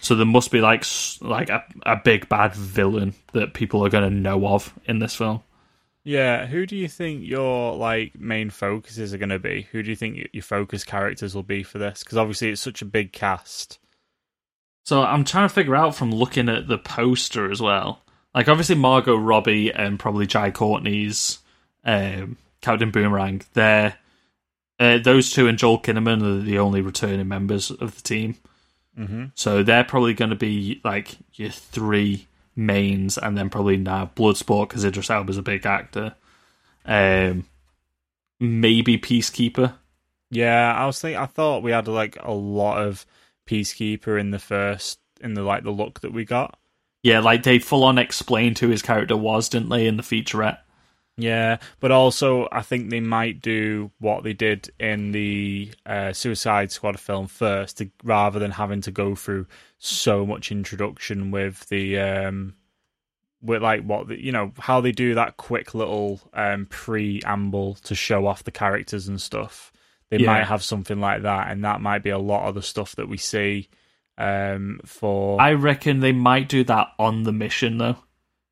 So 0.00 0.14
there 0.14 0.24
must 0.24 0.50
be 0.50 0.62
like 0.62 0.86
like 1.20 1.50
a, 1.50 1.62
a 1.84 1.96
big 2.02 2.30
bad 2.30 2.54
villain 2.54 3.12
that 3.34 3.52
people 3.52 3.84
are 3.84 3.90
gonna 3.90 4.08
know 4.08 4.46
of 4.46 4.72
in 4.86 4.98
this 4.98 5.14
film. 5.14 5.42
Yeah. 6.06 6.46
Who 6.46 6.66
do 6.66 6.76
you 6.76 6.86
think 6.86 7.26
your 7.26 7.74
like 7.74 8.18
main 8.18 8.50
focuses 8.50 9.12
are 9.12 9.18
going 9.18 9.30
to 9.30 9.40
be? 9.40 9.66
Who 9.72 9.82
do 9.82 9.90
you 9.90 9.96
think 9.96 10.28
your 10.32 10.44
focus 10.44 10.84
characters 10.84 11.34
will 11.34 11.42
be 11.42 11.64
for 11.64 11.78
this? 11.78 12.04
Because 12.04 12.16
obviously 12.16 12.50
it's 12.50 12.62
such 12.62 12.80
a 12.80 12.86
big 12.86 13.12
cast. 13.12 13.80
So 14.84 15.02
I'm 15.02 15.24
trying 15.24 15.48
to 15.48 15.54
figure 15.54 15.74
out 15.74 15.96
from 15.96 16.12
looking 16.12 16.48
at 16.48 16.68
the 16.68 16.78
poster 16.78 17.50
as 17.50 17.60
well. 17.60 18.02
Like 18.32 18.48
obviously 18.48 18.76
Margot 18.76 19.16
Robbie 19.16 19.72
and 19.72 19.98
probably 19.98 20.28
Jai 20.28 20.52
Courtney's 20.52 21.40
um, 21.84 22.36
Captain 22.60 22.92
Boomerang. 22.92 23.42
They're 23.54 23.96
uh, 24.78 24.98
those 24.98 25.32
two 25.32 25.48
and 25.48 25.58
Joel 25.58 25.80
Kinnaman 25.80 26.22
are 26.22 26.40
the 26.40 26.60
only 26.60 26.82
returning 26.82 27.26
members 27.26 27.72
of 27.72 27.96
the 27.96 28.02
team. 28.02 28.36
Mm-hmm. 28.96 29.24
So 29.34 29.64
they're 29.64 29.82
probably 29.82 30.14
going 30.14 30.30
to 30.30 30.36
be 30.36 30.80
like 30.84 31.16
your 31.34 31.50
three 31.50 32.28
mains, 32.56 33.18
and 33.18 33.36
then 33.36 33.50
probably 33.50 33.76
now 33.76 34.10
Bloodsport 34.16 34.68
because 34.68 34.84
Idris 34.84 35.10
Elba's 35.10 35.38
a 35.38 35.42
big 35.42 35.66
actor. 35.66 36.14
Um, 36.84 37.44
maybe 38.40 38.98
Peacekeeper. 38.98 39.74
Yeah, 40.30 40.74
I 40.74 40.86
was 40.86 41.00
thinking. 41.00 41.20
I 41.20 41.26
thought 41.26 41.62
we 41.62 41.70
had 41.70 41.86
like 41.86 42.16
a 42.20 42.32
lot 42.32 42.78
of 42.78 43.06
Peacekeeper 43.46 44.18
in 44.18 44.30
the 44.30 44.38
first, 44.38 44.98
in 45.20 45.34
the 45.34 45.42
like 45.42 45.62
the 45.62 45.70
look 45.70 46.00
that 46.00 46.12
we 46.12 46.24
got. 46.24 46.58
Yeah, 47.02 47.20
like 47.20 47.44
they 47.44 47.58
full 47.60 47.84
on 47.84 47.98
explained 47.98 48.58
who 48.58 48.68
his 48.68 48.82
character 48.82 49.16
was, 49.16 49.48
didn't 49.48 49.68
they, 49.68 49.86
in 49.86 49.96
the 49.96 50.02
featurette? 50.02 50.58
Yeah, 51.18 51.58
but 51.80 51.90
also 51.90 52.46
I 52.52 52.60
think 52.62 52.90
they 52.90 53.00
might 53.00 53.40
do 53.40 53.90
what 53.98 54.22
they 54.22 54.34
did 54.34 54.70
in 54.78 55.12
the 55.12 55.72
uh, 55.86 56.12
Suicide 56.12 56.70
Squad 56.70 57.00
film 57.00 57.26
first, 57.26 57.78
to, 57.78 57.90
rather 58.04 58.38
than 58.38 58.50
having 58.50 58.82
to 58.82 58.90
go 58.90 59.14
through 59.14 59.46
so 59.78 60.26
much 60.26 60.52
introduction 60.52 61.30
with 61.30 61.66
the 61.70 61.98
um, 61.98 62.54
with 63.40 63.62
like 63.62 63.82
what 63.82 64.08
the, 64.08 64.22
you 64.22 64.30
know 64.32 64.52
how 64.58 64.80
they 64.82 64.92
do 64.92 65.14
that 65.14 65.38
quick 65.38 65.74
little 65.74 66.20
um, 66.34 66.66
preamble 66.66 67.76
to 67.84 67.94
show 67.94 68.26
off 68.26 68.44
the 68.44 68.50
characters 68.50 69.08
and 69.08 69.20
stuff. 69.20 69.72
They 70.10 70.18
Yeah. 70.18 70.26
might 70.26 70.44
have 70.44 70.62
something 70.62 71.00
like 71.00 71.22
that, 71.22 71.50
and 71.50 71.64
that 71.64 71.80
might 71.80 72.02
be 72.02 72.10
a 72.10 72.18
lot 72.18 72.46
of 72.48 72.54
the 72.54 72.62
stuff 72.62 72.94
that 72.96 73.08
we 73.08 73.16
see 73.16 73.68
um, 74.18 74.80
for. 74.84 75.40
I 75.40 75.54
reckon 75.54 76.00
they 76.00 76.12
might 76.12 76.48
do 76.48 76.62
that 76.64 76.88
on 76.98 77.22
the 77.22 77.32
mission 77.32 77.78
though. 77.78 77.96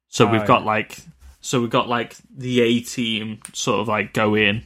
So 0.08 0.26
Oh, 0.26 0.32
we've 0.32 0.40
yeah. 0.40 0.46
got 0.46 0.64
like 0.64 0.98
so 1.44 1.60
we've 1.60 1.68
got 1.70 1.88
like 1.88 2.16
the 2.34 2.60
A 2.62 2.80
team 2.80 3.38
sort 3.52 3.80
of 3.80 3.88
like 3.88 4.12
go 4.14 4.34
in, 4.34 4.62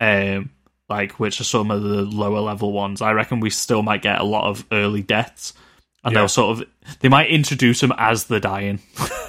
um, 0.00 0.50
like 0.88 1.18
which 1.18 1.40
are 1.40 1.44
some 1.44 1.70
of 1.72 1.82
the 1.82 2.02
lower 2.02 2.40
level 2.40 2.72
ones. 2.72 3.02
I 3.02 3.12
reckon 3.12 3.40
we 3.40 3.50
still 3.50 3.82
might 3.82 4.02
get 4.02 4.20
a 4.20 4.24
lot 4.24 4.48
of 4.48 4.64
early 4.70 5.02
deaths, 5.02 5.54
and 6.04 6.12
Yeah. 6.12 6.20
they'll 6.20 6.28
sort 6.28 6.58
of 6.60 6.68
they 7.00 7.08
might 7.08 7.28
introduce 7.30 7.80
them 7.80 7.92
as 7.98 8.24
the 8.26 8.38
dying, 8.40 8.78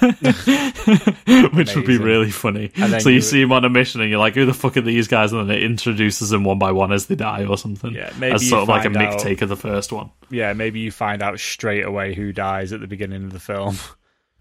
which 1.52 1.74
would 1.74 1.86
be 1.86 1.98
really 1.98 2.30
funny. 2.30 2.70
So 3.00 3.08
you, 3.08 3.16
you- 3.16 3.20
see 3.20 3.40
them 3.42 3.52
on 3.52 3.64
a 3.64 3.68
mission, 3.68 4.00
and 4.00 4.08
you're 4.10 4.18
like, 4.18 4.34
"Who 4.34 4.46
the 4.46 4.54
fuck 4.54 4.76
are 4.76 4.80
these 4.80 5.08
guys?" 5.08 5.32
And 5.32 5.48
then 5.50 5.56
it 5.56 5.62
introduces 5.62 6.30
them 6.30 6.44
one 6.44 6.58
by 6.58 6.72
one 6.72 6.92
as 6.92 7.06
they 7.06 7.14
die 7.16 7.44
or 7.44 7.58
something. 7.58 7.92
Yeah, 7.94 8.12
maybe 8.18 8.34
as 8.36 8.48
sort 8.48 8.62
of 8.62 8.68
like 8.68 8.84
a 8.86 8.96
out- 8.98 9.18
take 9.18 9.42
of 9.42 9.48
the 9.48 9.56
first 9.56 9.92
one. 9.92 10.10
yeah, 10.30 10.52
maybe 10.52 10.80
you 10.80 10.90
find 10.90 11.22
out 11.22 11.38
straight 11.40 11.84
away 11.84 12.14
who 12.14 12.32
dies 12.32 12.72
at 12.72 12.80
the 12.80 12.86
beginning 12.86 13.24
of 13.24 13.32
the 13.32 13.40
film. 13.40 13.76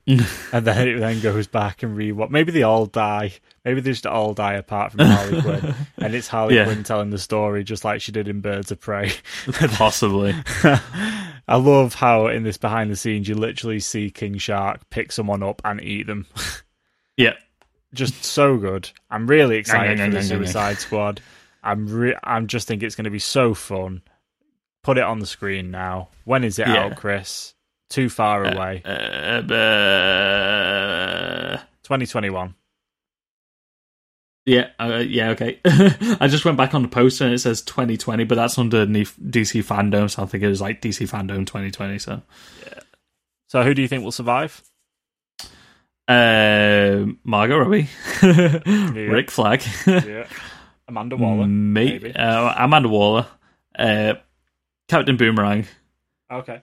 and 0.08 0.66
then 0.66 0.88
it 0.88 1.00
then 1.00 1.20
goes 1.22 1.48
back 1.48 1.84
and 1.84 1.96
re 1.96 2.12
what 2.12 2.32
maybe 2.32 2.52
they 2.52 2.64
all 2.64 2.86
die. 2.88 3.34
Maybe 3.64 3.82
they 3.82 3.92
just 3.92 4.08
all 4.08 4.34
die 4.34 4.54
apart 4.54 4.92
from 4.92 5.02
Harley 5.06 5.42
Quinn. 5.44 5.76
And 5.98 6.16
it's 6.16 6.28
Harley 6.28 6.56
Yeah. 6.56 6.66
Quinn 6.66 6.84
telling 6.84 7.10
the 7.12 7.18
story 7.20 7.64
just 7.64 7.86
like 7.86 8.02
she 8.02 8.12
did 8.12 8.28
in 8.28 8.42
Birds 8.42 8.72
of 8.72 8.80
Prey. 8.80 9.12
Possibly. 9.52 10.34
I 10.64 11.56
love 11.56 11.94
how 11.94 12.28
in 12.28 12.44
this 12.44 12.58
behind 12.58 12.90
the 12.92 12.96
scenes 12.96 13.28
you 13.28 13.36
literally 13.36 13.80
see 13.80 14.10
King 14.10 14.38
Shark 14.38 14.90
pick 14.90 15.12
someone 15.12 15.44
up 15.44 15.62
and 15.66 15.82
eat 15.82 16.08
them. 16.08 16.26
yeah. 17.18 17.34
just 17.94 18.24
so 18.24 18.58
good. 18.58 18.90
I'm 19.10 19.28
really 19.28 19.58
excited 19.58 20.00
for 20.00 20.10
the. 20.10 20.24
Suicide 20.24 20.78
Squad. 20.80 21.22
I'm 21.64 21.88
re- 21.88 22.18
I'm 22.24 22.48
just 22.48 22.68
think 22.68 22.82
it's 22.84 22.96
going 22.96 23.04
to 23.06 23.10
be 23.12 23.20
so 23.20 23.54
fun. 23.54 24.02
Put 24.82 24.98
it 24.98 25.04
on 25.04 25.20
the 25.20 25.26
screen 25.26 25.72
now. 25.72 26.10
When 26.24 26.44
is 26.44 26.58
it 26.58 26.68
Yeah. 26.68 26.86
out, 26.86 26.96
Chris? 26.96 27.54
Too 27.90 28.10
far 28.10 28.44
away. 28.46 28.82
Uh, 28.86 29.42
uh, 30.40 31.58
2021. 31.84 32.54
yeah, 34.46 34.70
uh, 34.80 35.04
yeah, 35.06 35.30
okay. 35.32 35.60
I 35.66 36.28
just 36.28 36.46
went 36.46 36.58
back 36.58 36.74
on 36.76 36.82
the 36.84 36.88
poster 36.88 37.26
and 37.26 37.34
it 37.34 37.40
says 37.40 37.62
2020, 37.64 38.24
but 38.26 38.36
that's 38.36 38.58
underneath 38.60 39.16
DC 39.20 39.64
fandom, 39.64 40.10
so 40.10 40.24
I 40.24 40.26
think 40.28 40.44
it 40.44 40.48
was 40.48 40.62
like 40.62 40.82
DC 40.82 41.10
fandom 41.10 41.46
2020. 41.46 42.00
So, 42.00 42.22
yeah. 42.66 42.80
So 43.48 43.64
who 43.64 43.74
do 43.74 43.82
you 43.82 43.88
think 43.88 44.04
will 44.04 44.12
survive? 44.12 44.62
uh, 46.08 47.06
Margot 47.24 47.58
Robbie, 47.60 47.88
Rick 48.24 49.30
Flag, 49.32 49.62
Yeah. 49.86 50.26
Amanda 50.88 51.16
Waller. 51.18 51.46
me, 51.46 51.84
maybe. 51.92 52.16
uh, 52.16 52.54
Amanda 52.64 52.90
Waller, 52.90 53.28
uh, 53.78 54.14
Captain 54.88 55.18
Boomerang, 55.18 55.66
Okay. 56.32 56.62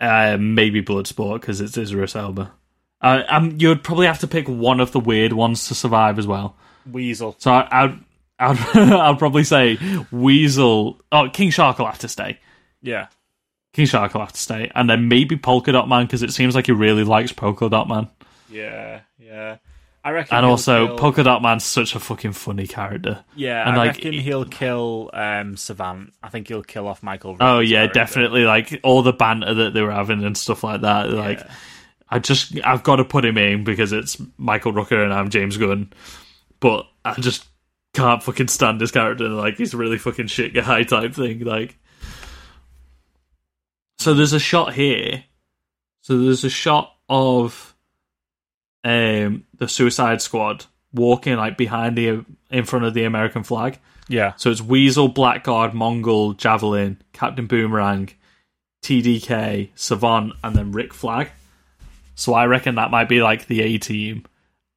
Uh, 0.00 0.36
maybe 0.40 0.82
Bloodsport 0.82 1.40
because 1.40 1.60
it's 1.60 1.76
Idris 1.76 2.16
Elba. 2.16 2.52
Uh, 3.00 3.22
um, 3.28 3.56
you'd 3.58 3.82
probably 3.82 4.06
have 4.06 4.18
to 4.20 4.26
pick 4.26 4.46
one 4.48 4.80
of 4.80 4.92
the 4.92 5.00
weird 5.00 5.32
ones 5.32 5.68
to 5.68 5.74
survive 5.74 6.18
as 6.18 6.26
well. 6.26 6.56
Weasel. 6.90 7.34
So 7.38 7.50
I, 7.52 7.84
I'd, 7.84 7.98
I'd, 8.38 8.58
I'd 8.76 9.18
probably 9.18 9.44
say 9.44 9.78
Weasel. 10.10 11.00
Oh, 11.12 11.28
King 11.30 11.50
Shark 11.50 11.78
will 11.78 11.86
have 11.86 11.98
to 12.00 12.08
stay. 12.08 12.38
Yeah. 12.82 13.08
King 13.72 13.86
Shark 13.86 14.12
will 14.14 14.20
have 14.22 14.32
to 14.32 14.40
stay, 14.40 14.70
and 14.74 14.90
then 14.90 15.08
maybe 15.08 15.36
Polka 15.36 15.70
Dot 15.72 15.88
Man 15.88 16.04
because 16.04 16.22
it 16.24 16.32
seems 16.32 16.54
like 16.56 16.66
he 16.66 16.72
really 16.72 17.04
likes 17.04 17.32
Polka 17.32 17.68
Dot 17.68 17.88
Man, 17.88 18.08
Yeah. 18.50 19.00
Yeah. 19.18 19.58
I 20.02 20.10
reckon. 20.12 20.36
and 20.38 20.46
also 20.46 20.86
kill- 20.86 20.96
Polka 20.98 21.22
Dot 21.22 21.42
Man's 21.42 21.64
such 21.64 21.94
a 21.94 22.00
fucking 22.00 22.32
funny 22.32 22.66
character. 22.66 23.22
Yeah, 23.36 23.68
and 23.68 23.74
I 23.76 23.78
like- 23.78 23.96
reckon 23.96 24.12
he'll 24.14 24.44
kill 24.46 25.10
um, 25.12 25.56
Savant. 25.56 26.12
I 26.22 26.28
think 26.30 26.48
he'll 26.48 26.62
kill 26.62 26.88
off 26.88 27.02
Michael. 27.02 27.36
Oh 27.40 27.58
yeah, 27.60 27.80
character. 27.80 27.94
definitely. 28.00 28.44
Like 28.44 28.80
all 28.82 29.02
the 29.02 29.12
banter 29.12 29.52
that 29.54 29.74
they 29.74 29.82
were 29.82 29.90
having 29.92 30.24
and 30.24 30.36
stuff 30.36 30.64
like 30.64 30.80
that. 30.82 31.10
Like 31.10 31.40
I 32.08 32.18
just 32.18 32.58
I've 32.64 32.82
got 32.82 32.96
to 32.96 33.04
put 33.04 33.24
him 33.24 33.36
in 33.38 33.62
because 33.64 33.92
it's 33.92 34.16
Michael 34.38 34.72
Rooker 34.72 35.02
and 35.04 35.12
I'm 35.12 35.28
James 35.28 35.56
Gunn, 35.58 35.92
but 36.60 36.86
I 37.04 37.14
just 37.20 37.46
can't 37.92 38.22
fucking 38.22 38.48
stand 38.48 38.80
his 38.80 38.92
character. 38.92 39.28
Like 39.28 39.56
he's 39.58 39.74
a 39.74 39.76
really 39.76 39.98
fucking 39.98 40.28
shit 40.28 40.54
guy 40.54 40.82
type 40.84 41.14
thing. 41.14 41.40
Like 41.40 41.76
so, 43.98 44.14
there's 44.14 44.32
a 44.32 44.38
shot 44.40 44.72
here. 44.72 45.24
So 46.00 46.16
there's 46.18 46.44
a 46.44 46.50
shot 46.50 46.94
of 47.08 47.74
um 48.82 49.44
the 49.60 49.68
Suicide 49.68 50.20
Squad 50.20 50.64
walking 50.92 51.36
like 51.36 51.56
behind 51.56 51.96
the 51.96 52.24
in 52.50 52.64
front 52.64 52.84
of 52.84 52.94
the 52.94 53.04
American 53.04 53.44
flag. 53.44 53.78
Yeah. 54.08 54.32
So 54.36 54.50
it's 54.50 54.60
Weasel, 54.60 55.08
Blackguard, 55.08 55.72
Mongol, 55.72 56.32
Javelin, 56.32 57.00
Captain 57.12 57.46
Boomerang, 57.46 58.10
TDK, 58.82 59.68
Savant, 59.76 60.32
and 60.42 60.56
then 60.56 60.72
Rick 60.72 60.92
Flag. 60.92 61.30
So 62.16 62.34
I 62.34 62.46
reckon 62.46 62.74
that 62.74 62.90
might 62.90 63.08
be 63.08 63.22
like 63.22 63.46
the 63.46 63.62
A 63.62 63.78
team, 63.78 64.24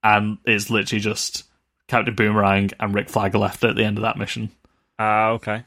and 0.04 0.38
it's 0.46 0.70
literally 0.70 1.02
just 1.02 1.46
Captain 1.88 2.14
Boomerang 2.14 2.70
and 2.80 2.94
Rick 2.94 3.10
Flag 3.10 3.34
left 3.34 3.64
at 3.64 3.76
the 3.76 3.84
end 3.84 3.98
of 3.98 4.04
that 4.04 4.18
mission. 4.18 4.52
Ah, 5.00 5.30
okay. 5.30 5.64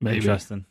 Maybe. 0.00 0.18
Interesting. 0.18 0.66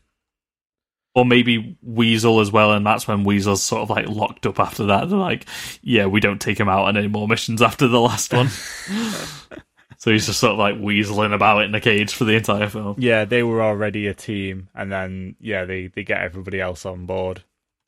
Or 1.16 1.24
maybe 1.26 1.78
Weasel 1.82 2.42
as 2.42 2.52
well, 2.52 2.74
and 2.74 2.86
that's 2.86 3.08
when 3.08 3.24
Weasel's 3.24 3.64
sort 3.64 3.82
of 3.84 3.90
like 3.90 4.08
locked 4.10 4.46
up 4.46 4.60
after 4.60 4.86
that. 4.88 5.10
They're 5.10 5.18
like, 5.18 5.46
yeah, 5.82 6.08
we 6.08 6.20
don't 6.20 6.42
take 6.42 6.60
him 6.60 6.68
out 6.68 6.86
on 6.88 6.98
any 6.98 7.08
more 7.08 7.26
missions 7.28 7.62
after 7.62 7.88
the 7.88 8.02
last 8.02 8.34
one. 8.34 8.50
so 9.98 10.12
he's 10.12 10.26
just 10.26 10.40
sort 10.42 10.52
of 10.54 10.60
like 10.60 10.76
weaseling 10.76 11.34
about 11.34 11.64
in 11.64 11.72
the 11.72 11.80
cage 11.80 12.14
for 12.14 12.26
the 12.26 12.36
entire 12.36 12.68
film. 12.68 12.96
Yeah, 13.00 13.24
they 13.24 13.44
were 13.44 13.62
already 13.64 14.08
a 14.08 14.14
team, 14.14 14.68
and 14.76 14.92
then 14.92 15.36
yeah, 15.40 15.64
they 15.64 15.88
they 15.88 16.04
get 16.04 16.22
everybody 16.22 16.60
else 16.60 16.86
on 16.86 17.06
board. 17.06 17.44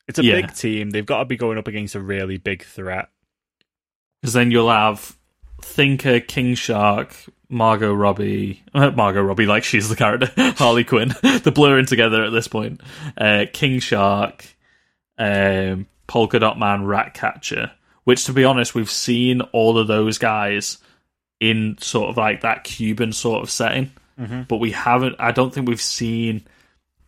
It's 0.08 0.20
a 0.20 0.24
Yeah. 0.24 0.36
big 0.42 0.54
team. 0.56 0.92
They've 0.92 1.06
got 1.06 1.20
to 1.20 1.26
be 1.26 1.36
going 1.36 1.58
up 1.58 1.68
against 1.68 1.96
a 1.96 2.00
really 2.00 2.38
big 2.38 2.64
threat. 2.64 3.10
Because 4.22 4.34
then 4.34 4.52
you'll 4.52 4.70
have 4.72 5.18
Thinker, 5.62 6.22
King 6.22 6.56
Shark, 6.56 7.14
Margot 7.50 7.94
Robbie, 7.94 8.62
uh, 8.74 8.92
Margot 8.92 9.22
Robbie, 9.22 9.46
like 9.46 9.64
she's 9.64 9.88
the 9.90 9.96
character, 9.96 10.32
Harley 10.58 10.84
Quinn. 10.84 11.14
They're 11.22 11.52
blurring 11.52 11.86
together 11.86 12.24
at 12.24 12.32
this 12.32 12.48
point. 12.48 12.82
Uh, 13.18 13.46
King 13.54 13.80
Shark, 13.80 14.46
um, 15.18 15.88
Polka 16.08 16.40
Dot 16.40 16.60
Man, 16.60 16.86
Ratcatcher. 16.86 17.72
Which, 18.04 18.26
to 18.26 18.34
be 18.34 18.44
honest, 18.46 18.74
we've 18.76 18.90
seen 18.92 19.42
all 19.52 19.78
of 19.78 19.88
those 19.88 20.18
guys 20.18 20.78
in 21.40 21.78
sort 21.80 22.10
of 22.10 22.18
like 22.18 22.42
that 22.42 22.64
Cuban 22.64 23.12
sort 23.14 23.44
of 23.44 23.50
setting, 23.50 23.92
but 24.48 24.58
we 24.58 24.72
haven't. 24.72 25.16
I 25.20 25.32
don't 25.32 25.54
think 25.54 25.68
we've 25.68 25.82
seen 25.82 26.44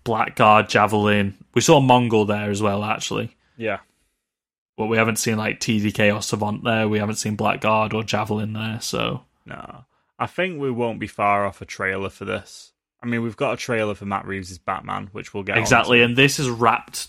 Blackguard, 0.03 0.67
Javelin. 0.69 1.35
We 1.55 1.61
saw 1.61 1.79
Mongol 1.79 2.25
there 2.25 2.51
as 2.51 2.61
well, 2.61 2.83
actually 2.83 3.35
Yeah. 3.57 3.79
but 4.77 4.85
we 4.87 4.97
haven't 4.97 5.15
seen 5.17 5.37
like 5.37 5.59
TDK 5.59 6.13
or 6.15 6.21
Savant 6.21 6.63
there. 6.63 6.87
We 6.87 6.99
haven't 6.99 7.15
seen 7.15 7.35
Blackguard 7.37 7.93
or 7.93 8.03
Javelin 8.03 8.53
there. 8.53 8.79
So 8.81 9.23
No, 9.45 9.85
I 10.19 10.27
think 10.27 10.59
we 10.59 10.69
won't 10.69 10.99
be 10.99 11.07
far 11.07 11.45
off 11.45 11.61
a 11.61 11.65
trailer 11.65 12.09
for 12.09 12.25
this. 12.25 12.73
I 13.01 13.05
mean, 13.05 13.23
we've 13.23 13.37
got 13.37 13.53
a 13.53 13.57
trailer 13.57 13.95
for 13.95 14.05
Matt 14.05 14.27
Reeves' 14.27 14.57
Batman, 14.57 15.09
which 15.13 15.33
we'll 15.33 15.43
get 15.43 15.57
exactly, 15.57 16.01
and 16.01 16.17
this 16.17 16.37
is 16.37 16.49
wrapped 16.49 17.07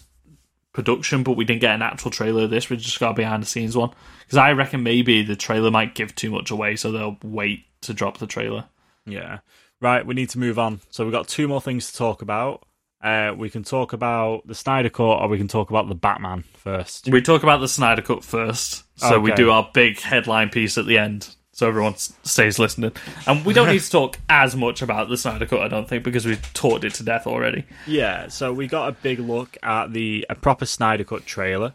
production, 0.73 1.25
but 1.25 1.33
we 1.33 1.45
didn't 1.45 1.61
get 1.61 1.75
an 1.75 1.83
actual 1.83 2.13
trailer 2.13 2.45
of 2.45 2.51
this. 2.51 2.71
We 2.71 2.77
just 2.77 3.01
got 3.01 3.11
a 3.11 3.15
behind 3.15 3.43
the 3.43 3.47
scenes 3.47 3.77
one 3.77 3.91
because 4.21 4.39
I 4.39 4.53
reckon 4.53 4.85
maybe 4.85 5.23
the 5.23 5.37
trailer 5.37 5.71
might 5.71 5.97
give 5.97 6.15
too 6.15 6.31
much 6.31 6.51
away, 6.51 6.77
so 6.77 6.93
they'll 6.93 7.19
wait 7.25 7.65
to 7.83 7.93
drop 7.93 8.19
the 8.19 8.27
trailer. 8.29 8.67
Yeah. 9.05 9.41
Right, 9.81 10.07
we 10.07 10.15
need 10.15 10.29
to 10.31 10.39
move 10.39 10.59
on. 10.59 10.81
So 10.91 11.05
we've 11.05 11.13
got 11.13 11.27
two 11.27 11.49
more 11.49 11.61
things 11.61 11.91
to 11.91 11.99
talk 11.99 12.23
about. 12.23 12.65
Uh, 13.03 13.35
we 13.37 13.49
can 13.49 13.65
talk 13.65 13.95
about 13.95 14.47
the 14.47 14.55
Snyder 14.55 14.91
Cut, 14.91 15.23
or 15.23 15.29
we 15.29 15.39
can 15.39 15.49
talk 15.49 15.71
about 15.71 15.89
the 15.89 15.95
Batman 15.95 16.45
first. 16.53 17.09
We 17.09 17.23
talk 17.23 17.43
about 17.43 17.61
the 17.61 17.69
Snyder 17.69 18.03
Cut 18.03 18.23
first, 18.23 18.85
so 18.97 19.19
we 19.19 19.33
do 19.33 19.51
our 19.51 19.69
big 19.73 19.99
headline 19.99 20.51
piece 20.51 20.77
at 20.77 20.85
the 20.85 20.99
end. 20.99 21.35
So 21.61 21.69
everyone 21.69 21.93
s- 21.93 22.11
stays 22.23 22.59
listening, 22.59 22.93
and 23.27 23.45
we 23.45 23.53
don't 23.53 23.69
need 23.69 23.83
to 23.83 23.91
talk 24.01 24.19
as 24.31 24.57
much 24.57 24.81
about 24.81 25.11
the 25.11 25.19
Snyder 25.19 25.45
Cut, 25.45 25.61
I 25.61 25.69
don't 25.69 25.87
think, 25.87 26.05
because 26.05 26.25
we've 26.25 26.41
talked 26.55 26.85
it 26.85 26.95
to 26.95 27.03
death 27.03 27.27
already. 27.27 27.67
Yeah, 27.87 28.29
so 28.29 28.51
we 28.51 28.67
got 28.67 28.89
a 28.89 28.93
big 28.93 29.19
look 29.19 29.59
at 29.63 29.93
the 29.93 30.25
a 30.31 30.35
proper 30.35 30.65
Snyder 30.65 31.05
Cut 31.05 31.27
trailer. 31.27 31.75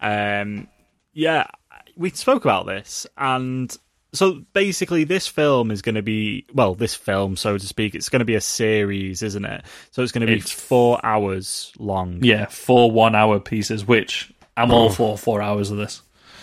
Um, 0.00 0.68
yeah, 1.14 1.48
we 1.96 2.10
spoke 2.10 2.44
about 2.44 2.66
this, 2.66 3.08
and 3.18 3.76
so 4.12 4.42
basically, 4.52 5.02
this 5.02 5.26
film 5.26 5.72
is 5.72 5.82
going 5.82 5.96
to 5.96 6.02
be 6.02 6.46
well, 6.54 6.76
this 6.76 6.94
film, 6.94 7.36
so 7.36 7.58
to 7.58 7.66
speak, 7.66 7.96
it's 7.96 8.10
going 8.10 8.20
to 8.20 8.24
be 8.24 8.36
a 8.36 8.40
series, 8.40 9.20
isn't 9.20 9.44
it? 9.44 9.64
So 9.90 10.04
it's 10.04 10.12
going 10.12 10.20
to 10.20 10.28
be 10.28 10.34
It's- 10.38 10.52
four 10.52 11.04
hours 11.04 11.72
long. 11.80 12.20
Yeah, 12.22 12.46
four 12.46 12.88
one-hour 12.92 13.40
pieces, 13.40 13.84
which 13.84 14.32
I'm 14.56 14.70
all 14.70 14.90
for. 14.90 15.18
Four 15.18 15.42
hours 15.42 15.72
of 15.72 15.78
this. 15.78 16.02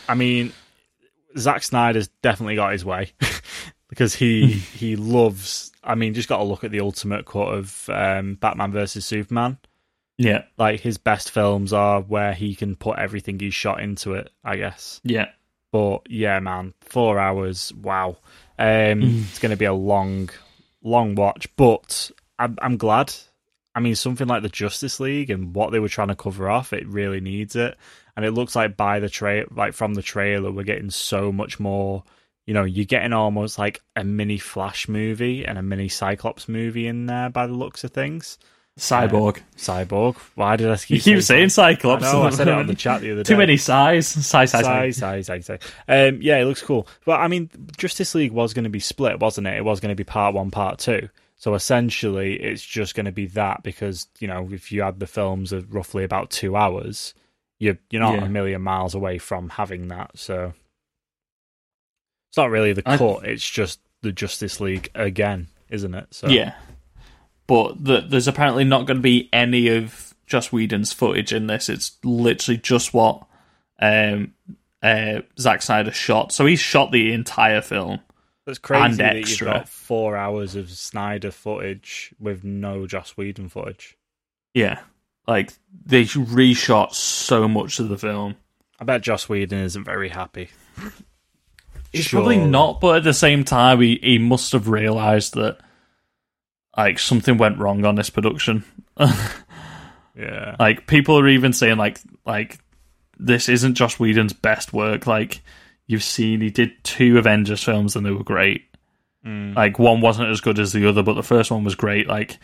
I 0.09 0.15
mean, 0.15 0.51
Zack 1.37 1.63
Snyder's 1.63 2.09
definitely 2.21 2.55
got 2.55 2.71
his 2.73 2.85
way 2.85 3.11
because 3.89 4.15
he 4.15 4.47
he 4.47 4.95
loves. 4.95 5.71
I 5.83 5.95
mean, 5.95 6.13
just 6.13 6.29
got 6.29 6.37
to 6.37 6.43
look 6.43 6.63
at 6.63 6.71
the 6.71 6.81
ultimate 6.81 7.25
cut 7.25 7.53
of 7.53 7.89
um, 7.89 8.35
Batman 8.35 8.71
versus 8.71 9.05
Superman. 9.05 9.57
Yeah, 10.17 10.43
Like 10.57 10.81
his 10.81 10.99
best 10.99 11.31
films 11.31 11.73
are 11.73 12.01
where 12.01 12.33
he 12.33 12.53
can 12.53 12.75
put 12.75 12.99
everything 12.99 13.39
he's 13.39 13.55
shot 13.55 13.81
into 13.81 14.13
it. 14.13 14.29
I 14.43 14.57
guess. 14.57 15.01
yeah. 15.03 15.29
But 15.71 16.01
yeah, 16.09 16.39
man, 16.39 16.73
four 16.81 17.17
hours. 17.17 17.73
Wow, 17.73 18.17
um, 18.59 19.01
it's 19.29 19.39
going 19.39 19.51
to 19.51 19.57
be 19.57 19.65
a 19.65 19.73
long, 19.73 20.29
long 20.83 21.15
watch. 21.15 21.47
But 21.55 22.11
I'm, 22.37 22.57
I'm 22.61 22.77
glad. 22.77 23.13
I 23.73 23.79
mean, 23.79 23.95
something 23.95 24.27
like 24.27 24.43
the 24.43 24.49
Justice 24.49 24.99
League 24.99 25.29
and 25.29 25.55
what 25.55 25.71
they 25.71 25.79
were 25.79 25.87
trying 25.87 26.09
to 26.09 26.15
cover 26.15 26.49
off, 26.49 26.73
it 26.73 26.85
really 26.87 27.21
needs 27.21 27.55
it. 27.55 27.77
And 28.15 28.25
it 28.25 28.31
looks 28.31 28.55
like 28.55 28.77
by 28.77 28.99
the 28.99 29.09
tra- 29.09 29.45
like 29.53 29.73
from 29.73 29.93
the 29.93 30.01
trailer, 30.01 30.51
we're 30.51 30.63
getting 30.63 30.89
so 30.89 31.31
much 31.31 31.59
more. 31.59 32.03
You 32.45 32.53
know, 32.53 32.63
you're 32.63 32.85
getting 32.85 33.13
almost 33.13 33.59
like 33.59 33.81
a 33.95 34.03
mini 34.03 34.37
Flash 34.37 34.87
movie 34.87 35.45
and 35.45 35.57
a 35.57 35.61
mini 35.61 35.87
Cyclops 35.87 36.49
movie 36.49 36.87
in 36.87 37.05
there 37.05 37.29
by 37.29 37.47
the 37.47 37.53
looks 37.53 37.83
of 37.83 37.91
things. 37.91 38.37
Cyborg. 38.79 39.39
Cyborg. 39.57 40.15
Why 40.35 40.55
did 40.55 40.69
I 40.69 40.77
keep, 40.77 40.89
you 41.05 41.15
keep 41.15 41.23
saying 41.23 41.49
Cyclops. 41.49 42.03
I 42.03 42.11
know, 42.11 42.23
I 42.23 42.29
said 42.31 42.47
it 42.47 42.53
on 42.53 42.67
the 42.67 42.75
chat 42.75 43.01
the 43.01 43.11
other 43.11 43.23
day. 43.23 43.27
Too 43.33 43.37
many 43.37 43.57
size. 43.57 44.07
Size, 44.07 44.51
size, 44.51 44.63
size. 44.63 44.97
sigh, 44.97 45.21
sigh, 45.21 45.39
sigh. 45.39 45.59
Um, 45.87 46.21
yeah, 46.21 46.37
it 46.37 46.45
looks 46.45 46.61
cool. 46.61 46.87
But 47.05 47.19
I 47.19 47.27
mean, 47.27 47.49
Justice 47.77 48.15
League 48.15 48.31
was 48.31 48.53
going 48.53 48.63
to 48.63 48.69
be 48.69 48.79
split, 48.79 49.19
wasn't 49.19 49.47
it? 49.47 49.57
It 49.57 49.65
was 49.65 49.79
going 49.79 49.91
to 49.91 49.95
be 49.95 50.03
part 50.03 50.33
one, 50.33 50.51
part 50.51 50.79
two. 50.79 51.09
So 51.37 51.53
essentially, 51.53 52.35
it's 52.35 52.63
just 52.63 52.95
going 52.95 53.07
to 53.07 53.11
be 53.11 53.25
that 53.27 53.63
because 53.63 54.07
you 54.19 54.27
know, 54.27 54.47
if 54.51 54.71
you 54.71 54.83
had 54.83 54.99
the 54.99 55.07
films 55.07 55.51
of 55.51 55.73
roughly 55.73 56.03
about 56.03 56.29
two 56.29 56.55
hours, 56.55 57.13
you're 57.61 57.77
you're 57.91 58.01
not 58.01 58.15
Yeah. 58.15 58.25
a 58.25 58.29
million 58.29 58.61
miles 58.61 58.95
away 58.95 59.19
from 59.19 59.49
having 59.49 59.89
that. 59.89 60.11
So 60.17 60.53
it's 62.29 62.37
not 62.37 62.49
really 62.49 62.73
the 62.73 62.81
cut; 62.81 63.23
it's 63.25 63.47
just 63.47 63.79
the 64.01 64.11
Justice 64.11 64.59
League 64.59 64.89
again, 64.95 65.47
isn't 65.69 65.93
it? 65.93 66.07
So 66.11 66.27
Yeah. 66.27 66.55
But 67.47 67.83
the, 67.83 68.01
there's 68.01 68.27
apparently 68.27 68.63
not 68.63 68.87
going 68.87 68.97
to 68.97 69.01
be 69.03 69.29
any 69.31 69.67
of 69.67 70.15
Joss 70.25 70.51
Whedon's 70.51 70.91
footage 70.93 71.33
in 71.33 71.47
this. 71.47 71.69
It's 71.69 71.97
literally 72.03 72.57
just 72.57 72.93
what 72.93 73.25
um, 73.79 74.33
uh, 74.81 75.21
Zack 75.37 75.61
Snyder 75.61 75.91
shot. 75.91 76.31
So 76.31 76.45
he 76.45 76.55
shot 76.55 76.91
the 76.91 77.11
entire 77.13 77.61
film. 77.61 77.99
That's 78.45 78.57
crazy 78.57 78.85
and 78.85 78.97
that 78.97 79.15
extra. 79.17 79.47
you've 79.47 79.53
got 79.55 79.69
four 79.69 80.15
hours 80.15 80.55
of 80.55 80.69
Snyder 80.71 81.29
footage 81.29 82.13
with 82.19 82.43
no 82.43 82.87
Joss 82.87 83.17
Whedon 83.17 83.49
footage. 83.49 83.97
Yeah. 84.53 84.79
Like, 85.31 85.53
they 85.85 86.03
reshot 86.03 86.93
so 86.93 87.47
much 87.47 87.79
of 87.79 87.89
the 87.89 87.97
film. 87.97 88.35
I 88.79 88.83
bet 88.83 89.01
Joss 89.01 89.27
Whedon 89.29 89.59
isn't 89.59 89.83
very 89.83 90.09
happy. 90.09 90.49
He's 91.91 92.05
Sure. 92.05 92.19
probably 92.21 92.37
not, 92.37 92.79
but 92.81 92.97
at 92.97 93.03
the 93.03 93.13
same 93.13 93.43
time, 93.43 93.81
he, 93.81 93.99
he 94.01 94.17
must 94.17 94.51
have 94.53 94.67
realised 94.69 95.33
that, 95.35 95.57
like, 96.77 96.99
something 96.99 97.37
went 97.37 97.57
wrong 97.59 97.85
on 97.85 97.95
this 97.95 98.09
production. 98.09 98.63
Yeah. 100.15 100.55
Like 100.59 100.87
people 100.87 101.17
are 101.17 101.27
even 101.27 101.53
saying 101.53 101.77
like 101.77 101.99
like 102.25 102.59
this 103.17 103.47
isn't 103.49 103.75
Joss 103.75 103.99
Whedon's 103.99 104.33
best 104.33 104.73
work. 104.73 105.07
Like 105.07 105.41
you've 105.87 106.03
seen 106.03 106.41
he 106.41 106.49
did 106.49 106.71
two 106.83 107.17
Avengers 107.17 107.63
films 107.63 107.95
and 107.95 108.05
they 108.05 108.11
were 108.11 108.23
great. 108.23 108.65
Mm. 109.25 109.55
Like 109.55 109.79
one 109.79 110.01
wasn't 110.01 110.29
as 110.29 110.41
good 110.41 110.59
as 110.59 110.73
the 110.73 110.87
other, 110.87 111.01
but 111.01 111.13
the 111.13 111.23
first 111.23 111.49
one 111.49 111.63
was 111.63 111.75
great. 111.75 112.07
Like 112.07 112.37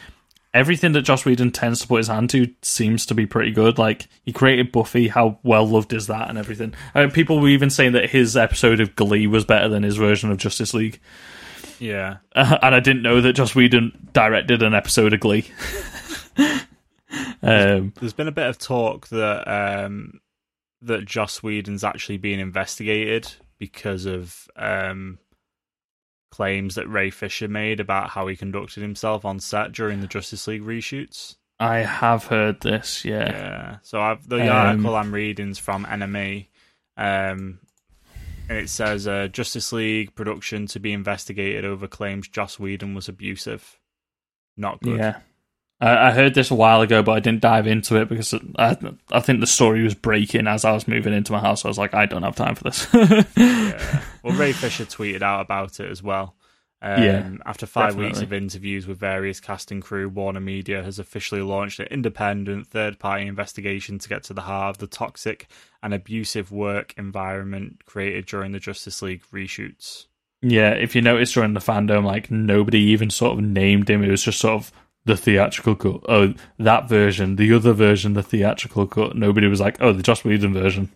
everything 0.58 0.94
that 0.94 1.04
Joss 1.04 1.24
Whedon 1.24 1.52
tends 1.52 1.82
to 1.82 1.88
put 1.88 1.98
his 1.98 2.08
hand 2.08 2.32
to 2.32 2.52
seems 2.64 3.06
to 3.06 3.14
be 3.14 3.28
pretty 3.28 3.52
good. 3.52 3.78
Like 3.78 4.08
he 4.26 4.34
created 4.34 4.72
Buffy, 4.72 5.08
how 5.08 5.40
well 5.44 5.68
loved 5.68 5.94
is 5.94 6.08
that, 6.08 6.30
and 6.30 6.38
everything. 6.38 6.74
Uh, 6.96 7.08
people 7.14 7.40
were 7.40 7.48
even 7.48 7.70
saying 7.70 7.92
that 7.92 8.10
his 8.10 8.36
episode 8.36 8.80
of 8.80 8.96
Glee 8.96 9.28
was 9.28 9.46
better 9.46 9.70
than 9.70 9.84
his 9.84 9.98
version 9.98 10.32
of 10.32 10.38
Justice 10.38 10.74
League. 10.74 11.00
Yeah. 11.80 12.18
Uh, 12.36 12.58
and 12.64 12.74
I 12.74 12.80
didn't 12.80 13.04
know 13.04 13.22
that 13.22 13.34
Joss 13.34 13.54
Whedon 13.54 14.10
directed 14.14 14.64
an 14.64 14.74
episode 14.74 15.14
of 15.14 15.20
Glee. 15.20 15.50
um, 17.44 17.94
There's 18.00 18.14
been 18.14 18.28
a 18.28 18.32
bit 18.32 18.48
of 18.48 18.58
talk 18.58 19.10
that 19.10 19.48
um 19.48 20.20
that 20.82 21.06
Joss 21.06 21.44
Whedon's 21.44 21.84
actually 21.84 22.18
being 22.18 22.40
investigated 22.40 23.32
because 23.60 24.06
of 24.06 24.48
um 24.56 25.20
claims 26.38 26.76
that 26.76 26.88
Ray 26.88 27.10
Fisher 27.10 27.48
made 27.48 27.80
about 27.80 28.12
how 28.12 28.28
he 28.28 28.36
conducted 28.36 28.82
himself 28.82 29.26
on 29.26 29.40
set 29.40 29.72
during 29.72 30.02
the 30.02 30.08
Justice 30.08 30.46
League 30.48 30.62
reshoots. 30.62 31.36
I 31.60 31.78
have 31.80 32.26
heard 32.26 32.62
this, 32.62 33.04
yeah. 33.04 33.32
Yeah. 33.32 33.78
So 33.82 34.00
I've 34.00 34.30
the 34.30 34.44
Um, 34.44 34.50
article 34.68 34.96
I'm 34.96 35.12
reading 35.12 35.50
is 35.50 35.58
from 35.58 35.84
NME. 35.86 36.48
Um 36.96 37.58
and 38.50 38.58
it 38.60 38.70
says 38.70 39.08
uh, 39.08 39.28
Justice 39.28 39.74
League 39.74 40.14
production 40.16 40.68
to 40.68 40.80
be 40.80 40.94
investigated 40.94 41.66
over 41.66 41.88
claims 41.88 42.28
Joss 42.30 42.60
Whedon 42.60 42.94
was 42.94 43.10
abusive. 43.10 43.78
Not 44.56 44.80
good. 44.82 45.00
Yeah. 45.00 45.20
I, 45.80 46.08
I 46.08 46.12
heard 46.12 46.34
this 46.34 46.50
a 46.52 46.56
while 46.56 46.82
ago, 46.82 47.04
but 47.04 47.12
I 47.14 47.20
didn't 47.20 47.42
dive 47.42 47.68
into 47.68 47.98
it 47.98 48.10
because 48.10 48.34
I, 48.58 48.76
I 49.12 49.20
think 49.20 49.40
the 49.42 49.48
story 49.48 49.84
was 49.84 49.94
breaking 49.94 50.48
as 50.48 50.66
I 50.66 50.72
was 50.72 50.88
moving 50.88 51.14
into 51.14 51.32
my 51.32 51.40
house. 51.40 51.66
I 51.66 51.68
was 51.68 51.78
like, 51.78 51.94
I 51.94 52.06
don't 52.06 52.24
have 52.24 52.36
time 52.36 52.56
for 52.56 52.64
this. 52.64 52.88
Yeah. 53.36 54.04
Well, 54.24 54.36
Ray 54.36 54.52
Fisher 54.52 54.84
tweeted 54.84 55.22
out 55.22 55.40
about 55.40 55.80
it 55.80 55.90
as 55.90 56.04
well. 56.04 56.36
Um, 56.82 57.02
Yeah, 57.02 57.30
after 57.46 57.66
five 57.66 57.96
weeks 57.96 58.20
of 58.20 58.34
interviews 58.34 58.86
with 58.86 59.00
various 59.00 59.40
cast 59.40 59.72
and 59.72 59.82
crew, 59.82 60.10
Warner 60.10 60.42
Media 60.42 60.84
has 60.84 61.00
officially 61.00 61.42
launched 61.42 61.80
an 61.80 61.88
independent 61.90 62.68
third 62.68 63.00
party 63.00 63.26
investigation 63.26 64.00
to 64.00 64.10
get 64.10 64.24
to 64.26 64.34
the 64.34 64.42
heart 64.42 64.76
of 64.76 64.78
the 64.80 64.88
toxic 64.88 65.48
and 65.82 65.94
abusive 65.94 66.52
work 66.52 66.94
environment 66.98 67.86
created 67.86 68.26
during 68.26 68.52
the 68.52 68.60
Justice 68.60 69.02
League 69.02 69.24
reshoots. 69.32 70.08
Yeah, 70.42 70.72
if 70.72 70.94
you 70.94 71.02
notice 71.02 71.32
during 71.32 71.54
the 71.54 71.62
fandom, 71.62 72.04
like 72.04 72.30
nobody 72.30 72.80
even 72.80 73.10
sort 73.10 73.38
of 73.40 73.44
named 73.46 73.90
him. 73.90 74.04
It 74.04 74.12
was 74.12 74.24
just 74.24 74.40
sort 74.40 74.56
of 74.56 74.72
the 75.08 75.18
theatrical 75.18 75.76
cut. 75.76 76.02
Oh, 76.08 76.34
that 76.60 76.88
version, 76.88 77.38
the 77.38 77.52
other 77.54 77.74
version, 77.74 78.14
the 78.14 78.22
theatrical 78.22 78.86
cut. 78.86 79.16
Nobody 79.16 79.48
was 79.48 79.60
like, 79.60 79.78
oh, 79.82 79.94
the 79.94 80.04
Joss 80.04 80.24
Whedon 80.24 80.54
version. 80.54 80.90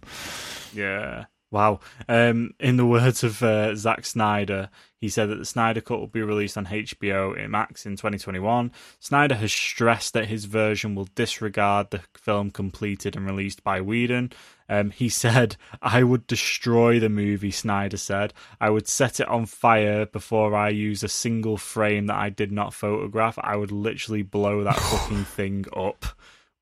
Yeah. 0.73 1.25
Wow. 1.49 1.79
Um, 2.07 2.53
in 2.59 2.77
the 2.77 2.85
words 2.85 3.23
of 3.23 3.41
uh, 3.43 3.75
Zack 3.75 4.05
Snyder, 4.05 4.69
he 4.97 5.09
said 5.09 5.29
that 5.29 5.35
the 5.35 5.45
Snyder 5.45 5.81
Cut 5.81 5.99
will 5.99 6.07
be 6.07 6.21
released 6.21 6.57
on 6.57 6.67
HBO 6.67 7.49
Max 7.49 7.85
in 7.85 7.93
2021. 7.97 8.71
Snyder 8.99 9.35
has 9.35 9.51
stressed 9.51 10.13
that 10.13 10.27
his 10.27 10.45
version 10.45 10.95
will 10.95 11.09
disregard 11.15 11.89
the 11.89 12.01
film 12.15 12.51
completed 12.51 13.17
and 13.17 13.25
released 13.25 13.63
by 13.63 13.81
Whedon. 13.81 14.31
Um, 14.71 14.89
he 14.91 15.09
said, 15.09 15.57
I 15.81 16.01
would 16.03 16.25
destroy 16.27 16.97
the 16.99 17.09
movie, 17.09 17.51
Snyder 17.51 17.97
said. 17.97 18.33
I 18.61 18.69
would 18.69 18.87
set 18.87 19.19
it 19.19 19.27
on 19.27 19.45
fire 19.45 20.05
before 20.05 20.55
I 20.55 20.69
use 20.69 21.03
a 21.03 21.09
single 21.09 21.57
frame 21.57 22.07
that 22.07 22.15
I 22.17 22.29
did 22.29 22.51
not 22.53 22.73
photograph. 22.73 23.37
I 23.41 23.57
would 23.57 23.71
literally 23.71 24.21
blow 24.21 24.63
that 24.63 24.75
fucking 24.79 25.25
thing 25.25 25.65
up. 25.75 26.05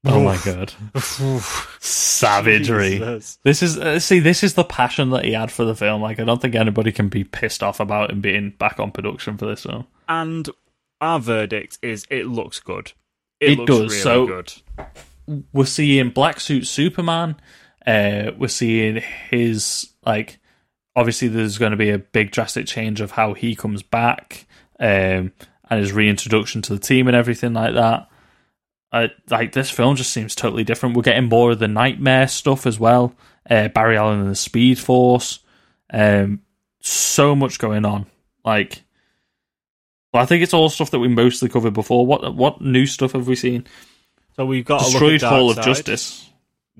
Oh 0.05 0.23
my 0.23 0.37
god, 0.45 0.73
savagery! 1.79 2.97
Jesus. 2.99 3.37
This 3.43 3.61
is 3.61 3.77
uh, 3.77 3.99
see, 3.99 4.19
this 4.19 4.43
is 4.43 4.53
the 4.53 4.63
passion 4.63 5.09
that 5.11 5.25
he 5.25 5.33
had 5.33 5.51
for 5.51 5.65
the 5.65 5.75
film. 5.75 6.01
Like, 6.01 6.19
I 6.19 6.23
don't 6.23 6.41
think 6.41 6.55
anybody 6.55 6.91
can 6.91 7.09
be 7.09 7.23
pissed 7.23 7.61
off 7.63 7.79
about 7.79 8.11
him 8.11 8.21
being 8.21 8.51
back 8.51 8.79
on 8.79 8.91
production 8.91 9.37
for 9.37 9.45
this 9.45 9.63
film. 9.63 9.87
And 10.07 10.49
our 11.01 11.19
verdict 11.19 11.79
is 11.81 12.05
it 12.09 12.27
looks 12.27 12.59
good. 12.59 12.93
It, 13.39 13.51
It 13.51 13.57
looks 13.59 13.67
does, 13.71 13.79
really 13.91 14.01
so- 14.01 14.25
good. 14.27 14.53
we're 15.53 15.65
seeing 15.65 16.09
Black 16.09 16.39
Suit 16.39 16.65
Superman. 16.67 17.35
Uh, 17.89 18.31
we're 18.37 18.47
seeing 18.47 19.01
his 19.29 19.91
like. 20.05 20.39
Obviously, 20.95 21.27
there's 21.27 21.57
going 21.57 21.71
to 21.71 21.77
be 21.77 21.91
a 21.91 21.97
big 21.99 22.31
drastic 22.31 22.67
change 22.67 22.99
of 22.99 23.11
how 23.11 23.33
he 23.33 23.55
comes 23.55 23.83
back, 23.83 24.45
um, 24.79 25.31
and 25.69 25.79
his 25.79 25.93
reintroduction 25.93 26.61
to 26.63 26.73
the 26.73 26.79
team 26.79 27.07
and 27.07 27.15
everything 27.15 27.53
like 27.53 27.73
that. 27.73 28.09
I, 28.91 29.09
like 29.29 29.53
this 29.53 29.69
film 29.71 29.95
just 29.95 30.11
seems 30.11 30.35
totally 30.35 30.63
different. 30.63 30.95
We're 30.95 31.03
getting 31.03 31.29
more 31.29 31.51
of 31.51 31.59
the 31.59 31.67
nightmare 31.67 32.27
stuff 32.27 32.67
as 32.67 32.79
well. 32.79 33.15
Uh, 33.49 33.69
Barry 33.69 33.97
Allen 33.97 34.19
and 34.19 34.29
the 34.29 34.35
Speed 34.35 34.77
Force. 34.77 35.39
Um, 35.91 36.41
so 36.81 37.35
much 37.35 37.59
going 37.59 37.85
on. 37.85 38.05
Like, 38.43 38.83
well, 40.13 40.23
I 40.23 40.25
think 40.25 40.43
it's 40.43 40.53
all 40.53 40.69
stuff 40.69 40.91
that 40.91 40.99
we 40.99 41.07
mostly 41.07 41.49
covered 41.49 41.73
before. 41.73 42.05
What 42.05 42.35
what 42.35 42.61
new 42.61 42.85
stuff 42.85 43.13
have 43.13 43.27
we 43.27 43.35
seen? 43.35 43.65
So 44.35 44.45
we've 44.45 44.65
got 44.65 44.81
Destroyed 44.81 45.01
a 45.01 45.13
look 45.13 45.23
at 45.23 45.29
Hall 45.29 45.49
of. 45.51 45.61
Justice. 45.61 46.28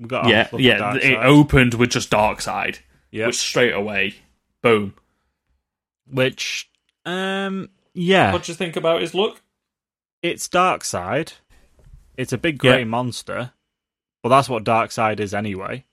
We've 0.00 0.08
got 0.08 0.26
yeah, 0.28 0.48
look 0.50 0.54
at 0.54 0.60
yeah. 0.60 0.94
It 0.96 1.02
Darkseid. 1.02 1.24
opened 1.24 1.74
with 1.74 1.90
just 1.90 2.10
Darkseid, 2.10 2.78
Yep. 3.12 3.26
which 3.28 3.36
straight 3.36 3.74
away, 3.74 4.14
boom. 4.62 4.94
Which, 6.10 6.68
um, 7.04 7.70
yeah, 7.94 8.32
What 8.32 8.44
do 8.44 8.52
you 8.52 8.56
think 8.56 8.76
about 8.76 9.00
his 9.02 9.14
look? 9.14 9.42
it's 10.22 10.48
Darkseid. 10.48 11.34
It's 12.16 12.32
a 12.32 12.38
big 12.38 12.58
grey 12.58 12.78
Yeah. 12.80 12.84
monster, 12.84 13.52
but 14.22 14.30
that's 14.30 14.48
what 14.48 14.64
Darkseid 14.64 15.20
is 15.20 15.32
anyway. 15.34 15.84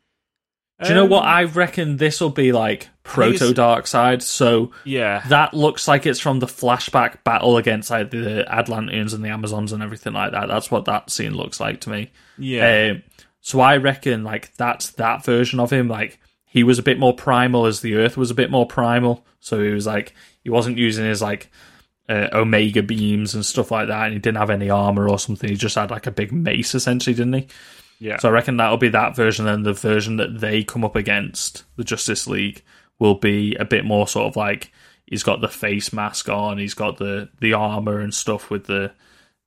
Do 0.82 0.90
you 0.90 0.96
know 0.96 1.06
what? 1.06 1.24
Um, 1.24 1.30
I 1.30 1.44
reckon 1.46 1.98
this 1.98 2.22
will 2.22 2.30
be 2.30 2.52
like 2.52 2.90
proto 3.04 3.34
it's- 3.34 3.54
Darkseid. 3.54 4.22
So 4.22 4.72
Yeah, 4.84 5.24
that 5.28 5.54
looks 5.56 5.88
like 5.88 6.06
it's 6.06 6.20
from 6.20 6.38
the 6.40 6.46
flashback 6.46 7.24
battle 7.24 7.58
against 7.58 7.90
like 7.90 8.12
the 8.12 8.46
Atlanteans 8.48 9.14
and 9.14 9.24
the 9.26 9.30
Amazons 9.30 9.72
and 9.74 9.82
everything 9.82 10.14
like 10.14 10.34
that. 10.34 10.48
That's 10.48 10.70
what 10.70 10.86
that 10.86 11.10
scene 11.10 11.34
looks 11.36 11.60
like 11.60 11.82
to 11.82 11.90
me. 11.90 12.12
yeah, 12.38 12.92
Um, 12.92 13.04
so 13.48 13.62
I 13.62 13.78
reckon 13.78 14.26
like 14.26 14.54
that's 14.56 14.90
that 14.92 15.24
version 15.24 15.62
of 15.62 15.72
him. 15.72 15.88
Like 15.88 16.20
he 16.44 16.64
was 16.64 16.80
a 16.80 16.84
bit 16.84 17.00
more 17.00 17.16
primal 17.16 17.66
as 17.66 17.80
the 17.80 17.96
Earth 17.96 18.18
was 18.18 18.30
a 18.30 18.36
bit 18.36 18.52
more 18.52 18.66
primal. 18.66 19.26
So 19.40 19.64
he 19.64 19.70
was 19.70 19.88
like 19.88 20.14
he 20.44 20.50
wasn't 20.50 20.78
using 20.78 21.06
his 21.06 21.22
like 21.22 21.50
uh, 22.10 22.28
Omega 22.34 22.84
beams 22.84 23.36
and 23.36 23.46
stuff 23.46 23.72
like 23.72 23.88
that, 23.88 24.04
and 24.04 24.14
he 24.14 24.20
didn't 24.20 24.40
have 24.40 24.50
any 24.50 24.70
armor 24.70 25.08
or 25.08 25.18
something. 25.18 25.50
He 25.50 25.56
just 25.56 25.76
had 25.76 25.92
like 25.92 26.08
a 26.08 26.12
big 26.12 26.34
mace 26.34 26.76
essentially, 26.76 27.14
didn't 27.14 27.36
he? 27.36 27.48
yeah. 28.00 28.18
So 28.18 28.28
I 28.28 28.34
reckon 28.34 28.58
that'll 28.58 28.76
be 28.76 28.90
that 28.90 29.16
version. 29.16 29.46
Then 29.46 29.64
the 29.64 29.72
version 29.72 30.18
that 30.18 30.42
they 30.42 30.66
come 30.66 30.84
up 30.84 30.98
against 30.98 31.64
the 31.78 31.86
Justice 31.86 32.28
League 32.28 32.64
will 33.00 33.16
be 33.16 33.56
a 33.56 33.64
bit 33.64 33.86
more 33.86 34.10
sort 34.10 34.28
of 34.28 34.36
like 34.36 34.74
he's 35.06 35.24
got 35.24 35.40
the 35.40 35.48
face 35.48 35.94
mask 35.94 36.28
on, 36.28 36.58
he's 36.58 36.74
got 36.74 36.98
the 36.98 37.30
the 37.40 37.54
armor 37.54 38.02
and 38.02 38.14
stuff 38.14 38.50
with 38.50 38.66
the 38.66 38.92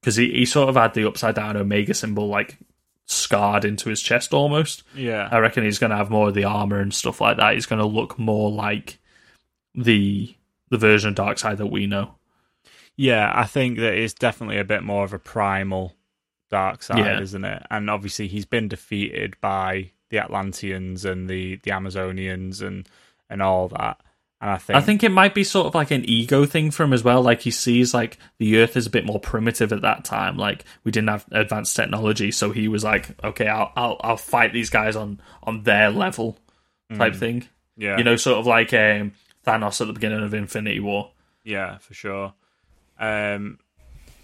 because 0.01 0.17
he, 0.17 0.31
he 0.31 0.47
sort 0.47 0.71
of 0.71 0.77
had 0.77 0.95
the 0.95 1.07
upside 1.07 1.35
down 1.35 1.59
Omega 1.59 1.93
symbol 1.93 2.29
like 2.29 2.57
scarred 3.11 3.65
into 3.65 3.89
his 3.89 4.01
chest 4.01 4.32
almost. 4.32 4.82
yeah. 4.95 5.28
I 5.31 5.39
reckon 5.39 5.65
he's 5.65 5.78
going 5.78 5.91
to 5.91 5.97
have 5.97 6.11
more 6.11 6.28
of 6.28 6.35
the 6.35 6.45
armor 6.45 6.81
and 6.81 6.95
stuff 6.95 7.20
like 7.20 7.37
that. 7.39 7.55
He's 7.55 7.66
going 7.66 7.81
to 7.81 7.87
look 7.87 8.19
more 8.19 8.51
like 8.51 8.99
the 9.74 10.35
the 10.70 10.78
version 10.78 11.11
of 11.11 11.15
Darkseid 11.16 11.57
that 11.57 11.66
we 11.66 11.87
know. 11.87 12.15
Yeah, 12.97 13.32
I 13.35 13.45
think 13.45 13.78
that 13.78 13.95
it's 13.95 14.15
definitely 14.15 14.59
a 14.59 14.65
bit 14.65 14.82
more 14.85 15.03
of 15.05 15.12
a 15.12 15.19
primal 15.19 15.97
Darkseid, 16.53 16.99
Yeah. 16.99 17.20
isn't 17.20 17.45
it? 17.45 17.65
And 17.70 17.91
obviously 17.91 18.28
he's 18.28 18.45
been 18.47 18.69
defeated 18.69 19.37
by 19.41 19.91
the 20.11 20.19
Atlanteans 20.19 21.05
and 21.05 21.28
the, 21.28 21.57
the 21.65 21.70
Amazonians 21.73 22.62
and, 22.62 22.89
and 23.28 23.43
all 23.43 23.69
that. 23.69 24.01
And 24.41 24.51
I 24.51 24.57
think, 24.57 24.77
I 24.77 24.81
think 24.81 25.03
it 25.05 25.11
might 25.11 25.35
be 25.35 25.45
sort 25.45 25.67
of 25.67 25.75
like 25.75 25.91
an 25.91 26.05
ego 26.09 26.47
thing 26.47 26.71
for 26.71 26.83
him 26.85 26.95
as 26.95 27.05
well. 27.05 27.21
Like 27.21 27.43
he 27.43 27.51
sees 27.51 27.93
like 27.93 28.17
the 28.39 28.57
Earth 28.59 28.75
is 28.77 28.87
a 28.87 28.91
bit 28.91 29.05
more 29.05 29.21
primitive 29.21 29.71
at 29.73 29.83
that 29.83 30.05
time. 30.05 30.39
Like 30.39 30.65
we 30.83 30.91
didn't 30.91 31.11
have 31.11 31.27
advanced 31.31 31.77
technology, 31.77 32.31
so 32.31 32.51
he 32.51 32.67
was 32.67 32.83
like, 32.83 33.11
okay, 33.23 33.49
I'll 33.49 33.71
I'll, 33.77 34.01
I'll 34.01 34.17
fight 34.17 34.53
these 34.55 34.71
guys 34.71 34.97
on 34.97 35.21
on 35.43 35.65
their 35.65 35.91
level, 35.91 36.39
type 36.97 37.15
thing. 37.17 37.49
yeah, 37.77 37.99
You 37.99 38.05
know, 38.05 38.17
sort 38.17 38.39
of 38.39 38.47
like 38.47 38.73
um, 38.73 39.12
Thanos 39.47 39.81
at 39.81 39.87
the 39.89 39.93
beginning 39.93 40.23
of 40.23 40.33
Infinity 40.33 40.81
War. 40.81 41.11
yeah, 41.45 41.77
for 41.79 41.93
sure. 41.95 42.33
Um, 42.99 43.59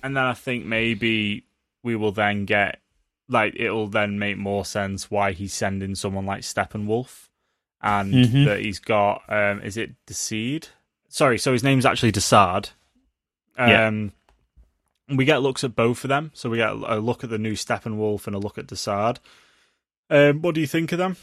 and 0.03 0.17
then 0.17 0.25
I 0.25 0.35
think 0.35 0.65
maybe 0.65 1.45
we 1.83 1.95
will 1.97 2.13
then 2.13 2.45
get 2.47 2.81
like 3.29 3.55
it'll 3.57 3.89
then 3.89 4.19
make 4.19 4.39
more 4.39 4.65
sense 4.65 5.11
why 5.11 5.33
he's 5.33 5.53
sending 5.53 5.95
someone 5.95 6.25
like 6.27 6.43
Steppenwolf, 6.43 7.29
and 7.83 8.13
Mhm. 8.13 8.45
that 8.47 8.61
he's 8.61 8.79
got 8.79 9.23
um, 9.29 9.61
is 9.63 9.77
it 9.77 9.93
Deseed? 10.07 10.69
Sorry, 11.09 11.39
so 11.39 11.53
his 11.53 11.63
name's 11.63 11.87
actually 11.87 12.13
Desaad. 12.13 12.71
Yeah. 13.59 13.87
Um, 13.87 14.13
we 15.09 15.25
get 15.25 15.41
looks 15.43 15.63
at 15.65 15.77
both 15.77 16.05
of 16.05 16.09
them, 16.09 16.31
so 16.35 16.51
we 16.51 16.57
get 16.59 16.71
a 16.71 16.99
look 16.99 17.23
at 17.25 17.31
the 17.31 17.39
new 17.39 17.53
Steppenwolf 17.55 18.27
and 18.27 18.35
a 18.37 18.39
look 18.41 18.59
at 18.59 18.67
Desaad. 18.67 19.19
Um, 20.11 20.43
what 20.43 20.55
do 20.55 20.61
you 20.61 20.67
think 20.67 20.93
of 20.93 20.99
them? 20.99 21.17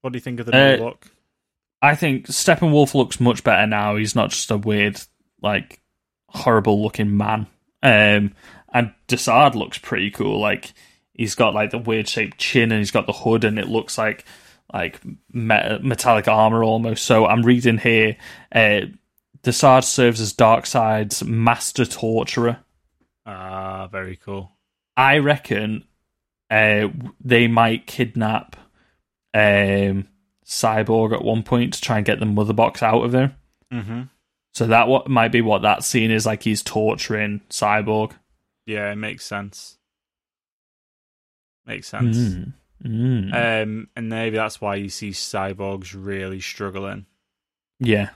What 0.00 0.12
do 0.12 0.16
you 0.16 0.20
think 0.20 0.40
of 0.40 0.46
the 0.46 0.56
Uh, 0.56 0.76
new 0.76 0.84
look? 0.84 1.06
I 1.80 1.94
think 1.94 2.26
Steppenwolf 2.26 2.94
looks 2.94 3.20
much 3.20 3.42
better 3.44 3.66
now. 3.66 3.96
He's 3.96 4.14
not 4.14 4.30
just 4.30 4.50
a 4.50 4.56
weird, 4.56 5.00
like, 5.40 5.80
horrible 6.28 6.82
looking 6.82 7.16
man. 7.16 7.46
Um, 7.82 8.34
and 8.72 8.92
Desaad 9.08 9.54
looks 9.54 9.78
pretty 9.78 10.10
cool. 10.10 10.40
Like, 10.40 10.72
he's 11.14 11.34
got 11.34 11.54
like 11.54 11.70
the 11.70 11.78
weird 11.78 12.08
shaped 12.08 12.38
chin, 12.38 12.70
and 12.72 12.78
he's 12.80 12.90
got 12.92 13.06
the 13.06 13.12
hood, 13.12 13.44
and 13.44 13.58
it 13.58 13.68
looks 13.68 13.98
like 13.98 14.24
like 14.72 15.00
me- 15.04 15.78
metallic 15.82 16.28
armor 16.28 16.64
almost. 16.64 17.04
So 17.04 17.26
I'm 17.26 17.42
reading 17.42 17.78
here. 17.78 18.16
Uh, 18.54 18.82
Desaad 19.42 19.84
serves 19.84 20.20
as 20.20 20.32
Darkseid's 20.32 21.24
master 21.24 21.84
torturer. 21.84 22.58
Ah, 23.26 23.88
very 23.88 24.16
cool. 24.16 24.52
I 24.96 25.18
reckon 25.18 25.84
uh, 26.50 26.88
they 27.20 27.48
might 27.48 27.86
kidnap 27.86 28.56
um, 29.34 30.08
Cyborg 30.44 31.12
at 31.12 31.24
one 31.24 31.42
point 31.42 31.74
to 31.74 31.80
try 31.80 31.96
and 31.96 32.06
get 32.06 32.20
the 32.20 32.26
mother 32.26 32.52
box 32.52 32.82
out 32.82 33.04
of 33.04 33.14
him. 33.14 33.34
Mm-hmm. 33.72 34.02
So 34.54 34.66
that 34.66 34.86
what 34.86 35.08
might 35.08 35.32
be 35.32 35.40
what 35.40 35.62
that 35.62 35.82
scene 35.82 36.10
is 36.10 36.26
like. 36.26 36.42
He's 36.42 36.62
torturing 36.62 37.40
Cyborg. 37.48 38.12
Yeah, 38.66 38.92
it 38.92 38.96
makes 38.96 39.24
sense. 39.24 39.78
Makes 41.66 41.88
sense. 41.88 42.16
Mm. 42.16 42.52
Mm. 42.84 43.32
Um, 43.62 43.88
and 43.96 44.08
maybe 44.08 44.36
that's 44.36 44.60
why 44.60 44.74
you 44.76 44.88
see 44.88 45.10
cyborgs 45.10 45.94
really 45.96 46.40
struggling. 46.40 47.06
yeah. 47.80 48.10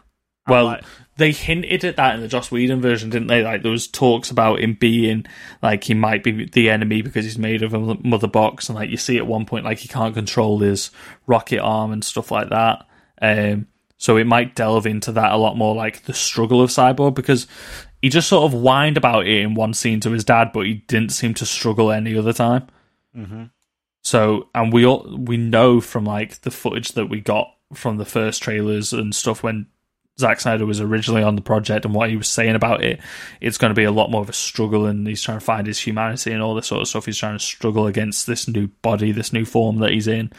Well, 0.48 0.64
like- 0.66 0.84
they 1.16 1.32
hinted 1.32 1.84
at 1.84 1.96
that 1.96 2.14
in 2.14 2.20
the 2.20 2.28
Joss 2.28 2.52
Whedon 2.52 2.80
version, 2.80 3.10
didn't 3.10 3.26
they? 3.26 3.42
Like 3.42 3.62
there 3.62 3.72
was 3.72 3.88
talks 3.88 4.30
about 4.30 4.60
him 4.60 4.74
being 4.74 5.26
like 5.60 5.82
he 5.82 5.94
might 5.94 6.22
be 6.22 6.44
the 6.44 6.70
enemy 6.70 7.02
because 7.02 7.24
he's 7.24 7.36
made 7.36 7.64
of 7.64 7.74
a 7.74 7.96
mother 8.04 8.28
box, 8.28 8.68
and 8.68 8.76
like 8.78 8.88
you 8.90 8.96
see 8.96 9.16
at 9.16 9.26
one 9.26 9.44
point 9.44 9.64
like 9.64 9.78
he 9.80 9.88
can't 9.88 10.14
control 10.14 10.60
his 10.60 10.92
rocket 11.26 11.58
arm 11.58 11.90
and 11.90 12.04
stuff 12.04 12.30
like 12.30 12.50
that. 12.50 12.86
Um, 13.20 13.66
so 13.96 14.16
it 14.18 14.26
might 14.28 14.54
delve 14.54 14.86
into 14.86 15.10
that 15.12 15.32
a 15.32 15.36
lot 15.36 15.56
more, 15.56 15.74
like 15.74 16.04
the 16.04 16.14
struggle 16.14 16.60
of 16.62 16.70
Cyborg, 16.70 17.14
because 17.14 17.48
he 18.00 18.08
just 18.08 18.28
sort 18.28 18.44
of 18.44 18.56
whined 18.60 18.96
about 18.96 19.26
it 19.26 19.40
in 19.40 19.54
one 19.54 19.74
scene 19.74 19.98
to 20.00 20.12
his 20.12 20.22
dad, 20.22 20.50
but 20.54 20.66
he 20.66 20.74
didn't 20.86 21.10
seem 21.10 21.34
to 21.34 21.46
struggle 21.46 21.90
any 21.90 22.16
other 22.16 22.32
time. 22.32 22.68
Mhm. 23.16 23.50
So, 24.06 24.48
and 24.54 24.72
we 24.72 24.86
all 24.86 25.04
we 25.18 25.36
know 25.36 25.80
from 25.80 26.04
like 26.04 26.42
the 26.42 26.52
footage 26.52 26.92
that 26.92 27.08
we 27.08 27.20
got 27.20 27.52
from 27.74 27.96
the 27.96 28.04
first 28.04 28.40
trailers 28.40 28.92
and 28.92 29.12
stuff 29.12 29.42
when 29.42 29.66
Zack 30.16 30.38
Snyder 30.38 30.64
was 30.64 30.80
originally 30.80 31.24
on 31.24 31.34
the 31.34 31.42
project 31.42 31.84
and 31.84 31.92
what 31.92 32.08
he 32.08 32.16
was 32.16 32.28
saying 32.28 32.54
about 32.54 32.84
it, 32.84 33.00
it's 33.40 33.58
going 33.58 33.72
to 33.72 33.74
be 33.74 33.82
a 33.82 33.90
lot 33.90 34.12
more 34.12 34.20
of 34.20 34.28
a 34.28 34.32
struggle, 34.32 34.86
and 34.86 35.04
he's 35.08 35.24
trying 35.24 35.40
to 35.40 35.44
find 35.44 35.66
his 35.66 35.80
humanity 35.80 36.30
and 36.30 36.40
all 36.40 36.54
this 36.54 36.68
sort 36.68 36.82
of 36.82 36.86
stuff. 36.86 37.06
He's 37.06 37.18
trying 37.18 37.36
to 37.36 37.44
struggle 37.44 37.88
against 37.88 38.28
this 38.28 38.46
new 38.46 38.68
body, 38.80 39.10
this 39.10 39.32
new 39.32 39.44
form 39.44 39.78
that 39.78 39.90
he's 39.90 40.06
in. 40.06 40.32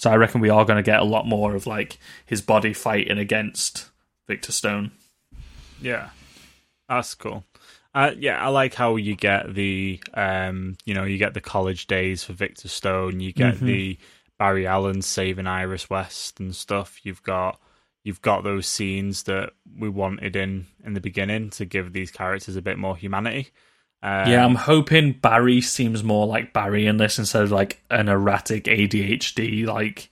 So 0.00 0.10
I 0.10 0.16
reckon 0.16 0.40
we 0.40 0.50
are 0.50 0.64
going 0.64 0.78
to 0.78 0.82
get 0.82 0.98
a 0.98 1.04
lot 1.04 1.24
more 1.24 1.54
of 1.54 1.64
like 1.64 1.98
his 2.26 2.40
body 2.40 2.72
fighting 2.72 3.18
against 3.18 3.88
Victor 4.26 4.50
Stone. 4.50 4.90
Yeah, 5.80 6.10
that's 6.88 7.14
cool. 7.14 7.44
Uh, 7.94 8.12
yeah, 8.18 8.42
I 8.42 8.48
like 8.48 8.74
how 8.74 8.96
you 8.96 9.14
get 9.14 9.54
the, 9.54 10.00
um, 10.14 10.76
you 10.86 10.94
know, 10.94 11.04
you 11.04 11.18
get 11.18 11.34
the 11.34 11.40
college 11.42 11.86
days 11.86 12.24
for 12.24 12.32
Victor 12.32 12.68
Stone. 12.68 13.20
You 13.20 13.32
get 13.32 13.56
Mm-hmm. 13.56 13.66
the 13.66 13.98
Barry 14.38 14.66
Allen 14.66 15.02
saving 15.02 15.46
Iris 15.46 15.90
West 15.90 16.40
and 16.40 16.56
stuff. 16.56 16.98
You've 17.04 17.22
got 17.22 17.60
you've 18.04 18.22
got 18.22 18.42
those 18.42 18.66
scenes 18.66 19.24
that 19.24 19.50
we 19.78 19.88
wanted 19.88 20.34
in 20.34 20.66
in 20.84 20.94
the 20.94 21.00
beginning 21.00 21.50
to 21.50 21.64
give 21.64 21.92
these 21.92 22.10
characters 22.10 22.56
a 22.56 22.62
bit 22.62 22.78
more 22.78 22.96
humanity. 22.96 23.50
Um, 24.02 24.28
Yeah, 24.28 24.44
I'm 24.44 24.56
hoping 24.56 25.12
Barry 25.12 25.60
seems 25.60 26.02
more 26.02 26.26
like 26.26 26.52
Barry 26.52 26.86
in 26.86 26.96
this 26.96 27.18
instead 27.20 27.42
of 27.44 27.52
like 27.52 27.80
an 27.90 28.08
erratic 28.08 28.64
ADHD 28.64 29.64
like 29.66 30.10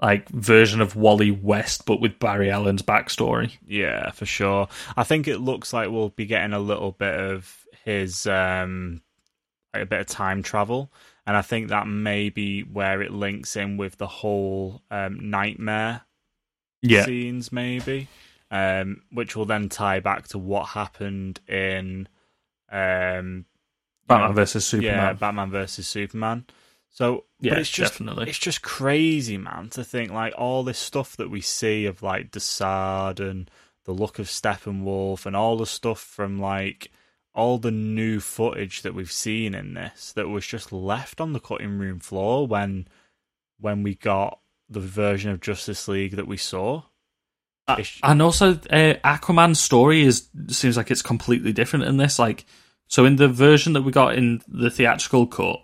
like 0.00 0.28
version 0.28 0.80
of 0.80 0.96
Wally 0.96 1.30
West, 1.30 1.84
but 1.86 2.00
with 2.00 2.18
Barry 2.18 2.50
Allen's 2.50 2.82
backstory. 2.82 3.56
Yeah, 3.66 4.10
for 4.12 4.26
sure. 4.26 4.68
I 4.96 5.04
think 5.04 5.28
it 5.28 5.38
looks 5.38 5.72
like 5.72 5.90
we'll 5.90 6.10
be 6.10 6.26
getting 6.26 6.52
a 6.52 6.58
little 6.60 6.92
bit 6.92 7.14
of 7.14 7.66
his 7.84 8.26
um 8.26 9.02
like 9.74 9.82
a 9.82 9.86
bit 9.86 10.00
of 10.00 10.06
time 10.06 10.42
travel. 10.42 10.90
And 11.26 11.36
I 11.36 11.42
think 11.42 11.68
that 11.68 11.86
may 11.86 12.30
be 12.30 12.62
where 12.62 13.02
it 13.02 13.12
links 13.12 13.56
in 13.56 13.76
with 13.76 13.98
the 13.98 14.06
whole 14.06 14.82
um, 14.90 15.30
nightmare 15.30 16.02
Yeah, 16.82 17.04
scenes, 17.04 17.52
maybe, 17.52 18.08
um, 18.50 19.02
which 19.12 19.36
will 19.36 19.44
then 19.44 19.68
tie 19.68 20.00
back 20.00 20.28
to 20.28 20.38
what 20.38 20.68
happened 20.68 21.40
in 21.48 22.08
um, 22.70 23.44
Batman 24.06 24.30
you 24.30 24.34
know, 24.34 24.34
versus 24.34 24.66
Superman. 24.66 24.94
Yeah, 24.94 25.12
Batman 25.14 25.50
versus 25.50 25.86
Superman. 25.86 26.46
So, 26.98 27.26
Yeah, 27.40 27.54
it's 27.58 27.70
just 27.70 27.92
definitely. 27.92 28.28
it's 28.28 28.38
just 28.40 28.60
crazy, 28.60 29.38
man, 29.38 29.68
to 29.70 29.84
think 29.84 30.10
like 30.10 30.34
all 30.36 30.64
this 30.64 30.80
stuff 30.80 31.16
that 31.18 31.30
we 31.30 31.40
see 31.40 31.86
of 31.86 32.02
like 32.02 32.32
Desaad 32.32 33.20
and 33.20 33.48
the 33.84 33.92
look 33.92 34.18
of 34.18 34.26
Steppenwolf 34.26 35.24
and 35.24 35.36
all 35.36 35.56
the 35.56 35.64
stuff 35.64 36.00
from 36.00 36.40
like 36.40 36.90
all 37.36 37.58
the 37.58 37.70
new 37.70 38.18
footage 38.18 38.82
that 38.82 38.94
we've 38.96 39.12
seen 39.12 39.54
in 39.54 39.74
this 39.74 40.12
that 40.14 40.28
was 40.28 40.44
just 40.44 40.72
left 40.72 41.20
on 41.20 41.32
the 41.34 41.38
cutting 41.38 41.78
room 41.78 42.00
floor 42.00 42.48
when 42.48 42.88
when 43.60 43.84
we 43.84 43.94
got 43.94 44.40
the 44.68 44.80
version 44.80 45.30
of 45.30 45.40
Justice 45.40 45.86
League 45.86 46.16
that 46.16 46.26
we 46.26 46.36
saw. 46.36 46.82
It's- 47.68 48.00
and 48.02 48.20
also 48.20 48.54
uh, 48.70 48.94
Aquaman's 49.04 49.60
story 49.60 50.02
is 50.02 50.28
seems 50.48 50.76
like 50.76 50.90
it's 50.90 51.02
completely 51.02 51.52
different 51.52 51.84
in 51.84 51.96
this. 51.96 52.18
Like, 52.18 52.44
so 52.88 53.04
in 53.04 53.14
the 53.16 53.28
version 53.28 53.72
that 53.74 53.82
we 53.82 53.92
got 53.92 54.16
in 54.16 54.42
the 54.48 54.68
theatrical 54.70 55.28
cut, 55.28 55.60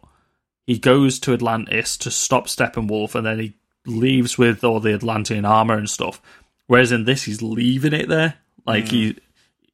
he 0.66 0.78
goes 0.78 1.18
to 1.20 1.34
Atlantis 1.34 1.96
to 1.98 2.10
stop 2.10 2.46
Steppenwolf, 2.46 3.14
and 3.14 3.26
then 3.26 3.38
he 3.38 3.54
leaves 3.86 4.38
with 4.38 4.64
all 4.64 4.80
the 4.80 4.94
Atlantean 4.94 5.44
armor 5.44 5.76
and 5.76 5.88
stuff. 5.88 6.20
Whereas 6.66 6.92
in 6.92 7.04
this, 7.04 7.24
he's 7.24 7.42
leaving 7.42 7.92
it 7.92 8.08
there. 8.08 8.34
Like 8.66 8.88
he 8.88 9.12
mm. 9.12 9.18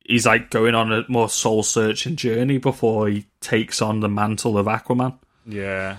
he's 0.05 0.27
like 0.27 0.51
going 0.51 0.75
on 0.75 0.93
a 0.93 1.05
more 1.09 1.29
soul 1.29 1.63
searching 1.63 2.17
journey 2.17 2.59
before 2.59 3.09
he 3.09 3.27
takes 3.41 3.81
on 3.81 4.01
the 4.01 4.09
mantle 4.09 4.59
of 4.59 4.67
Aquaman. 4.67 5.19
yeah. 5.47 5.99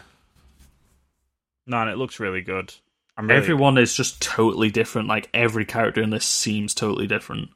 No, 1.67 1.87
it 1.87 1.97
looks 1.97 2.19
really 2.19 2.41
good. 2.41 2.73
Really, 3.17 3.35
Everyone 3.35 3.77
is 3.77 3.93
just 3.93 4.21
totally 4.21 4.71
different. 4.71 5.07
Like 5.07 5.29
every 5.33 5.63
character 5.63 6.01
in 6.01 6.09
this 6.09 6.25
seems 6.25 6.73
totally 6.73 7.07
different. 7.07 7.49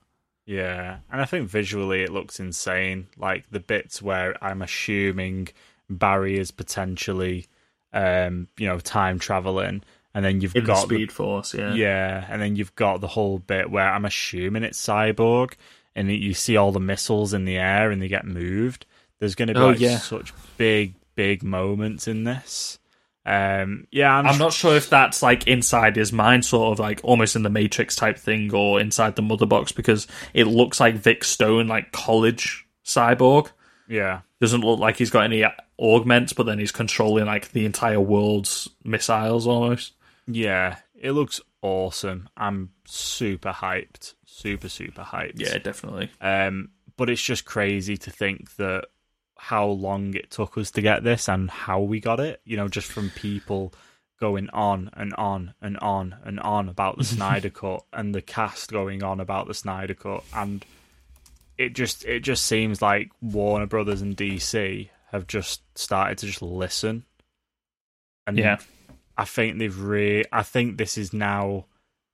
Yeah, 0.45 0.97
and 1.11 1.21
I 1.21 1.25
think 1.25 1.49
visually 1.49 2.03
it 2.03 2.11
looks 2.11 2.39
insane. 2.39 3.07
Like 3.17 3.49
the 3.49 3.59
bits 3.59 4.01
where 4.01 4.41
I'm 4.43 4.61
assuming 4.61 5.49
Barry 5.89 6.37
is 6.37 6.51
potentially, 6.51 7.45
um, 7.93 8.47
you 8.57 8.67
know, 8.67 8.79
time 8.79 9.19
traveling, 9.19 9.83
and 10.13 10.23
then 10.25 10.41
you've 10.41 10.55
In 10.55 10.63
the 10.63 10.67
got 10.67 10.83
Speed 10.83 11.11
Force, 11.11 11.53
yeah. 11.53 11.73
yeah, 11.73 12.25
and 12.29 12.41
then 12.41 12.55
you've 12.55 12.75
got 12.75 13.01
the 13.01 13.07
whole 13.07 13.39
bit 13.39 13.69
where 13.69 13.89
I'm 13.91 14.05
assuming 14.05 14.63
it's 14.63 14.83
Cyborg, 14.83 15.53
and 15.95 16.09
you 16.11 16.33
see 16.33 16.57
all 16.57 16.71
the 16.71 16.79
missiles 16.79 17.33
in 17.33 17.45
the 17.45 17.57
air 17.57 17.91
and 17.91 18.01
they 18.01 18.07
get 18.07 18.25
moved. 18.25 18.85
There's 19.19 19.35
going 19.35 19.47
to 19.47 19.53
be 19.53 19.59
Oh, 19.59 19.67
like, 19.69 19.79
yeah. 19.79 19.97
such 19.97 20.33
big, 20.57 20.95
big 21.15 21.41
moments 21.43 22.07
in 22.07 22.25
this. 22.25 22.79
Um, 23.25 23.87
yeah, 23.91 24.13
I'm, 24.13 24.27
I'm 24.27 24.37
not 24.37 24.53
sure 24.53 24.75
if 24.75 24.89
that's 24.89 25.23
like 25.23 25.47
inside 25.47 25.95
his 25.95 26.11
mind, 26.13 26.45
sort 26.45 26.73
of 26.73 26.79
like 26.79 26.99
almost 27.03 27.35
in 27.35 27.41
the 27.43 27.49
Matrix 27.49 27.95
type 27.95 28.17
thing, 28.19 28.53
or 28.53 28.79
inside 28.79 29.15
the 29.15 29.21
mother 29.21 29.45
box, 29.45 29.71
because 29.71 30.05
it 30.33 30.45
looks 30.45 30.79
like 30.79 30.95
Vic 30.95 31.23
Stone, 31.23 31.67
like 31.67 31.91
college 31.91 32.67
cyborg. 32.85 33.49
Yeah, 33.87 34.21
Doesn't 34.41 34.61
look 34.61 34.79
like 34.79 34.97
he's 34.97 35.09
got 35.11 35.23
any 35.23 35.43
augments, 35.79 36.33
but 36.33 36.45
then 36.45 36.59
he's 36.59 36.71
controlling 36.71 37.25
like 37.25 37.51
the 37.51 37.65
entire 37.65 37.99
world's 37.99 38.69
missiles 38.83 39.47
almost. 39.47 39.93
yeah, 40.27 40.77
it 40.99 41.11
looks 41.11 41.41
awesome. 41.61 42.29
I'm 42.37 42.71
super 42.85 43.51
hyped, 43.51 44.13
super, 44.25 44.69
super 44.69 45.03
hyped. 45.03 45.39
Yeah, 45.39 45.57
definitely. 45.57 46.09
Um, 46.21 46.69
but 46.97 47.09
it's 47.09 47.21
just 47.21 47.45
crazy 47.45 47.97
to 47.97 48.11
think 48.11 48.55
that 48.55 48.85
how 49.37 49.67
long 49.67 50.13
it 50.13 50.31
took 50.31 50.57
us 50.57 50.71
to 50.71 50.81
get 50.81 51.03
this 51.03 51.27
and 51.27 51.49
how 51.49 51.81
we 51.81 51.99
got 51.99 52.19
it. 52.19 52.41
You 52.45 52.57
know, 52.57 52.67
just 52.67 52.91
from 52.91 53.09
people 53.11 53.73
going 54.19 54.49
on 54.51 54.89
and 54.93 55.13
on 55.15 55.53
and 55.61 55.77
on 55.79 56.15
and 56.23 56.39
on 56.39 56.69
about 56.69 56.97
the 56.97 57.03
Snyder 57.15 57.49
Cut 57.49 57.83
and 57.91 58.15
the 58.15 58.21
cast 58.21 58.71
going 58.71 59.03
on 59.03 59.19
about 59.19 59.47
the 59.47 59.53
Snyder 59.53 59.93
Cut, 59.93 60.23
and 60.33 60.65
it 61.57 61.75
just 61.75 62.05
it 62.05 62.21
just 62.21 62.45
seems 62.45 62.81
like 62.81 63.11
Warner 63.21 63.67
Brothers 63.67 64.01
and 64.01 64.15
DC 64.15 64.89
have 65.15 65.27
just 65.27 65.61
started 65.77 66.17
to 66.19 66.27
just 66.27 66.41
listen. 66.41 67.05
And 68.27 68.37
Yeah. 68.37 68.57
I 69.17 69.25
think 69.25 69.57
they've 69.59 69.79
re. 69.79 70.23
I 70.31 70.43
think 70.43 70.77
this 70.77 70.97
is 70.97 71.13
now 71.13 71.65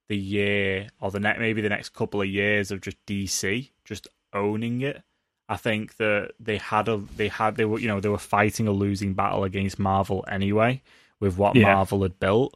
the 0.07 0.17
year 0.17 0.89
or 0.99 1.09
the 1.11 1.19
next 1.19 1.39
maybe 1.39 1.61
the 1.61 1.69
next 1.69 1.89
couple 1.89 2.21
of 2.21 2.27
years 2.27 2.69
of 2.71 2.81
just 2.81 2.97
DC 3.07 3.69
just 3.85 4.07
owning 4.33 4.81
it. 4.81 5.01
I 5.49 5.57
think 5.57 5.97
that 5.97 6.31
they 6.39 6.57
had 6.57 6.87
a 6.87 6.97
they 6.97 7.27
had 7.27 7.55
they 7.55 7.65
were 7.65 7.79
you 7.79 7.87
know 7.87 7.99
they 7.99 8.09
were 8.09 8.17
fighting 8.17 8.67
a 8.67 8.71
losing 8.71 9.13
battle 9.13 9.43
against 9.43 9.79
Marvel 9.79 10.23
anyway 10.29 10.81
with 11.19 11.37
what 11.37 11.55
Yeah. 11.55 11.73
Marvel 11.73 12.03
had 12.03 12.19
built. 12.19 12.55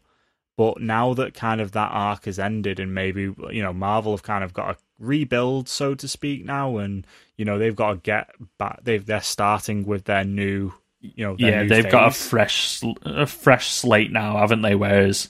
But 0.57 0.79
now 0.81 1.13
that 1.15 1.33
kind 1.33 1.59
of 1.59 1.73
that 1.73 1.91
arc 1.91 2.25
has 2.25 2.39
ended 2.39 2.79
and 2.79 2.93
maybe 2.93 3.33
you 3.51 3.61
know 3.61 3.73
Marvel 3.73 4.13
have 4.13 4.23
kind 4.23 4.43
of 4.43 4.53
got 4.53 4.75
a 4.75 4.77
rebuild 4.99 5.67
so 5.67 5.93
to 5.93 6.07
speak 6.07 6.45
now 6.45 6.77
and 6.77 7.05
you 7.35 7.43
know 7.43 7.59
they've 7.59 7.75
got 7.75 7.91
to 7.91 7.97
get 7.97 8.29
back 8.57 8.79
they've 8.83 9.05
they're 9.05 9.19
starting 9.21 9.85
with 9.85 10.05
their 10.05 10.23
new 10.23 10.71
you 11.01 11.25
know 11.25 11.35
their 11.37 11.63
Yeah, 11.63 11.67
they've 11.67 11.91
got 11.91 12.07
a 12.07 12.11
fresh, 12.11 12.81
a 13.03 13.25
fresh 13.27 13.67
slate 13.71 14.11
now, 14.11 14.37
haven't 14.37 14.61
they? 14.61 14.73
Whereas 14.75 15.27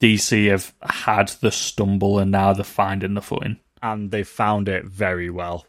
DC 0.00 0.48
have 0.50 0.74
had 0.82 1.28
the 1.40 1.50
stumble 1.52 2.18
and 2.18 2.30
now 2.32 2.52
they're 2.52 2.64
finding 2.64 3.14
the 3.14 3.22
footing. 3.22 3.58
and 3.82 4.10
they've 4.10 4.26
found 4.28 4.68
it 4.68 4.84
very 4.84 5.30
well. 5.30 5.64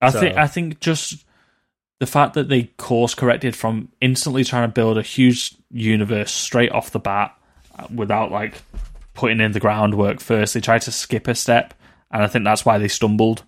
I 0.00 0.10
So- 0.10 0.20
think 0.20 0.36
I 0.36 0.46
think 0.46 0.78
just 0.80 1.24
the 1.98 2.06
fact 2.06 2.34
that 2.34 2.48
they 2.48 2.62
course 2.78 3.14
corrected 3.14 3.54
from 3.56 3.88
instantly 4.00 4.44
trying 4.44 4.68
to 4.68 4.72
build 4.72 4.96
a 4.96 5.02
huge 5.02 5.54
universe 5.70 6.30
straight 6.32 6.70
off 6.72 6.92
the 6.92 6.98
bat 7.00 7.36
without 7.88 8.30
like 8.30 8.62
putting 9.14 9.40
in 9.40 9.52
the 9.52 9.60
groundwork 9.60 10.20
first. 10.20 10.54
They 10.54 10.60
tried 10.60 10.82
to 10.82 10.92
skip 10.92 11.28
a 11.28 11.34
step, 11.34 11.74
and 12.10 12.22
I 12.22 12.26
think 12.26 12.44
that's 12.44 12.64
why 12.64 12.78
they 12.78 12.88
stumbled. 12.88 13.42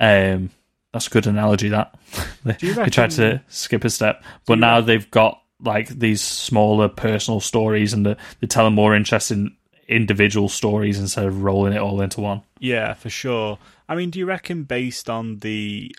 Um, 0.00 0.50
that's 0.92 1.06
a 1.06 1.10
good 1.10 1.26
analogy. 1.26 1.68
That 1.68 1.98
they, 2.44 2.56
you 2.60 2.74
they 2.74 2.90
tried 2.90 3.12
to 3.12 3.42
skip 3.48 3.84
a 3.84 3.90
step, 3.90 4.22
but 4.46 4.58
now 4.58 4.80
they've 4.80 5.10
got 5.10 5.40
like 5.60 5.88
these 5.88 6.20
smaller 6.20 6.88
personal 6.88 7.40
stories, 7.40 7.92
and 7.92 8.04
they're, 8.06 8.16
they're 8.40 8.48
telling 8.48 8.74
more 8.74 8.94
interesting 8.94 9.56
individual 9.88 10.48
stories 10.48 10.98
instead 10.98 11.26
of 11.26 11.42
rolling 11.42 11.72
it 11.72 11.80
all 11.80 12.00
into 12.00 12.20
one. 12.20 12.42
Yeah, 12.58 12.94
for 12.94 13.10
sure. 13.10 13.58
I 13.88 13.94
mean, 13.94 14.10
do 14.10 14.18
you 14.18 14.26
reckon 14.26 14.64
based 14.64 15.10
on 15.10 15.38
the 15.38 15.94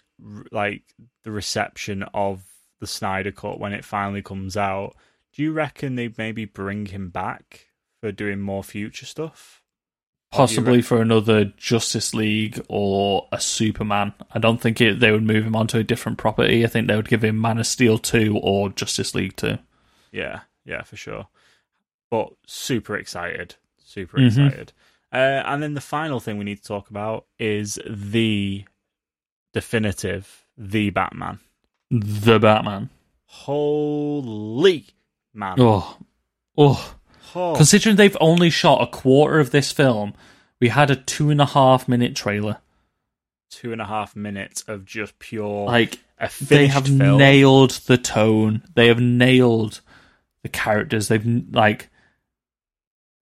like 0.51 0.83
the 1.23 1.31
reception 1.31 2.03
of 2.13 2.43
the 2.79 2.87
Snyder 2.87 3.31
Cut 3.31 3.59
when 3.59 3.73
it 3.73 3.85
finally 3.85 4.21
comes 4.21 4.57
out, 4.57 4.95
do 5.33 5.41
you 5.43 5.51
reckon 5.51 5.95
they 5.95 6.13
maybe 6.17 6.45
bring 6.45 6.87
him 6.87 7.09
back 7.09 7.67
for 8.01 8.11
doing 8.11 8.39
more 8.39 8.63
future 8.63 9.05
stuff? 9.05 9.59
possibly 10.31 10.81
for 10.81 10.99
another 10.99 11.45
Justice 11.57 12.11
League 12.15 12.59
or 12.67 13.27
a 13.31 13.39
Superman. 13.39 14.13
I 14.31 14.39
don't 14.39 14.59
think 14.59 14.81
it, 14.81 14.99
they 14.99 15.11
would 15.11 15.21
move 15.21 15.45
him 15.45 15.55
onto 15.55 15.77
a 15.77 15.83
different 15.83 16.17
property. 16.17 16.63
I 16.65 16.67
think 16.67 16.87
they 16.87 16.95
would 16.95 17.07
give 17.07 17.23
him 17.23 17.39
Man 17.39 17.59
of 17.59 17.67
Steel 17.67 17.99
2 17.99 18.39
or 18.41 18.69
Justice 18.69 19.13
League 19.13 19.35
2. 19.35 19.59
Yeah, 20.11 20.39
yeah, 20.65 20.81
for 20.81 20.95
sure. 20.95 21.27
But 22.09 22.33
super 22.47 22.97
excited, 22.97 23.57
super 23.77 24.17
Mhm. 24.17 24.25
excited. 24.47 24.73
Uh, 25.11 25.43
and 25.45 25.61
then 25.61 25.75
the 25.75 25.81
final 25.81 26.19
thing 26.19 26.39
we 26.39 26.45
need 26.45 26.57
to 26.63 26.67
talk 26.67 26.89
about 26.89 27.27
is 27.37 27.77
the 27.87 28.65
definitive, 29.53 30.47
the 30.57 30.89
Batman. 30.89 31.41
The 31.91 32.39
Batman. 32.39 32.89
Holy 33.25 34.87
man! 35.33 35.55
Oh. 35.59 35.97
Oh. 36.57 36.95
Oh. 37.35 37.55
Considering 37.55 37.95
they've 37.95 38.17
only 38.21 38.49
shot 38.51 38.81
a 38.81 38.87
quarter 38.87 39.39
of 39.39 39.51
this 39.51 39.71
film, 39.71 40.13
We 40.61 40.69
had 40.69 40.91
a 40.91 40.95
two 40.95 41.29
and 41.31 41.41
a 41.41 41.45
half 41.45 41.87
minute 41.87 42.15
trailer. 42.15 42.57
Two 43.49 43.71
and 43.71 43.81
a 43.81 43.85
half 43.85 44.15
minutes 44.15 44.63
of 44.67 44.85
just 44.85 45.17
pure 45.19 45.65
Like 45.65 45.99
a 46.19 46.29
they 46.41 46.67
have 46.67 46.85
film. 46.87 47.17
nailed 47.17 47.71
the 47.87 47.97
tone. 47.97 48.63
They 48.75 48.87
have 48.87 48.99
nailed 48.99 49.81
the 50.43 50.49
characters. 50.49 51.07
They've 51.07 51.25
like, 51.51 51.89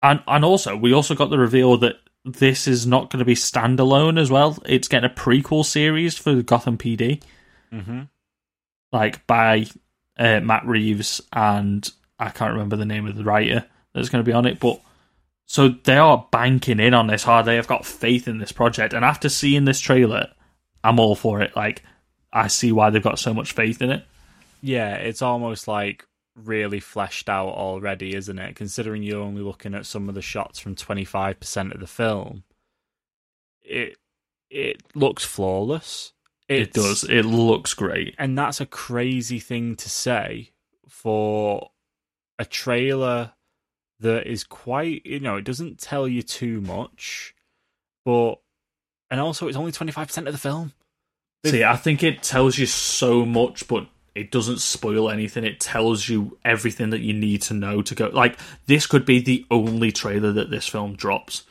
and 0.02 0.22
and 0.26 0.44
also 0.44 0.76
we 0.76 0.92
also 0.92 1.14
got 1.14 1.30
the 1.30 1.38
reveal 1.38 1.76
that 1.78 1.96
this 2.24 2.66
is 2.68 2.86
not 2.86 3.10
going 3.10 3.18
to 3.20 3.24
be 3.24 3.34
standalone 3.34 4.18
as 4.20 4.30
well. 4.30 4.58
It's 4.66 4.88
getting 4.88 5.10
a 5.10 5.14
prequel 5.14 5.64
series 5.64 6.16
for 6.18 6.42
Gotham 6.42 6.76
PD, 6.78 7.22
hmm 7.72 8.02
like 8.92 9.26
by 9.26 9.66
uh, 10.18 10.40
Matt 10.40 10.66
Reeves 10.66 11.20
and 11.32 11.88
I 12.18 12.30
can't 12.30 12.52
remember 12.52 12.76
the 12.76 12.86
name 12.86 13.06
of 13.06 13.16
the 13.16 13.24
writer 13.24 13.64
that's 13.94 14.08
going 14.08 14.24
to 14.24 14.28
be 14.28 14.34
on 14.34 14.46
it, 14.46 14.60
but. 14.60 14.80
So 15.48 15.68
they 15.68 15.96
are 15.96 16.26
banking 16.32 16.80
in 16.80 16.92
on 16.92 17.06
this 17.06 17.22
hard. 17.22 17.46
They 17.46 17.54
have 17.54 17.68
got 17.68 17.86
faith 17.86 18.26
in 18.26 18.38
this 18.38 18.50
project, 18.50 18.92
and 18.92 19.04
after 19.04 19.28
seeing 19.28 19.64
this 19.64 19.78
trailer, 19.78 20.32
I'm 20.82 20.98
all 20.98 21.14
for 21.14 21.40
it. 21.40 21.54
Like, 21.54 21.84
I 22.32 22.48
see 22.48 22.72
why 22.72 22.90
they've 22.90 23.00
got 23.00 23.20
so 23.20 23.32
much 23.32 23.52
faith 23.52 23.80
in 23.80 23.90
it. 23.90 24.04
Yeah, 24.60 24.94
it's 24.94 25.22
almost 25.22 25.68
like 25.68 26.04
really 26.36 26.80
fleshed 26.80 27.28
out 27.28 27.48
already, 27.48 28.14
isn't 28.14 28.38
it? 28.38 28.56
Considering 28.56 29.02
you're 29.02 29.22
only 29.22 29.42
looking 29.42 29.74
at 29.74 29.86
some 29.86 30.08
of 30.08 30.14
the 30.14 30.22
shots 30.22 30.58
from 30.58 30.74
25% 30.74 31.74
of 31.74 31.80
the 31.80 31.86
film, 31.86 32.44
it 33.62 33.96
it 34.50 34.82
looks 34.94 35.24
flawless. 35.24 36.12
It 36.48 36.72
does. 36.72 37.04
It 37.04 37.22
looks 37.24 37.74
great. 37.74 38.14
and 38.18 38.38
that's 38.38 38.60
a 38.60 38.66
crazy 38.66 39.38
thing 39.40 39.76
to 39.76 39.88
say 39.90 40.52
for 40.88 41.70
a 42.38 42.44
trailer 42.44 43.32
that 44.00 44.26
is 44.26 44.44
quite 44.44 45.04
you 45.06 45.18
know 45.20 45.36
it 45.36 45.44
doesn't 45.44 45.78
tell 45.80 46.06
you 46.06 46.22
too 46.22 46.60
much 46.60 47.34
but 48.04 48.34
and 49.10 49.20
also 49.20 49.48
it's 49.48 49.56
only 49.56 49.72
25% 49.72 50.26
of 50.26 50.32
the 50.32 50.38
film 50.38 50.72
See, 51.44 51.62
I 51.64 51.76
think 51.76 52.02
it 52.02 52.22
tells 52.24 52.58
you 52.58 52.66
so 52.66 53.24
much, 53.24 53.68
but 53.68 53.86
it 54.16 54.32
doesn't 54.32 54.58
spoil 54.58 55.08
anything. 55.10 55.44
It 55.44 55.60
tells 55.60 56.08
you 56.08 56.36
everything 56.44 56.90
that 56.90 57.02
you 57.02 57.12
need 57.12 57.42
to 57.42 57.54
know 57.54 57.82
to 57.82 57.94
go. 57.94 58.08
Like, 58.08 58.36
this 58.66 58.86
could 58.88 59.06
be 59.06 59.20
the 59.20 59.46
only 59.48 59.92
trailer 59.92 60.32
that 60.32 60.50
this 60.50 60.66
film 60.66 60.96
drops, 60.96 61.44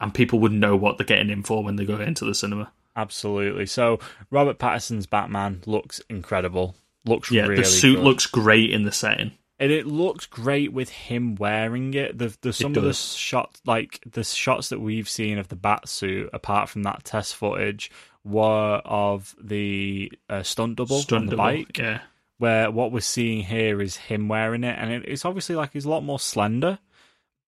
and 0.00 0.14
people 0.14 0.38
would 0.38 0.52
know 0.52 0.74
what 0.74 0.96
they're 0.96 1.06
getting 1.06 1.28
in 1.28 1.42
for 1.42 1.62
when 1.62 1.76
they 1.76 1.84
go 1.84 2.00
into 2.00 2.24
the 2.24 2.34
cinema. 2.34 2.72
Absolutely 2.96 3.66
so 3.66 3.98
robert 4.30 4.58
pattinson's 4.58 5.06
batman 5.06 5.62
looks 5.66 6.00
incredible 6.10 6.74
looks 7.04 7.30
Yeah, 7.30 7.42
really 7.46 7.62
the 7.62 7.68
suit 7.68 7.96
good. 7.96 8.04
looks 8.04 8.26
great 8.26 8.70
in 8.70 8.84
the 8.84 8.92
setting. 8.92 9.32
and 9.58 9.72
it 9.72 9.86
looks 9.86 10.26
great 10.26 10.72
with 10.72 10.88
him 10.90 11.34
wearing 11.36 11.94
it. 11.94 12.18
The 12.18 12.36
the 12.42 12.52
some 12.52 12.76
of 12.76 12.82
the 12.82 12.92
shots, 12.94 13.60
like 13.64 14.00
the 14.10 14.24
shots 14.24 14.68
that 14.70 14.80
we've 14.80 15.08
seen 15.08 15.38
of 15.38 15.48
the 15.48 15.56
bat 15.56 15.88
suit, 15.88 16.28
apart 16.32 16.68
from 16.68 16.82
that 16.82 17.04
test 17.04 17.34
footage, 17.36 17.90
were 18.24 18.80
of 18.84 19.34
the 19.42 20.12
uh, 20.28 20.42
stunt 20.42 20.76
double 20.76 20.96
on 20.96 21.02
Stunt 21.02 21.24
the 21.30 21.36
double, 21.36 21.42
bike. 21.44 21.78
Yeah. 21.78 22.00
Where 22.38 22.70
what 22.72 22.90
we're 22.92 23.00
seeing 23.00 23.42
here 23.44 23.80
is 23.80 23.96
him 23.96 24.26
wearing 24.28 24.64
it, 24.64 24.76
and 24.78 24.92
it, 24.92 25.04
it's 25.06 25.24
obviously 25.24 25.54
like 25.54 25.72
he's 25.72 25.84
a 25.84 25.90
lot 25.90 26.02
more 26.04 26.18
slender, 26.20 26.78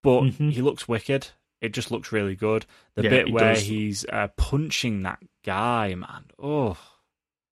but 0.03 0.21
Mhm. 0.23 0.53
he 0.53 0.63
looks 0.63 0.87
wicked. 0.89 1.29
It 1.61 1.73
just 1.73 1.91
looks 1.91 2.13
really 2.13 2.35
good. 2.37 2.67
The 2.95 3.05
Yeah, 3.05 3.11
bit 3.11 3.33
where 3.33 3.55
does. 3.55 3.63
he's 3.63 4.05
uh, 4.07 4.29
punching 4.37 5.03
that 5.05 5.19
guy, 5.45 5.95
man. 5.95 6.25
Oh, 6.43 6.77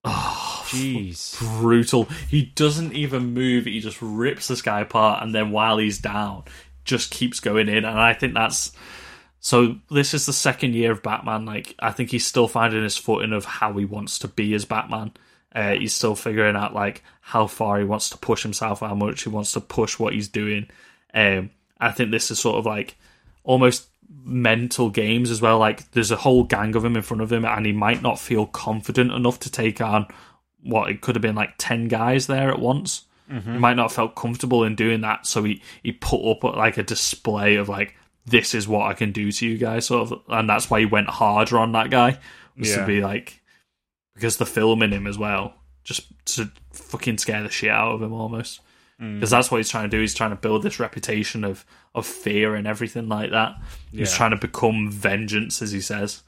Oh, 0.04 0.64
jeez. 0.68 1.38
brutal. 1.60 2.04
He 2.28 2.42
doesn't 2.56 2.92
even 2.92 3.34
move. 3.34 3.66
He 3.66 3.80
just 3.80 3.98
rips 4.02 4.48
this 4.48 4.60
guy 4.62 4.80
apart, 4.80 5.22
and 5.22 5.34
then 5.34 5.50
while 5.52 5.78
he's 5.78 5.98
down, 6.00 6.44
just 6.84 7.10
keeps 7.12 7.38
going 7.40 7.68
in. 7.68 7.84
And 7.84 7.98
I 7.98 8.12
think 8.12 8.34
that's 8.34 8.72
so. 9.38 9.76
This 9.90 10.12
is 10.12 10.26
the 10.26 10.32
second 10.32 10.74
year 10.74 10.90
of 10.90 11.02
Batman. 11.04 11.44
Like 11.46 11.74
I 11.78 11.92
think 11.92 12.10
he's 12.10 12.26
still 12.26 12.48
finding 12.48 12.82
his 12.82 12.96
footing 12.96 13.32
of 13.32 13.44
how 13.44 13.72
he 13.74 13.84
wants 13.84 14.18
to 14.20 14.28
be 14.28 14.54
as 14.54 14.64
Batman. 14.64 15.12
Uh, 15.54 15.72
he's 15.74 15.94
still 15.94 16.16
figuring 16.16 16.56
out 16.56 16.74
like 16.74 17.04
how 17.20 17.46
far 17.46 17.78
he 17.78 17.84
wants 17.84 18.10
to 18.10 18.18
push 18.18 18.42
himself, 18.42 18.80
how 18.80 18.94
much 18.94 19.22
he 19.22 19.28
wants 19.28 19.52
to 19.52 19.60
push 19.60 19.98
what 20.00 20.14
he's 20.14 20.28
doing. 20.28 20.66
Um, 21.14 21.50
I 21.78 21.92
think 21.92 22.10
this 22.10 22.30
is 22.32 22.40
sort 22.40 22.56
of 22.56 22.66
like 22.66 22.96
almost 23.44 23.86
mental 24.24 24.90
games 24.90 25.30
as 25.30 25.40
well. 25.40 25.58
Like 25.58 25.90
there's 25.92 26.10
a 26.10 26.16
whole 26.16 26.44
gang 26.44 26.74
of 26.76 26.84
him 26.84 26.96
in 26.96 27.02
front 27.02 27.22
of 27.22 27.32
him, 27.32 27.44
and 27.44 27.66
he 27.66 27.72
might 27.72 28.02
not 28.02 28.18
feel 28.18 28.46
confident 28.46 29.12
enough 29.12 29.40
to 29.40 29.50
take 29.50 29.80
on 29.80 30.06
what 30.62 30.90
it 30.90 31.00
could 31.00 31.16
have 31.16 31.22
been 31.22 31.34
like 31.34 31.54
ten 31.58 31.88
guys 31.88 32.26
there 32.26 32.50
at 32.50 32.60
once. 32.60 33.04
He 33.28 33.34
mm-hmm. 33.34 33.58
might 33.58 33.74
not 33.74 33.84
have 33.84 33.92
felt 33.92 34.16
comfortable 34.16 34.64
in 34.64 34.74
doing 34.74 35.00
that, 35.02 35.26
so 35.26 35.42
he 35.44 35.62
he 35.82 35.92
put 35.92 36.28
up 36.28 36.44
like 36.44 36.76
a 36.76 36.82
display 36.82 37.56
of 37.56 37.68
like 37.68 37.96
this 38.26 38.54
is 38.54 38.68
what 38.68 38.86
I 38.86 38.94
can 38.94 39.12
do 39.12 39.32
to 39.32 39.46
you 39.46 39.58
guys, 39.58 39.86
sort 39.86 40.10
of, 40.12 40.20
and 40.28 40.48
that's 40.48 40.70
why 40.70 40.80
he 40.80 40.86
went 40.86 41.08
harder 41.08 41.58
on 41.58 41.72
that 41.72 41.90
guy 41.90 42.18
was 42.56 42.70
Yeah. 42.70 42.76
to 42.80 42.86
be 42.86 43.00
like 43.00 43.40
because 44.14 44.36
the 44.36 44.46
film 44.46 44.82
in 44.82 44.92
him 44.92 45.06
as 45.06 45.18
well, 45.18 45.54
just 45.84 46.12
to 46.36 46.50
fucking 46.72 47.18
scare 47.18 47.42
the 47.42 47.48
shit 47.48 47.70
out 47.70 47.94
of 47.94 48.02
him 48.02 48.12
almost 48.12 48.60
because 49.14 49.30
that's 49.30 49.50
what 49.50 49.56
he's 49.58 49.68
trying 49.68 49.90
to 49.90 49.96
do. 49.96 50.00
He's 50.00 50.14
trying 50.14 50.30
to 50.30 50.36
build 50.36 50.62
this 50.62 50.78
reputation 50.78 51.44
of 51.44 51.64
of 51.94 52.06
fear 52.06 52.54
and 52.54 52.66
everything 52.66 53.08
like 53.08 53.30
that. 53.32 53.56
He's 53.90 54.10
Yeah. 54.12 54.16
trying 54.16 54.30
to 54.30 54.36
become 54.36 54.90
vengeance, 54.90 55.60
as 55.60 55.72
he 55.72 55.80
says. 55.80 56.22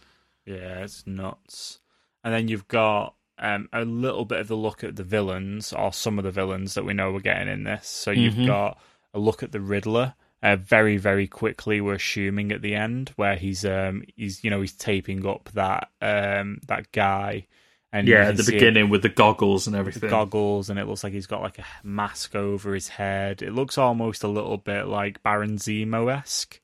Yeah, 0.45 0.83
it's 0.85 1.07
nuts. 1.07 1.79
And 2.23 2.35
then 2.35 2.49
you've 2.49 2.69
got 2.69 3.15
um, 3.39 3.69
a 3.73 3.85
little 3.85 4.25
bit 4.25 4.39
of 4.41 4.47
the 4.49 4.57
look 4.57 4.85
at 4.85 4.95
the 4.95 5.03
villains, 5.03 5.73
or 5.73 5.93
some 5.93 6.19
of 6.19 6.25
the 6.25 6.31
villains 6.31 6.75
that 6.75 6.85
we 6.85 6.95
know 6.95 7.13
we're 7.13 7.19
getting 7.21 7.49
in 7.49 7.65
this. 7.65 7.89
So 7.89 8.11
you've 8.13 8.35
Mhm. 8.35 8.47
got 8.47 8.79
a 9.13 9.19
look 9.19 9.43
at 9.43 9.51
the 9.53 9.61
Riddler. 9.61 10.15
Uh, 10.43 10.55
very, 10.57 10.99
very 10.99 11.27
quickly, 11.27 11.81
we're 11.81 11.95
assuming 11.95 12.53
at 12.53 12.63
the 12.63 12.75
end 12.77 13.11
where 13.17 13.35
he's 13.37 13.65
um 13.65 14.05
he's 14.15 14.45
you 14.45 14.51
know 14.51 14.61
he's 14.61 14.73
taping 14.75 15.27
up 15.27 15.49
that 15.55 15.91
um 16.01 16.59
that 16.69 16.93
guy, 16.93 17.47
and 17.95 18.07
Yeah, 18.09 18.29
at 18.29 18.37
the 18.37 18.43
see 18.45 18.53
it- 18.53 18.59
beginning 18.59 18.91
with 18.91 19.01
the 19.03 19.09
goggles 19.09 19.67
and 19.67 19.75
the 19.75 19.79
everything. 19.79 20.11
goggles, 20.11 20.69
and 20.69 20.79
it 20.79 20.87
looks 20.87 21.03
like 21.05 21.13
he's 21.15 21.27
got 21.27 21.41
like 21.41 21.59
a 21.59 21.65
mask 21.83 22.35
over 22.35 22.75
his 22.75 22.89
head. 22.89 23.41
It 23.41 23.53
looks 23.55 23.79
almost 23.79 24.23
a 24.25 24.29
little 24.29 24.59
bit 24.59 24.87
like 24.87 25.23
Baron 25.23 25.57
Zemo 25.57 26.13
esque. 26.15 26.61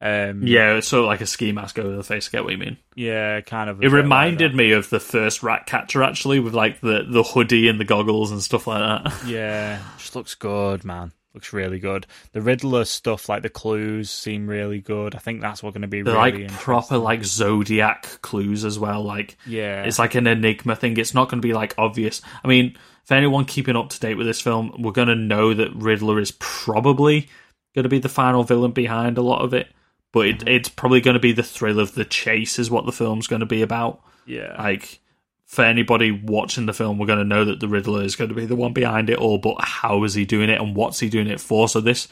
Um, 0.00 0.46
yeah, 0.46 0.74
it's 0.74 0.88
sort 0.88 1.04
of 1.04 1.06
like 1.06 1.22
a 1.22 1.26
ski 1.26 1.52
mask 1.52 1.78
over 1.78 1.96
the 1.96 2.02
face. 2.02 2.28
I 2.28 2.32
get 2.32 2.44
what 2.44 2.52
you 2.52 2.58
mean. 2.58 2.76
yeah, 2.94 3.40
kind 3.40 3.70
of. 3.70 3.76
It 3.78 3.80
bit 3.82 3.86
like 3.92 4.02
reminded 4.02 4.54
me 4.54 4.72
of 4.72 4.90
the 4.90 5.00
first 5.00 5.42
Rat 5.42 5.64
Catcher 5.66 6.02
actually, 6.02 6.40
with 6.40 6.52
like 6.52 6.80
the 6.82 7.06
the 7.08 7.22
hoodie 7.22 7.68
and 7.68 7.80
the 7.80 7.84
goggles 7.86 8.30
and 8.30 8.42
stuff 8.42 8.66
like 8.66 8.80
that. 9.04 9.14
Yeah, 9.26 9.78
just 9.96 10.14
looks 10.14 10.34
good, 10.34 10.84
man. 10.84 11.12
Looks 11.34 11.52
really 11.52 11.80
good. 11.80 12.06
The 12.32 12.40
Riddler 12.40 12.84
stuff, 12.84 13.28
like 13.28 13.42
the 13.42 13.48
clues, 13.50 14.08
seem 14.08 14.46
really 14.46 14.80
good. 14.80 15.14
I 15.14 15.18
think 15.18 15.40
that's 15.40 15.62
what 15.62 15.74
going 15.74 15.82
to 15.82 15.88
be 15.88 16.02
They're 16.02 16.14
really 16.14 16.44
like 16.46 16.52
proper 16.52 16.96
like 16.96 17.24
zodiac 17.24 18.04
clues 18.22 18.64
as 18.64 18.78
well. 18.78 19.02
Like 19.02 19.36
Yeah, 19.46 19.82
it's 19.82 19.98
like 19.98 20.14
an 20.14 20.26
enigma 20.28 20.76
thing. 20.76 20.96
It's 20.96 21.12
not 21.14 21.28
going 21.28 21.42
to 21.42 21.46
be 21.46 21.52
like 21.52 21.74
obvious. 21.76 22.22
I 22.44 22.48
mean, 22.48 22.76
for 23.04 23.14
anyone 23.14 23.44
keeping 23.46 23.74
up 23.76 23.90
to 23.90 24.00
date 24.00 24.14
with 24.14 24.26
this 24.28 24.40
film, 24.40 24.74
we're 24.78 24.92
going 24.92 25.08
to 25.08 25.16
know 25.16 25.52
that 25.52 25.74
Riddler 25.74 26.20
is 26.20 26.30
probably 26.30 27.28
going 27.74 27.82
to 27.82 27.88
be 27.88 27.98
the 27.98 28.08
final 28.08 28.44
villain 28.44 28.70
behind 28.70 29.18
a 29.18 29.22
lot 29.22 29.42
of 29.44 29.52
it. 29.54 29.68
But 30.12 30.26
Mm-hmm. 30.26 30.46
it, 30.46 30.54
it's 30.54 30.68
probably 30.68 31.00
going 31.00 31.14
to 31.14 31.20
be 31.20 31.32
the 31.32 31.42
thrill 31.42 31.80
of 31.80 31.96
the 31.96 32.04
chase, 32.04 32.60
is 32.60 32.70
what 32.70 32.86
the 32.86 32.92
film's 32.92 33.26
going 33.26 33.40
to 33.40 33.46
be 33.46 33.62
about. 33.62 34.00
yeah, 34.26 34.54
Like, 34.56 35.00
for 35.46 35.64
anybody 35.64 36.10
watching 36.10 36.66
the 36.66 36.72
film, 36.72 36.98
we're 36.98 37.06
going 37.06 37.18
to 37.18 37.24
know 37.24 37.44
that 37.44 37.60
the 37.60 37.68
Riddler 37.68 38.02
is 38.02 38.16
going 38.16 38.30
to 38.30 38.34
be 38.34 38.46
the 38.46 38.56
one 38.56 38.72
behind 38.72 39.10
it 39.10 39.18
all. 39.18 39.38
But 39.38 39.56
how 39.60 40.04
is 40.04 40.14
he 40.14 40.24
doing 40.24 40.50
it, 40.50 40.60
and 40.60 40.74
what's 40.74 41.00
he 41.00 41.08
doing 41.08 41.28
it 41.28 41.40
for? 41.40 41.68
So 41.68 41.80
this 41.80 42.08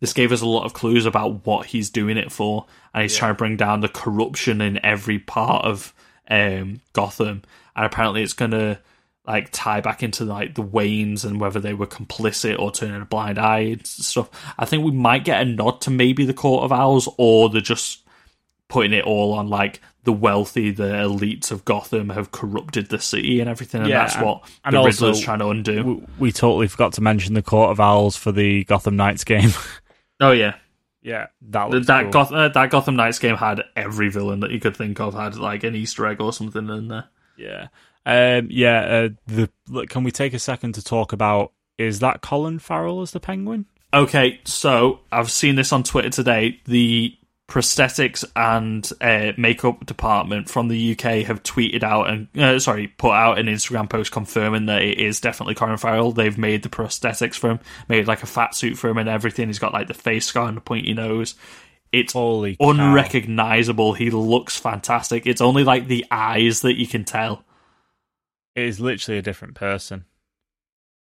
this 0.00 0.12
gave 0.12 0.32
us 0.32 0.40
a 0.40 0.46
lot 0.46 0.64
of 0.64 0.74
clues 0.74 1.06
about 1.06 1.46
what 1.46 1.66
he's 1.66 1.90
doing 1.90 2.16
it 2.16 2.30
for, 2.30 2.66
and 2.92 3.02
he's 3.02 3.16
trying 3.16 3.30
to 3.30 3.38
bring 3.38 3.56
down 3.56 3.80
the 3.80 3.88
corruption 3.88 4.60
in 4.60 4.84
every 4.84 5.18
part 5.18 5.64
of 5.64 5.94
um, 6.28 6.80
Gotham. 6.92 7.42
And 7.76 7.86
apparently, 7.86 8.22
it's 8.22 8.32
going 8.32 8.50
to 8.50 8.78
like 9.26 9.48
tie 9.50 9.80
back 9.80 10.02
into 10.02 10.24
like 10.24 10.54
the 10.54 10.62
Waynes 10.62 11.24
and 11.24 11.40
whether 11.40 11.58
they 11.58 11.72
were 11.72 11.86
complicit 11.86 12.58
or 12.58 12.70
turning 12.70 13.00
a 13.00 13.06
blind 13.06 13.38
eye 13.38 13.60
and 13.60 13.86
stuff. 13.86 14.28
I 14.58 14.66
think 14.66 14.84
we 14.84 14.90
might 14.92 15.24
get 15.24 15.40
a 15.40 15.44
nod 15.46 15.80
to 15.82 15.90
maybe 15.90 16.26
the 16.26 16.34
Court 16.34 16.64
of 16.64 16.72
Owls, 16.72 17.08
or 17.16 17.48
they're 17.48 17.62
just 17.62 18.03
putting 18.68 18.92
it 18.92 19.04
all 19.04 19.32
on 19.34 19.48
like 19.48 19.80
the 20.04 20.12
wealthy, 20.12 20.70
the 20.70 20.84
elites 20.92 21.50
of 21.50 21.64
Gotham 21.64 22.10
have 22.10 22.30
corrupted 22.30 22.88
the 22.88 22.98
city 22.98 23.40
and 23.40 23.48
everything, 23.48 23.80
and 23.82 23.90
Yeah, 23.90 24.00
that's 24.00 24.16
what 24.18 24.42
and 24.64 24.74
the 24.74 24.78
also- 24.78 25.06
Riddler's 25.06 25.20
trying 25.24 25.38
to 25.38 25.48
undo. 25.48 25.82
we, 25.84 26.02
we 26.18 26.32
totally 26.32 26.68
forgot 26.68 26.92
to 26.94 27.00
mention 27.00 27.34
the 27.34 27.42
Court 27.42 27.70
of 27.70 27.80
Owls 27.80 28.16
for 28.16 28.32
the 28.32 28.64
Gotham 28.64 28.96
Knights 28.96 29.24
game. 29.24 29.50
oh 30.20 30.32
yeah, 30.32 30.54
yeah, 31.02 31.26
that 31.42 31.52
that 31.52 31.70
looks 31.70 31.86
that, 31.86 32.02
cool. 32.04 32.10
Goth- 32.10 32.32
uh, 32.32 32.48
that 32.48 32.70
Gotham 32.70 32.96
Knights 32.96 33.18
game 33.18 33.36
had 33.36 33.62
every 33.76 34.10
villain 34.10 34.40
that 34.40 34.50
you 34.50 34.60
could 34.60 34.76
think 34.76 35.00
of 35.00 35.14
had 35.14 35.36
like 35.36 35.64
an 35.64 35.74
Easter 35.74 36.06
egg 36.06 36.20
or 36.20 36.32
something 36.32 36.68
in 36.68 36.88
there. 36.88 37.04
Yeah, 37.36 37.68
um, 38.06 38.48
yeah. 38.50 38.80
Uh, 38.80 39.08
the 39.26 39.50
look, 39.68 39.88
can 39.88 40.04
we 40.04 40.10
take 40.10 40.34
a 40.34 40.38
second 40.38 40.74
to 40.74 40.84
talk 40.84 41.12
about 41.12 41.52
is 41.78 42.00
that 42.00 42.20
Colin 42.20 42.58
Farrell 42.58 43.00
as 43.02 43.10
the 43.12 43.20
Penguin? 43.20 43.66
Okay, 43.92 44.40
so 44.44 45.00
I've 45.12 45.30
seen 45.30 45.54
this 45.54 45.72
on 45.72 45.82
Twitter 45.84 46.10
today. 46.10 46.60
The 46.66 47.16
prosthetics 47.48 48.24
and 48.34 48.90
uh, 49.00 49.32
makeup 49.36 49.84
department 49.84 50.48
from 50.48 50.68
the 50.68 50.92
UK 50.92 51.26
have 51.26 51.42
tweeted 51.42 51.82
out 51.82 52.08
and 52.08 52.26
uh, 52.38 52.58
sorry, 52.58 52.88
put 52.88 53.12
out 53.12 53.38
an 53.38 53.46
Instagram 53.46 53.88
post 53.88 54.12
confirming 54.12 54.66
that 54.66 54.82
it 54.82 54.98
is 54.98 55.20
definitely 55.20 55.54
Colin 55.54 55.76
Farrell. 55.76 56.12
They've 56.12 56.38
made 56.38 56.62
the 56.62 56.70
prosthetics 56.70 57.34
for 57.34 57.50
him, 57.50 57.60
made 57.88 58.06
like 58.06 58.22
a 58.22 58.26
fat 58.26 58.54
suit 58.54 58.78
for 58.78 58.88
him 58.88 58.98
and 58.98 59.08
everything. 59.08 59.48
He's 59.48 59.58
got 59.58 59.74
like 59.74 59.88
the 59.88 59.94
face 59.94 60.26
scar 60.26 60.48
and 60.48 60.56
the 60.56 60.62
pointy 60.62 60.94
nose. 60.94 61.34
it's 61.92 62.14
Holy 62.14 62.56
cow. 62.56 62.70
unrecognizable. 62.70 63.92
He 63.92 64.10
looks 64.10 64.58
fantastic. 64.58 65.26
It's 65.26 65.42
only 65.42 65.64
like 65.64 65.86
the 65.86 66.06
eyes 66.10 66.62
that 66.62 66.78
you 66.78 66.86
can 66.86 67.04
tell. 67.04 67.44
It 68.56 68.64
is 68.64 68.80
literally 68.80 69.18
a 69.18 69.22
different 69.22 69.54
person. 69.54 70.06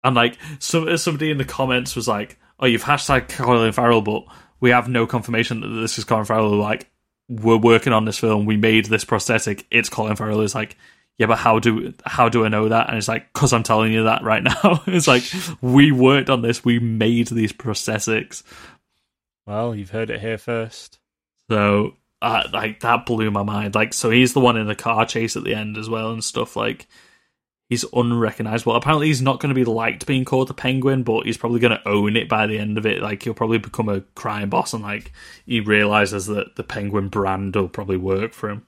And 0.03 0.15
like 0.15 0.37
some 0.59 0.95
somebody 0.97 1.31
in 1.31 1.37
the 1.39 1.43
comments 1.45 1.95
was 1.95 2.07
like, 2.07 2.37
"Oh, 2.59 2.65
you've 2.67 2.83
hashtag 2.83 3.29
Colin 3.29 3.71
Farrell, 3.73 4.01
but 4.01 4.25
we 4.59 4.71
have 4.71 4.87
no 4.87 5.05
confirmation 5.07 5.61
that 5.61 5.81
this 5.81 5.97
is 5.97 6.03
Colin 6.03 6.25
Farrell." 6.25 6.55
Like, 6.55 6.89
we're 7.29 7.57
working 7.57 7.93
on 7.93 8.05
this 8.05 8.17
film. 8.17 8.45
We 8.45 8.57
made 8.57 8.85
this 8.85 9.05
prosthetic. 9.05 9.65
It's 9.71 9.89
Colin 9.89 10.15
Farrell. 10.15 10.41
It's 10.41 10.55
like, 10.55 10.75
yeah, 11.19 11.27
but 11.27 11.37
how 11.37 11.59
do 11.59 11.93
how 12.05 12.29
do 12.29 12.45
I 12.45 12.47
know 12.47 12.69
that? 12.69 12.87
And 12.87 12.97
it's 12.97 13.07
like, 13.07 13.31
cause 13.33 13.53
I'm 13.53 13.63
telling 13.63 13.91
you 13.91 14.05
that 14.05 14.23
right 14.23 14.43
now. 14.63 14.81
it's 14.87 15.07
like 15.07 15.23
we 15.61 15.91
worked 15.91 16.29
on 16.29 16.41
this. 16.41 16.63
We 16.65 16.79
made 16.79 17.27
these 17.27 17.53
prosthetics. 17.53 18.41
Well, 19.45 19.75
you've 19.75 19.89
heard 19.91 20.09
it 20.09 20.21
here 20.21 20.37
first. 20.37 20.99
So, 21.49 21.95
uh, 22.21 22.43
like 22.53 22.79
that 22.81 23.05
blew 23.05 23.29
my 23.31 23.43
mind. 23.43 23.75
Like, 23.75 23.93
so 23.93 24.09
he's 24.09 24.33
the 24.33 24.39
one 24.39 24.57
in 24.57 24.67
the 24.67 24.75
car 24.75 25.05
chase 25.05 25.35
at 25.35 25.43
the 25.43 25.55
end 25.55 25.77
as 25.77 25.89
well 25.89 26.11
and 26.11 26.23
stuff. 26.23 26.55
Like, 26.55 26.87
he's 27.69 27.85
unrecognizable. 27.93 28.75
Apparently, 28.75 29.07
he's 29.07 29.21
not 29.21 29.39
going 29.39 29.49
to 29.49 29.55
be 29.55 29.63
liked 29.63 30.05
being 30.05 30.25
called 30.25 30.49
the 30.49 30.53
Penguin, 30.53 31.03
but 31.03 31.25
he's 31.25 31.37
probably 31.37 31.59
going 31.59 31.77
to 31.77 31.87
own 31.87 32.17
it 32.17 32.27
by 32.27 32.47
the 32.47 32.57
end 32.57 32.77
of 32.77 32.85
it. 32.85 33.01
Like, 33.01 33.23
he'll 33.23 33.33
probably 33.33 33.59
become 33.59 33.87
a 33.87 34.01
crime 34.15 34.49
boss, 34.49 34.73
and 34.73 34.83
like 34.83 35.13
he 35.45 35.61
realizes 35.61 36.25
that 36.25 36.55
the 36.57 36.63
Penguin 36.63 37.07
brand 37.07 37.55
will 37.55 37.69
probably 37.69 37.97
work 37.97 38.33
for 38.33 38.49
him. 38.49 38.65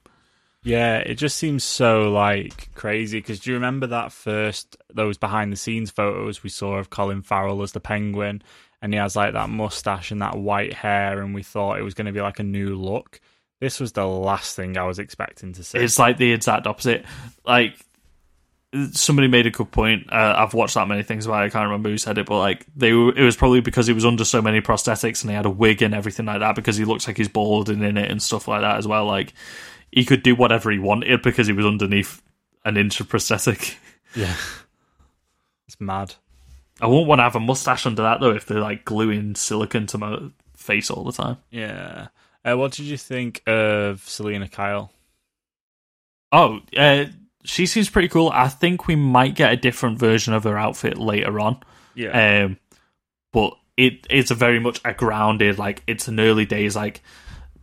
Yeah, 0.64 0.98
it 0.98 1.16
just 1.16 1.36
seems 1.36 1.64
so 1.64 2.10
like 2.12 2.72
crazy 2.74 3.18
because 3.18 3.40
do 3.40 3.50
you 3.50 3.56
remember 3.56 3.88
that 3.88 4.12
first 4.12 4.76
those 4.94 5.18
behind 5.18 5.52
the 5.52 5.56
scenes 5.56 5.90
photos 5.90 6.44
we 6.44 6.50
saw 6.50 6.76
of 6.76 6.88
Colin 6.88 7.22
Farrell 7.22 7.62
as 7.62 7.72
the 7.72 7.80
Penguin, 7.80 8.42
and 8.80 8.94
he 8.94 8.98
has 8.98 9.16
like 9.16 9.32
that 9.32 9.50
mustache 9.50 10.12
and 10.12 10.22
that 10.22 10.38
white 10.38 10.72
hair, 10.72 11.20
and 11.20 11.34
we 11.34 11.42
thought 11.42 11.78
it 11.78 11.82
was 11.82 11.94
going 11.94 12.06
to 12.06 12.12
be 12.12 12.20
like 12.20 12.38
a 12.38 12.44
new 12.44 12.76
look. 12.76 13.20
This 13.60 13.80
was 13.80 13.92
the 13.92 14.06
last 14.06 14.54
thing 14.54 14.76
I 14.76 14.84
was 14.84 14.98
expecting 14.98 15.52
to 15.54 15.64
see. 15.64 15.78
It's 15.78 15.98
like 15.98 16.16
the 16.16 16.32
exact 16.32 16.66
opposite. 16.66 17.04
Like 17.44 17.74
somebody 18.92 19.28
made 19.28 19.46
a 19.46 19.50
good 19.50 19.70
point. 19.70 20.10
Uh, 20.10 20.34
I've 20.36 20.54
watched 20.54 20.74
that 20.74 20.88
many 20.88 21.02
things 21.02 21.26
about. 21.26 21.42
It, 21.42 21.46
I 21.46 21.48
can't 21.50 21.64
remember 21.64 21.90
who 21.90 21.98
said 21.98 22.18
it, 22.18 22.26
but 22.26 22.38
like 22.38 22.66
they, 22.74 22.92
were, 22.92 23.14
it 23.16 23.22
was 23.22 23.36
probably 23.36 23.60
because 23.60 23.86
he 23.86 23.92
was 23.92 24.04
under 24.04 24.24
so 24.24 24.40
many 24.40 24.60
prosthetics 24.60 25.22
and 25.22 25.30
he 25.30 25.36
had 25.36 25.46
a 25.46 25.50
wig 25.50 25.82
and 25.82 25.94
everything 25.94 26.26
like 26.26 26.40
that. 26.40 26.54
Because 26.54 26.76
he 26.76 26.84
looks 26.84 27.06
like 27.06 27.16
he's 27.16 27.28
bald 27.28 27.68
and 27.68 27.84
in 27.84 27.96
it 27.96 28.10
and 28.10 28.22
stuff 28.22 28.48
like 28.48 28.62
that 28.62 28.78
as 28.78 28.86
well. 28.86 29.06
Like 29.06 29.34
he 29.90 30.04
could 30.04 30.22
do 30.22 30.34
whatever 30.34 30.70
he 30.70 30.78
wanted 30.78 31.22
because 31.22 31.46
he 31.46 31.52
was 31.52 31.66
underneath 31.66 32.22
an 32.64 32.76
inch 32.76 33.00
of 33.00 33.08
prosthetic. 33.08 33.76
yeah, 34.14 34.36
it's 35.66 35.80
mad. 35.80 36.14
I 36.80 36.86
won't 36.86 37.06
want 37.06 37.18
to 37.18 37.24
have 37.24 37.36
a 37.36 37.40
mustache 37.40 37.86
under 37.86 38.02
that 38.02 38.20
though 38.20 38.34
if 38.34 38.46
they're 38.46 38.60
like 38.60 38.84
gluing 38.84 39.34
silicon 39.34 39.86
to 39.88 39.98
my 39.98 40.18
face 40.56 40.90
all 40.90 41.04
the 41.04 41.12
time. 41.12 41.36
Yeah. 41.50 42.08
Uh, 42.44 42.56
what 42.56 42.72
did 42.72 42.86
you 42.86 42.96
think 42.96 43.42
of 43.46 44.00
Selina 44.08 44.48
Kyle? 44.48 44.90
Oh, 46.32 46.60
uh, 46.76 47.04
she 47.44 47.66
seems 47.66 47.90
pretty 47.90 48.08
cool. 48.08 48.30
I 48.32 48.48
think 48.48 48.86
we 48.86 48.96
might 48.96 49.34
get 49.34 49.52
a 49.52 49.56
different 49.56 49.98
version 49.98 50.32
of 50.34 50.44
her 50.44 50.58
outfit 50.58 50.98
later 50.98 51.40
on. 51.40 51.60
Yeah. 51.94 52.44
Um, 52.44 52.58
but 53.32 53.56
it 53.76 54.06
it's 54.10 54.30
a 54.30 54.34
very 54.34 54.60
much 54.60 54.80
a 54.84 54.92
grounded 54.92 55.58
like 55.58 55.82
it's 55.86 56.06
an 56.06 56.20
early 56.20 56.44
days 56.44 56.76
like 56.76 57.02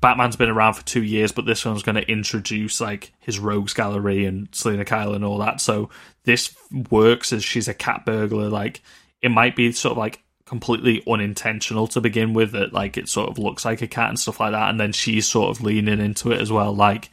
Batman's 0.01 0.37
been 0.37 0.49
around 0.49 0.75
for 0.75 0.85
two 0.85 1.03
years, 1.03 1.31
but 1.31 1.45
this 1.45 1.65
one's 1.65 1.83
going 1.83 1.95
to 1.95 2.09
introduce 2.09 2.79
like 2.79 3.11
his 3.19 3.37
rogues 3.37 3.73
gallery 3.73 4.25
and 4.25 4.47
Selina 4.53 4.85
Kyle 4.85 5.13
and 5.13 5.25
all 5.25 5.39
that. 5.39 5.59
So 5.59 5.89
this 6.23 6.55
works 6.89 7.33
as 7.33 7.43
she's 7.43 7.67
a 7.67 7.73
cat 7.73 8.05
burglar. 8.05 8.49
Like 8.49 8.81
it 9.21 9.29
might 9.29 9.55
be 9.55 9.71
sort 9.73 9.91
of 9.91 9.97
like 9.97 10.23
completely 10.45 11.03
unintentional 11.05 11.87
to 11.87 12.01
begin 12.01 12.33
with. 12.33 12.51
That 12.53 12.71
like 12.71 12.97
it 12.97 13.09
sort 13.09 13.29
of 13.29 13.37
looks 13.37 13.65
like 13.65 13.81
a 13.81 13.87
cat 13.87 14.09
and 14.09 14.19
stuff 14.19 14.39
like 14.39 14.51
that, 14.51 14.69
and 14.69 14.79
then 14.79 14.93
she's 14.93 15.27
sort 15.27 15.55
of 15.55 15.63
leaning 15.63 15.99
into 15.99 16.31
it 16.31 16.39
as 16.39 16.51
well, 16.51 16.73
like 16.73 17.09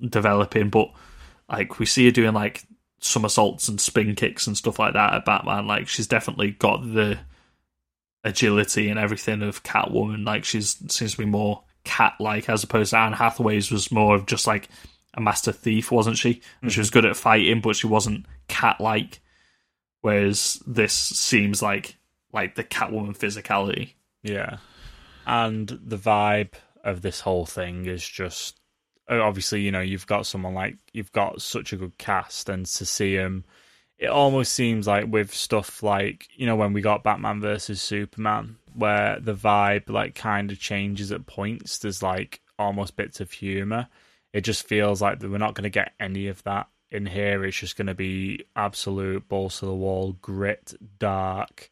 developing. 0.00 0.70
But 0.70 0.90
like 1.48 1.78
we 1.78 1.86
see 1.86 2.04
her 2.06 2.10
doing 2.10 2.34
like 2.34 2.64
somersaults 2.98 3.68
and 3.68 3.80
spin 3.80 4.14
kicks 4.14 4.46
and 4.46 4.56
stuff 4.56 4.78
like 4.78 4.94
that 4.94 5.12
at 5.12 5.24
Batman. 5.24 5.66
Like 5.66 5.88
she's 5.88 6.06
definitely 6.06 6.52
got 6.52 6.82
the 6.82 7.18
agility 8.24 8.88
and 8.88 8.98
everything 8.98 9.42
of 9.42 9.62
Catwoman. 9.62 10.24
Like 10.24 10.44
she's 10.44 10.76
seems 10.88 11.12
to 11.12 11.18
be 11.18 11.26
more 11.26 11.62
cat 11.84 12.14
like 12.18 12.48
as 12.48 12.64
opposed 12.64 12.90
to 12.90 12.98
Anne 12.98 13.12
Hathaway's 13.12 13.70
was 13.70 13.92
more 13.92 14.14
of 14.14 14.26
just 14.26 14.46
like 14.46 14.68
a 15.12 15.20
master 15.20 15.52
thief, 15.52 15.92
wasn't 15.92 16.18
she? 16.18 16.40
And 16.62 16.72
she 16.72 16.80
was 16.80 16.88
mm-hmm. 16.88 16.94
good 17.00 17.04
at 17.04 17.16
fighting, 17.16 17.60
but 17.60 17.76
she 17.76 17.86
wasn't 17.86 18.26
cat 18.48 18.80
like. 18.80 19.20
Whereas 20.00 20.62
this 20.66 20.92
seems 20.92 21.62
like 21.62 21.96
like 22.32 22.56
the 22.56 22.64
Catwoman 22.64 23.16
physicality. 23.16 23.92
Yeah. 24.22 24.58
And 25.26 25.68
the 25.68 25.96
vibe 25.96 26.54
of 26.82 27.00
this 27.00 27.20
whole 27.20 27.46
thing 27.46 27.86
is 27.86 28.06
just 28.06 28.58
obviously, 29.08 29.62
you 29.62 29.70
know, 29.70 29.80
you've 29.80 30.06
got 30.06 30.26
someone 30.26 30.54
like 30.54 30.76
you've 30.92 31.12
got 31.12 31.42
such 31.42 31.72
a 31.72 31.76
good 31.76 31.98
cast 31.98 32.48
and 32.48 32.66
to 32.66 32.86
see 32.86 33.14
him 33.14 33.44
it 33.98 34.08
almost 34.08 34.52
seems 34.52 34.86
like 34.86 35.06
with 35.08 35.32
stuff 35.32 35.82
like, 35.82 36.28
you 36.34 36.46
know, 36.46 36.56
when 36.56 36.72
we 36.72 36.80
got 36.80 37.04
Batman 37.04 37.40
versus 37.40 37.80
Superman 37.80 38.56
where 38.74 39.20
the 39.20 39.34
vibe 39.34 39.88
like 39.88 40.14
kind 40.14 40.50
of 40.50 40.58
changes 40.58 41.12
at 41.12 41.26
points, 41.26 41.78
there's 41.78 42.02
like 42.02 42.40
almost 42.58 42.96
bits 42.96 43.20
of 43.20 43.30
humor. 43.30 43.88
It 44.32 44.42
just 44.42 44.66
feels 44.66 45.00
like 45.00 45.22
we're 45.22 45.38
not 45.38 45.54
going 45.54 45.64
to 45.64 45.70
get 45.70 45.92
any 46.00 46.26
of 46.26 46.42
that 46.42 46.68
in 46.90 47.06
here. 47.06 47.44
It's 47.44 47.56
just 47.56 47.76
going 47.76 47.86
to 47.86 47.94
be 47.94 48.44
absolute 48.56 49.28
balls 49.28 49.60
to 49.60 49.66
the 49.66 49.74
wall, 49.74 50.16
grit, 50.20 50.74
dark, 50.98 51.70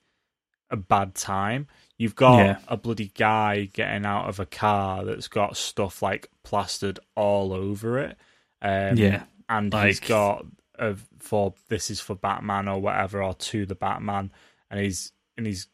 a 0.71 0.77
bad 0.77 1.17
time. 1.17 1.67
You've 1.99 2.15
got 2.17 2.39
Yeah. 2.39 2.59
a 2.69 2.77
bloody 2.77 3.09
guy 3.15 3.65
getting 3.73 4.05
out 4.07 4.29
of 4.29 4.41
a 4.41 4.47
car 4.47 5.05
that's 5.05 5.29
got 5.29 5.57
stuff 5.57 6.03
like 6.03 6.31
plastered 6.43 6.99
all 7.15 7.53
over 7.53 7.99
it. 7.99 8.17
Um, 8.61 8.97
Yeah, 8.97 9.25
and 9.49 9.73
he's 9.73 10.01
got 10.01 10.45
a 10.79 10.97
for 11.19 11.55
this 11.69 11.91
is 11.91 12.01
for 12.01 12.15
Batman 12.17 12.67
or 12.69 12.81
whatever 12.81 13.23
or 13.23 13.35
to 13.35 13.67
the 13.67 13.75
Batman, 13.75 14.33
and 14.71 14.81
he's 14.81 15.13
and 15.37 15.47
he's 15.47 15.69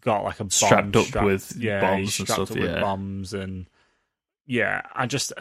got 0.00 0.22
like 0.22 0.38
a 0.38 0.44
bomb 0.44 0.50
Strapped 0.50 0.96
up 0.96 1.06
strapped- 1.06 1.24
with 1.26 1.56
yeah, 1.56 1.80
bombs 1.80 2.00
he's 2.00 2.18
and 2.20 2.28
stuff, 2.28 2.50
up 2.50 2.56
with 2.56 2.70
yeah. 2.70 2.80
bombs 2.80 3.32
and 3.34 3.66
yeah. 4.46 4.82
I 4.94 5.06
just 5.06 5.32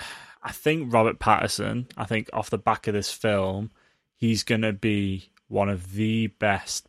I 0.41 0.51
think 0.51 0.91
Robert 0.93 1.19
Pattinson. 1.19 1.89
I 1.97 2.05
think 2.05 2.29
off 2.33 2.49
the 2.49 2.57
back 2.57 2.87
of 2.87 2.93
this 2.93 3.11
film, 3.11 3.71
he's 4.15 4.43
gonna 4.43 4.73
be 4.73 5.29
one 5.47 5.69
of 5.69 5.93
the 5.93 6.27
best 6.27 6.87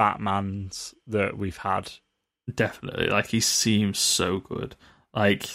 Batmans 0.00 0.94
that 1.08 1.36
we've 1.36 1.56
had. 1.58 1.92
Definitely. 2.54 3.08
Like 3.08 3.26
he 3.26 3.40
seems 3.40 3.98
so 3.98 4.38
good. 4.38 4.76
Like 5.12 5.46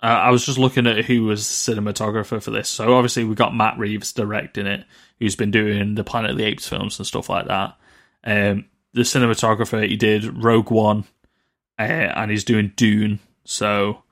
I 0.00 0.12
I 0.12 0.30
was 0.30 0.46
just 0.46 0.58
looking 0.58 0.86
at 0.86 1.04
who 1.04 1.24
was 1.24 1.42
cinematographer 1.42 2.42
for 2.42 2.50
this. 2.50 2.68
So 2.68 2.94
obviously 2.94 3.24
we 3.24 3.34
got 3.34 3.54
Matt 3.54 3.78
Reeves 3.78 4.12
directing 4.12 4.66
it, 4.66 4.84
who's 5.18 5.36
been 5.36 5.50
doing 5.50 5.94
the 5.94 6.04
Planet 6.04 6.32
of 6.32 6.36
the 6.36 6.44
Apes 6.44 6.68
films 6.68 6.98
and 6.98 7.06
stuff 7.06 7.28
like 7.28 7.48
that. 7.48 7.76
Um, 8.22 8.66
the 8.92 9.02
cinematographer 9.02 9.86
he 9.88 9.96
did 9.96 10.42
Rogue 10.42 10.70
One, 10.70 11.04
uh, 11.78 11.82
and 11.82 12.30
he's 12.30 12.44
doing 12.44 12.72
Dune. 12.76 13.18
So 13.44 14.02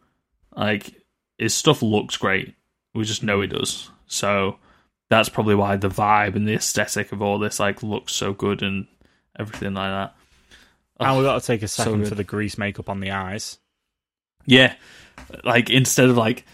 like 0.57 0.93
his 1.39 1.55
stuff 1.55 1.83
looks 1.83 2.17
great. 2.17 2.55
We 2.95 3.05
just 3.05 3.23
know 3.23 3.41
he 3.41 3.47
does. 3.47 3.91
So 4.07 4.59
that's 5.09 5.29
probably 5.29 5.55
why 5.55 5.77
the 5.77 5.89
vibe 5.89 6.35
and 6.35 6.49
the 6.49 6.55
aesthetic 6.55 7.13
of 7.13 7.23
all 7.23 7.39
this 7.39 7.61
like 7.61 7.83
looks 7.83 8.13
so 8.13 8.33
good 8.33 8.63
and 8.63 8.87
everything 9.39 9.75
like 9.75 9.91
that. 9.91 10.17
Oh. 11.03 11.09
and 11.09 11.17
we've 11.19 11.27
got 11.27 11.41
to 11.41 11.47
take 11.47 11.63
a 11.63 11.69
second 11.69 12.01
good. 12.01 12.09
for 12.09 12.15
the 12.15 12.25
grease 12.25 12.59
makeup 12.59 12.89
on 12.89 13.01
the 13.01 13.11
eyes. 13.11 13.59
Yeah, 14.47 14.75
like 15.45 15.71
instead 15.71 16.09
of 16.09 16.17
like 16.17 16.45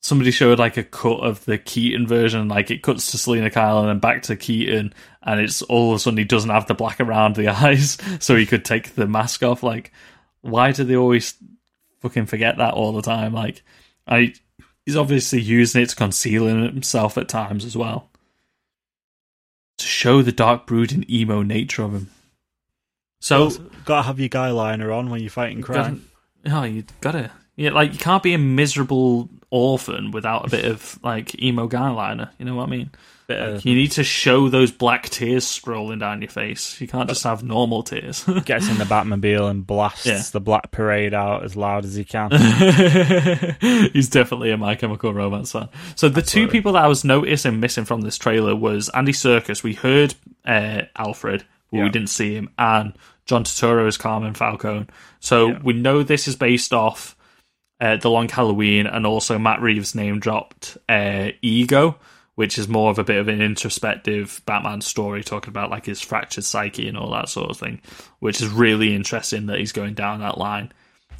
somebody 0.00 0.30
showed 0.32 0.58
like 0.58 0.76
a 0.76 0.82
cut 0.82 1.20
of 1.20 1.44
the 1.44 1.58
Keaton 1.58 2.06
version, 2.06 2.48
like 2.48 2.70
it 2.70 2.82
cuts 2.82 3.10
to 3.10 3.18
Selina 3.18 3.50
Kyle 3.50 3.78
and 3.78 3.88
then 3.88 3.98
back 4.00 4.22
to 4.24 4.36
Keaton, 4.36 4.92
and 5.22 5.40
it's 5.40 5.62
all 5.62 5.90
of 5.90 5.96
a 5.96 5.98
sudden 5.98 6.18
he 6.18 6.24
doesn't 6.24 6.50
have 6.50 6.66
the 6.66 6.74
black 6.74 7.00
around 7.00 7.36
the 7.36 7.48
eyes, 7.64 7.98
so 8.18 8.36
he 8.36 8.46
could 8.46 8.64
take 8.64 8.94
the 8.94 9.06
mask 9.06 9.42
off. 9.42 9.62
Like, 9.62 9.92
why 10.40 10.72
do 10.72 10.84
they 10.84 10.96
always 10.96 11.34
fucking 12.00 12.26
forget 12.26 12.58
that 12.58 12.74
all 12.74 12.92
the 12.92 13.02
time? 13.02 13.32
Like, 13.32 13.62
I 14.06 14.34
he's 14.84 14.96
obviously 14.96 15.40
using 15.40 15.82
it 15.82 15.90
to 15.90 15.96
conceal 15.96 16.46
himself 16.46 17.16
at 17.16 17.28
times 17.28 17.64
as 17.64 17.76
well 17.76 18.08
to 19.78 19.86
show 19.86 20.22
the 20.22 20.32
dark 20.32 20.66
brooding 20.66 21.04
emo 21.10 21.42
nature 21.42 21.82
of 21.82 21.92
him. 21.92 22.10
So 23.22 23.50
got 23.84 23.96
to 23.98 24.02
have 24.02 24.18
your 24.18 24.28
guy 24.28 24.50
liner 24.50 24.90
on 24.92 25.08
when 25.10 25.20
you're 25.20 25.30
fighting 25.30 25.62
crime. 25.62 26.04
Gotta, 26.44 26.56
oh, 26.56 26.64
you 26.64 26.84
gotta. 27.00 27.30
Yeah, 27.54 27.70
like 27.70 27.92
you 27.92 27.98
can't 27.98 28.22
be 28.22 28.34
a 28.34 28.38
miserable 28.38 29.28
orphan 29.50 30.10
without 30.10 30.46
a 30.46 30.50
bit 30.50 30.64
of 30.64 30.98
like 31.04 31.40
emo 31.40 31.66
guy 31.68 31.90
liner. 31.90 32.30
You 32.38 32.46
know 32.46 32.56
what 32.56 32.66
I 32.66 32.70
mean? 32.70 32.90
Like, 33.28 33.64
you 33.64 33.74
need 33.74 33.92
to 33.92 34.04
show 34.04 34.48
those 34.50 34.70
black 34.72 35.08
tears 35.08 35.44
scrolling 35.46 36.00
down 36.00 36.20
your 36.20 36.30
face. 36.30 36.78
You 36.80 36.88
can't 36.88 37.08
just 37.08 37.22
have 37.24 37.42
normal 37.44 37.82
tears. 37.82 38.24
gets 38.44 38.68
in 38.68 38.76
the 38.78 38.84
Batmobile 38.84 39.48
and 39.50 39.66
blasts 39.66 40.04
Yeah. 40.04 40.20
the 40.32 40.40
Black 40.40 40.70
Parade 40.70 41.14
out 41.14 41.42
as 41.44 41.56
loud 41.56 41.84
as 41.86 41.94
he 41.94 42.04
can. 42.04 42.30
He's 43.92 44.08
definitely 44.08 44.50
a 44.50 44.56
My 44.58 44.74
Chemical 44.74 45.14
Romance 45.14 45.52
fan. 45.52 45.68
So 45.94 46.08
the 46.08 46.20
two 46.22 46.48
people 46.48 46.72
that 46.72 46.84
I 46.84 46.88
was 46.88 47.04
noticing 47.04 47.60
missing 47.60 47.84
from 47.84 48.00
this 48.02 48.18
trailer 48.18 48.54
was 48.56 48.88
Andy 48.90 49.12
Serkis. 49.12 49.62
We 49.62 49.74
heard 49.74 50.14
uh, 50.44 50.82
Alfred, 50.96 51.44
but 51.70 51.76
Yeah. 51.78 51.84
we 51.84 51.90
didn't 51.90 52.10
see 52.10 52.34
him, 52.34 52.50
and 52.58 52.92
John 53.26 53.44
Turturro 53.44 53.86
as 53.86 53.96
Carmine 53.96 54.34
Falcone. 54.34 54.86
So 55.20 55.48
Yeah. 55.48 55.58
we 55.62 55.72
know 55.74 56.02
this 56.02 56.26
is 56.28 56.36
based 56.36 56.72
off 56.72 57.16
uh, 57.80 57.96
The 57.96 58.10
Long 58.10 58.28
Halloween, 58.28 58.86
and 58.86 59.06
also 59.06 59.38
Matt 59.38 59.60
Reeves 59.60 59.94
name 59.94 60.20
dropped 60.20 60.76
uh, 60.88 61.30
Ego, 61.42 61.96
which 62.36 62.56
is 62.58 62.68
more 62.68 62.90
of 62.90 62.98
a 62.98 63.04
bit 63.04 63.16
of 63.18 63.28
an 63.28 63.42
introspective 63.42 64.40
Batman 64.46 64.80
story, 64.80 65.22
talking 65.24 65.50
about 65.50 65.70
like 65.70 65.86
his 65.86 66.00
fractured 66.00 66.44
psyche 66.44 66.88
and 66.88 66.96
all 66.96 67.10
that 67.10 67.28
sort 67.28 67.50
of 67.50 67.56
thing, 67.58 67.80
which 68.20 68.40
is 68.40 68.48
really 68.48 68.94
interesting 68.94 69.46
that 69.46 69.58
he's 69.58 69.72
going 69.72 69.94
down 69.94 70.20
that 70.20 70.38
line. 70.38 70.72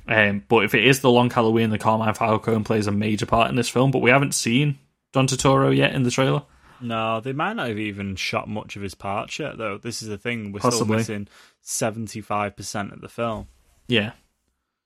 Um, 0.09 0.43
but 0.49 0.65
if 0.65 0.75
it 0.75 0.85
is 0.85 1.01
The 1.01 1.11
Long 1.11 1.31
Halloween, 1.31 1.71
the 1.71 1.79
Carmine 1.79 2.15
Falcone 2.15 2.65
plays 2.65 2.87
a 2.87 2.93
major 2.93 3.27
part 3.27 3.51
in 3.51 3.57
this 3.57 3.69
film, 3.69 3.91
but 3.91 4.01
we 4.03 4.11
haven't 4.11 4.35
seen 4.35 4.79
John 5.15 5.27
Turturro 5.27 5.77
yet 5.77 5.95
in 5.95 6.03
the 6.05 6.11
trailer. 6.11 6.43
No, 6.83 7.21
they 7.21 7.33
might 7.33 7.55
not 7.55 7.69
have 7.69 7.79
even 7.79 8.17
shot 8.17 8.49
much 8.49 8.77
of 8.77 8.83
his 8.83 8.95
parts 8.95 9.39
yet, 9.39 9.59
though. 9.59 9.79
This 9.79 10.03
is 10.03 10.09
the 10.09 10.19
thing. 10.19 10.53
We're 10.53 10.61
Possibly. 10.61 11.03
still 11.03 11.19
missing 11.19 11.29
75% 11.65 12.93
of 12.93 13.01
the 13.01 13.09
film. 13.09 13.49
Yeah. 13.89 14.13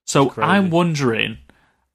So. 0.04 0.32
I'm 0.36 0.70
wondering. 0.70 1.38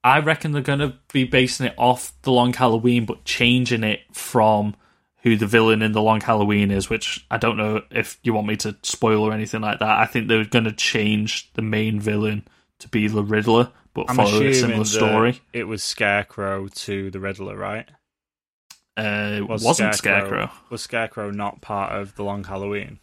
I 0.04 0.20
reckon 0.20 0.52
they're 0.52 0.64
going 0.64 0.80
to 0.80 0.96
be 1.14 1.26
basing 1.26 1.68
it 1.68 1.76
off 1.78 2.14
the 2.24 2.32
Long 2.32 2.54
Halloween, 2.54 3.06
but 3.06 3.24
changing 3.24 3.84
it 3.84 4.00
from 4.12 4.76
who 5.22 5.36
the 5.36 5.46
villain 5.46 5.84
in 5.84 5.92
the 5.92 6.02
Long 6.02 6.22
Halloween 6.22 6.72
is. 6.72 6.90
Which 6.90 7.26
I 7.30 7.38
don't 7.38 7.58
know 7.58 7.84
if 7.92 8.18
you 8.24 8.34
want 8.34 8.48
me 8.48 8.56
to 8.58 8.76
spoil 8.82 9.24
or 9.24 9.32
anything 9.34 9.62
like 9.62 9.80
that. 9.80 10.00
I 10.00 10.06
think 10.06 10.28
they're 10.28 10.46
going 10.46 10.66
to 10.66 10.72
change 10.72 11.54
the 11.54 11.62
main 11.62 12.00
villain 12.00 12.48
to 12.80 12.90
be 12.90 13.08
the 13.08 13.24
Riddler, 13.24 13.70
but 13.94 14.10
I'm 14.10 14.16
follow 14.16 14.42
a 14.42 14.54
similar 14.54 14.86
story. 14.86 15.40
it 15.54 15.66
was 15.66 15.84
Scarecrow 15.84 16.68
to 16.68 17.12
the 17.12 17.20
Riddler, 17.20 17.56
right? 17.56 17.88
Uh, 19.02 19.46
Was 19.48 19.64
wasn't 19.64 19.96
Scarecrow. 19.96 20.50
Was 20.70 20.82
Scarecrow 20.82 21.32
not 21.32 21.62
part 21.62 21.94
of 21.94 22.16
the 22.16 22.24
Long 22.24 22.44
Halloween? 22.44 23.00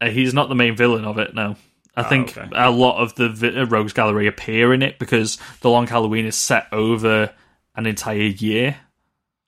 Uh, 0.00 0.10
he's 0.10 0.32
not 0.34 0.48
the 0.48 0.54
main 0.54 0.76
villain 0.76 1.04
of 1.04 1.18
it. 1.18 1.34
No, 1.34 1.56
I 1.96 2.02
Oh, 2.04 2.08
think 2.08 2.36
okay. 2.36 2.48
a 2.52 2.70
lot 2.70 2.98
of 3.02 3.14
the 3.16 3.28
vi- 3.28 3.56
uh, 3.60 3.64
Rogues 3.66 3.92
Gallery 3.92 4.26
appear 4.26 4.72
in 4.72 4.82
it 4.82 4.98
because 4.98 5.38
the 5.60 5.70
Long 5.70 5.86
Halloween 5.86 6.26
is 6.26 6.36
set 6.36 6.66
over 6.72 7.32
an 7.74 7.86
entire 7.86 8.16
year. 8.20 8.76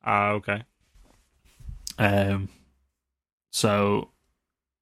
Ah, 0.05 0.31
okay. 0.31 0.63
Um, 1.99 2.49
so 3.51 4.11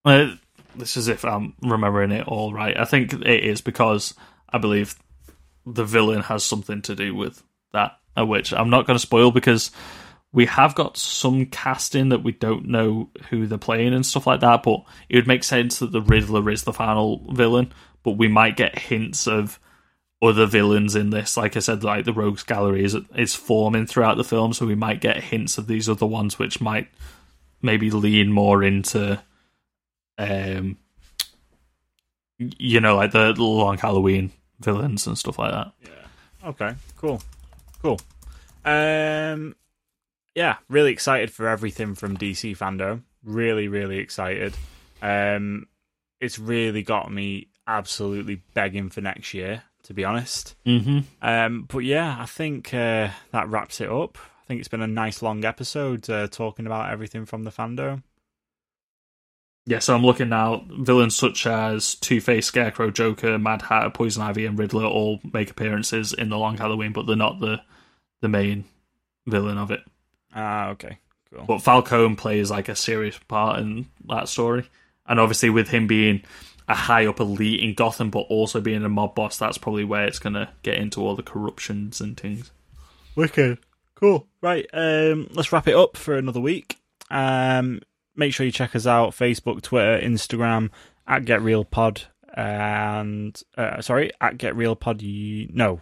uh, 0.05 0.35
this 0.77 0.97
is 0.97 1.09
if 1.09 1.25
I'm 1.25 1.55
remembering 1.63 2.13
it 2.13 2.27
all 2.27 2.53
right. 2.53 2.77
I 2.79 2.85
think 2.85 3.13
it 3.13 3.45
is 3.45 3.61
because 3.61 4.15
I 4.49 4.59
believe 4.59 4.95
the 5.67 5.85
villain 5.85 6.23
has 6.23 6.45
something 6.45 6.83
to 6.83 6.95
do 6.97 7.15
with 7.15 7.43
that, 7.73 7.99
uh, 8.17 8.25
which 8.25 8.53
I'm 8.53 8.71
not 8.71 8.87
going 8.87 8.95
to 8.97 9.01
spoil 9.01 9.31
because 9.31 9.71
we 10.32 10.47
have 10.47 10.74
got 10.74 10.97
some 10.97 11.47
casting 11.47 12.11
that 12.11 12.23
we 12.23 12.32
don't 12.32 12.69
know 12.69 13.11
who 13.28 13.47
they're 13.47 13.59
playing 13.59 13.94
and 13.94 14.07
stuff 14.07 14.27
like 14.27 14.40
that. 14.40 14.62
But 14.62 14.85
it 15.09 15.16
would 15.16 15.27
make 15.27 15.44
sense 15.44 15.78
that 15.81 15.93
the 15.93 16.01
Riddler 16.01 16.48
is 16.51 16.65
the 16.65 16.73
final 16.73 17.32
villain, 17.32 17.73
but 18.02 18.12
we 18.12 18.28
might 18.28 18.57
get 18.57 18.78
hints 18.78 19.27
of 19.27 19.59
other 20.23 20.47
villains 20.47 20.94
in 20.94 21.11
this. 21.11 21.36
Like 21.36 21.57
I 21.57 21.61
said, 21.61 21.82
like 21.82 22.05
the 22.05 22.12
Rogues 22.12 22.44
Gallery 22.44 22.85
is 22.85 22.97
is 23.16 23.35
forming 23.35 23.86
throughout 23.86 24.16
the 24.16 24.24
film, 24.24 24.52
so 24.52 24.66
we 24.66 24.74
might 24.74 25.01
get 25.01 25.23
hints 25.23 25.59
of 25.59 25.66
these 25.66 25.89
other 25.89 26.07
ones, 26.07 26.39
which 26.39 26.61
might 26.61 26.89
maybe 27.62 27.90
lean 27.90 28.31
more 28.31 28.62
into, 28.62 29.20
um, 30.16 30.78
you 32.39 32.81
know, 32.81 32.97
like 32.97 33.12
the 33.12 33.35
Long 33.36 33.78
Halloween 33.78 34.31
villains 34.61 35.07
and 35.07 35.19
stuff 35.19 35.39
like 35.39 35.52
that. 35.52 35.73
Yeah. 35.82 36.48
Okay, 36.51 36.74
cool. 36.97 37.20
Cool. 37.82 37.98
Um 38.65 39.57
yeah, 40.41 40.57
really 40.71 40.91
excited 40.91 41.31
for 41.31 41.47
everything 41.47 41.95
from 41.95 42.17
DC 42.17 42.57
fandom. 42.57 43.03
Really, 43.23 43.69
really 43.69 43.99
excited. 43.99 44.55
Um 45.03 45.67
it's 46.19 46.39
really 46.39 46.83
got 46.83 47.12
me 47.12 47.49
absolutely 47.67 48.43
begging 48.55 48.89
for 48.89 49.03
next 49.03 49.35
year, 49.35 49.65
to 49.83 49.93
be 49.93 50.03
honest. 50.03 50.55
Mm-hmm. 50.65 51.01
Um 51.21 51.67
but 51.69 51.81
yeah, 51.81 52.17
I 52.19 52.25
think 52.25 52.73
uh, 52.73 53.11
that 53.33 53.49
wraps 53.49 53.83
it 53.83 53.91
up. 53.91 54.17
I 54.17 54.47
think 54.47 54.61
it's 54.61 54.69
been 54.69 54.81
a 54.81 54.87
nice 54.87 55.21
long 55.21 55.45
episode 55.45 56.09
uh, 56.09 56.27
talking 56.27 56.65
about 56.65 56.91
everything 56.91 57.27
from 57.27 57.45
the 57.45 57.51
fandom. 57.51 58.03
Yeah, 59.67 59.81
so 59.81 59.95
I'm 59.95 60.05
looking 60.05 60.31
now. 60.31 60.65
Villains 60.71 61.15
such 61.15 61.47
as 61.47 61.95
Two 61.97 62.21
Face, 62.21 62.47
Scarecrow, 62.47 62.91
Joker, 62.91 63.39
Mad 63.39 63.62
Hatter, 63.62 63.91
Poison 63.91 64.23
Ivy, 64.23 64.47
and 64.47 64.59
Riddler 64.59 64.87
all 64.87 65.21
make 65.35 65.51
appearances 65.51 66.15
in 66.15 66.31
the 66.31 66.39
Long 66.39 66.57
Halloween, 66.57 66.93
but 66.93 67.07
they're 67.07 67.15
not 67.15 67.41
the 67.41 67.61
the 68.23 68.29
main 68.29 68.65
villain 69.27 69.59
of 69.59 69.71
it. 69.71 69.81
Ah, 70.35 70.70
okay. 70.70 70.98
Cool. 71.32 71.44
But 71.47 71.62
Falcone 71.62 72.16
plays 72.16 72.51
like 72.51 72.69
a 72.69 72.77
serious 72.77 73.19
part 73.28 73.61
in 73.61 73.86
that 74.09 74.28
story, 74.28 74.69
and 75.07 75.20
obviously 75.20 75.51
with 75.51 75.69
him 75.69 75.86
being 75.86 76.23
a 76.69 76.74
high 76.74 77.07
up 77.07 77.20
elite 77.20 77.61
in 77.61 77.74
Gotham, 77.74 78.11
but 78.11 78.20
also 78.28 78.61
being 78.61 78.85
a 78.85 78.89
mob 78.89 79.15
boss, 79.15 79.36
that's 79.39 79.59
probably 79.59 79.85
where 79.85 80.07
it's 80.07 80.19
gonna 80.19 80.51
get 80.62 80.78
into 80.78 81.01
all 81.01 81.15
the 81.15 81.23
corruptions 81.23 82.01
and 82.01 82.16
things. 82.16 82.51
Wicked. 83.15 83.59
Cool. 83.94 84.27
Right. 84.40 84.66
Um, 84.73 85.28
let's 85.32 85.52
wrap 85.52 85.69
it 85.69 85.74
up 85.74 85.97
for 85.97 86.16
another 86.16 86.40
week. 86.40 86.78
Um, 87.11 87.81
make 88.16 88.32
sure 88.32 88.47
you 88.47 88.52
check 88.52 88.74
us 88.74 88.86
out 88.86 89.11
Facebook, 89.11 89.62
Twitter, 89.62 90.01
Instagram 90.01 90.70
at 91.07 91.24
Get 91.24 91.43
Real 91.43 91.65
Pod, 91.65 92.02
and 92.35 93.40
uh, 93.57 93.82
sorry 93.82 94.11
at 94.20 94.39
Get 94.39 94.57
Real 94.57 94.74
Pod. 94.74 95.02
No, 95.02 95.81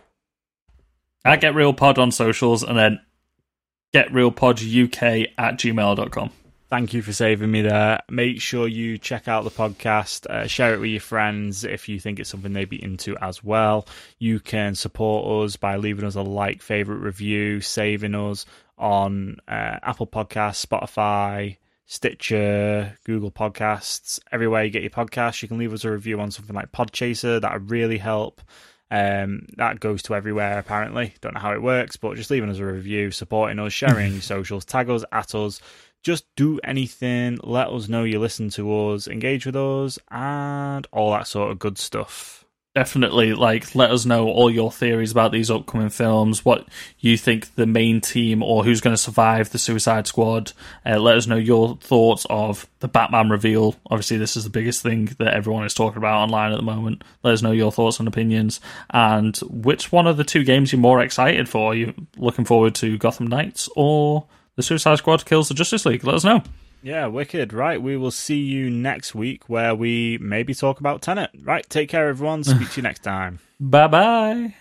at 1.24 1.40
get 1.40 1.54
real 1.54 1.74
pod 1.74 1.98
on 1.98 2.10
socials, 2.10 2.62
and 2.62 2.78
then 2.78 3.00
get 3.92 4.12
real 4.12 4.30
pod 4.30 4.60
uk 4.60 5.02
at 5.02 5.28
gmail.com. 5.38 6.30
thank 6.68 6.92
you 6.92 7.00
for 7.00 7.12
saving 7.12 7.50
me 7.50 7.62
there. 7.62 8.00
Make 8.10 8.40
sure 8.40 8.68
you 8.68 8.98
check 8.98 9.26
out 9.28 9.44
the 9.44 9.50
podcast, 9.50 10.26
uh, 10.26 10.46
share 10.46 10.74
it 10.74 10.80
with 10.80 10.90
your 10.90 11.00
friends 11.00 11.64
if 11.64 11.88
you 11.88 11.98
think 11.98 12.20
it's 12.20 12.28
something 12.28 12.52
they'd 12.52 12.68
be 12.68 12.82
into 12.82 13.16
as 13.18 13.42
well. 13.42 13.86
You 14.18 14.40
can 14.40 14.74
support 14.74 15.46
us 15.46 15.56
by 15.56 15.76
leaving 15.76 16.04
us 16.04 16.14
a 16.14 16.22
like, 16.22 16.60
favorite 16.60 16.98
review, 16.98 17.60
saving 17.60 18.14
us 18.14 18.44
on 18.76 19.38
uh, 19.48 19.78
Apple 19.82 20.06
Podcasts, 20.06 20.64
Spotify, 20.64 21.56
Stitcher, 21.86 22.98
Google 23.04 23.30
Podcasts, 23.30 24.20
everywhere 24.30 24.62
you 24.64 24.70
get 24.70 24.82
your 24.82 24.90
podcasts. 24.90 25.40
You 25.40 25.48
can 25.48 25.56
leave 25.56 25.72
us 25.72 25.84
a 25.84 25.90
review 25.90 26.20
on 26.20 26.30
something 26.30 26.54
like 26.54 26.70
Podchaser. 26.70 27.40
That 27.40 27.54
would 27.54 27.70
really 27.70 27.96
help. 27.96 28.42
Um, 28.90 29.46
that 29.56 29.80
goes 29.80 30.02
to 30.04 30.14
everywhere 30.14 30.58
apparently. 30.58 31.14
Don't 31.20 31.34
know 31.34 31.40
how 31.40 31.52
it 31.52 31.62
works, 31.62 31.96
but 31.96 32.16
just 32.16 32.30
leaving 32.30 32.50
us 32.50 32.58
a 32.58 32.64
review, 32.64 33.10
supporting 33.10 33.58
us, 33.58 33.72
sharing 33.72 34.12
your 34.14 34.22
socials, 34.22 34.64
tag 34.64 34.88
us 34.90 35.04
at 35.12 35.34
us. 35.34 35.60
Just 36.02 36.24
do 36.36 36.60
anything. 36.62 37.38
Let 37.42 37.68
us 37.68 37.88
know 37.88 38.04
you 38.04 38.20
listen 38.20 38.50
to 38.50 38.90
us, 38.90 39.08
engage 39.08 39.46
with 39.46 39.56
us, 39.56 39.98
and 40.10 40.86
all 40.92 41.10
that 41.12 41.26
sort 41.26 41.50
of 41.50 41.58
good 41.58 41.76
stuff. 41.76 42.37
Definitely 42.78 43.32
like 43.32 43.74
let 43.74 43.90
us 43.90 44.06
know 44.06 44.28
all 44.28 44.48
your 44.48 44.70
theories 44.70 45.10
about 45.10 45.32
these 45.32 45.50
upcoming 45.50 45.88
films 45.88 46.44
what 46.44 46.64
you 47.00 47.16
think 47.16 47.52
the 47.56 47.66
main 47.66 48.00
team 48.00 48.40
or 48.40 48.62
who's 48.62 48.80
going 48.80 48.94
to 48.94 49.02
survive 49.02 49.50
the 49.50 49.58
suicide 49.58 50.06
squad. 50.06 50.52
Uh, 50.86 50.96
let 50.96 51.16
us 51.16 51.26
know 51.26 51.34
your 51.34 51.76
thoughts 51.78 52.24
of 52.30 52.68
the 52.78 52.86
batman 52.86 53.30
reveal. 53.30 53.74
Obviously 53.90 54.16
this 54.16 54.36
is 54.36 54.44
the 54.44 54.50
biggest 54.50 54.80
thing 54.80 55.06
that 55.18 55.34
everyone 55.34 55.64
is 55.64 55.74
talking 55.74 55.98
about 55.98 56.22
online 56.22 56.52
at 56.52 56.56
the 56.56 56.62
moment. 56.62 57.02
Let 57.24 57.34
us 57.34 57.42
know 57.42 57.50
your 57.50 57.72
thoughts 57.72 57.98
and 57.98 58.06
opinions. 58.06 58.60
And 58.90 59.36
which 59.38 59.90
one 59.90 60.06
of 60.06 60.16
the 60.16 60.22
two 60.22 60.44
games 60.44 60.70
you're 60.70 60.80
more 60.80 61.02
excited 61.02 61.48
for? 61.48 61.72
Are 61.72 61.74
you 61.74 61.94
looking 62.16 62.44
forward 62.44 62.76
to 62.76 62.96
gotham 62.96 63.26
knights 63.26 63.68
or 63.74 64.24
the 64.54 64.62
suicide 64.62 64.98
squad 64.98 65.24
kills 65.24 65.48
the 65.48 65.54
justice 65.54 65.84
league? 65.84 66.04
Let 66.04 66.14
us 66.14 66.22
know 66.22 66.44
Yeah, 66.82 67.06
wicked. 67.06 67.52
Right, 67.52 67.80
we 67.80 67.96
will 67.96 68.10
see 68.10 68.38
you 68.38 68.70
next 68.70 69.14
week 69.14 69.48
where 69.48 69.74
we 69.74 70.18
maybe 70.18 70.54
talk 70.54 70.80
about 70.80 71.02
Tenet. 71.02 71.30
Right, 71.42 71.68
take 71.68 71.88
care, 71.88 72.08
everyone. 72.08 72.44
Speak 72.44 72.70
to 72.70 72.76
you 72.76 72.82
next 72.82 73.02
time. 73.02 73.40
bye 73.60 73.88
bye 73.88 74.54